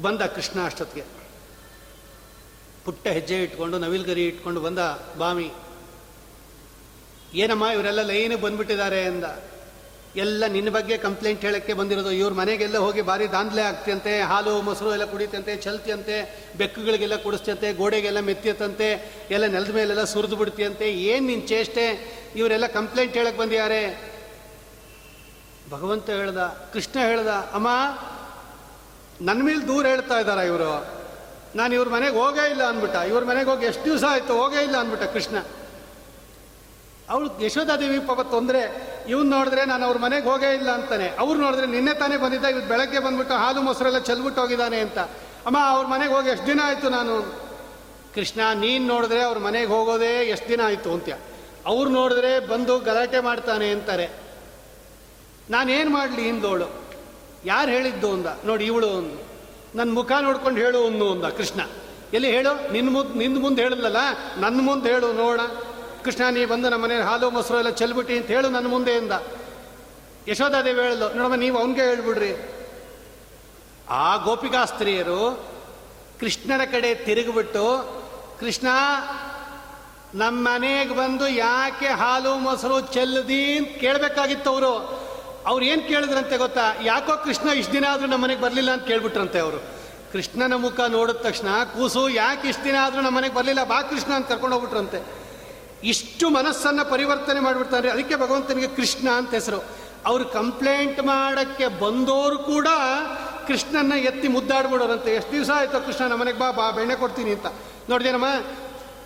ಬಂದ 0.03 0.23
ಕೃಷ್ಣ 0.23 0.65
ಅಷ್ಟೊತ್ತಿಗೆ. 0.65 1.07
ಪುಟ್ಟ 2.85 3.07
ಹೆಜ್ಜೆ 3.07 3.43
ಇಟ್ಕೊಂಡು, 3.43 3.79
ನವಿಲ್ಗರಿ 3.79 4.27
ಇಟ್ಕೊಂಡು 4.27 4.61
ಬಂದ 4.61 4.79
ಬಾಮಿ. 5.19 5.51
ಏನಮ್ಮ 7.35 7.67
ಇವರೆಲ್ಲ 7.67 8.03
ಲೈನಿಗೆ 8.03 8.41
ಬಂದ್ಬಿಟ್ಟಿದ್ದಾರೆ 8.41 9.05
ಅಂದ. 9.05 9.25
ಎಲ್ಲ 10.17 10.47
ನಿನ್ನ 10.47 10.71
ಬಗ್ಗೆ 10.71 10.97
ಕಂಪ್ಲೇಂಟ್ 10.99 11.43
ಹೇಳಕ್ಕೆ 11.43 11.73
ಬಂದಿರೋದು. 11.73 12.11
ಇವ್ರ 12.11 12.33
ಮನೆಗೆಲ್ಲ 12.33 12.79
ಹೋಗಿ 12.79 13.03
ಭಾರಿ 13.03 13.33
ದಾಂಧಲೆ 13.33 13.63
ಆಗ್ತಿಯಂತೆ, 13.63 14.21
ಹಾಲು, 14.21 14.63
ಮೊಸರು 14.63 14.93
ಎಲ್ಲ 14.93 15.05
ಕುಡಿತಂತೆ 15.05 15.57
ಚಲ್ತಿಯಂತೆ, 15.57 16.47
ಬೆಕ್ಕುಗಳಿಗೆಲ್ಲ 16.59 17.17
ಕುಡಿಸ್ತಂತೆ 17.17 17.73
ಗೋಡೆಗೆಲ್ಲ 17.73 18.21
ಮೆತ್ತಿಯತ್ತಂತೆ 18.21 18.89
ಎಲ್ಲ 19.31 19.47
ನೆಲದ 19.47 19.71
ಮೇಲೆಲ್ಲ 19.71 20.05
ಸುರಿದು 20.05 20.37
ಬಿಡ್ತಿಯಂತೆ, 20.37 20.93
ಏನು 20.93 21.27
ನಿನ್ನ 21.27 21.47
ಚೇಷ್ಟೆ? 21.47 21.85
ಇವರೆಲ್ಲ 22.37 22.67
ಕಂಪ್ಲೇಂಟ್ 22.67 23.15
ಹೇಳಕ್ಕೆ 23.15 23.41
ಬಂದಿದ್ದಾರೆ 23.41 24.13
ಭಗವಂತ 25.71 26.11
ಹೇಳ್ದ, 26.11 26.39
ಕೃಷ್ಣ 26.73 27.01
ಹೇಳ್ದ, 27.01 27.29
ಅಮ್ಮ 27.29 27.69
ನನ್ನ 29.21 29.43
ಮೇಲೆ 29.43 29.69
ದೂರ 29.69 29.87
ಹೇಳ್ತಾ 29.87 30.19
ಇದ್ದಾರ 30.19 30.39
ಇವರು? 30.39 31.03
ನಾನು 31.55 31.75
ಇವ್ರ 31.75 31.89
ಮನೆಗೆ 31.89 32.17
ಹೋಗೇ 32.17 32.51
ಇಲ್ಲ 32.51 32.63
ಅಂದ್ಬಿಟ್ಟ. 32.63 32.97
ಇವ್ರ 32.97 33.25
ಮನೆಗೆ 33.25 33.51
ಹೋಗಿ 33.51 33.67
ಎಷ್ಟು 33.67 33.85
ದಿವಸ 33.85 34.05
ಆಯಿತು 34.09 34.33
ಹೋಗೇ 34.33 34.63
ಇಲ್ಲ 34.63 34.77
ಅಂದ್ಬಿಟ್ಟ 34.77 35.05
ಕೃಷ್ಣ. 35.05 35.37
ಅವಳು 37.09 37.43
ಯಶೋಧಾದೇವಿ 37.43 37.99
ಪಾಪ 37.99 38.21
ತೊಂದರೆ. 38.21 38.92
ಇವ್ನು 39.09 39.37
ನೋಡಿದ್ರೆ 39.37 39.65
ನಾನು 39.65 39.87
ಅವ್ರ 39.87 39.99
ಮನೆಗೆ 39.99 40.25
ಹೋಗೇ 40.25 40.55
ಇಲ್ಲ 40.55 40.71
ಅಂತಾನೆ. 40.71 41.09
ಅವ್ರು 41.19 41.41
ನೋಡಿದ್ರೆ 41.41 41.67
ನಿನ್ನೆ 41.67 41.95
ತಾನೇ 41.95 42.17
ಬಂದಿದ್ದ 42.17 42.45
ಇವತ್ತು 42.45 42.69
ಬೆಳಗ್ಗೆ 42.69 42.99
ಬಂದ್ಬಿಟ್ಟು 42.99 43.35
ಹಾಲು 43.35 43.63
ಮೊಸರೆಲ್ಲ 43.63 43.99
ಚೆಲ್ಬಿಟ್ಟು 43.99 44.41
ಹೋಗಿದ್ದಾನೆ 44.41 44.81
ಅಂತ. 44.81 44.99
ಅಮ್ಮ, 45.47 45.59
ಅವ್ರ 45.69 45.87
ಮನೆಗೆ 45.87 46.13
ಹೋಗಿ 46.13 46.29
ಎಷ್ಟು 46.29 46.47
ದಿನ 46.47 46.61
ಆಯಿತು 46.65 46.89
ನಾನು? 46.89 47.43
ಕೃಷ್ಣ, 48.15 48.41
ನೀನು 48.55 48.87
ನೋಡಿದ್ರೆ 48.87 49.23
ಅವ್ರ 49.23 49.39
ಮನೆಗೆ 49.39 49.67
ಹೋಗೋದೇ 49.67 50.25
ಎಷ್ಟು 50.25 50.49
ದಿನ 50.49 50.61
ಆಯಿತು 50.65 50.93
ಅಂತ್ಯ. 50.93 51.17
ಅವ್ರು 51.67 51.91
ನೋಡಿದ್ರೆ 51.91 52.41
ಬಂದು 52.41 52.79
ಗಲಾಟೆ 52.79 53.21
ಮಾಡ್ತಾನೆ 53.21 53.71
ಅಂತಾರೆ. 53.71 54.11
ನಾನೇನು 55.51 55.91
ಮಾಡಲಿ 55.91 56.23
ಹಿಂದೋಳು 56.23 56.83
ಯಾರು 57.45 57.71
ಹೇಳಿದ್ದು 57.71 58.13
ಅಂದ? 58.13 58.27
ನೋಡಿ 58.45 58.65
ಇವಳು 58.65 58.89
ಒಂದು 58.89 59.33
ನನ್ನ 59.75 59.95
ಮುಖ 59.95 60.13
ನೋಡ್ಕೊಂಡು 60.21 60.61
ಹೇಳು 60.61 60.79
ಒಂದು 60.79 61.13
ಅಂದ 61.13 61.25
ಕೃಷ್ಣ. 61.25 61.61
ಎಲ್ಲಿ 62.15 62.31
ಹೇಳು? 62.31 62.73
ನಿನ್ನ 62.73 62.91
ಮುಂದೆ 62.91 63.19
ನಿನ್ನ 63.19 63.41
ಮುಂದೆ 63.41 63.63
ಹೇಳಿದ್ಲಲ್ಲ? 63.63 63.97
ನನ್ನ 64.41 64.61
ಮುಂದೆ 64.63 64.93
ಹೇಳು 64.93 65.13
ನೋಡ 65.13 65.41
ಕೃಷ್ಣ, 66.05 66.23
ನೀ 66.31 66.45
ಬಂದು 66.45 66.69
ನಮ್ಮ 66.69 66.85
ಮನೆ 66.85 67.01
ಹಾಲು, 67.01 67.31
ಮೊಸರು 67.31 67.59
ಎಲ್ಲ 67.59 67.71
ಚೆಲ್ಬಿಟ್ಟಿ 67.71 68.17
ಅಂತ 68.17 68.27
ಹೇಳು 68.27 68.49
ನನ್ನ 68.49 68.67
ಮುಂದೆಯಿಂದ. 68.67 69.13
ಯಶೋಧಾದೇವಿ 70.29 70.81
ಹೇಳಿದ್ಲು 70.81 71.09
ನೋಡಮ್ಮ, 71.15 71.35
ನೀವು 71.35 71.59
ಅವನಿಗೆ 71.59 71.83
ಹೇಳ್ಬಿಡ್ರಿ. 71.83 72.33
ಆ 73.91 74.17
ಗೋಪಿಕಾ 74.17 74.65
ಸ್ತ್ರೀಯರು 74.65 75.23
ಕೃಷ್ಣನ 76.21 76.65
ಕಡೆ 76.65 76.95
ತಿರುಗಿಬಿಟ್ಟು, 76.95 77.65
ಕೃಷ್ಣ, 78.41 78.67
ನಮ್ಮ 80.15 80.49
ಮನೆಗೆ 80.49 80.95
ಬಂದು 80.95 81.29
ಯಾಕೆ 81.29 81.87
ಹಾಲು, 81.87 82.35
ಮೊಸರು 82.37 82.81
ಚೆಲ್ಲದಿ 82.81 83.57
ಅಂತ 83.57 83.81
ಕೇಳಬೇಕಾಗಿತ್ತು 83.81 84.51
ಅವರು. 84.51 84.73
ಅವ್ರು 85.47 85.65
ಏನು 85.65 85.83
ಕೇಳಿದ್ರಂತೆ 85.83 86.37
ಗೊತ್ತಾ? 86.37 86.75
ಯಾಕೋ 86.83 87.13
ಕೃಷ್ಣ 87.25 87.49
ಇಷ್ಟು 87.49 87.73
ದಿನ 87.73 87.87
ಆದರೂ 87.91 88.07
ನಮ್ಮ 88.07 88.25
ಮನೆಗೆ 88.25 88.41
ಬರಲಿಲ್ಲ 88.41 88.71
ಅಂತ 88.71 88.85
ಕೇಳ್ಬಿಟ್ರಂತೆ 88.85 89.39
ಅವರು. 89.39 89.61
ಕೃಷ್ಣನ 90.13 90.55
ಮುಖ 90.55 90.81
ನೋಡಿದ 90.89 91.17
ತಕ್ಷಣ, 91.17 91.49
ಕೂಸು, 91.65 92.09
ಯಾಕೆ 92.09 92.49
ಇಷ್ಟು 92.49 92.65
ದಿನ 92.65 92.77
ಆದರೂ 92.83 93.01
ನಮ್ಮ 93.01 93.17
ಮನೆಗೆ 93.17 93.35
ಬರಲಿಲ್ಲ, 93.35 93.65
ಬಾ 93.65 93.83
ಕೃಷ್ಣ 93.83 94.13
ಅಂತ 94.13 94.29
ಕರ್ಕೊಂಡು 94.29 94.57
ಹೋಗ್ಬಿಟ್ರಂತೆ. 94.57 95.22
ಇಷ್ಟು 95.85 96.31
ಮನಸ್ಸನ್ನು 96.31 96.91
ಪರಿವರ್ತನೆ 96.91 97.41
ಮಾಡಿಬಿಡ್ತಾರೆ. 97.41 97.91
ಅದಕ್ಕೆ 97.91 98.17
ಭಗವಂತನಿಗೆ 98.17 98.69
ಕೃಷ್ಣ 98.69 99.11
ಅಂತ 99.11 99.35
ಹೆಸರು. 99.35 99.65
ಅವರು 100.07 100.25
ಕಂಪ್ಲೇಂಟ್ 100.25 101.01
ಮಾಡೋಕ್ಕೆ 101.05 101.67
ಬಂದವರು 101.67 102.39
ಕೂಡ 102.39 102.67
ಕೃಷ್ಣನ 103.47 103.93
ಎತ್ತಿ 103.93 104.29
ಮುದ್ದಾಡ್ಬಿಡೋರಂತೆ. 104.29 105.15
ಎಷ್ಟು 105.15 105.33
ದಿವಸ 105.33 105.51
ಆಯಿತು 105.55 105.87
ಕೃಷ್ಣ, 105.87 106.05
ನಮ್ಮ 106.05 106.21
ಮನೆಗೆ 106.21 106.39
ಬಾ 106.39 106.51
ಬಾ, 106.51 106.71
ಬೆಣ್ಣೆ 106.71 106.97
ಕೊಡ್ತೀನಿ 106.97 107.31
ಅಂತ. 107.31 107.47
ನೋಡಿದೇನಮ್ಮ 107.89 108.27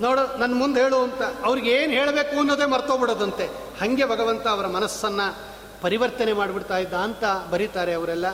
ನೋಡು 0.01 0.39
ನನ್ನ 0.39 0.55
ಮುಂದೆ 0.55 0.83
ಹೇಳು 0.83 0.97
ಅಂತ. 0.97 1.23
ಅವ್ರಿಗೆ 1.45 1.71
ಏನು 1.71 1.93
ಹೇಳಬೇಕು 1.93 2.39
ಅನ್ನೋದೇ 2.39 2.67
ಮರ್ತೋಗ್ಬಿಡೋದಂತೆ. 2.67 3.47
ಹಾಗೆ 3.81 4.05
ಭಗವಂತ 4.05 4.49
ಅವರ 4.49 4.67
ಮನಸ್ಸನ್ನು 4.67 5.39
ಪರಿವರ್ತನೆ 5.83 6.33
ಮಾಡಿಬಿಡ್ತಾ 6.33 6.79
ಇದ್ದ 6.79 6.95
ಅಂತ 6.95 7.25
ಬರೀತಾರೆ 7.51 7.93
ಅವರೆಲ್ಲ. 7.93 8.27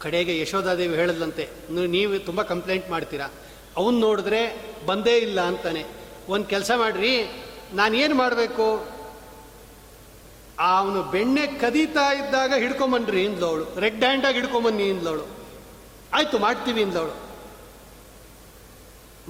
ಕಡೆಗೆ 0.00 0.40
ಯಶೋಧಾದೇವಿ 0.40 0.96
ಹೇಳಿದ್ಲಂತೆ 0.96 1.48
ನೀವು- 1.70 1.88
ನೀವು 1.88 2.18
ತುಂಬ 2.18 2.42
ಕಂಪ್ಲೇಂಟ್ 2.42 2.90
ಮಾಡ್ತೀರಾ. 2.90 3.28
ಅವನು 3.76 3.98
ನೋಡಿದ್ರೆ 3.98 4.74
ಬಂದೇ 4.86 5.16
ಇಲ್ಲ 5.16 5.40
ಅಂತಾನೆ. 5.40 6.03
ಒಂದು 6.28 6.44
ಕೆಲಸ 6.44 6.70
ಮಾಡ್ರಿ 6.76 7.30
ನಾನೇನು 7.74 8.14
ಮಾಡಬೇಕು? 8.14 8.94
ಅವನು 10.58 11.02
ಬೆಣ್ಣೆ 11.02 11.46
ಕದೀತಾ 11.46 12.12
ಇದ್ದಾಗ 12.12 12.54
ಹಿಡ್ಕೊಂಬನ್ರಿ 12.54 13.24
ಇಂದ್ಲವಳು. 13.24 13.80
ರೆಡ್ 13.80 14.04
ಹ್ಯಾಂಡಾಗಿ 14.04 14.38
ಹಿಡ್ಕೊಂಬನ್ನಿ 14.38 14.82
ಇಂದ್ಲವಳು. 14.82 15.26
ಆಯಿತು, 16.14 16.38
ಮಾಡ್ತೀವಿ 16.38 16.80
ಇಂದ್ಲವಳು. 16.80 17.24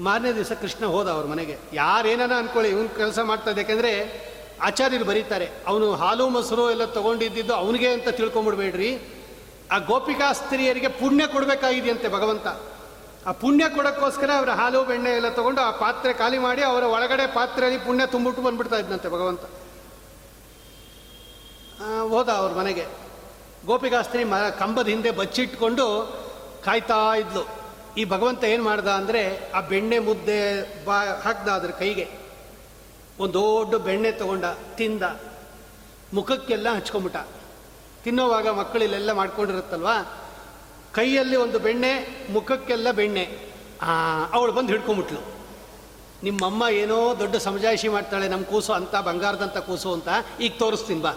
ಮಾರನೇ 0.03 0.33
ದಿವಸ 0.33 0.53
ಕೃಷ್ಣ 0.53 0.87
ಹೋದ 0.87 1.09
ಅವ್ರ 1.09 1.27
ಮನೆಗೆ. 1.27 1.59
ಯಾರೇನಾನ 1.73 2.33
ಅನ್ಕೊಳ್ಳಿ, 2.39 2.71
ಇವನು 2.71 2.89
ಕೆಲಸ 2.89 3.19
ಮಾಡ್ತಾ 3.19 3.51
ಯಾಕೆಂದರೆ 3.51 3.93
ಆಚಾರ್ಯರು 4.63 5.05
ಬರೀತಾರೆ. 5.05 5.49
ಅವನು 5.67 5.95
ಹಾಲು, 5.95 6.29
ಮೊಸರು 6.29 6.71
ಎಲ್ಲ 6.71 6.85
ತೊಗೊಂಡಿದ್ದಿದ್ದು 6.85 7.55
ಅವನಿಗೆ 7.55 7.89
ಅಂತ 7.89 8.09
ತಿಳ್ಕೊಂಬಿಡ್ಬೇಡ್ರಿ. 8.09 8.99
ಆ 9.73 9.79
ಗೋಪಿಕಾ 9.79 10.33
ಸ್ತ್ರೀಯರಿಗೆ 10.33 10.89
ಪುಣ್ಯ 10.89 11.27
ಕೊಡಬೇಕಾಗಿದೆಯಂತೆ 11.27 12.09
ಭಗವಂತ. 12.09 12.47
ಆ 13.27 13.33
ಪುಣ್ಯ 13.33 13.68
ಕೊಡೋಕ್ಕೋಸ್ಕರ 13.68 14.31
ಅವರ 14.39 14.51
ಹಾಲು, 14.51 14.85
ಬೆಣ್ಣೆ 14.85 15.11
ಎಲ್ಲ 15.11 15.29
ತಗೊಂಡು 15.29 15.61
ಆ 15.61 15.70
ಪಾತ್ರೆ 15.70 16.12
ಖಾಲಿ 16.12 16.39
ಮಾಡಿ 16.39 16.62
ಅವರ 16.62 16.83
ಒಳಗಡೆ 16.83 17.27
ಪಾತ್ರೆಯಲ್ಲಿ 17.27 17.81
ಪುಣ್ಯ 17.81 18.07
ತುಂಬಿಟ್ಟು 18.07 18.43
ಬಂದ್ಬಿಡ್ತಾ 18.43 18.77
ಇದ್ನಂತೆ 18.77 19.09
ಭಗವಂತ. 19.09 19.41
ಹೋದ 22.09 22.29
ಅವ್ರ 22.29 22.53
ಮನೆಗೆ. 22.53 22.85
ಗೋಪಿಕಾಸ್ತ್ರಿ 23.66 24.25
ಮ, 24.25 24.35
ಕಂಬದ 24.59 24.87
ಹಿಂದೆ 24.87 25.11
ಬಚ್ಚಿಟ್ಕೊಂಡು 25.11 25.87
ಕಾಯ್ತಾ 26.64 27.14
ಇದ್ಲು. 27.14 27.47
ಈ 27.97 28.05
ಭಗವಂತ 28.05 28.45
ಏನು 28.45 28.64
ಮಾಡ್ದ 28.64 28.89
ಅಂದರೆ 28.89 29.53
ಆ 29.53 29.61
ಬೆಣ್ಣೆ 29.61 29.99
ಮುದ್ದೆ 29.99 30.41
ಬಾ, 30.85 31.05
ಹಾಕ್ದ 31.05 31.49
ಅದ್ರ 31.49 31.70
ಕೈಗೆ. 31.70 32.07
ಒಂದು 33.18 33.33
ದೊಡ್ಡ 33.33 33.75
ಬೆಣ್ಣೆ 33.75 34.12
ತಗೊಂಡ, 34.12 34.45
ತಿಂದ. 34.75 35.03
ಮುಖಕ್ಕೆಲ್ಲ 36.14 36.68
ಹಚ್ಕೊಂಬಿಟ್ಟ 36.77 37.16
ತಿನ್ನೋವಾಗ 38.05 38.49
ಮಕ್ಕಳಿಲ್ಲೆಲ್ಲ 38.49 39.12
ಮಾಡ್ಕೊಂಡಿರುತ್ತಲ್ವಾ? 39.12 40.24
ಕೈಯಲ್ಲಿ 40.95 41.37
ಒಂದು 41.37 41.59
ಬೆಣ್ಣೆ, 41.59 41.93
ಮುಖಕ್ಕೆಲ್ಲ 42.31 42.91
ಬೆಣ್ಣೆ. 42.91 43.25
ಅವಳು 44.33 44.53
ಬಂದು 44.53 44.73
ಹಿಡ್ಕೊಂಬಿಟ್ಲು. 44.73 45.21
ನಿಮ್ಮಮ್ಮ 46.23 46.65
ಏನೋ 46.71 46.99
ದೊಡ್ಡ 47.19 47.37
ಸಮಜಾಯಿಷಿ 47.37 47.89
ಮಾಡ್ತಾಳೆ 47.89 48.29
ನಮ್ಮ 48.29 48.45
ಕೂಸು 48.45 48.73
ಅಂತ 48.73 48.95
ಬಂಗಾರದಂಥ 48.97 49.57
ಕೂಸು 49.57 49.93
ಅಂತ, 49.93 50.09
ಈಗ 50.41 50.53
ತೋರಿಸ್ತೀನಿ 50.59 51.03
ಬಾ. 51.03 51.13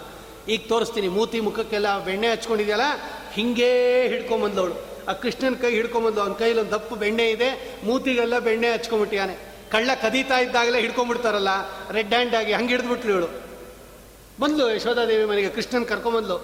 ಈಗ 0.48 0.60
ತೋರಿಸ್ತೀನಿ, 0.68 1.08
ಮೂತಿ 1.08 1.40
ಮುಖಕ್ಕೆಲ್ಲ 1.40 1.88
ಬೆಣ್ಣೆ 2.04 2.28
ಹಚ್ಕೊಂಡಿದೆಯಲ್ಲ, 2.28 2.86
ಹಿಂಗೇ 3.32 3.72
ಹಿಡ್ಕೊಂಬಂದವಳು. 4.08 4.76
ಆ 5.08 5.12
ಕೃಷ್ಣನ 5.12 5.54
ಕೈ 5.54 5.70
ಹಿಡ್ಕೊಂಬಂದು, 5.70 6.20
ಅವನ 6.20 6.32
ಕೈಲಿ 6.32 6.60
ಒಂದು 6.60 6.70
ದಪ್ಪು 6.70 6.94
ಬೆಣ್ಣೆ 6.96 7.30
ಇದೆ, 7.30 7.80
ಮೂತಿಗೆಲ್ಲ 7.84 8.38
ಬೆಣ್ಣೆ 8.38 8.68
ಹಚ್ಕೊಂಬಿಟ್ಟಿಯಾನೆ 8.72 9.34
ಕಳ್ಳ 9.70 9.90
ಕದೀತಾ 10.02 10.38
ಇದ್ದಾಗಲೇ 10.38 10.78
ಹಿಡ್ಕೊಂಬಿಡ್ತಾರಲ್ಲ, 10.80 11.48
ರೆಡ್ 11.92 12.14
ಹ್ಯಾಂಡ್ 12.14 12.34
ಆಗಿ 12.34 12.52
ಹಂಗೆ 12.52 12.72
ಹಿಡಿದ್ಬಿಟ್ಲು 12.74 13.12
ಇವಳು. 13.12 13.28
ಬಂದ್ಲು 14.40 14.64
ಯಶೋಧಾದೇವಿ 14.74 15.24
ಮನೆಗೆ, 15.24 15.48
ಕೃಷ್ಣನ್ 15.48 15.86
ಕರ್ಕೊಂಬಂದ್ಲು. 15.86 16.36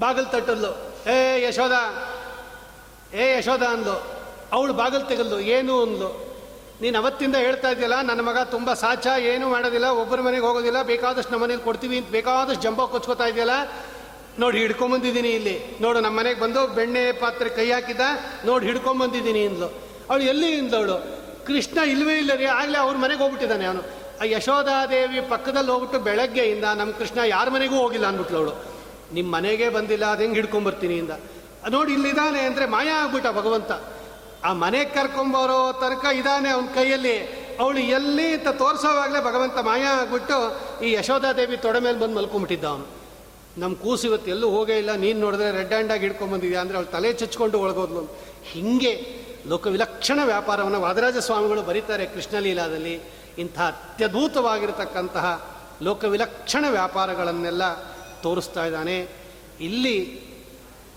ಬಾಗಿಲು 0.00 0.30
ತಟ್ಟದ್ಲು. 0.32 0.72
ಏ 1.10 1.16
ಯಶೋಧ 1.48 1.72
ಏ 3.14 3.38
ಯಶೋಧ 3.38 3.62
ಅಂದ್ಲು, 3.62 3.96
ಅವಳು 4.52 4.72
ಬಾಗಿಲು 4.72 5.04
ತೆಗಲ್ಲು 5.08 5.38
ಏನು 5.40 5.82
ಅಂದ್ಲು? 5.82 6.08
ನೀನು 6.80 6.98
ಅವತ್ತಿಂದ 6.98 7.36
ಹೇಳ್ತಾ 7.36 7.68
ಇದೆಯಲ್ಲ, 7.70 8.00
ನನ್ನ 8.02 8.20
ಮಗ 8.20 8.38
ತುಂಬ 8.50 8.72
ಸಾಚ 8.72 9.06
ಏನು 9.06 9.48
ಮಾಡೋದಿಲ್ಲ, 9.48 9.88
ಒಬ್ಬರ 9.88 10.20
ಮನೆಗೆ 10.20 10.44
ಹೋಗೋದಿಲ್ಲ, 10.46 10.82
ಬೇಕಾದಷ್ಟು 10.82 11.32
ನಮ್ಮ 11.32 11.44
ಮನೆಗೆ 11.44 11.62
ಕೊಡ್ತೀವಿ 11.62 11.96
ಅಂತ 11.98 12.10
ಬೇಕಾದಷ್ಟು 12.10 12.62
ಜಂಬ 12.62 12.84
ಕೊಚ್ಕೋತಾ 12.84 13.26
ಇದೆಯಲ್ಲ? 13.26 13.56
ನೋಡಿ, 14.38 14.58
ಹಿಡ್ಕೊಂಬಂದಿದ್ದೀನಿ 14.58 15.28
ಇಲ್ಲಿ. 15.28 15.76
ನೋಡು, 15.80 16.00
ನಮ್ಮ 16.00 16.18
ಮನೆಗೆ 16.18 16.40
ಬಂದು 16.40 16.66
ಬೆಣ್ಣೆ 16.66 17.12
ಪಾತ್ರೆ 17.12 17.48
ಕೈ 17.48 17.70
ಹಾಕಿದ್ದ, 17.70 18.00
ನೋಡಿ, 18.44 18.66
ಹಿಡ್ಕೊಂಬಂದಿದ್ದೀನಿ 18.66 19.46
ಅಂದ್ಲು. 19.46 19.68
ಅವಳು 20.10 20.22
ಎಲ್ಲಿ 20.22 20.50
ಇಂದವಳು 20.58 20.96
ಕೃಷ್ಣ 21.46 21.78
ಇಲ್ವೇ 21.78 22.18
ಇಲ್ಲ 22.18 22.34
ರೀ, 22.34 22.44
ಆಗಲೇ 22.44 22.78
ಅವ್ರ 22.78 22.96
ಮನೆಗೆ 22.96 23.20
ಹೋಗ್ಬಿಟ್ಟಿದ್ದಾನೆ 23.22 23.64
ಅವನು. 23.64 23.82
ಆ 24.20 24.24
ಯಶೋಧಾದೇವಿ 24.24 25.20
ಪಕ್ಕದಲ್ಲಿ 25.20 25.70
ಹೋಗ್ಬಿಟ್ಟು 25.70 25.98
ಬೆಳಗ್ಗೆಯಿಂದ 25.98 26.64
ನಮ್ಮ 26.64 26.92
ಕೃಷ್ಣ 26.92 27.18
ಯಾರ 27.24 27.48
ಮನೆಗೂ 27.48 27.76
ಹೋಗಿಲ್ಲ 27.76 28.06
ಅಂದ್ಬಿಟ್ಲು 28.06 28.38
ಅವಳು. 28.38 28.54
ನಿಮ್ಮ 29.12 29.34
ಮನೆಗೆ 29.36 29.68
ಬಂದಿಲ್ಲ, 29.68 30.04
ಅದು 30.04 30.22
ಹೆಂಗೆ 30.22 30.34
ಹಿಡ್ಕೊಂಬರ್ತೀನಿ 30.34 30.94
ಇಂದ? 30.94 31.10
ನೋಡಿ 31.70 31.92
ಇಲ್ಲಿದ್ದಾನೆ 31.92 32.40
ಅಂದರೆ 32.40 32.66
ಮಾಯ 32.66 32.88
ಆಗ್ಬಿಟ್ಟ 32.90 33.28
ಭಗವಂತ. 33.38 33.72
ಆ 34.44 34.52
ಮನೆಗೆ 34.52 34.90
ಕರ್ಕೊಂಬರೋ 34.90 35.60
ತನಕ 35.72 36.04
ಇದ್ದಾನೆ 36.12 36.48
ಅವನ 36.48 36.66
ಕೈಯಲ್ಲಿ. 36.74 37.16
ಅವಳು 37.60 37.80
ಎಲ್ಲಿ 37.96 38.26
ಅಂತ 38.34 38.48
ತೋರಿಸೋವಾಗಲೇ 38.48 39.20
ಭಗವಂತ 39.24 39.58
ಮಾಯ 39.58 39.84
ಆಗ್ಬಿಟ್ಟು 39.84 40.38
ಈ 40.84 40.92
ಯಶೋಧಾದೇವಿ 40.92 41.56
ತೊಡೆ 41.56 41.80
ಮೇಲೆ 41.80 41.98
ಬಂದು 41.98 42.16
ಮಲ್ಕೊಂಬಿಟ್ಟಿದ್ದ 42.16 42.64
ಅವನು. 42.64 42.86
ನಮ್ಮ 43.58 43.74
ಕೂಸು 43.74 44.04
ಇವತ್ತು 44.06 44.28
ಎಲ್ಲೂ 44.30 44.48
ಹೋಗೇ 44.50 44.78
ಇಲ್ಲ, 44.78 44.92
ನೀನು 44.94 45.18
ನೋಡಿದ್ರೆ 45.20 45.50
ರೆಡ್ 45.50 45.72
ಹ್ಯಾಂಡಾಗಿ 45.72 46.00
ಹಿಡ್ಕೊಂಬಂದಿದ್ಯಾ 46.00 46.60
ಅಂದರೆ 46.60 46.76
ಅವಳು 46.76 46.90
ತಲೆ 46.92 47.12
ಚಚ್ಕೊಂಡು 47.12 47.60
ಒಳಗೋದ್ಲು 47.60 48.02
ಹಿಂಗೆ 48.52 48.92
ಲೋಕ 49.46 49.66
ವಿಲಕ್ಷಣ 49.66 50.18
ವ್ಯಾಪಾರವನ್ನು 50.24 50.80
ವಾದರಾಜ 50.80 51.18
ಸ್ವಾಮಿಗಳು 51.18 51.62
ಬರೀತಾರೆ 51.62 52.06
ಕೃಷ್ಣಲೀಲಾದಲ್ಲಿ. 52.06 52.94
ಇಂಥ 53.38 53.58
ಅತ್ಯದ್ಭುತವಾಗಿರತಕ್ಕಂತಹ 53.60 55.26
ಲೋಕ 55.82 56.04
ವಿಲಕ್ಷಣ 56.04 56.64
ವ್ಯಾಪಾರಗಳನ್ನೆಲ್ಲ 56.68 57.64
ತೋರಿಸ್ತಾ 58.22 58.64
ಇದ್ದಾನೆ. 58.64 58.96
ಇಲ್ಲಿ 59.60 59.96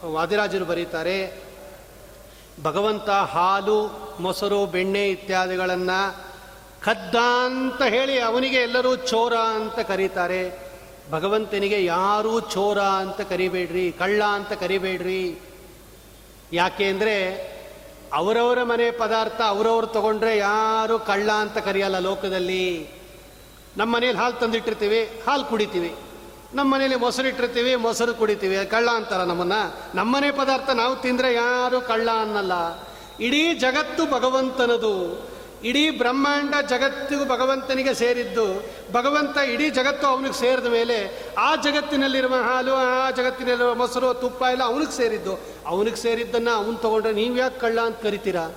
ವಾದಿರಾಜರು 0.05 0.65
ಬರೀತಾರೆ, 0.65 1.43
ಭಗವಂತ 2.63 3.09
ಹಾಲು, 3.09 3.77
ಮೊಸರು, 4.19 4.65
ಬೆಣ್ಣೆ 4.65 5.09
ಇತ್ಯಾದಿಗಳನ್ನು 5.09 6.29
ಕದ್ದ 6.81 7.15
ಅಂತ 7.15 7.81
ಹೇಳಿ 7.81 8.19
ಅವನಿಗೆ 8.19 8.57
ಎಲ್ಲರೂ 8.57 8.95
ಚೋರ 8.95 9.33
ಅಂತ 9.33 9.79
ಕರೀತಾರೆ. 9.79 10.69
ಭಗವಂತನಿಗೆ 11.11 11.85
ಯಾರೂ 11.85 12.39
ಚೋರ 12.39 12.79
ಅಂತ 12.79 13.21
ಕರಿಬೇಡ್ರಿ, 13.21 13.91
ಕಳ್ಳ 13.91 14.23
ಅಂತ 14.23 14.53
ಕರಿಬೇಡ್ರಿ. 14.53 15.39
ಯಾಕೆ 16.53 16.85
ಅಂದರೆ 16.85 17.15
ಅವರವರ 18.13 18.63
ಮನೆ 18.63 18.91
ಪದಾರ್ಥ 18.91 19.41
ಅವರವ್ರು 19.41 19.87
ತಗೊಂಡ್ರೆ 19.87 20.37
ಯಾರು 20.37 20.99
ಕಳ್ಳ 20.99 21.31
ಅಂತ 21.31 21.57
ಕರೆಯಲ್ಲ 21.57 21.99
ಲೋಕದಲ್ಲಿ. 21.99 22.89
ನಮ್ಮ 23.77 23.95
ಮನೇಲಿ 23.95 24.17
ಹಾಲು 24.17 24.39
ತಂದಿಟ್ಟಿರ್ತೀವಿ, 24.39 25.21
ಹಾಲು 25.27 25.45
ಕುಡಿತೀವಿ. 25.45 25.95
ನಮ್ಮ 26.53 26.73
ಮನೇಲಿ 26.73 26.95
ಮೊಸರು 26.95 27.27
ಇಟ್ಟಿರ್ತೀವಿ 27.27 27.75
ಮೊಸರು 27.75 28.13
ಕುಡಿತೀವಿ 28.13 28.65
ಕಳ್ಳ 28.65 28.89
ಅಂತಾರ 28.89 29.23
ನಮ್ಮನ್ನ. 29.23 29.53
ನಮ್ಮನೆ 29.95 30.31
ಪದಾರ್ಥ 30.31 30.69
ನಾವು 30.69 30.95
ತಿಂದರೆ 30.95 31.33
ಯಾರು 31.33 31.81
ಕಳ್ಳ 31.81 32.09
ಅನ್ನಲ್ಲ. 32.21 32.53
ಇಡೀ 33.19 33.53
ಜಗತ್ತು 33.53 34.05
ಭಗವಂತನದು. 34.05 35.27
ಇಡೀ 35.63 35.89
ಬ್ರಹ್ಮಾಂಡ 35.89 36.53
ಜಗತ್ತಿಗೂ 36.69 37.25
ಭಗವಂತನಿಗೆ 37.25 37.93
ಸೇರಿದ್ದು. 37.93 38.63
ಭಗವಂತ 38.91 39.37
ಇಡೀ 39.37 39.69
ಜಗತ್ತು 39.69 40.07
ಅವನಿಗೆ 40.07 40.39
ಸೇರಿದ 40.39 40.65
ಮೇಲೆ 40.65 41.25
ಆ 41.37 41.55
ಜಗತ್ತಿನಲ್ಲಿರುವ 41.55 42.35
ಹಾಲು, 42.35 42.73
ಆ 42.73 43.11
ಜಗತ್ತಿನಲ್ಲಿರುವ 43.11 43.75
ಮೊಸರು, 43.75 44.13
ತುಪ್ಪ 44.13 44.43
ಎಲ್ಲ 44.51 44.63
ಅವನಿಗೆ 44.63 44.97
ಸೇರಿದ್ದು. 44.97 45.39
ಅವನಿಗೆ 45.67 45.95
ಸೇರಿದ್ದನ್ನು 45.95 46.51
ಅವನು 46.51 46.73
ತೊಗೊಂಡ್ರೆ 46.73 47.13
ನೀವು 47.13 47.37
ಯಾಕೆ 47.37 47.59
ಕಳ್ಳ 47.59 47.79
ಅಂತ 47.81 48.01
ಕರಿತೀರಾ? 48.03 48.51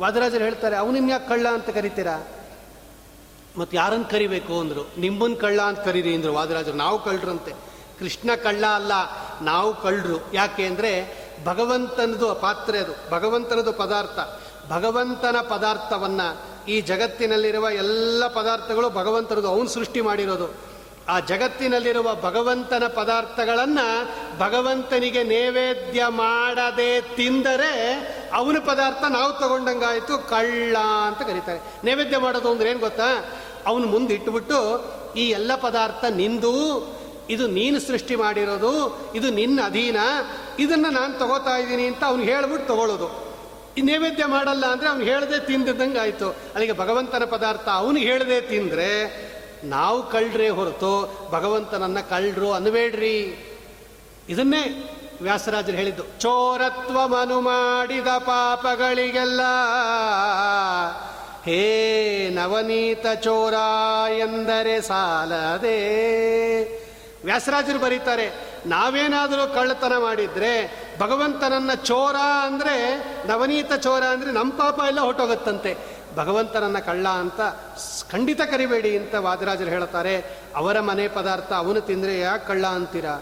ವಾದರಾಜರು 0.00 0.44
ಹೇಳ್ತಾರೆ 0.44 0.76
ಅವನಿನ್ 0.76 1.10
ಯಾಕೆ 1.10 1.28
ಕಳ್ಳ 1.28 1.48
ಅಂತ 1.48 1.70
ಕರಿತೀರಾ? 1.70 2.26
ಮತ್ತು 3.56 3.76
ಯಾರನ್ನು 3.76 4.04
ಕರಿಬೇಕು 4.04 4.60
ಅಂದರು? 4.60 4.88
ನಿಮ್ಮನ್ನು 4.98 5.36
ಕಳ್ಳ 5.36 5.60
ಅಂತ 5.60 5.80
ಕರೀರಿ 5.80 6.14
ಅಂದರು 6.14 6.32
ವಾದರಾಜರು. 6.34 6.76
ನಾವು 6.76 7.04
ಕಳ್ಳರಂತೆ 7.04 7.52
ಕೃಷ್ಣ 7.98 8.34
ಕಳ್ಳ 8.34 8.64
ಅಲ್ಲ, 8.66 8.92
ನಾವು 9.42 9.82
ಕಳ್ಳರು 9.82 10.30
ಯಾಕೆ 10.34 10.66
ಅಂದರೆ 10.66 10.92
ಭಗವಂತನದು 11.44 12.34
ಪಾತ್ರೆ 12.34 12.78
ಅದು. 12.78 13.10
ಭಗವಂತನದು 13.10 13.72
ಪದಾರ್ಥ. 13.72 14.18
ಭಗವಂತನ 14.70 15.36
ಪದಾರ್ಥವನ್ನು 15.48 16.28
ಈ 16.68 16.80
ಜಗತ್ತಿನಲ್ಲಿರುವ 16.80 17.70
ಎಲ್ಲ 17.70 18.26
ಪದಾರ್ಥಗಳು 18.26 18.90
ಭಗವಂತನದು 18.90 19.48
ಅವನು 19.48 19.68
ಸೃಷ್ಟಿ 19.68 20.00
ಮಾಡಿರೋದು. 20.00 20.67
ಆ 21.08 21.20
ಜಗತ್ತಿನಲ್ಲಿರುವ 21.20 22.08
ಭಗವಂತನ 22.14 22.86
ಪದಾರ್ಥಗಳನ್ನು 22.86 23.86
ಭಗವಂತನಿಗೆ 24.38 25.22
ನೈವೇದ್ಯ 25.22 26.06
ಮಾಡದೆ 26.08 27.00
ತಿಂದರೆ 27.00 27.72
ಅವನ 28.32 28.56
ಪದಾರ್ಥ 28.66 29.04
ನಾವು 29.08 29.32
ತಗೊಂಡಂಗಾಯಿತು, 29.32 30.18
ಕಳ್ಳ 30.18 30.76
ಅಂತ 30.78 31.22
ಕರೀತಾರೆ. 31.22 31.60
ನೈವೇದ್ಯ 31.84 32.18
ಮಾಡೋದು 32.18 32.50
ಅಂದ್ರೆ 32.50 32.70
ಏನು 32.70 32.78
ಗೊತ್ತಾ? 32.78 33.08
ಅವನು 33.66 33.86
ಮುಂದೆ 33.86 34.14
ಇಟ್ಬಿಟ್ಟು 34.14 34.58
ಈ 35.16 35.24
ಎಲ್ಲ 35.28 35.54
ಪದಾರ್ಥ 35.54 36.04
ನಿಂದು, 36.04 36.52
ಇದು 37.30 37.46
ನೀನು 37.46 37.80
ಸೃಷ್ಟಿ 37.80 38.16
ಮಾಡಿರೋದು, 38.16 38.72
ಇದು 39.14 39.30
ನಿನ್ನ 39.30 39.60
ಅಧೀನ, 39.64 39.96
ಇದನ್ನು 40.58 40.90
ನಾನು 40.90 41.18
ತಗೋತಾ 41.18 41.56
ಇದ್ದೀನಿ 41.56 41.86
ಅಂತ 41.86 42.04
ಅವ್ನು 42.04 42.24
ಹೇಳ್ಬಿಟ್ಟು 42.24 42.68
ತಗೊಳ್ಳೋದು 42.74 43.28
ಈ 43.76 43.82
ನೈವೇದ್ಯ 43.82 44.26
ಮಾಡಲ್ಲ 44.26 44.66
ಅಂದರೆ 44.66 44.88
ಅವ್ನು 44.88 45.04
ಹೇಳದೆ 45.04 45.46
ತಿಂದಿದ್ದಂಗೆ 45.46 45.98
ಆಯಿತು 45.98 46.28
ಅಲ್ಲಿಗೆ 46.28 46.72
ಭಗವಂತನ 46.72 47.24
ಪದಾರ್ಥ 47.24 47.68
ಅವನು 47.72 47.98
ಹೇಳದೆ 47.98 48.40
ತಿಂದರೆ 48.40 48.88
ನಾವು 49.64 50.10
ಕಳ್ರೆ 50.10 50.48
ಹೊರತು 50.48 50.92
ಭಗವಂತನನ್ನು 51.30 52.10
ಕಳ್ಳರು 52.10 52.52
ಅನ್ಬೇಡ್ರಿ 52.52 53.16
ಇದನ್ನೇ 54.28 54.94
ವ್ಯಾಸರಾಜರು 55.22 55.76
ಹೇಳಿದ್ದು. 55.76 56.20
ಚೋರತ್ವ 56.20 57.08
ಮನು 57.08 57.40
ಮಾಡಿದ 57.40 58.06
ಪಾಪಗಳಿಗೆಲ್ಲ 58.06 59.40
ಹೇ 61.44 61.62
ನವನೀತ 62.28 63.06
ಚೋರ 63.14 63.54
ಎಂದರೆ 64.18 64.80
ಸಾಲದೆ. 64.80 65.78
ವ್ಯಾಸರಾಜರು 67.24 67.78
ಬರೀತಾರೆ, 67.78 68.32
ನಾವೇನಾದರೂ 68.66 69.54
ಕಳ್ಳತನ 69.54 69.92
ಮಾಡಿದ್ರೆ 69.96 70.52
ಭಗವಂತನನ್ನ 71.00 71.74
ಚೋರ 71.74 72.16
ಅಂದರೆ 72.16 72.76
ನವನೀತ 73.28 73.72
ಚೋರ 73.72 74.02
ಅಂದರೆ 74.02 74.32
ನಮ್ಮ 74.32 74.52
ಪಾಪ 74.52 74.80
ಎಲ್ಲ 74.86 75.00
ಹೊಟ್ಟೋಗತ್ತಂತೆ. 75.00 75.97
ಭಗವಂತನನ್ನ 76.18 76.78
ಕಳ್ಳ 76.78 77.08
ಅಂತ 77.08 77.40
ಖಂಡಿತ 78.10 78.40
ಕರಿಬೇಡಿ 78.50 78.96
ಅಂತ 78.96 79.14
ವಾದರಾಜರು 79.14 79.70
ಹೇಳ್ತಾರೆ 79.70 80.14
ಅವರ 80.56 80.80
ಮನೆ 80.80 81.08
ಪದಾರ್ಥ 81.08 81.52
ಅವನು 81.52 81.80
ತಿಂದರೆ 81.80 82.20
ಯಾಕೆ 82.20 82.46
ಕಳ್ಳ 82.46 82.66
ಅಂತೀರಾ? 82.66 83.14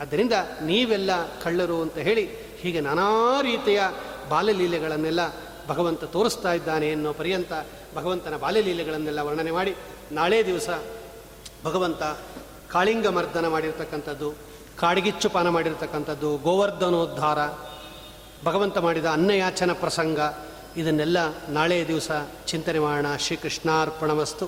ಆದ್ದರಿಂದ 0.00 0.32
ನೀವೆಲ್ಲ 0.62 1.10
ಕಳ್ಳರು 1.42 1.82
ಅಂತ 1.82 1.98
ಹೇಳಿ 1.98 2.24
ಹೀಗೆ 2.60 2.80
ನಾನಾ 2.80 3.40
ರೀತಿಯ 3.42 3.80
ಬಾಲ್ಯಲೀಲೆಗಳನ್ನೆಲ್ಲ 4.28 5.20
ಭಗವಂತ 5.68 6.04
ತೋರಿಸ್ತಾ 6.04 6.52
ಇದ್ದಾನೆ 6.52 6.92
ಅನ್ನೋ 6.92 7.12
ಪರ್ಯಂತ 7.12 7.52
ಭಗವಂತನ 7.96 8.36
ಬಾಲ್ಯಲೀಲೆಗಳನ್ನೆಲ್ಲ 8.36 9.20
ವರ್ಣನೆ 9.20 9.50
ಮಾಡಿ 9.50 9.72
ನಾಳೆ 10.12 10.46
ದಿವಸ 10.46 10.68
ಭಗವಂತ 11.64 12.02
ಕಾಳಿಂಗ 12.72 13.06
ಮರ್ದನ 13.06 13.48
ಮಾಡಿರ್ತಕ್ಕಂಥದ್ದು 13.48 14.28
ಕಾಡ್ಗಿಚ್ಚು 14.78 15.28
ಪಾನ 15.30 15.48
ಮಾಡಿರ್ತಕ್ಕಂಥದ್ದು, 15.48 16.36
ಗೋವರ್ಧನೋದ್ಧಾರ, 16.36 17.38
ಭಗವಂತ 18.44 18.78
ಮಾಡಿದ 18.78 19.06
ಅನ್ನಯಾಚನ 19.06 19.72
ಪ್ರಸಂಗ 19.72 20.20
ಇದನ್ನೆಲ್ಲ 20.76 21.18
ನಾಳೆ 21.48 21.88
ದಿವಸ 21.88 22.10
ಚಿಂತನೆ 22.46 22.78
ಮಾಡೋಣ. 22.78 23.16
ಶ್ರೀಕೃಷ್ಣಾರ್ಪಣವಸ್ತು 23.16 24.46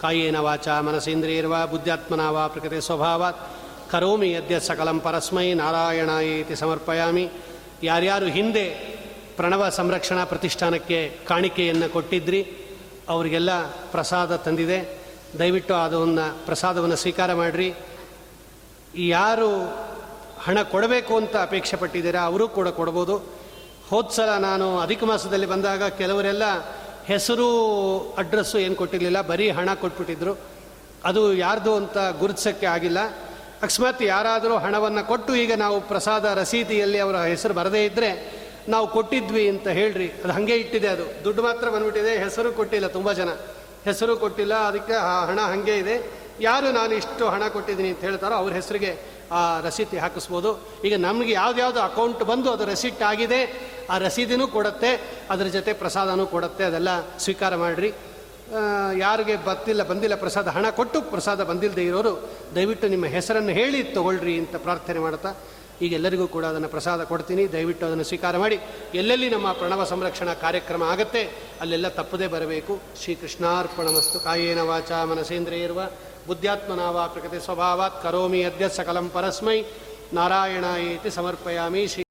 ಕಾಯೇನ 0.00 0.36
ವಾಚ 0.36 0.68
ಮನಸೇಂದ್ರಿಯರ್ವ 0.68 1.66
ಬುದ್ಧಾತ್ಮನ 1.66 2.28
ವಾ 2.28 2.46
ಪ್ರಕೃತಿ 2.46 2.86
ಸ್ವಭಾವಾತ್. 2.86 3.50
ಕರೋಮಿ 3.90 4.32
ಯದ್ಯ 4.32 4.60
ಸಕಲಂ 4.60 5.00
ಪರಸ್ಮೈ 5.00 5.54
ನಾರಾಯಣಾಯೇತಿ 5.54 6.56
ಸಮರ್ಪಯಾಮಿ. 6.56 7.30
ಯಾರ್ಯಾರು 7.82 8.26
ಹಿಂದೆ 8.26 8.64
ಪ್ರಣವ 9.36 9.68
ಸಂರಕ್ಷಣಾ 9.68 10.24
ಪ್ರತಿಷ್ಠಾನಕ್ಕೆ 10.24 11.18
ಕಾಣಿಕೆಯನ್ನು 11.28 11.92
ಕೊಟ್ಟಿದ್ರಿ, 11.92 12.42
ಅವರಿಗೆಲ್ಲ 13.08 13.66
ಪ್ರಸಾದ 13.66 14.36
ತಂದಿದೆ. 14.36 14.98
ದಯವಿಟ್ಟು 15.38 15.74
ಅದನ್ನು 15.74 16.46
ಪ್ರಸಾದವನ್ನು 16.46 16.96
ಸ್ವೀಕಾರ 16.96 17.34
ಮಾಡಿರಿ. 17.34 17.74
ಯಾರು 18.96 19.48
ಹಣ 20.40 20.62
ಕೊಡಬೇಕು 20.62 21.16
ಅಂತ 21.16 21.36
ಅಪೇಕ್ಷೆ 21.36 21.76
ಪಟ್ಟಿದ್ದೀರಾ, 21.76 22.20
ಅವರು 22.20 22.48
ಕೂಡ 22.48 22.68
ಕೊಡ್ಬೋದು. 22.68 23.41
ಹೋದ್ಸಲ 23.92 24.30
ನಾನು 24.38 24.78
ಅಧಿಕ 24.78 25.04
ಮಾಸದಲ್ಲಿ 25.04 25.46
ಬಂದಾಗ 25.46 25.82
ಕೆಲವರೆಲ್ಲ 25.84 26.42
ಹೆಸರು, 27.04 27.48
ಅಡ್ರೆಸ್ಸು 28.18 28.58
ಏನು 28.58 28.74
ಕೊಟ್ಟಿರಲಿಲ್ಲ, 28.74 29.20
ಬರೀ 29.20 29.50
ಹಣ 29.50 29.74
ಕೊಟ್ಬಿಟ್ಟಿದ್ರು. 29.74 30.38
ಅದು 31.04 31.34
ಯಾರ್ದು 31.34 31.76
ಅಂತ 31.76 31.98
ಗುರುತಿಸೋಕ್ಕೆ 32.18 32.66
ಆಗಿಲ್ಲ. 32.66 32.98
ಅಕಸ್ಮಾತ್ 33.62 34.02
ಯಾರಾದರೂ 34.02 34.56
ಹಣವನ್ನು 34.56 35.08
ಕೊಟ್ಟು 35.08 35.34
ಈಗ 35.34 35.52
ನಾವು 35.56 35.80
ಪ್ರಸಾದ 35.80 36.24
ರಸೀದಿಯಲ್ಲಿ 36.24 36.98
ಅವರ 36.98 37.16
ಹೆಸರು 37.16 37.54
ಬರದೇ 37.54 37.84
ಇದ್ದರೆ 37.84 38.42
ನಾವು 38.68 38.86
ಕೊಟ್ಟಿದ್ವಿ 38.86 39.48
ಅಂತ 39.48 39.68
ಹೇಳ್ರಿ. 39.68 40.08
ಅದು 40.08 40.32
ಹಾಗೆ 40.32 40.54
ಇಟ್ಟಿದೆ 40.54 40.88
ಅದು. 40.88 41.24
ದುಡ್ಡು 41.24 41.42
ಮಾತ್ರ 41.42 41.68
ಬಂದ್ಬಿಟ್ಟಿದೆ, 41.68 42.18
ಹೆಸರು 42.18 42.52
ಕೊಟ್ಟಿಲ್ಲ 42.52 42.86
ತುಂಬ 42.86 43.12
ಜನ. 43.12 43.28
ಹೆಸರು 43.84 44.16
ಕೊಟ್ಟಿಲ್ಲ, 44.16 44.54
ಅದಕ್ಕೆ 44.54 44.92
ಆ 44.92 45.24
ಹಣ 45.24 45.40
ಹಾಗೆ 45.40 45.76
ಇದೆ. 45.76 46.10
ಯಾರು 46.40 46.72
ನಾನು 46.72 46.94
ಇಷ್ಟು 46.94 47.28
ಹಣ 47.28 47.48
ಕೊಟ್ಟಿದ್ದೀನಿ 47.48 47.88
ಅಂತ 47.88 48.00
ಹೇಳ್ತಾರೋ 48.00 48.34
ಅವ್ರ 48.34 48.52
ಹೆಸರಿಗೆ 48.52 49.11
ಆ 49.38 49.60
ರಸೀತಿ 49.60 49.96
ಹಾಕಿಸ್ಬೋದು. 49.96 50.50
ಈಗ 50.84 50.94
ನಮಗೆ 51.08 51.32
ಯಾವ್ದ್ಯಾವ್ದು 51.32 51.80
ಅಕೌಂಟ್ 51.80 52.22
ಬಂದು 52.30 52.52
ಅದು 52.52 52.64
ರಸೀಟ್ 52.64 53.02
ಆಗಿದೆ, 53.02 53.40
ಆ 53.90 53.98
ರಸೀದಿನೂ 53.98 54.46
ಕೊಡುತ್ತೆ, 54.56 54.90
ಅದರ 55.30 55.46
ಜೊತೆ 55.58 55.72
ಪ್ರಸಾದನೂ 55.82 56.26
ಕೊಡುತ್ತೆ, 56.26 56.64
ಅದೆಲ್ಲ 56.64 56.88
ಸ್ವೀಕಾರ 57.18 57.56
ಮಾಡಿರಿ. 57.56 57.92
ಯಾರಿಗೆ 58.98 59.34
ಬತ್ತಿಲ್ಲ 59.48 59.82
ಬಂದಿಲ್ಲ 59.82 60.14
ಪ್ರಸಾದ, 60.14 60.48
ಹಣ 60.48 60.66
ಕೊಟ್ಟು 60.70 60.98
ಪ್ರಸಾದ 61.02 61.40
ಬಂದಿಲ್ಲದೆ 61.50 61.84
ಇರೋರು, 61.84 62.12
ದಯವಿಟ್ಟು 62.54 62.86
ನಿಮ್ಮ 62.88 63.06
ಹೆಸರನ್ನು 63.06 63.52
ಹೇಳಿ 63.60 63.82
ತೊಗೊಳ್ರಿ 63.96 64.34
ಅಂತ 64.38 64.56
ಪ್ರಾರ್ಥನೆ 64.56 64.98
ಮಾಡ್ತಾ, 64.98 65.32
ಈಗ 65.82 65.92
ಎಲ್ಲರಿಗೂ 65.92 66.26
ಕೂಡ 66.34 66.44
ಅದನ್ನು 66.44 66.68
ಪ್ರಸಾದ 66.68 67.02
ಕೊಡ್ತೀನಿ, 67.04 67.44
ದಯವಿಟ್ಟು 67.52 67.84
ಅದನ್ನು 67.86 68.04
ಸ್ವೀಕಾರ 68.04 68.36
ಮಾಡಿ. 68.36 68.58
ಎಲ್ಲೆಲ್ಲಿ 68.94 69.28
ನಮ್ಮ 69.30 69.48
ಪ್ರಣವ 69.52 69.84
ಸಂರಕ್ಷಣಾ 69.84 70.34
ಕಾರ್ಯಕ್ರಮ 70.34 70.82
ಆಗುತ್ತೆ, 70.82 71.22
ಅಲ್ಲೆಲ್ಲ 71.60 71.88
ತಪ್ಪದೇ 71.88 72.26
ಬರಬೇಕು. 72.26 72.74
ಶ್ರೀಕೃಷ್ಣಾರ್ಪಣಮಸ್ತು. 73.02 74.20
ಕಾಯೇನ 74.20 74.60
ವಾಚ 74.60 74.92
ಮನಸೇಂದ್ರಿಯರ್ವ. 74.92 75.80
ಬುದ್ಧ್ಯಾತ್ಮನಾವ 76.26 77.06
ಪ್ರಕೃತಿ 77.12 77.40
ಸ್ವಭಾವಾತ್ 77.40 77.98
ಕರೋಮಿ 78.02 78.40
ಅದ್ಯ 78.44 78.66
ಸಕಲಂ 78.68 79.08
ಪರಸ್ಮೈ 79.14 79.58
ನಾರಾಯಣ 80.14 80.66
ಏತಿ 80.86 81.10
ಸಮರ್ಪಯಾಮಿ 81.10 81.82
ಶ್ರೀ 81.88 82.04